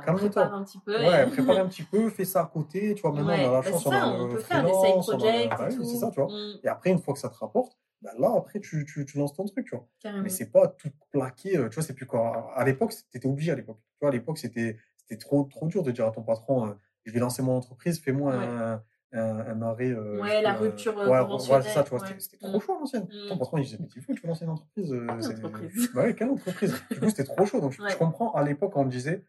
calme-toi. 0.05 0.15
Prépare 0.17 0.55
un 0.55 0.65
petit 0.65 0.79
peu. 0.79 0.97
Ouais, 0.97 1.27
prépare 1.27 1.59
un 1.59 1.67
petit 1.69 1.83
peu, 1.83 2.09
fais 2.11 2.25
ça 2.25 2.43
à 2.43 2.47
côté. 2.47 2.95
Tu 2.95 3.03
vois, 3.03 3.13
maintenant, 3.13 3.33
on 3.33 3.49
a 3.49 3.53
la 3.53 3.61
bah, 3.61 3.71
chance, 3.71 3.87
on, 3.87 3.91
a 3.91 4.07
on 4.07 4.29
peut 4.29 4.39
faire 4.39 4.65
des 4.65 4.73
side 4.73 5.01
projects. 5.01 5.51
Bah, 5.51 5.69
oui, 5.71 5.87
c'est 5.87 5.97
ça, 5.97 6.11
tu 6.11 6.21
vois. 6.21 6.33
Mm. 6.33 6.59
Et 6.65 6.69
après, 6.69 6.91
une 6.91 6.99
fois 6.99 7.15
que 7.15 7.21
ça 7.21 7.29
te 7.29 7.37
rapporte, 7.37 7.77
bah, 8.03 8.13
là, 8.19 8.35
après, 8.37 8.61
tu, 8.61 8.85
tu, 8.85 9.05
tu, 9.05 9.19
lances 9.19 9.35
ton 9.35 9.45
truc, 9.45 9.67
tu 9.67 9.77
vois. 9.77 9.87
Carrément. 10.01 10.23
Mais 10.23 10.29
c'est 10.29 10.51
pas 10.51 10.69
tout 10.69 10.91
plaqué. 11.11 11.57
Euh, 11.57 11.69
tu 11.69 11.75
vois, 11.75 11.83
c'est 11.83 11.95
plus 11.95 12.07
quoi. 12.07 12.53
À 12.55 12.65
l'époque, 12.65 12.95
t'étais 13.11 13.27
obligé 13.27 13.53
à 13.53 13.57
l'époque. 13.57 13.79
Tu 13.95 13.99
vois, 14.01 14.11
à 14.11 14.13
l'époque, 14.13 14.39
c'était 14.39 14.79
trop, 15.21 15.45
trop 15.45 15.67
dur 15.67 15.83
de 15.83 15.91
dire 15.91 16.07
à 16.07 16.11
ton 16.11 16.23
patron, 16.23 16.69
euh, 16.69 16.73
je 17.05 17.13
vais 17.13 17.21
lancer 17.21 17.43
mon 17.43 17.57
entreprise, 17.57 18.01
fais-moi 18.01 18.35
un 18.35 18.83
un, 19.19 19.63
arrêt. 19.63 19.91
Euh, 19.91 20.21
ouais, 20.21 20.43
la 20.43 20.55
rupture 20.55 20.99
euh, 20.99 21.09
ouais, 21.09 21.63
ça, 21.63 21.83
tu 21.83 21.91
vois, 21.91 22.07
c'était 22.19 22.37
trop 22.39 22.57
mm. 22.57 22.61
chaud 22.61 22.75
à 22.75 22.79
l'ancienne. 22.81 23.05
Mm. 23.05 23.29
Ton 23.29 23.39
patron, 23.39 23.59
il 23.59 23.65
disait, 23.65 23.79
mais 23.81 23.89
tu 23.89 24.01
fou, 24.01 24.15
tu 24.15 24.23
veux 24.23 24.29
lancer 24.29 24.45
une 24.45 24.51
entreprise 24.51 24.93
euh, 24.93 25.07
entreprise. 25.09 25.91
Bah 25.95 26.03
ouais, 26.05 26.15
quelle 26.15 26.31
entreprise 26.31 26.75
Du 26.91 27.01
coup, 27.01 27.09
c'était 27.09 27.25
trop 27.25 27.47
chaud. 27.47 27.61
Donc, 27.61 27.73
je, 27.73 27.97
comprends, 27.97 28.33
à 28.33 28.43
l'époque, 28.43 28.77
on 28.77 28.85
me 28.85 28.91
disait, 28.91 29.25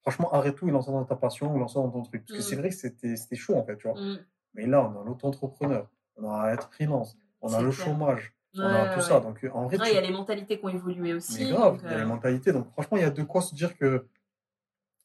franchement, 0.00 0.32
arrête 0.32 0.56
tout 0.56 0.68
et 0.68 0.70
lance 0.70 0.86
dans 0.86 1.04
ta 1.04 1.16
passion 1.16 1.54
ou 1.54 1.58
lance 1.58 1.74
dans 1.74 1.88
ton 1.90 2.02
truc. 2.02 2.24
Parce 2.26 2.38
que 2.38 2.44
c'est 2.44 2.56
mm. 2.56 2.58
vrai 2.58 2.68
que 2.70 2.74
c'était 2.74 3.36
chaud, 3.36 3.56
en 3.56 3.64
fait, 3.64 3.76
tu 3.76 3.88
vois. 3.88 3.98
Mais 4.54 4.66
là, 4.66 4.84
on 4.84 5.00
a 5.00 5.04
l'auto-entrepreneur, 5.04 5.88
on 6.16 6.30
a 6.30 6.42
à 6.42 6.52
être 6.52 6.70
freelance, 6.72 7.16
on 7.40 7.52
a 7.52 7.62
le 7.62 7.70
chômage. 7.70 8.34
on 8.54 8.62
a 8.62 8.94
tout 8.94 9.00
ça. 9.00 9.20
Donc, 9.20 9.46
en 9.52 9.66
vrai, 9.66 9.78
il 9.90 9.94
y 9.94 9.98
a 9.98 10.00
les 10.00 10.12
mentalités 10.12 10.58
qui 10.58 10.64
ont 10.64 10.68
évolué 10.68 11.14
aussi. 11.14 11.44
Mais 11.44 11.50
grave, 11.52 11.80
il 11.84 11.90
y 11.90 11.94
a 11.94 11.98
les 11.98 12.04
mentalités. 12.04 12.52
Donc, 12.52 12.70
franchement, 12.72 12.98
il 12.98 13.02
y 13.02 13.06
a 13.06 13.10
de 13.10 13.22
quoi 13.22 13.40
se 13.40 13.54
dire 13.54 13.76
que 13.76 14.06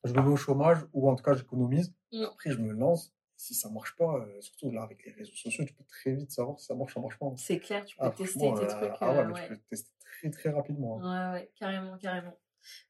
je 0.04 0.14
me 0.14 0.22
mets 0.22 0.30
au 0.30 0.36
chômage 0.36 0.80
ou 0.94 1.10
en 1.10 1.16
tout 1.16 1.24
cas 1.24 1.34
j'économise. 1.34 1.94
Mm. 2.12 2.24
Après, 2.24 2.52
je 2.52 2.60
me 2.60 2.74
lance. 2.74 3.14
Si 3.40 3.54
ça 3.54 3.70
marche 3.70 3.96
pas, 3.96 4.16
euh, 4.16 4.42
surtout 4.42 4.72
là 4.72 4.82
avec 4.82 5.06
les 5.06 5.12
réseaux 5.12 5.36
sociaux, 5.36 5.64
tu 5.64 5.74
peux 5.74 5.84
très 5.84 6.12
vite 6.14 6.32
savoir 6.32 6.60
si 6.60 6.66
ça 6.66 6.74
marche 6.76 6.92
ou 6.94 6.96
ça 6.96 7.02
marche 7.02 7.20
pas. 7.20 7.32
C'est 7.38 7.60
clair, 7.60 7.86
tu 7.86 7.96
peux 7.96 8.04
Ah, 8.06 8.10
tester 8.10 8.40
tes 8.40 8.46
euh, 8.48 8.68
trucs. 8.68 8.92
ah 9.00 9.12
ouais, 9.14 9.18
euh, 9.20 9.32
ouais. 9.32 9.42
tu 9.44 9.50
peux 9.50 9.60
tester 9.70 9.92
très 10.00 10.30
très 10.32 10.50
rapidement. 10.50 11.00
hein. 11.04 11.34
Ouais, 11.34 11.40
ouais, 11.42 11.52
carrément, 11.56 11.98
carrément. 11.98 12.36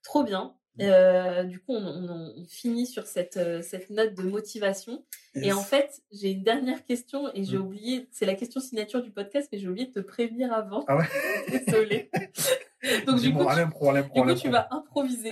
Trop 0.04 0.24
bien. 0.24 0.56
Mm. 0.78 0.82
Euh, 0.84 1.44
du 1.44 1.60
coup, 1.60 1.74
on, 1.74 1.86
on- 1.86 2.34
on 2.38 2.46
finit 2.46 2.88
sur 2.88 3.08
cette, 3.08 3.40
cette 3.62 3.90
note 3.90 4.14
de 4.14 4.24
motivation. 4.24 5.06
Et 5.36 5.52
en 5.52 5.62
fait, 5.62 6.02
j'ai 6.14 6.32
une 6.32 6.44
dernière 6.44 6.86
question 6.86 7.30
et 7.34 7.44
j'ai 7.44 7.58
Mm. 7.58 7.62
oublié, 7.62 8.08
c'est 8.12 8.26
la 8.26 8.36
question 8.36 8.62
signature 8.62 9.02
du 9.04 9.12
podcast, 9.12 9.50
mais 9.52 9.58
j'ai 9.60 9.68
oublié 9.68 9.88
de 9.88 9.92
te 9.92 10.00
prévenir 10.00 10.54
avant. 10.54 10.86
Ah 10.88 10.96
ouais? 10.98 11.04
Désolée. 11.52 12.10
Donc 13.06 13.20
du 13.20 13.34
coup, 13.34 13.40
tu, 13.40 13.56
du 14.36 14.40
coup, 14.50 14.54
vas 14.54 14.68
improviser. 14.72 15.30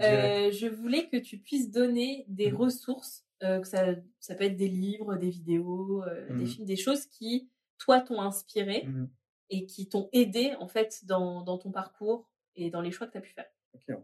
Euh, 0.00 0.50
je 0.50 0.66
voulais 0.66 1.08
que 1.08 1.16
tu 1.18 1.36
puisses 1.38 1.70
donner 1.70 2.24
des 2.28 2.50
Mhm. 2.50 2.56
ressources, 2.56 3.25
euh, 3.42 3.60
que 3.60 3.66
ça, 3.68 3.94
ça 4.20 4.34
peut 4.34 4.44
être 4.44 4.56
des 4.56 4.68
livres, 4.68 5.16
des 5.16 5.30
vidéos, 5.30 6.02
euh, 6.04 6.26
des 6.28 6.44
Mhm. 6.44 6.46
films, 6.46 6.66
des 6.66 6.76
choses 6.76 7.06
qui, 7.06 7.50
toi, 7.78 8.00
t'ont 8.00 8.20
inspiré 8.20 8.84
Mhm. 8.86 9.10
et 9.50 9.66
qui 9.66 9.88
t'ont 9.88 10.08
aidé, 10.12 10.54
en 10.58 10.68
fait, 10.68 11.04
dans, 11.04 11.42
dans 11.42 11.58
ton 11.58 11.70
parcours 11.70 12.30
et 12.54 12.70
dans 12.70 12.80
les 12.80 12.90
choix 12.90 13.06
que 13.06 13.12
tu 13.12 13.18
as 13.18 13.22
pu 13.22 13.32
faire. 13.32 13.46
Ok. 13.74 13.96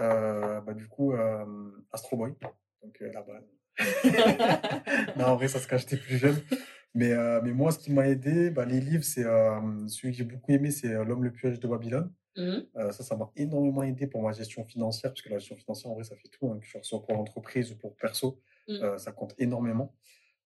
Euh, 0.00 0.60
bah, 0.60 0.74
du 0.74 0.86
coup, 0.88 1.12
Astro 1.92 2.16
Boy. 2.16 2.34
Donc 2.82 2.98
base. 3.00 3.44
non, 5.16 5.24
en 5.26 5.36
vrai, 5.36 5.48
ça 5.48 5.58
se 5.58 5.66
cache, 5.68 5.82
j'étais 5.82 5.96
plus 5.96 6.16
jeune. 6.18 6.36
Mais, 6.94 7.10
mais 7.42 7.52
moi, 7.52 7.70
ce 7.72 7.78
qui 7.78 7.92
m'a 7.92 8.08
aidé, 8.08 8.50
bah, 8.50 8.64
les 8.64 8.80
livres, 8.80 9.04
c'est 9.04 9.22
celui 9.88 10.10
que 10.12 10.18
j'ai 10.18 10.24
beaucoup 10.24 10.52
aimé, 10.52 10.70
c'est 10.70 10.92
L'homme 11.04 11.24
le 11.24 11.32
plus 11.32 11.48
riche 11.48 11.60
de 11.60 11.68
Babylone. 11.68 12.12
Mhm. 12.40 12.66
Euh, 12.76 12.92
ça, 12.92 13.04
ça 13.04 13.16
m'a 13.16 13.30
énormément 13.36 13.82
aidé 13.82 14.06
pour 14.06 14.22
ma 14.22 14.32
gestion 14.32 14.64
financière, 14.64 15.12
parce 15.12 15.22
que 15.22 15.28
la 15.30 15.38
gestion 15.38 15.56
financière, 15.56 15.90
en 15.92 15.94
vrai, 15.94 16.04
ça 16.04 16.16
fait 16.16 16.28
tout, 16.28 16.48
hein, 16.50 16.58
que 16.60 16.66
ce 16.66 16.82
soit 16.82 17.02
pour 17.02 17.14
l'entreprise 17.14 17.72
ou 17.72 17.76
pour 17.78 17.96
perso, 17.96 18.40
Mm. 18.68 18.74
euh, 18.82 18.98
ça 18.98 19.12
compte 19.12 19.34
énormément. 19.38 19.94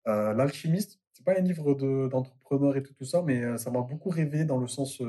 Euh, 0.08 0.34
L'alchimiste, 0.34 1.00
c'est 1.12 1.24
pas 1.24 1.36
un 1.38 1.42
livre 1.42 1.74
de- 1.74 2.08
d'entrepreneur 2.08 2.76
et 2.76 2.82
tout, 2.82 2.94
tout 2.94 3.04
ça, 3.06 3.22
mais 3.22 3.42
euh, 3.44 3.58
ça 3.58 3.70
m'a 3.70 3.82
beaucoup 3.82 4.10
rêvé 4.10 4.44
dans 4.44 4.58
le 4.58 4.68
sens, 4.68 5.00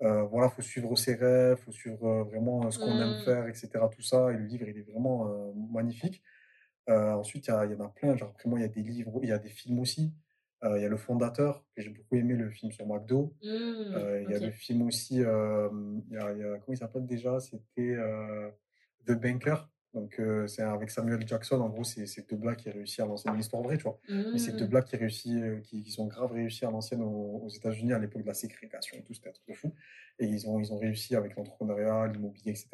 voilà, 0.00 0.50
faut 0.50 0.62
suivre 0.62 0.94
ses 0.96 1.14
rêves, 1.14 1.58
faut 1.58 1.72
suivre 1.72 2.24
vraiment 2.24 2.70
ce 2.70 2.78
qu'on 2.78 2.98
aime 3.00 3.14
Mm. 3.14 3.18
faire, 3.18 3.46
etc. 3.48 3.88
Tout 3.88 4.02
ça, 4.02 4.32
et 4.32 4.36
le 4.36 4.44
livre, 4.46 4.68
il 4.68 4.78
est 4.78 4.82
vraiment 4.90 5.52
magnifique. 5.72 6.22
Ensuite, 6.88 7.48
il 7.48 7.50
y, 7.50 7.72
y 7.72 7.76
en 7.76 7.80
a 7.84 7.88
plein, 7.88 8.16
genre 8.16 8.30
après 8.30 8.48
moi, 8.48 8.58
il 8.58 8.62
y 8.62 8.64
a 8.64 8.68
des 8.68 8.82
livres, 8.82 9.20
il 9.22 9.28
y 9.28 9.32
a 9.32 9.38
des 9.38 9.48
films 9.50 9.80
aussi. 9.80 10.12
Euh, 10.66 10.78
il 10.78 10.82
y 10.82 10.84
a 10.84 10.88
Le 10.88 10.96
Fondateur, 10.96 11.64
que 11.74 11.80
j'ai 11.82 11.90
beaucoup 11.90 12.16
aimé, 12.16 12.34
le 12.34 12.50
film 12.50 12.72
sur 12.72 12.86
McDo. 12.86 13.34
Mhm. 13.42 13.94
Euh, 13.96 14.22
il 14.22 14.30
y 14.30 14.34
a 14.34 14.38
le 14.40 14.50
film 14.50 14.82
aussi, 14.82 15.22
euh, 15.22 15.68
il 16.08 16.14
y 16.14 16.18
a, 16.18 16.32
il 16.32 16.38
y 16.38 16.42
a- 16.42 16.58
comment 16.58 16.74
il 16.74 16.76
s'appelle 16.78 17.06
déjà? 17.06 17.38
C'était 17.40 17.96
The 19.06 19.12
Banker. 19.12 19.56
Donc, 19.94 20.18
euh, 20.20 20.46
c'est 20.46 20.60
avec 20.62 20.90
Samuel 20.90 21.26
Jackson. 21.26 21.58
En 21.60 21.70
gros, 21.70 21.84
c'est 21.84 22.28
deux 22.28 22.36
blagues 22.36 22.56
qui 22.56 22.68
réussi 22.70 23.00
à 23.00 23.06
lancer 23.06 23.30
une 23.30 23.38
histoire 23.38 23.62
vraie, 23.62 23.78
tu 23.78 23.84
vois. 23.84 23.98
Mais 24.32 24.38
c'est 24.38 24.52
deux 24.52 24.64
Mhm. 24.64 24.70
blagues 24.70 24.84
qui, 24.84 24.96
réussi, 24.96 25.40
euh, 25.40 25.60
qui, 25.60 25.82
qui 25.82 25.90
sont 25.90 26.06
grave 26.06 26.32
réussi 26.32 26.66
à 26.66 26.70
l'ancienne 26.70 27.00
aux, 27.02 27.40
aux 27.44 27.48
États-Unis 27.48 27.94
à 27.94 27.98
l'époque 27.98 28.20
de 28.22 28.26
la 28.26 28.34
ségrégation 28.34 29.00
tout, 29.06 29.14
c'était 29.14 29.30
un 29.30 29.32
truc 29.32 29.48
de 29.48 29.54
fou. 29.54 29.72
Et 30.18 30.26
ils 30.26 30.46
ont, 30.48 30.58
ils 30.60 30.70
ont 30.72 30.76
réussi 30.78 31.16
avec 31.16 31.34
l'entrepreneuriat, 31.36 32.08
l'immobilier, 32.08 32.50
etc. 32.50 32.68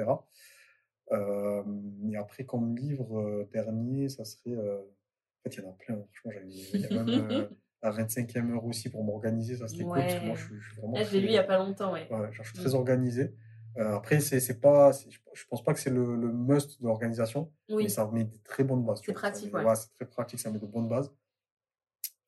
Euh, 1.13 1.63
et 2.11 2.17
après, 2.17 2.45
comme 2.45 2.77
livre 2.77 3.47
dernier, 3.53 4.09
ça 4.09 4.25
serait. 4.25 4.57
En 4.57 5.43
fait, 5.45 5.57
il 5.57 5.63
y 5.63 5.67
en 5.67 5.71
a 5.71 5.73
plein. 5.75 6.05
Franchement, 6.13 6.41
il 6.75 6.81
y 6.81 6.85
a 6.87 6.91
même 6.91 7.49
la 7.83 7.91
25e 7.91 8.51
heure 8.53 8.65
aussi 8.65 8.89
pour 8.89 9.03
m'organiser. 9.05 9.57
Ça, 9.57 9.67
c'était 9.69 9.85
cool 9.85 9.99
parce 9.99 10.15
que 10.15 10.25
moi, 10.27 10.35
je, 10.37 10.45
suis- 10.45 10.61
je 10.61 10.71
suis 10.73 10.81
vraiment. 10.81 10.97
Je 10.97 11.13
l'ai 11.13 11.21
lu 11.21 11.27
il 11.27 11.29
très- 11.29 11.35
y 11.35 11.39
a 11.39 11.43
pas 11.45 11.59
longtemps, 11.59 11.93
ouais. 11.93 12.07
Ouais, 12.11 12.33
genre, 12.33 12.45
je 12.45 12.51
suis 12.51 12.59
Mm. 12.59 12.63
très 12.63 12.75
organisé. 12.75 13.35
Euh, 13.79 13.95
après, 13.97 14.21
c'est 14.21 14.39
c'est 14.41 14.61
pas, 14.61 14.93
c'est- 14.93 15.09
je 15.11 15.47
pense 15.49 15.65
pas 15.65 15.73
que 15.73 15.81
c'est 15.81 15.91
le, 15.91 16.15
le 16.15 16.31
must 16.33 16.81
de 16.81 16.87
l'organisation, 16.87 17.51
mais 17.71 17.89
ça 17.89 18.07
met 18.13 18.25
des 18.25 18.39
très 18.41 18.65
bonnes 18.65 18.85
bases. 18.85 19.01
C'est 19.05 19.13
pratique, 19.15 19.53
ouais. 19.55 19.65
c'est 19.77 19.91
très 19.95 20.07
pratique, 20.07 20.41
ça 20.41 20.51
met 20.51 20.59
de 20.59 20.67
bonnes 20.67 20.89
bases. 20.89 21.11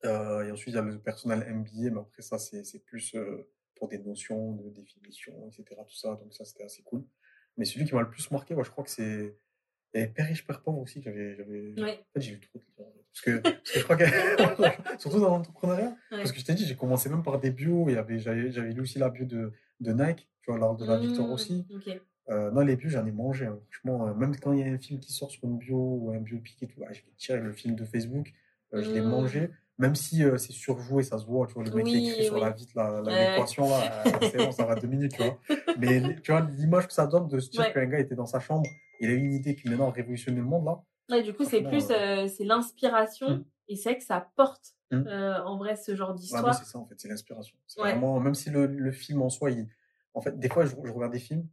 Euh, 0.03 0.43
et 0.45 0.51
ensuite, 0.51 0.73
il 0.73 0.75
y 0.75 0.79
a 0.79 0.81
le 0.83 0.99
personnel 0.99 1.39
MBA, 1.47 1.91
mais 1.91 1.99
après, 2.01 2.21
ça, 2.21 2.37
c'est 2.37 2.63
c'est 2.63 2.79
plus 2.79 3.15
euh, 3.15 3.49
pour 3.75 3.87
des 3.87 3.97
notions 3.99 4.53
de 4.53 4.69
définition, 4.69 5.33
etc. 5.47 5.81
Tout 5.87 5.95
ça, 5.95 6.15
donc 6.15 6.33
ça, 6.33 6.45
c'était 6.45 6.63
assez 6.63 6.83
cool. 6.83 7.03
Mais 7.57 7.65
celui 7.65 7.85
qui 7.85 7.95
m'a 7.95 8.01
le 8.01 8.09
plus 8.09 8.29
marqué, 8.31 8.53
ouais, 8.55 8.63
je 8.63 8.69
crois 8.71 8.83
que 8.83 8.89
c'est. 8.89 9.37
Il 9.95 9.99
y 9.99 10.03
avait 10.03 10.11
Père 10.11 10.27
riche, 10.27 10.45
Père 10.45 10.61
pauvre 10.61 10.79
aussi, 10.79 10.99
que 11.01 11.05
j'avais. 11.09 11.37
Ouais. 11.81 11.99
En 12.01 12.13
fait, 12.13 12.21
j'ai 12.21 12.39
trop 12.39 12.59
de 12.59 12.63
livres. 12.63 12.75
fait. 12.77 12.83
Parce 13.13 13.21
que, 13.21 13.37
parce 13.41 13.71
que 13.71 13.79
je 13.79 13.83
crois 13.83 13.95
que. 13.95 14.03
Surtout 14.99 15.19
dans 15.21 15.29
l'entrepreneuriat. 15.29 15.89
Ouais. 16.11 16.17
Parce 16.17 16.31
que 16.33 16.39
je 16.39 16.45
t'ai 16.45 16.53
dit, 16.53 16.65
j'ai 16.65 16.75
commencé 16.75 17.09
même 17.09 17.23
par 17.23 17.39
des 17.39 17.49
bios. 17.51 17.87
J'avais 17.89 18.43
lu 18.73 18.81
aussi 18.81 18.99
la 18.99 19.09
bio 19.09 19.25
de, 19.25 19.53
de 19.79 19.91
Nike, 19.93 20.27
tu 20.41 20.51
vois, 20.51 20.59
l'art 20.59 20.75
de 20.75 20.85
la 20.85 20.97
victoire 20.97 21.27
Mhm. 21.27 21.33
aussi. 21.33 21.65
Ok. 21.73 21.89
Euh, 22.29 22.51
non, 22.51 22.61
les 22.61 22.75
bios, 22.75 22.89
j'en 22.89 23.05
ai 23.05 23.11
mangé. 23.11 23.45
hein. 23.45 23.57
Franchement, 23.71 24.07
euh, 24.07 24.13
même 24.15 24.35
quand 24.37 24.51
il 24.51 24.59
y 24.59 24.63
a 24.63 24.65
un 24.65 24.77
film 24.77 24.99
qui 24.99 25.13
sort 25.13 25.31
sur 25.31 25.43
une 25.45 25.57
bio 25.57 25.77
ou 25.77 26.11
un 26.11 26.19
biopic 26.19 26.61
et 26.63 26.67
tout, 26.67 26.81
ah, 26.83 26.91
je 26.91 26.99
vais 27.01 27.11
tirer 27.17 27.39
le 27.39 27.53
film 27.53 27.75
de 27.75 27.85
Facebook, 27.85 28.33
euh, 28.73 28.81
je 28.81 28.91
l'ai 28.91 29.01
Mhm. 29.01 29.09
mangé. 29.09 29.49
Même 29.77 29.95
si 29.95 30.23
euh, 30.23 30.37
c'est 30.37 30.53
surjoué, 30.53 31.03
ça 31.03 31.17
se 31.17 31.25
voit, 31.25 31.47
tu 31.47 31.53
vois, 31.55 31.63
le 31.63 31.71
mec 31.71 31.85
qui 31.85 31.97
Oui, 31.97 32.07
écrit 32.07 32.23
sur 32.23 32.39
la 32.39 32.49
vitre 32.51 32.71
la- 32.75 33.01
la- 33.01 33.11
Ouais. 33.11 33.29
l'équation, 33.31 33.69
là, 33.69 34.05
euh, 34.07 34.19
c'est 34.31 34.37
bon, 34.39 34.51
ça 34.51 34.65
va 34.65 34.75
deux 34.75 34.87
minutes, 34.87 35.13
tu 35.13 35.21
vois. 35.21 35.37
Mais 35.77 36.01
tu 36.21 36.31
vois, 36.31 36.41
l'image 36.41 36.87
que 36.87 36.93
ça 36.93 37.07
donne 37.07 37.27
de 37.27 37.39
se 37.39 37.49
dire 37.49 37.61
Ouais. 37.65 37.73
qu'un 37.73 37.85
gars 37.85 37.99
était 37.99 38.15
dans 38.15 38.25
sa 38.25 38.39
chambre, 38.39 38.69
il 39.01 39.09
a 39.09 39.13
eu 39.13 39.17
une 39.17 39.33
idée 39.33 39.55
qui 39.55 39.67
maintenant 39.67 39.89
a 39.89 39.91
révolutionné 39.91 40.37
le 40.37 40.45
monde, 40.45 40.65
là. 40.65 40.81
Ouais, 41.09 41.21
du 41.23 41.33
coup, 41.33 41.43
c'est 41.43 41.61
plus 41.61 41.89
euh, 41.91 42.27
c'est 42.27 42.45
l'inspiration 42.45 43.29
Mm. 43.37 43.43
et 43.67 43.75
c'est 43.75 43.89
vrai 43.89 43.97
que 43.99 44.03
ça 44.05 44.29
porte 44.35 44.73
euh, 44.93 45.39
en 45.43 45.57
vrai 45.57 45.75
ce 45.75 45.93
genre 45.95 46.11
Ouais, 46.11 46.15
d'histoire. 46.15 46.53
c'est 46.53 46.65
ça, 46.65 46.79
en 46.79 46.85
fait, 46.85 46.95
c'est 46.97 47.09
l'inspiration. 47.09 47.57
C'est 47.67 47.81
Ouais. 47.81 47.91
vraiment, 47.91 48.19
même 48.21 48.33
si 48.35 48.49
le, 48.49 48.65
le 48.67 48.91
film 48.91 49.21
en 49.21 49.29
soi, 49.29 49.51
il, 49.51 49.67
en 50.13 50.21
fait, 50.21 50.39
des 50.39 50.47
fois, 50.49 50.65
je, 50.65 50.71
je 50.83 50.91
regarde 50.93 51.11
des 51.11 51.19
films, 51.19 51.47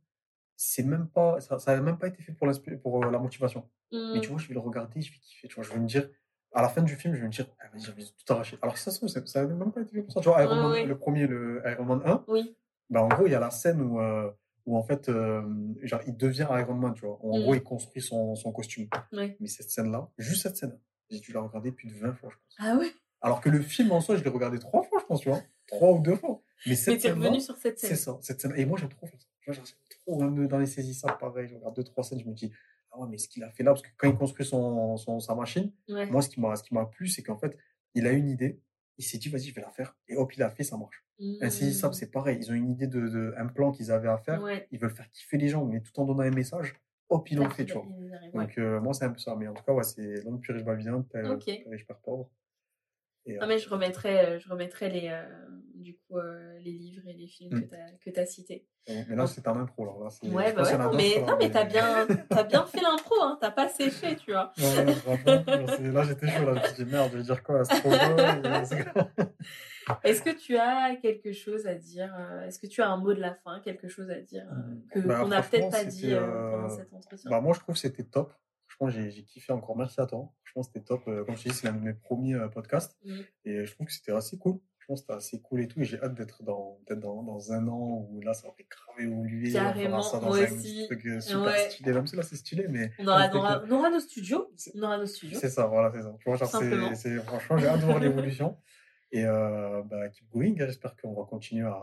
c'est 0.57 0.85
même 0.85 1.09
pas, 1.09 1.41
ça, 1.41 1.59
ça 1.59 1.73
a 1.73 1.81
même 1.81 1.99
pas 1.99 2.07
été 2.07 2.23
fait 2.23 2.33
pour, 2.33 2.49
pour 2.83 3.05
euh, 3.05 3.11
la 3.11 3.19
motivation. 3.19 3.69
Mais 3.91 4.21
tu 4.21 4.29
Mm. 4.29 4.31
vois, 4.33 4.39
je 4.41 4.49
vais 4.49 4.55
le 4.55 4.61
regarder, 4.61 5.03
je 5.03 5.13
vais 5.13 5.19
kiffer, 5.19 5.49
tu 5.49 5.55
vois, 5.57 5.65
je 5.65 5.73
vais 5.73 5.81
me 5.81 5.87
dire, 5.89 6.09
à 6.55 6.63
la 6.63 6.69
fin 6.69 6.83
du 6.83 6.95
film, 6.97 7.15
je 7.15 7.21
vais 7.21 7.27
me 7.27 7.33
dire, 7.33 7.47
ah, 7.61 7.65
vas-y, 7.73 7.83
j'ai 7.85 7.93
envie 7.93 8.05
de 8.05 8.11
tout 8.11 8.33
arracher. 8.33 8.59
Alors 8.63 8.75
que 8.75 8.81
ça 8.81 8.91
se 8.91 8.97
trouve, 8.99 9.09
c'est- 9.09 9.27
ça 9.27 9.45
n'a 9.45 9.55
même 9.55 9.73
pas 9.73 9.81
été 9.81 9.93
fait 9.97 10.03
pour 10.03 10.13
ça. 10.13 10.21
Tu 10.21 10.29
vois, 10.29 10.43
Iron 10.43 10.57
Man, 10.69 10.87
le 10.87 10.97
premier, 10.99 11.27
le 11.27 11.63
Iron 11.67 11.85
Man 11.85 12.03
1, 12.05 12.25
Oui. 12.29 12.57
bah, 12.91 13.03
en 13.03 13.09
gros, 13.09 13.27
il 13.27 13.33
y 13.33 13.35
a 13.35 13.41
la 13.41 13.51
scène 13.51 13.81
où, 13.81 14.01
euh, 14.01 14.31
où 14.67 14.77
en 14.77 14.83
fait, 14.83 15.09
euh, 15.09 15.43
genre, 15.83 16.01
il 16.07 16.17
devient 16.17 16.47
Iron 16.51 16.75
Man, 16.75 16.95
tu 16.95 17.07
vois. 17.07 17.19
où 17.23 17.35
En 17.35 17.39
Mm. 17.39 17.43
gros, 17.43 17.55
il 17.55 17.63
construit 17.63 18.03
son, 18.03 18.35
son 18.35 18.53
costume. 18.53 18.89
Ouais. 19.13 19.37
Mais 19.41 19.49
cette 19.49 19.71
scène-là, 19.71 20.09
juste 20.19 20.43
cette 20.43 20.57
scène, 20.57 20.79
j'ai 21.11 21.21
dû 21.21 21.33
la 21.33 21.41
regarder 21.41 21.73
plus 21.73 21.89
de 21.89 21.95
20 21.95 22.13
fois, 22.15 22.31
je 22.31 22.37
pense. 22.37 22.57
Ah 22.59 22.77
ouais? 22.77 22.91
Alors 23.21 23.41
que 23.41 23.49
le 23.49 23.61
film 23.61 23.93
en 23.93 24.01
soi, 24.01 24.17
je 24.17 24.25
l'ai 24.25 24.31
regardé 24.31 24.59
trois 24.59 24.83
fois, 24.83 24.99
je 25.01 25.07
pense, 25.07 25.21
tu 25.21 25.29
vois. 25.29 25.41
Trois 25.67 25.93
ou 25.93 26.01
deux 26.01 26.17
fois. 26.17 26.41
Mais 26.67 26.75
cette 26.75 27.01
t'es 27.01 27.11
revenu 27.13 27.41
sur 27.41 27.57
cette 27.57 27.79
c'est 27.79 27.89
scène. 27.89 27.97
ça, 27.97 28.19
cette 28.21 28.41
scène. 28.41 28.53
Et 28.57 28.65
moi, 28.67 28.79
j'aime 28.79 28.89
trop 28.91 29.07
faire 29.07 29.19
ça. 29.21 29.53
J'aime 29.53 29.65
trop, 30.05 30.21
même 30.23 30.47
dans 30.49 30.59
les 30.59 30.67
saisissables, 30.67 31.19
pareil. 31.19 31.49
Je 31.49 31.55
regarde 31.57 31.75
deux, 31.75 31.83
trois 31.85 32.05
scènes, 32.05 32.21
je 32.21 32.25
me 32.27 32.33
dis, 32.35 32.53
ah 32.93 32.99
ouais, 33.01 33.09
mais 33.11 33.19
ce 33.19 33.29
qu'il 33.29 33.43
a 33.43 33.51
fait 33.51 33.63
là, 33.63 33.73
parce 33.73 33.83
que 33.83 33.89
quand 33.97 34.09
il 34.09 34.17
construit 34.17 34.45
son, 34.47 34.97
son, 34.97 35.19
sa 35.21 35.35
machine, 35.35 35.73
Ouais. 35.89 36.07
moi, 36.07 36.23
ce 36.23 36.29
qui 36.29 36.41
m'a, 36.41 36.55
ce 36.57 36.63
qui 36.63 36.75
m'a 36.75 36.85
plu, 36.87 37.09
c'est 37.09 37.23
qu'en 37.23 37.37
fait, 37.37 37.57
il 37.95 38.07
a 38.07 38.13
une 38.13 38.29
idée, 38.29 38.61
il 38.99 39.05
s'est 39.05 39.19
dit, 39.19 39.29
vas-y, 39.29 39.45
je 39.45 39.55
vais 39.55 39.63
la 39.63 39.71
faire. 39.71 39.97
Et 40.09 40.17
hop, 40.17 40.33
il 40.35 40.41
l'a 40.41 40.51
fait, 40.51 40.65
ça 40.65 40.77
marche. 40.77 41.05
Un 41.41 41.51
saisissable, 41.51 41.93
Mm. 41.95 41.97
c'est 41.99 42.11
pareil. 42.11 42.39
Ils 42.41 42.51
ont 42.51 42.55
une 42.55 42.71
idée 42.71 42.87
de, 42.89 43.01
de 43.09 43.35
un 43.37 43.47
plan 43.47 43.71
qu'ils 43.73 43.91
avaient 43.93 44.09
à 44.09 44.19
faire. 44.19 44.43
Ouais. 44.43 44.67
Ils 44.71 44.79
veulent 44.79 44.91
faire 44.91 45.09
kiffer 45.11 45.39
les 45.39 45.49
gens, 45.49 45.65
mais 45.65 45.81
tout 45.81 45.99
en 46.01 46.05
donnant 46.05 46.21
un 46.23 46.31
message. 46.31 46.75
Hop, 47.09 47.31
ils 47.31 47.37
l'ont 47.39 47.49
fait, 47.51 47.65
tu 47.67 47.75
vois. 47.75 47.87
Donc, 48.35 48.57
euh, 48.59 48.81
moi, 48.81 48.93
c'est 48.95 49.05
un 49.05 49.11
peu 49.11 49.19
ça. 49.19 49.37
Mais 49.37 49.47
en 49.47 49.55
tout 49.55 49.63
cas, 49.63 49.73
ouais, 49.73 49.85
c'est 49.85 50.23
l'homme 50.25 50.41
plus 50.41 50.53
riche 50.55 50.65
babylone, 50.65 51.05
père, 51.05 51.31
Ok. 51.31 51.45
père 51.45 51.59
riche, 51.71 51.87
pauvre. 52.03 52.31
Et, 53.25 53.39
Ah, 53.41 53.47
mais 53.47 53.59
je 53.59 53.69
remettrai, 53.69 54.19
euh, 54.27 54.39
je 54.41 54.49
remettrai 54.49 54.91
les, 54.91 55.09
euh, 55.09 55.23
du 55.75 55.97
coup, 55.97 56.19
euh, 56.19 56.59
les 56.59 56.73
livres 56.73 57.07
et 57.07 57.13
les 57.13 57.27
films 57.29 57.55
Mm. 57.57 57.61
que 57.63 57.67
t'as 57.67 57.91
que 58.05 58.11
t'as 58.11 58.27
cités. 58.27 58.67
euh, 58.91 59.03
mais 59.09 59.15
là, 59.15 59.27
c'est 59.29 59.47
un 59.47 59.57
impro. 59.57 59.85
Là, 59.85 59.93
Ouais, 60.25 60.53
bah 60.53 60.63
ouais, 60.63 60.79
non, 60.79 60.93
mais, 60.93 61.21
non, 61.21 61.39
t'as 61.53 61.65
bien, 61.65 62.07
t'as 62.31 62.43
bien 62.43 62.65
fait 62.67 62.81
l'impro, 62.81 63.15
hein, 63.23 63.39
t'as 63.41 63.53
pas 63.53 63.69
séché, 63.69 64.17
tu 64.17 64.33
vois. 64.33 64.53
Ouais, 64.59 64.85
là, 65.93 66.03
j'étais 66.03 66.27
chaud. 66.29 66.45
Là, 66.45 66.55
je 66.55 66.61
me 66.61 66.75
suis 66.75 66.85
dit, 66.85 66.91
merde, 66.91 67.11
je 67.13 67.19
vais 67.19 67.23
dire 67.23 67.43
quoi 67.43 67.63
Est-ce 70.05 70.23
que 70.23 70.31
tu 70.31 70.57
as 70.57 70.97
quelque 70.97 71.33
chose 71.33 71.67
à 71.67 71.75
dire 71.75 72.15
euh, 72.19 72.47
Est-ce 72.47 72.59
que 72.59 72.67
tu 72.67 72.83
as 72.83 72.89
un 72.89 72.97
mot 72.97 73.15
de 73.15 73.21
la 73.21 73.35
fin, 73.35 73.61
quelque 73.61 73.89
chose 73.89 74.11
à 74.11 74.21
dire 74.21 74.47
euh, 74.53 74.75
que 74.93 75.01
Bah, 75.07 75.21
qu'on 75.21 75.29
n'a 75.29 75.43
peut-être 75.43 75.71
pas 75.71 75.85
dit 75.85 76.13
euh, 76.13 76.21
pendant 76.51 76.65
euh, 76.67 76.77
cet 76.77 76.93
entretien? 76.93 77.31
Bah, 77.31 77.41
moi, 77.41 77.53
je 77.55 77.61
trouve 77.61 77.75
que 77.75 77.81
c'était 77.81 78.05
top. 78.05 78.33
Franchement, 78.69 79.01
j'ai 79.11 79.25
kiffé 79.25 79.53
encore. 79.53 79.77
Merci 79.77 80.01
à 80.01 80.07
toi. 80.07 80.33
Franchement, 80.53 80.63
c'était 80.63 80.85
top. 80.85 81.03
Euh, 81.09 81.25
Comme 81.25 81.37
je 81.37 81.49
dit, 81.49 81.55
c'est 81.55 81.67
l'un 81.67 81.73
de 81.75 81.81
mes 81.83 81.95
premiers 81.95 82.35
euh, 82.35 82.49
podcasts. 82.49 82.97
Mm. 83.05 83.21
Et 83.47 83.65
je 83.67 83.75
trouve 83.75 83.87
que 83.87 83.93
c'était 83.93 84.13
assez 84.13 84.39
cool. 84.39 84.59
Je 84.79 84.87
pense 84.87 85.01
que 85.01 85.07
c'était 85.07 85.17
assez 85.17 85.41
cool 85.41 85.61
et 85.63 85.69
tout. 85.69 85.81
Et 85.81 85.85
j'ai 85.85 86.01
hâte 86.03 86.15
d'être 86.15 86.43
dans, 86.43 86.79
dans, 86.91 87.23
dans 87.23 87.53
un 87.53 87.67
an 87.69 88.07
où 88.11 88.21
là, 88.21 88.35
ça 88.35 88.49
va 88.49 88.55
grave 88.69 89.11
on 89.13 89.25
fera 89.25 89.53
Carrément, 89.73 90.03
ça 90.03 90.19
dans 90.19 90.27
moi 90.27 90.39
un 90.39 90.43
aussi. 90.53 90.85
truc 90.87 91.07
euh, 91.07 91.21
super 91.21 91.43
Ouais. 91.45 91.71
stylé. 91.71 91.93
Même 91.93 92.07
si 92.07 92.17
là, 92.17 92.23
c'est 92.23 92.37
stylé, 92.37 92.67
mais. 92.69 92.91
On 92.99 93.07
aura, 93.07 93.25
c'était 93.25 93.37
on 93.37 93.39
aura- 93.41 93.59
cool. 93.61 93.73
on 93.73 93.79
aura 93.79 93.91
nos 93.91 94.01
studios. 94.01 94.53
C'est- 94.57 94.73
On 94.77 94.83
aura 94.83 94.99
nos 94.99 95.07
studios. 95.07 95.39
C'est 95.41 95.49
ça, 95.49 95.67
voilà, 95.67 95.91
c'est 95.95 96.03
ça. 96.03 96.15
Tu 96.19 96.25
vois, 96.29 96.37
genre, 96.37 96.49
Simplement. 96.49 96.89
c'est, 96.95 97.17
c'est- 97.17 97.19
franchement, 97.23 97.57
j'ai 97.59 97.67
hâte 97.69 97.81
de 97.81 97.85
voir 97.87 97.99
l'évolution. 98.01 98.57
Et 99.13 99.25
euh, 99.25 99.83
bah, 99.85 100.09
keep 100.11 100.29
going. 100.31 100.53
hein. 100.61 100.67
J'espère 100.67 100.97
qu'on 100.97 101.15
va 101.15 101.25
continuer 101.25 101.67
à, 101.67 101.79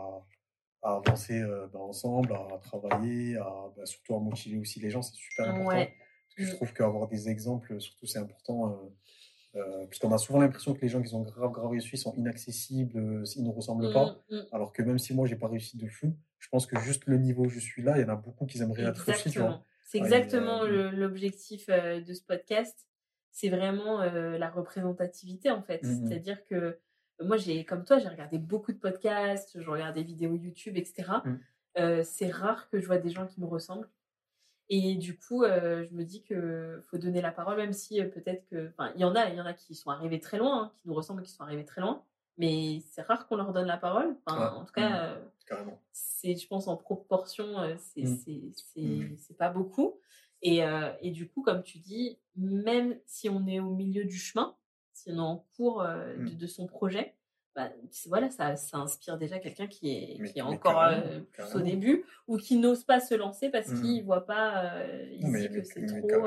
à 0.82 0.96
avancer 0.96 1.40
euh, 1.40 1.66
bah, 1.72 1.78
ensemble, 1.80 2.32
à 2.34 2.58
travailler, 2.58 3.36
à, 3.38 3.44
bah, 3.76 3.86
surtout 3.86 4.14
à 4.14 4.20
motiver 4.20 4.58
aussi 4.58 4.78
les 4.80 4.90
gens. 4.90 5.00
C'est 5.02 5.14
super 5.16 5.48
important. 5.48 5.68
Ouais. 5.68 5.92
Je 6.40 6.52
Mm. 6.52 6.54
trouve 6.56 6.72
qu'avoir 6.72 7.08
des 7.08 7.28
exemples, 7.28 7.80
surtout, 7.80 8.06
c'est 8.06 8.18
important. 8.18 8.70
Euh, 8.70 8.74
euh, 9.56 9.84
parce 9.86 9.98
qu'on 9.98 10.12
a 10.12 10.18
souvent 10.18 10.40
l'impression 10.40 10.74
que 10.74 10.80
les 10.80 10.88
gens 10.88 11.02
qui 11.02 11.12
ont 11.14 11.22
grave, 11.22 11.50
grave 11.50 11.70
réussi 11.70 11.96
sont 11.96 12.14
inaccessibles, 12.14 12.98
euh, 12.98 13.24
ils 13.36 13.42
ne 13.42 13.50
ressemblent 13.50 13.92
pas. 13.92 14.22
Mm, 14.30 14.36
mm. 14.36 14.46
Alors 14.52 14.72
que 14.72 14.82
même 14.82 14.98
si 14.98 15.12
moi, 15.12 15.26
j'ai 15.26 15.36
pas 15.36 15.48
réussi 15.48 15.76
de 15.76 15.88
fou, 15.88 16.16
je 16.38 16.48
pense 16.48 16.66
que 16.66 16.78
juste 16.80 17.06
le 17.06 17.18
niveau 17.18 17.44
où 17.44 17.48
je 17.48 17.58
suis 17.58 17.82
là, 17.82 17.98
il 17.98 18.02
y 18.02 18.04
en 18.04 18.08
a 18.10 18.16
beaucoup 18.16 18.46
qui 18.46 18.62
aimeraient 18.62 18.84
être 18.84 19.08
aussi, 19.08 19.30
tu 19.30 19.38
vois. 19.40 19.48
Exactement. 19.48 19.64
C'est 19.84 19.98
exactement 19.98 20.64
l'objectif 20.64 21.66
de 21.68 22.14
ce 22.14 22.22
podcast. 22.22 22.86
C'est 23.32 23.48
vraiment 23.48 24.04
la 24.04 24.48
représentativité 24.48 25.50
en 25.50 25.62
fait. 25.62 25.82
Mmh 25.82 26.06
C'est-à-dire 26.06 26.44
que 26.46 26.78
moi, 27.20 27.36
j'ai, 27.36 27.64
comme 27.64 27.84
toi, 27.84 27.98
j'ai 27.98 28.08
regardé 28.08 28.38
beaucoup 28.38 28.72
de 28.72 28.78
podcasts, 28.78 29.60
je 29.60 29.68
regarde 29.68 29.96
des 29.96 30.04
vidéos 30.04 30.36
YouTube, 30.36 30.76
etc. 30.76 31.10
Mmh. 31.24 32.02
c'est 32.04 32.30
rare 32.30 32.70
que 32.70 32.78
je 32.78 32.86
vois 32.86 32.98
des 32.98 33.10
gens 33.10 33.26
qui 33.26 33.40
me 33.40 33.46
ressemblent. 33.46 33.88
Et 34.72 34.94
du 34.94 35.18
coup, 35.18 35.44
je 35.44 35.92
me 35.92 36.04
dis 36.04 36.22
que 36.22 36.80
faut 36.88 36.96
donner 36.96 37.20
la 37.20 37.32
parole, 37.32 37.56
même 37.56 37.72
si 37.72 38.00
peut-être 38.04 38.46
que, 38.46 38.68
enfin, 38.68 38.92
il 38.94 39.00
y 39.00 39.04
en 39.04 39.16
a, 39.16 39.28
il 39.28 39.34
y 39.34 39.40
en 39.40 39.44
a 39.44 39.52
qui 39.52 39.74
sont 39.74 39.90
arrivés 39.90 40.20
très 40.20 40.38
loin, 40.38 40.62
hein, 40.62 40.72
qui 40.76 40.86
nous 40.86 40.94
ressemblent, 40.94 41.22
qui 41.22 41.32
sont 41.32 41.42
arrivés 41.42 41.64
très 41.64 41.80
loin. 41.80 42.04
Mais 42.38 42.80
c'est 42.88 43.02
rare 43.02 43.26
qu'on 43.26 43.34
leur 43.34 43.52
donne 43.52 43.66
la 43.66 43.76
parole. 43.76 44.16
en 44.26 44.64
tout 44.64 44.72
cas, 44.72 45.16
mmh. 45.50 45.70
c'est, 45.90 46.36
je 46.36 46.46
pense, 46.46 46.68
en 46.68 46.76
proportion, 46.76 47.46
c'est, 47.78 48.04
mmh. 48.04 49.16
c'est, 49.18 49.36
pas 49.36 49.50
beaucoup. 49.50 49.98
Et, 50.40 50.60
et, 51.02 51.10
du 51.10 51.28
coup, 51.28 51.42
comme 51.42 51.64
tu 51.64 51.78
dis, 51.78 52.18
même 52.36 52.96
si 53.06 53.28
on 53.28 53.48
est 53.48 53.58
au 53.58 53.74
milieu 53.74 54.04
du 54.04 54.16
chemin, 54.16 54.54
si 54.92 55.10
on 55.10 55.16
est 55.16 55.18
en 55.18 55.44
cours 55.56 55.82
de, 55.82 56.28
de, 56.28 56.46
son 56.46 56.68
projet, 56.68 57.16
bah, 57.68 57.72
voilà, 58.06 58.30
ça, 58.30 58.56
ça, 58.56 58.78
inspire 58.78 59.18
déjà 59.18 59.38
quelqu'un 59.38 59.66
qui 59.66 59.90
est, 59.90 60.32
qui 60.32 60.38
est 60.38 60.42
encore 60.42 60.82
plus 61.32 61.54
au 61.54 61.60
début 61.60 62.04
ou 62.26 62.36
qui 62.36 62.56
n'ose 62.56 62.84
pas 62.84 63.00
se 63.00 63.14
lancer 63.14 63.50
parce 63.50 63.66
qu'il 63.66 63.98
ne 63.98 64.04
voit 64.04 64.26
pas 64.26 64.84
ici 65.10 65.48
que 65.48 65.62
c'est 65.64 65.86
trop. 65.86 66.20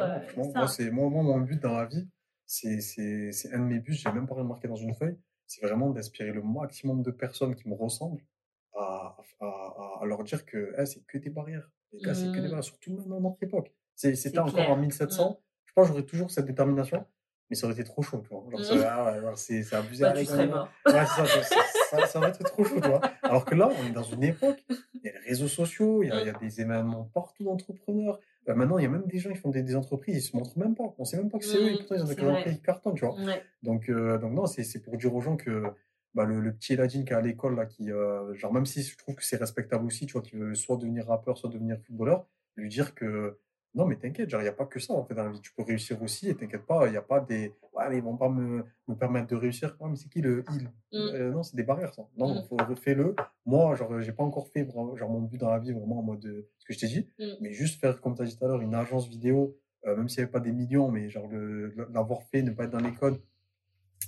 moi, 0.54 0.68
c'est, 0.68 0.92
moi, 0.92 1.10
moi, 1.10 1.24
mon 1.24 1.40
but 1.40 1.62
dans 1.62 1.74
la 1.74 1.86
vie, 1.86 2.08
c'est, 2.46 3.54
un 3.54 3.60
de 3.60 3.66
mes 3.66 3.80
buts, 3.80 3.94
j'ai 3.94 4.12
même 4.12 4.28
pas 4.28 4.36
remarqué 4.36 4.68
dans 4.68 4.76
une 4.76 4.94
feuille, 4.94 5.18
c'est 5.48 5.66
vraiment 5.66 5.90
d'inspirer 5.90 6.32
le 6.32 6.42
maximum 6.42 7.02
de 7.02 7.12
personnes 7.12 7.56
qui 7.56 7.68
me 7.68 7.76
ressemblent 7.76 8.24
à, 8.76 9.16
à, 9.40 10.00
à 10.02 10.06
leur 10.06 10.24
dire 10.24 10.46
que 10.46 10.74
eh, 10.78 10.86
c'est 10.86 11.06
que 11.06 11.18
des 11.18 11.30
barrières. 11.30 11.70
Les 11.92 12.00
gars, 12.00 12.14
c'est 12.14 12.28
que 12.28 12.32
des 12.34 12.40
mmh. 12.40 12.44
barrières, 12.44 12.64
surtout 12.64 12.94
maintenant 12.94 13.22
dans 13.22 13.30
notre 13.30 13.44
époque. 13.44 13.72
C'était 13.96 14.40
encore 14.40 14.70
en 14.70 14.78
1700. 14.78 15.30
Mmh. 15.30 15.36
Je 15.66 15.74
pense 15.74 15.88
que 15.88 15.94
j'aurais 15.94 16.06
toujours 16.06 16.32
cette 16.32 16.46
détermination 16.46 17.06
mais 17.54 17.58
ça 17.58 17.68
aurait 17.68 17.76
été 17.76 17.84
trop 17.84 18.02
chaud, 18.02 18.24
tu 18.24 18.30
vois. 18.30 18.44
Genre, 18.50 18.84
ah 18.84 19.32
c'est 19.36 19.74
abusé. 19.74 20.02
Bah, 20.02 20.14
tu 20.14 20.26
serais 20.26 20.48
mort. 20.48 20.68
Ouais, 20.88 21.06
ça, 21.06 21.24
ça, 21.26 22.08
ça, 22.08 22.20
aurait 22.20 22.32
été 22.32 22.44
trop 22.44 22.64
chaud, 22.64 22.82
tu 22.82 22.90
vois. 22.90 23.00
Alors 23.22 23.46
que 23.46 23.54
là, 23.54 23.70
on 23.80 23.88
est 23.88 23.92
dans 23.92 24.02
une 24.02 24.24
époque, 24.24 24.64
il 24.70 25.02
y 25.04 25.10
a 25.10 25.12
les 25.12 25.20
réseaux 25.20 25.48
sociaux, 25.48 26.02
il 26.02 26.10
y 26.10 26.12
a, 26.12 26.22
il 26.22 26.26
y 26.26 26.30
a 26.32 26.34
des 26.34 26.62
événements 26.62 27.04
partout 27.14 27.44
d'entrepreneurs. 27.44 28.20
Bah, 28.48 28.56
maintenant, 28.56 28.80
il 28.80 28.84
y 28.84 28.88
a 28.88 28.90
même 28.90 29.06
des 29.06 29.20
gens 29.20 29.30
qui 29.30 29.38
font 29.38 29.52
des, 29.52 29.62
des, 29.62 29.76
entreprises, 29.76 30.18
ils 30.18 30.22
se 30.22 30.36
montrent 30.36 30.58
même 30.58 30.74
pas. 30.74 30.96
On 30.98 31.06
sait 31.06 31.18
même 31.18 31.30
pas 31.30 31.38
que 31.38 31.46
c'est 31.46 31.58
eux, 31.58 31.70
et 31.70 31.78
pourtant, 31.78 31.96
ils 31.96 32.02
ont 32.02 32.06
des 32.06 32.20
entreprises 32.20 32.56
qui 32.56 32.62
cartonnent, 32.62 32.96
tu 32.96 33.06
vois. 33.06 33.16
Donc, 33.62 33.88
euh, 33.90 34.18
donc, 34.18 34.34
non, 34.34 34.48
c'est 34.48 34.82
pour 34.82 34.98
dire 34.98 35.14
aux 35.14 35.22
gens 35.22 35.38
que 35.38 35.64
bah, 36.16 36.26
le, 36.26 36.40
le 36.40 36.54
petit 36.54 36.74
Eladine 36.74 37.06
qui 37.06 37.14
est 37.14 37.16
à 37.16 37.22
l'école, 37.22 37.56
là, 37.56 37.68
qui, 37.68 37.92
euh, 37.92 38.34
genre, 38.34 38.52
même 38.52 38.66
si 38.66 38.82
je 38.82 38.98
trouve 38.98 39.14
que 39.14 39.24
c'est 39.24 39.38
respectable 39.38 39.86
aussi, 39.86 40.08
tu 40.08 40.14
vois, 40.14 40.24
qui 40.24 40.36
veut 40.36 40.56
soit 40.56 40.78
devenir 40.78 41.06
rappeur, 41.06 41.38
soit 41.38 41.52
devenir 41.52 41.78
footballeur, 41.86 42.26
lui 42.56 42.70
dire 42.70 42.96
que 42.96 43.38
non, 43.76 43.86
mais 43.86 43.96
t'inquiète, 43.96 44.30
genre, 44.30 44.42
il 44.42 44.44
n'y 44.44 44.50
a 44.50 44.54
pas 44.54 44.66
que 44.66 44.80
ça 44.80 44.94
en 44.94 45.04
fait 45.04 45.16
dans 45.16 45.24
la 45.24 45.32
vie. 45.32 45.42
Tu 45.42 45.52
peux 45.54 45.64
réussir 45.64 46.02
aussi 46.04 46.30
et 46.30 46.36
t'inquiète 46.36 46.66
pas, 46.66 46.86
il 46.88 46.92
n'y 46.92 46.98
a 46.98 47.02
pas 47.02 47.20
des. 47.20 47.54
Ouais, 47.74 47.90
mais 47.90 47.98
ils 47.98 48.04
vont 48.04 48.18
pas 48.18 48.30
me, 48.30 48.64
me 48.88 48.96
permettre 48.96 49.28
de 49.28 49.36
réussir. 49.36 49.76
Ouais, 49.80 49.90
mais 49.90 49.96
c'est 49.96 50.10
qui 50.10 50.22
le 50.22 50.44
il 50.52 50.64
mmh. 50.64 50.70
euh, 50.92 51.32
Non, 51.32 51.42
c'est 51.42 51.56
des 51.56 51.64
barrières, 51.64 51.94
ça. 51.94 52.04
Non, 52.16 52.36
mmh. 52.36 52.44
faut 52.44 52.58
refais-le. 52.58 53.16
Moi, 53.48 53.76
genre, 53.76 54.00
j'ai 54.02 54.12
pas 54.12 54.24
encore 54.24 54.48
fait 54.48 54.70
genre, 54.72 55.10
mon 55.10 55.22
but 55.22 55.40
dans 55.40 55.50
la 55.50 55.58
vie 55.58 55.72
vraiment 55.72 56.00
en 56.00 56.04
mode 56.04 56.24
euh, 56.26 56.48
ce 56.60 56.66
que 56.66 56.74
je 56.74 56.80
t'ai 56.80 56.88
dit, 56.88 57.08
mmh. 57.20 57.26
mais 57.42 57.52
juste 57.52 57.80
faire, 57.80 58.00
comme 58.00 58.16
tu 58.16 58.22
as 58.22 58.26
dit 58.26 58.38
tout 58.38 58.46
à 58.46 58.48
l'heure, 58.48 58.62
une 58.62 58.76
agence 58.76 59.08
vidéo, 59.08 59.58
euh, 59.88 59.96
même 59.96 60.08
s'il 60.08 60.20
n'y 60.20 60.24
avait 60.24 60.32
pas 60.32 60.40
des 60.40 60.52
millions, 60.52 60.92
mais 60.92 61.10
genre 61.10 61.28
l'avoir 61.92 62.22
fait, 62.24 62.44
ne 62.44 62.52
pas 62.52 62.66
être 62.66 62.72
dans 62.72 62.80
les 62.80 62.94
codes 62.94 63.20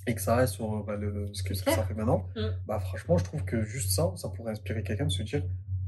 et 0.06 0.14
que 0.14 0.20
ça 0.20 0.36
reste 0.36 0.54
sur 0.54 0.84
bah, 0.84 0.94
le, 0.94 1.28
ce 1.32 1.42
que 1.42 1.54
ça, 1.54 1.82
fait 1.82 1.94
maintenant, 1.94 2.28
bah 2.66 2.78
franchement, 2.78 3.18
je 3.18 3.24
trouve 3.24 3.44
que 3.44 3.62
juste 3.64 3.90
ça, 3.90 4.12
ça 4.16 4.28
pourrait 4.28 4.52
inspirer 4.52 4.84
quelqu'un 4.84 5.06
de 5.06 5.10
se 5.10 5.22
dire 5.22 5.42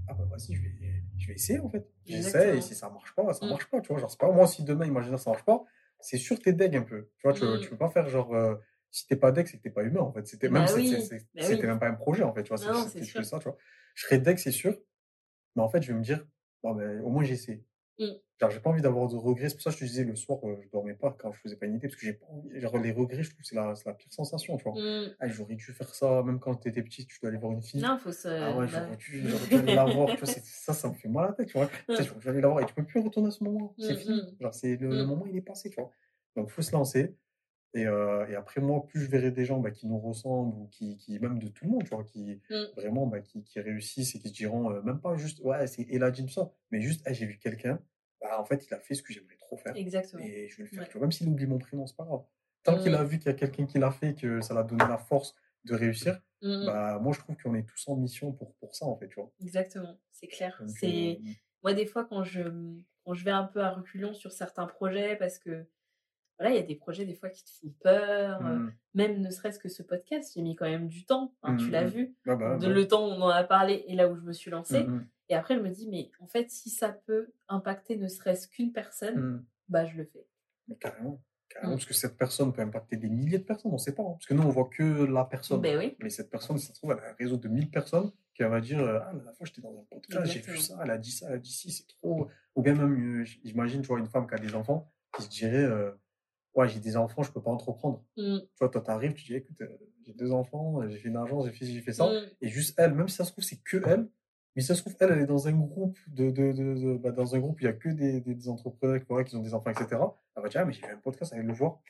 Ah 0.08 0.14
bah 0.14 0.24
vas-y, 0.28 0.56
je 0.56 0.62
vais 0.62 0.97
je 1.18 1.28
vais 1.28 1.34
essayer 1.34 1.58
en 1.58 1.68
fait. 1.68 1.86
J'essaie 2.06 2.58
et 2.58 2.60
si 2.60 2.74
ça 2.74 2.88
marche 2.88 3.14
pas, 3.14 3.32
ça 3.32 3.44
mmh. 3.44 3.48
marche 3.50 3.66
pas, 3.66 3.80
tu 3.80 3.88
vois. 3.88 3.98
Genre, 3.98 4.10
c'est 4.10 4.20
pas 4.20 4.30
moi 4.30 4.46
si 4.46 4.64
demain, 4.64 4.86
imagine 4.86 5.16
ça 5.18 5.30
marche 5.30 5.44
pas, 5.44 5.64
c'est 6.00 6.18
sûr 6.18 6.38
t'es 6.38 6.52
deg 6.52 6.76
un 6.76 6.82
peu. 6.82 7.10
Tu 7.18 7.22
vois, 7.24 7.32
tu, 7.32 7.44
mmh. 7.44 7.60
tu 7.60 7.70
peux 7.70 7.76
pas 7.76 7.90
faire 7.90 8.08
genre, 8.08 8.34
euh, 8.34 8.54
si 8.90 9.06
t'es 9.06 9.16
pas 9.16 9.32
deg, 9.32 9.46
c'est 9.46 9.58
que 9.58 9.62
t'es 9.62 9.70
pas 9.70 9.82
humain 9.82 10.00
en 10.00 10.12
fait. 10.12 10.26
C'était 10.26 10.48
même, 10.48 10.64
bah 10.64 10.72
bah 10.74 11.66
même 11.66 11.78
pas 11.78 11.88
un 11.88 11.94
projet 11.94 12.22
en 12.22 12.32
fait, 12.32 12.42
tu 12.42 12.54
vois. 12.54 12.58
C'est 12.58 13.04
ça, 13.24 13.38
tu 13.38 13.44
vois. 13.44 13.56
Je 13.94 14.04
serais 14.04 14.18
deg, 14.18 14.38
c'est 14.38 14.52
sûr, 14.52 14.78
mais 15.56 15.62
en 15.62 15.68
fait, 15.68 15.82
je 15.82 15.92
vais 15.92 15.98
me 15.98 16.04
dire, 16.04 16.24
bon, 16.62 16.74
ben, 16.74 17.00
au 17.02 17.10
moins 17.10 17.24
j'ai 17.24 17.36
Genre, 17.98 18.50
j'ai 18.50 18.60
pas 18.60 18.70
envie 18.70 18.82
d'avoir 18.82 19.08
de 19.08 19.16
regrets. 19.16 19.48
C'est 19.48 19.56
pour 19.56 19.62
ça 19.62 19.70
que 19.70 19.76
je 19.76 19.80
te 19.80 19.84
disais 19.84 20.04
le 20.04 20.14
soir, 20.14 20.38
euh, 20.44 20.56
je 20.62 20.68
dormais 20.70 20.94
pas 20.94 21.16
quand 21.18 21.32
je 21.32 21.40
faisais 21.40 21.56
pas 21.56 21.66
une 21.66 21.74
idée, 21.74 21.88
parce 21.88 22.00
que 22.00 22.06
j'ai 22.06 22.12
pas 22.12 22.26
envie. 22.26 22.60
Genre, 22.60 22.78
les 22.78 22.92
regrets, 22.92 23.22
je 23.24 23.30
trouve 23.30 23.40
que 23.40 23.46
c'est 23.46 23.56
la, 23.56 23.74
la, 23.84 23.94
pire 23.94 24.12
sensation, 24.12 24.56
tu 24.56 24.64
vois. 24.64 24.74
Mmh. 24.74 25.16
Ah, 25.18 25.28
j'aurais 25.28 25.56
dû 25.56 25.64
faire 25.64 25.92
ça, 25.92 26.22
même 26.22 26.38
quand 26.38 26.54
t'étais 26.54 26.82
petit, 26.82 27.04
tu 27.06 27.18
dois 27.20 27.30
aller 27.30 27.38
voir 27.38 27.52
une 27.52 27.62
fille. 27.62 27.80
Non, 27.82 27.98
faut 27.98 28.12
se. 28.12 28.28
Ah 28.28 28.56
ouais, 28.56 28.68
j'aurais 28.68 28.96
dû, 28.96 29.56
aller 29.56 29.74
la 29.74 29.84
voir, 29.86 30.10
tu 30.10 30.24
vois. 30.24 30.34
Ça, 30.44 30.72
ça 30.72 30.88
me 30.88 30.94
fait 30.94 31.08
mal 31.08 31.24
à 31.24 31.28
la 31.28 31.34
tête, 31.34 31.48
tu 31.48 31.58
vois. 31.58 31.68
Sais, 31.88 32.04
je 32.04 32.12
vais 32.12 32.30
aller 32.30 32.40
la 32.40 32.48
voir 32.48 32.60
et 32.60 32.66
tu 32.66 32.74
peux 32.74 32.84
plus 32.84 33.00
retourner 33.00 33.28
à 33.28 33.32
ce 33.32 33.42
moment. 33.42 33.74
C'est 33.78 33.96
fini. 33.96 34.22
Genre, 34.40 34.54
c'est 34.54 34.76
le, 34.76 34.90
le, 34.90 35.04
moment, 35.04 35.26
il 35.26 35.36
est 35.36 35.42
passé, 35.42 35.70
tu 35.70 35.80
vois. 35.80 35.90
Donc, 36.36 36.50
faut 36.50 36.62
se 36.62 36.72
lancer. 36.72 37.16
Et, 37.74 37.86
euh, 37.86 38.26
et, 38.28 38.34
après, 38.34 38.60
moi, 38.60 38.86
plus 38.86 39.02
je 39.02 39.10
verrai 39.10 39.30
des 39.30 39.44
gens 39.44 39.58
bah, 39.58 39.70
qui 39.70 39.86
nous 39.86 39.98
ressemblent, 39.98 40.56
ou 40.56 40.68
qui, 40.68 40.96
qui, 40.96 41.18
même 41.18 41.38
de 41.38 41.48
tout 41.48 41.66
le 41.66 41.70
monde, 41.72 41.84
tu 41.84 41.90
vois, 41.90 42.04
qui 42.04 42.40
vraiment 42.76 43.06
bah, 43.06 43.20
qui, 43.20 43.42
qui 43.42 43.60
réussissent 43.60 44.14
et 44.14 44.18
qui 44.18 44.28
se 44.28 44.34
diront, 44.34 44.70
euh, 44.70 44.82
même 44.82 45.00
pas 45.00 45.16
juste, 45.16 45.40
ouais, 45.40 45.66
c'est 45.66 45.82
Eladine, 45.90 46.28
ça, 46.28 46.50
mais 46.70 46.80
juste, 46.80 47.06
j'ai 47.12 47.26
vu 47.26 47.38
quelqu'un 47.38 47.78
bah, 48.20 48.40
en 48.40 48.44
fait, 48.44 48.66
il 48.66 48.74
a 48.74 48.80
fait 48.80 48.94
ce 48.94 49.02
que 49.02 49.12
j'aimerais 49.12 49.36
trop 49.36 49.56
faire. 49.56 49.76
Exactement. 49.76 50.22
Et 50.22 50.48
je 50.48 50.56
vais 50.56 50.64
le 50.64 50.84
faire. 50.84 51.00
Même 51.00 51.12
s'il 51.12 51.28
oublie 51.28 51.46
mon 51.46 51.58
prénom, 51.58 51.86
c'est 51.86 51.96
pas 51.96 52.04
grave. 52.04 52.24
Tant 52.64 52.78
qu'il 52.78 52.94
a 52.94 53.02
mmh. 53.02 53.06
vu 53.06 53.18
qu'il 53.18 53.26
y 53.26 53.34
a 53.34 53.34
quelqu'un 53.34 53.66
qui 53.66 53.78
l'a 53.78 53.90
fait, 53.90 54.14
que 54.14 54.40
ça 54.40 54.54
l'a 54.54 54.62
donné 54.62 54.84
la 54.88 54.98
force 54.98 55.34
de 55.64 55.74
réussir, 55.74 56.20
mmh. 56.42 56.66
bah, 56.66 56.98
moi, 57.00 57.12
je 57.12 57.20
trouve 57.20 57.36
qu'on 57.36 57.54
est 57.54 57.62
tous 57.62 57.88
en 57.88 57.96
mission 57.96 58.32
pour, 58.32 58.54
pour 58.56 58.74
ça, 58.74 58.86
en 58.86 58.96
fait, 58.96 59.08
tu 59.08 59.20
vois. 59.20 59.30
Exactement, 59.40 59.98
c'est 60.12 60.26
clair. 60.26 60.60
c'est 60.66 61.18
euh, 61.20 61.30
Moi, 61.62 61.74
des 61.74 61.86
fois, 61.86 62.04
quand 62.04 62.24
je, 62.24 62.42
quand 63.04 63.14
je 63.14 63.24
vais 63.24 63.30
un 63.30 63.44
peu 63.44 63.60
à 63.60 63.70
reculons 63.70 64.14
sur 64.14 64.32
certains 64.32 64.66
projets, 64.66 65.16
parce 65.16 65.38
que 65.38 65.66
voilà, 66.38 66.54
il 66.54 66.56
y 66.56 66.62
a 66.62 66.66
des 66.66 66.76
projets 66.76 67.04
des 67.04 67.14
fois 67.14 67.30
qui 67.30 67.44
te 67.44 67.50
font 67.50 67.72
peur, 67.82 68.46
euh, 68.46 68.56
mmh. 68.56 68.72
même 68.94 69.20
ne 69.20 69.30
serait-ce 69.30 69.58
que 69.58 69.68
ce 69.68 69.82
podcast, 69.82 70.32
j'ai 70.34 70.42
mis 70.42 70.54
quand 70.54 70.68
même 70.68 70.86
du 70.86 71.04
temps, 71.04 71.34
tu 71.58 71.70
l'as 71.70 71.84
vu, 71.84 72.14
ah 72.26 72.36
bah, 72.36 72.56
de, 72.56 72.66
bah. 72.66 72.72
le 72.72 72.86
temps 72.86 73.08
où 73.08 73.10
on 73.10 73.22
en 73.22 73.28
a 73.28 73.44
parlé 73.44 73.84
et 73.88 73.96
là 73.96 74.08
où 74.08 74.16
je 74.16 74.22
me 74.22 74.32
suis 74.32 74.50
lancée. 74.50 74.86
Et 75.30 75.34
après, 75.34 75.56
je 75.56 75.60
me 75.60 75.68
dis, 75.68 75.88
mais 75.88 76.10
en 76.20 76.26
fait, 76.26 76.50
si 76.50 76.70
ça 76.70 76.88
peut 76.90 77.32
impacter 77.48 77.96
ne 77.96 78.08
serait-ce 78.08 78.48
qu'une 78.48 78.72
personne, 78.72 79.20
mmh. 79.20 79.44
bah, 79.68 79.86
je 79.86 79.96
le 79.96 80.04
fais. 80.04 80.26
Mais 80.68 80.76
carrément. 80.76 81.20
Carrément, 81.48 81.72
mmh. 81.72 81.76
parce 81.76 81.86
que 81.86 81.94
cette 81.94 82.16
personne 82.16 82.52
peut 82.52 82.62
impacter 82.62 82.96
des 82.96 83.08
milliers 83.08 83.38
de 83.38 83.44
personnes, 83.44 83.72
on 83.72 83.74
ne 83.74 83.80
sait 83.80 83.94
pas. 83.94 84.02
Hein. 84.02 84.12
parce 84.12 84.26
que 84.26 84.34
nous, 84.34 84.42
on 84.42 84.50
voit 84.50 84.68
que 84.70 85.04
la 85.04 85.24
personne. 85.24 85.60
Ben 85.60 85.78
oui. 85.78 85.96
Mais 86.00 86.10
cette 86.10 86.30
personne, 86.30 86.58
ça 86.58 86.72
se 86.72 86.78
trouve, 86.78 86.92
elle 86.92 87.04
a 87.04 87.10
un 87.10 87.14
réseau 87.18 87.36
de 87.36 87.48
1000 87.48 87.70
personnes 87.70 88.12
qui 88.34 88.42
va 88.42 88.60
dire 88.60 88.80
euh, 88.80 89.00
Ah, 89.02 89.12
la 89.24 89.32
fois, 89.32 89.46
j'étais 89.46 89.62
dans 89.62 89.76
un 89.76 89.84
podcast, 89.90 90.30
j'ai 90.30 90.40
vu 90.40 90.58
ça, 90.58 90.78
elle 90.82 90.90
a 90.90 90.98
dit 90.98 91.10
ça, 91.10 91.26
elle 91.28 91.34
a 91.34 91.38
dit 91.38 91.50
ci, 91.50 91.70
c'est 91.70 91.88
trop. 91.88 92.28
Ou 92.54 92.62
bien 92.62 92.74
même, 92.74 93.22
euh, 93.22 93.24
j'imagine, 93.44 93.82
tu 93.82 93.88
vois, 93.88 93.98
une 93.98 94.08
femme 94.08 94.26
qui 94.26 94.34
a 94.34 94.38
des 94.38 94.54
enfants 94.54 94.90
qui 95.16 95.22
se 95.22 95.28
dirait 95.28 95.64
euh, 95.64 95.90
Ouais, 96.58 96.68
j'ai 96.68 96.80
des 96.80 96.96
enfants, 96.96 97.22
je 97.22 97.30
peux 97.30 97.40
pas 97.40 97.52
entreprendre. 97.52 98.02
Mmh. 98.16 98.38
Tu 98.40 98.58
vois, 98.58 98.68
toi, 98.68 98.80
tu 98.84 98.90
arrives, 98.90 99.14
tu 99.14 99.24
dis 99.24 99.34
Écoute, 99.36 99.56
j'ai 100.04 100.12
deux 100.12 100.32
enfants, 100.32 100.80
j'ai 100.88 100.98
fait 100.98 101.08
une 101.08 101.16
agence, 101.16 101.46
j'ai 101.46 101.52
fait, 101.52 101.66
j'ai 101.66 101.80
fait 101.80 101.92
ça. 101.92 102.10
Et 102.40 102.48
juste 102.48 102.74
elle, 102.78 102.94
même 102.94 103.06
si 103.06 103.14
ça 103.14 103.24
se 103.24 103.30
trouve, 103.30 103.44
c'est 103.44 103.62
que 103.62 103.80
elle, 103.86 104.08
mais 104.56 104.62
ça 104.62 104.74
se 104.74 104.80
trouve, 104.80 104.96
elle, 104.98 105.12
elle 105.12 105.20
est 105.20 105.26
dans 105.26 105.46
un 105.46 105.52
groupe 105.52 105.96
de, 106.08 106.32
de, 106.32 106.50
de, 106.50 106.96
bah, 106.96 107.12
dans 107.12 107.36
un 107.36 107.38
groupe, 107.38 107.60
il 107.60 107.64
y 107.66 107.68
a 107.68 107.72
que 107.72 107.90
des, 107.90 108.20
des, 108.20 108.48
entrepreneurs 108.48 109.24
qui 109.24 109.36
ont 109.36 109.40
des 109.40 109.54
enfants, 109.54 109.70
etc. 109.70 109.86
Elle 110.34 110.42
va 110.42 110.48
dire, 110.48 110.62
ah, 110.62 110.64
mais 110.64 110.72
j'ai 110.72 110.80
fait 110.80 110.90
un 110.90 110.98
podcast, 110.98 111.32
avec 111.32 111.46
le 111.46 111.52
voir. 111.52 111.80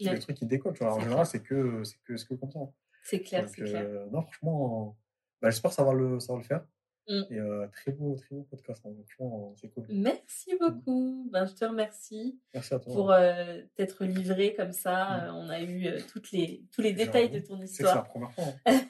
C'est 0.00 0.10
des 0.10 0.18
trucs 0.18 0.36
qui 0.36 0.46
décollent, 0.46 0.74
tu 0.74 0.82
vois. 0.82 0.94
En 0.94 0.98
général, 0.98 1.24
c'est 1.26 1.44
que, 1.44 1.84
c'est 1.84 1.98
que, 2.02 2.14
que 2.14 2.34
comme 2.34 2.50
ça. 2.50 2.58
C'est 3.04 3.20
clair, 3.20 3.48
c'est 3.48 3.62
clair. 3.62 3.86
Euh, 3.86 4.06
non, 4.10 4.22
franchement, 4.22 4.98
bah, 5.40 5.50
j'espère 5.50 5.70
que 5.70 5.76
ça 5.76 5.84
va 5.84 5.92
le, 5.92 6.18
ça 6.18 6.32
va 6.32 6.40
le 6.40 6.44
faire. 6.44 6.66
Mmh. 7.08 7.22
Et 7.30 7.38
euh, 7.38 7.68
très 7.68 7.92
beau, 7.92 8.16
très 8.16 8.34
beau 8.34 8.42
podcast. 8.50 8.82
Hein. 8.84 8.90
Franchement, 8.94 9.54
c'est 9.60 9.68
cool. 9.68 9.86
Merci 9.88 10.54
mmh. 10.54 10.58
beaucoup. 10.58 11.30
Ben, 11.32 11.46
je 11.46 11.54
te 11.54 11.64
remercie. 11.64 12.40
Merci 12.52 12.74
à 12.74 12.80
toi. 12.80 12.92
Pour 12.92 13.12
euh, 13.12 13.60
t'être 13.76 14.04
livré 14.04 14.54
comme 14.54 14.72
ça. 14.72 15.28
Mmh. 15.28 15.34
on 15.34 15.48
a 15.48 15.60
eu 15.60 15.86
euh, 15.86 16.00
toutes 16.12 16.32
les, 16.32 16.64
tous 16.72 16.82
les 16.82 16.92
détails 16.92 17.30
de 17.30 17.38
ton 17.38 17.62
histoire. 17.62 17.90
C'est 17.90 17.96
la 17.96 18.02
première 18.02 18.32
fois. 18.32 18.44
Hein. 18.66 18.80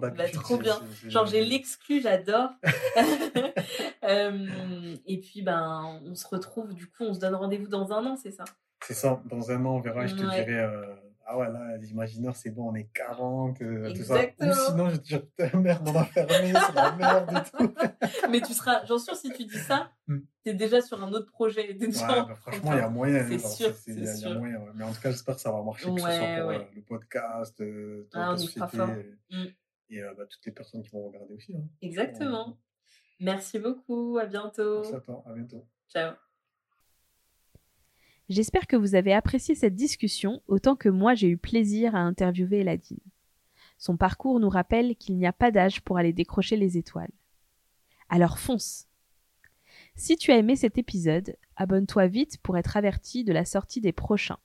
bah, 0.16 0.28
trop 0.30 0.56
bien. 0.56 0.80
Genre, 1.06 1.26
j'ai 1.26 1.44
l'exclu, 1.44 2.00
j'adore. 2.00 2.48
et 5.06 5.20
puis, 5.20 5.42
ben, 5.42 6.00
on 6.04 6.14
se 6.14 6.26
retrouve. 6.26 6.74
Du 6.74 6.86
coup, 6.86 7.04
on 7.04 7.12
se 7.14 7.20
donne 7.20 7.34
rendez-vous 7.34 7.68
dans 7.68 7.92
un 7.92 8.06
an, 8.06 8.16
c'est 8.16 8.32
ça? 8.32 8.44
C'est 8.82 8.94
ça. 8.94 9.22
Dans 9.26 9.50
un 9.50 9.66
an, 9.66 9.76
on 9.76 9.80
verra. 9.80 10.06
Je 10.06 10.14
te 10.14 10.20
dirai 10.20 10.64
ah 11.30 11.38
ouais, 11.38 11.52
là, 11.52 11.76
l'imaginaire, 11.76 12.34
c'est 12.34 12.50
bon, 12.50 12.70
on 12.70 12.74
est 12.74 12.88
40, 12.92 13.62
euh, 13.62 13.92
tout 13.92 14.02
ça. 14.02 14.20
Ou 14.40 14.52
sinon, 14.66 14.90
je 14.90 14.96
te 14.96 15.46
dis, 15.46 15.56
merde, 15.56 15.88
on 15.88 15.94
a 15.94 16.04
fermé, 16.04 16.52
c'est 16.52 16.74
la 16.74 16.92
merde 16.96 17.30
et 17.30 17.56
tout. 17.56 17.74
Mais 18.30 18.40
tu 18.40 18.52
seras, 18.52 18.84
j'en 18.86 18.98
sûr, 18.98 19.14
si 19.14 19.30
tu 19.30 19.44
dis 19.44 19.58
ça, 19.58 19.92
hmm. 20.08 20.18
tu 20.42 20.50
es 20.50 20.54
déjà 20.54 20.80
sur 20.80 21.00
un 21.02 21.12
autre 21.12 21.30
projet. 21.30 21.76
Ouais, 21.78 21.88
bah, 21.88 22.34
franchement, 22.34 22.72
il 22.72 22.78
y 22.78 22.80
a 22.80 22.88
moyen. 22.88 23.28
C'est 23.28 23.38
sûr, 23.38 23.72
Il 23.86 24.02
y, 24.02 24.24
a 24.24 24.34
moyen, 24.34 24.60
Mais 24.74 24.84
en 24.84 24.92
tout 24.92 25.00
cas, 25.00 25.12
j'espère 25.12 25.36
que 25.36 25.40
ça 25.40 25.52
va 25.52 25.62
marcher, 25.62 25.88
que 25.94 26.00
ce 26.00 26.00
soit 26.00 26.10
pour 26.10 26.50
euh, 26.50 26.58
le 26.74 26.82
podcast, 26.82 27.60
euh, 27.60 28.08
ah, 28.12 28.32
la 28.32 28.36
société, 28.36 28.78
et, 29.90 30.02
hmm. 30.02 30.14
bah, 30.16 30.26
toutes 30.28 30.44
les 30.46 30.52
personnes 30.52 30.82
qui 30.82 30.90
vont 30.90 31.06
regarder 31.06 31.34
aussi. 31.34 31.54
Hein. 31.54 31.62
Exactement. 31.80 32.58
Merci 33.20 33.60
beaucoup, 33.60 34.18
à 34.18 34.26
bientôt. 34.26 34.80
Merci 34.80 34.94
à 34.96 35.00
toi, 35.00 35.22
à 35.26 35.32
bientôt. 35.32 35.64
Ciao. 35.88 36.14
J'espère 38.30 38.68
que 38.68 38.76
vous 38.76 38.94
avez 38.94 39.12
apprécié 39.12 39.56
cette 39.56 39.74
discussion 39.74 40.40
autant 40.46 40.76
que 40.76 40.88
moi 40.88 41.14
j'ai 41.16 41.26
eu 41.26 41.36
plaisir 41.36 41.96
à 41.96 41.98
interviewer 41.98 42.60
Eladine. 42.60 43.00
Son 43.76 43.96
parcours 43.96 44.38
nous 44.38 44.48
rappelle 44.48 44.94
qu'il 44.94 45.16
n'y 45.16 45.26
a 45.26 45.32
pas 45.32 45.50
d'âge 45.50 45.80
pour 45.80 45.98
aller 45.98 46.12
décrocher 46.12 46.56
les 46.56 46.78
étoiles. 46.78 47.10
Alors 48.08 48.38
fonce 48.38 48.86
Si 49.96 50.16
tu 50.16 50.30
as 50.30 50.36
aimé 50.36 50.54
cet 50.54 50.78
épisode, 50.78 51.36
abonne-toi 51.56 52.06
vite 52.06 52.38
pour 52.38 52.56
être 52.56 52.76
averti 52.76 53.24
de 53.24 53.32
la 53.32 53.44
sortie 53.44 53.80
des 53.80 53.90
prochains. 53.90 54.38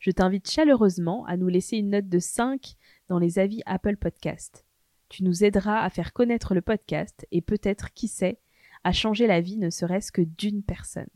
Je 0.00 0.10
t'invite 0.10 0.50
chaleureusement 0.50 1.24
à 1.26 1.36
nous 1.36 1.48
laisser 1.48 1.76
une 1.76 1.90
note 1.90 2.08
de 2.08 2.18
5 2.18 2.74
dans 3.08 3.20
les 3.20 3.38
avis 3.38 3.62
Apple 3.66 3.98
Podcast. 3.98 4.64
Tu 5.08 5.22
nous 5.22 5.44
aideras 5.44 5.84
à 5.84 5.90
faire 5.90 6.12
connaître 6.12 6.54
le 6.54 6.60
podcast 6.60 7.24
et 7.30 7.40
peut-être, 7.40 7.92
qui 7.92 8.08
sait, 8.08 8.40
à 8.82 8.90
changer 8.90 9.28
la 9.28 9.40
vie 9.40 9.58
ne 9.58 9.70
serait-ce 9.70 10.10
que 10.10 10.22
d'une 10.22 10.64
personne. 10.64 11.06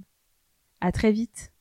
À 0.80 0.92
très 0.92 1.10
vite! 1.10 1.53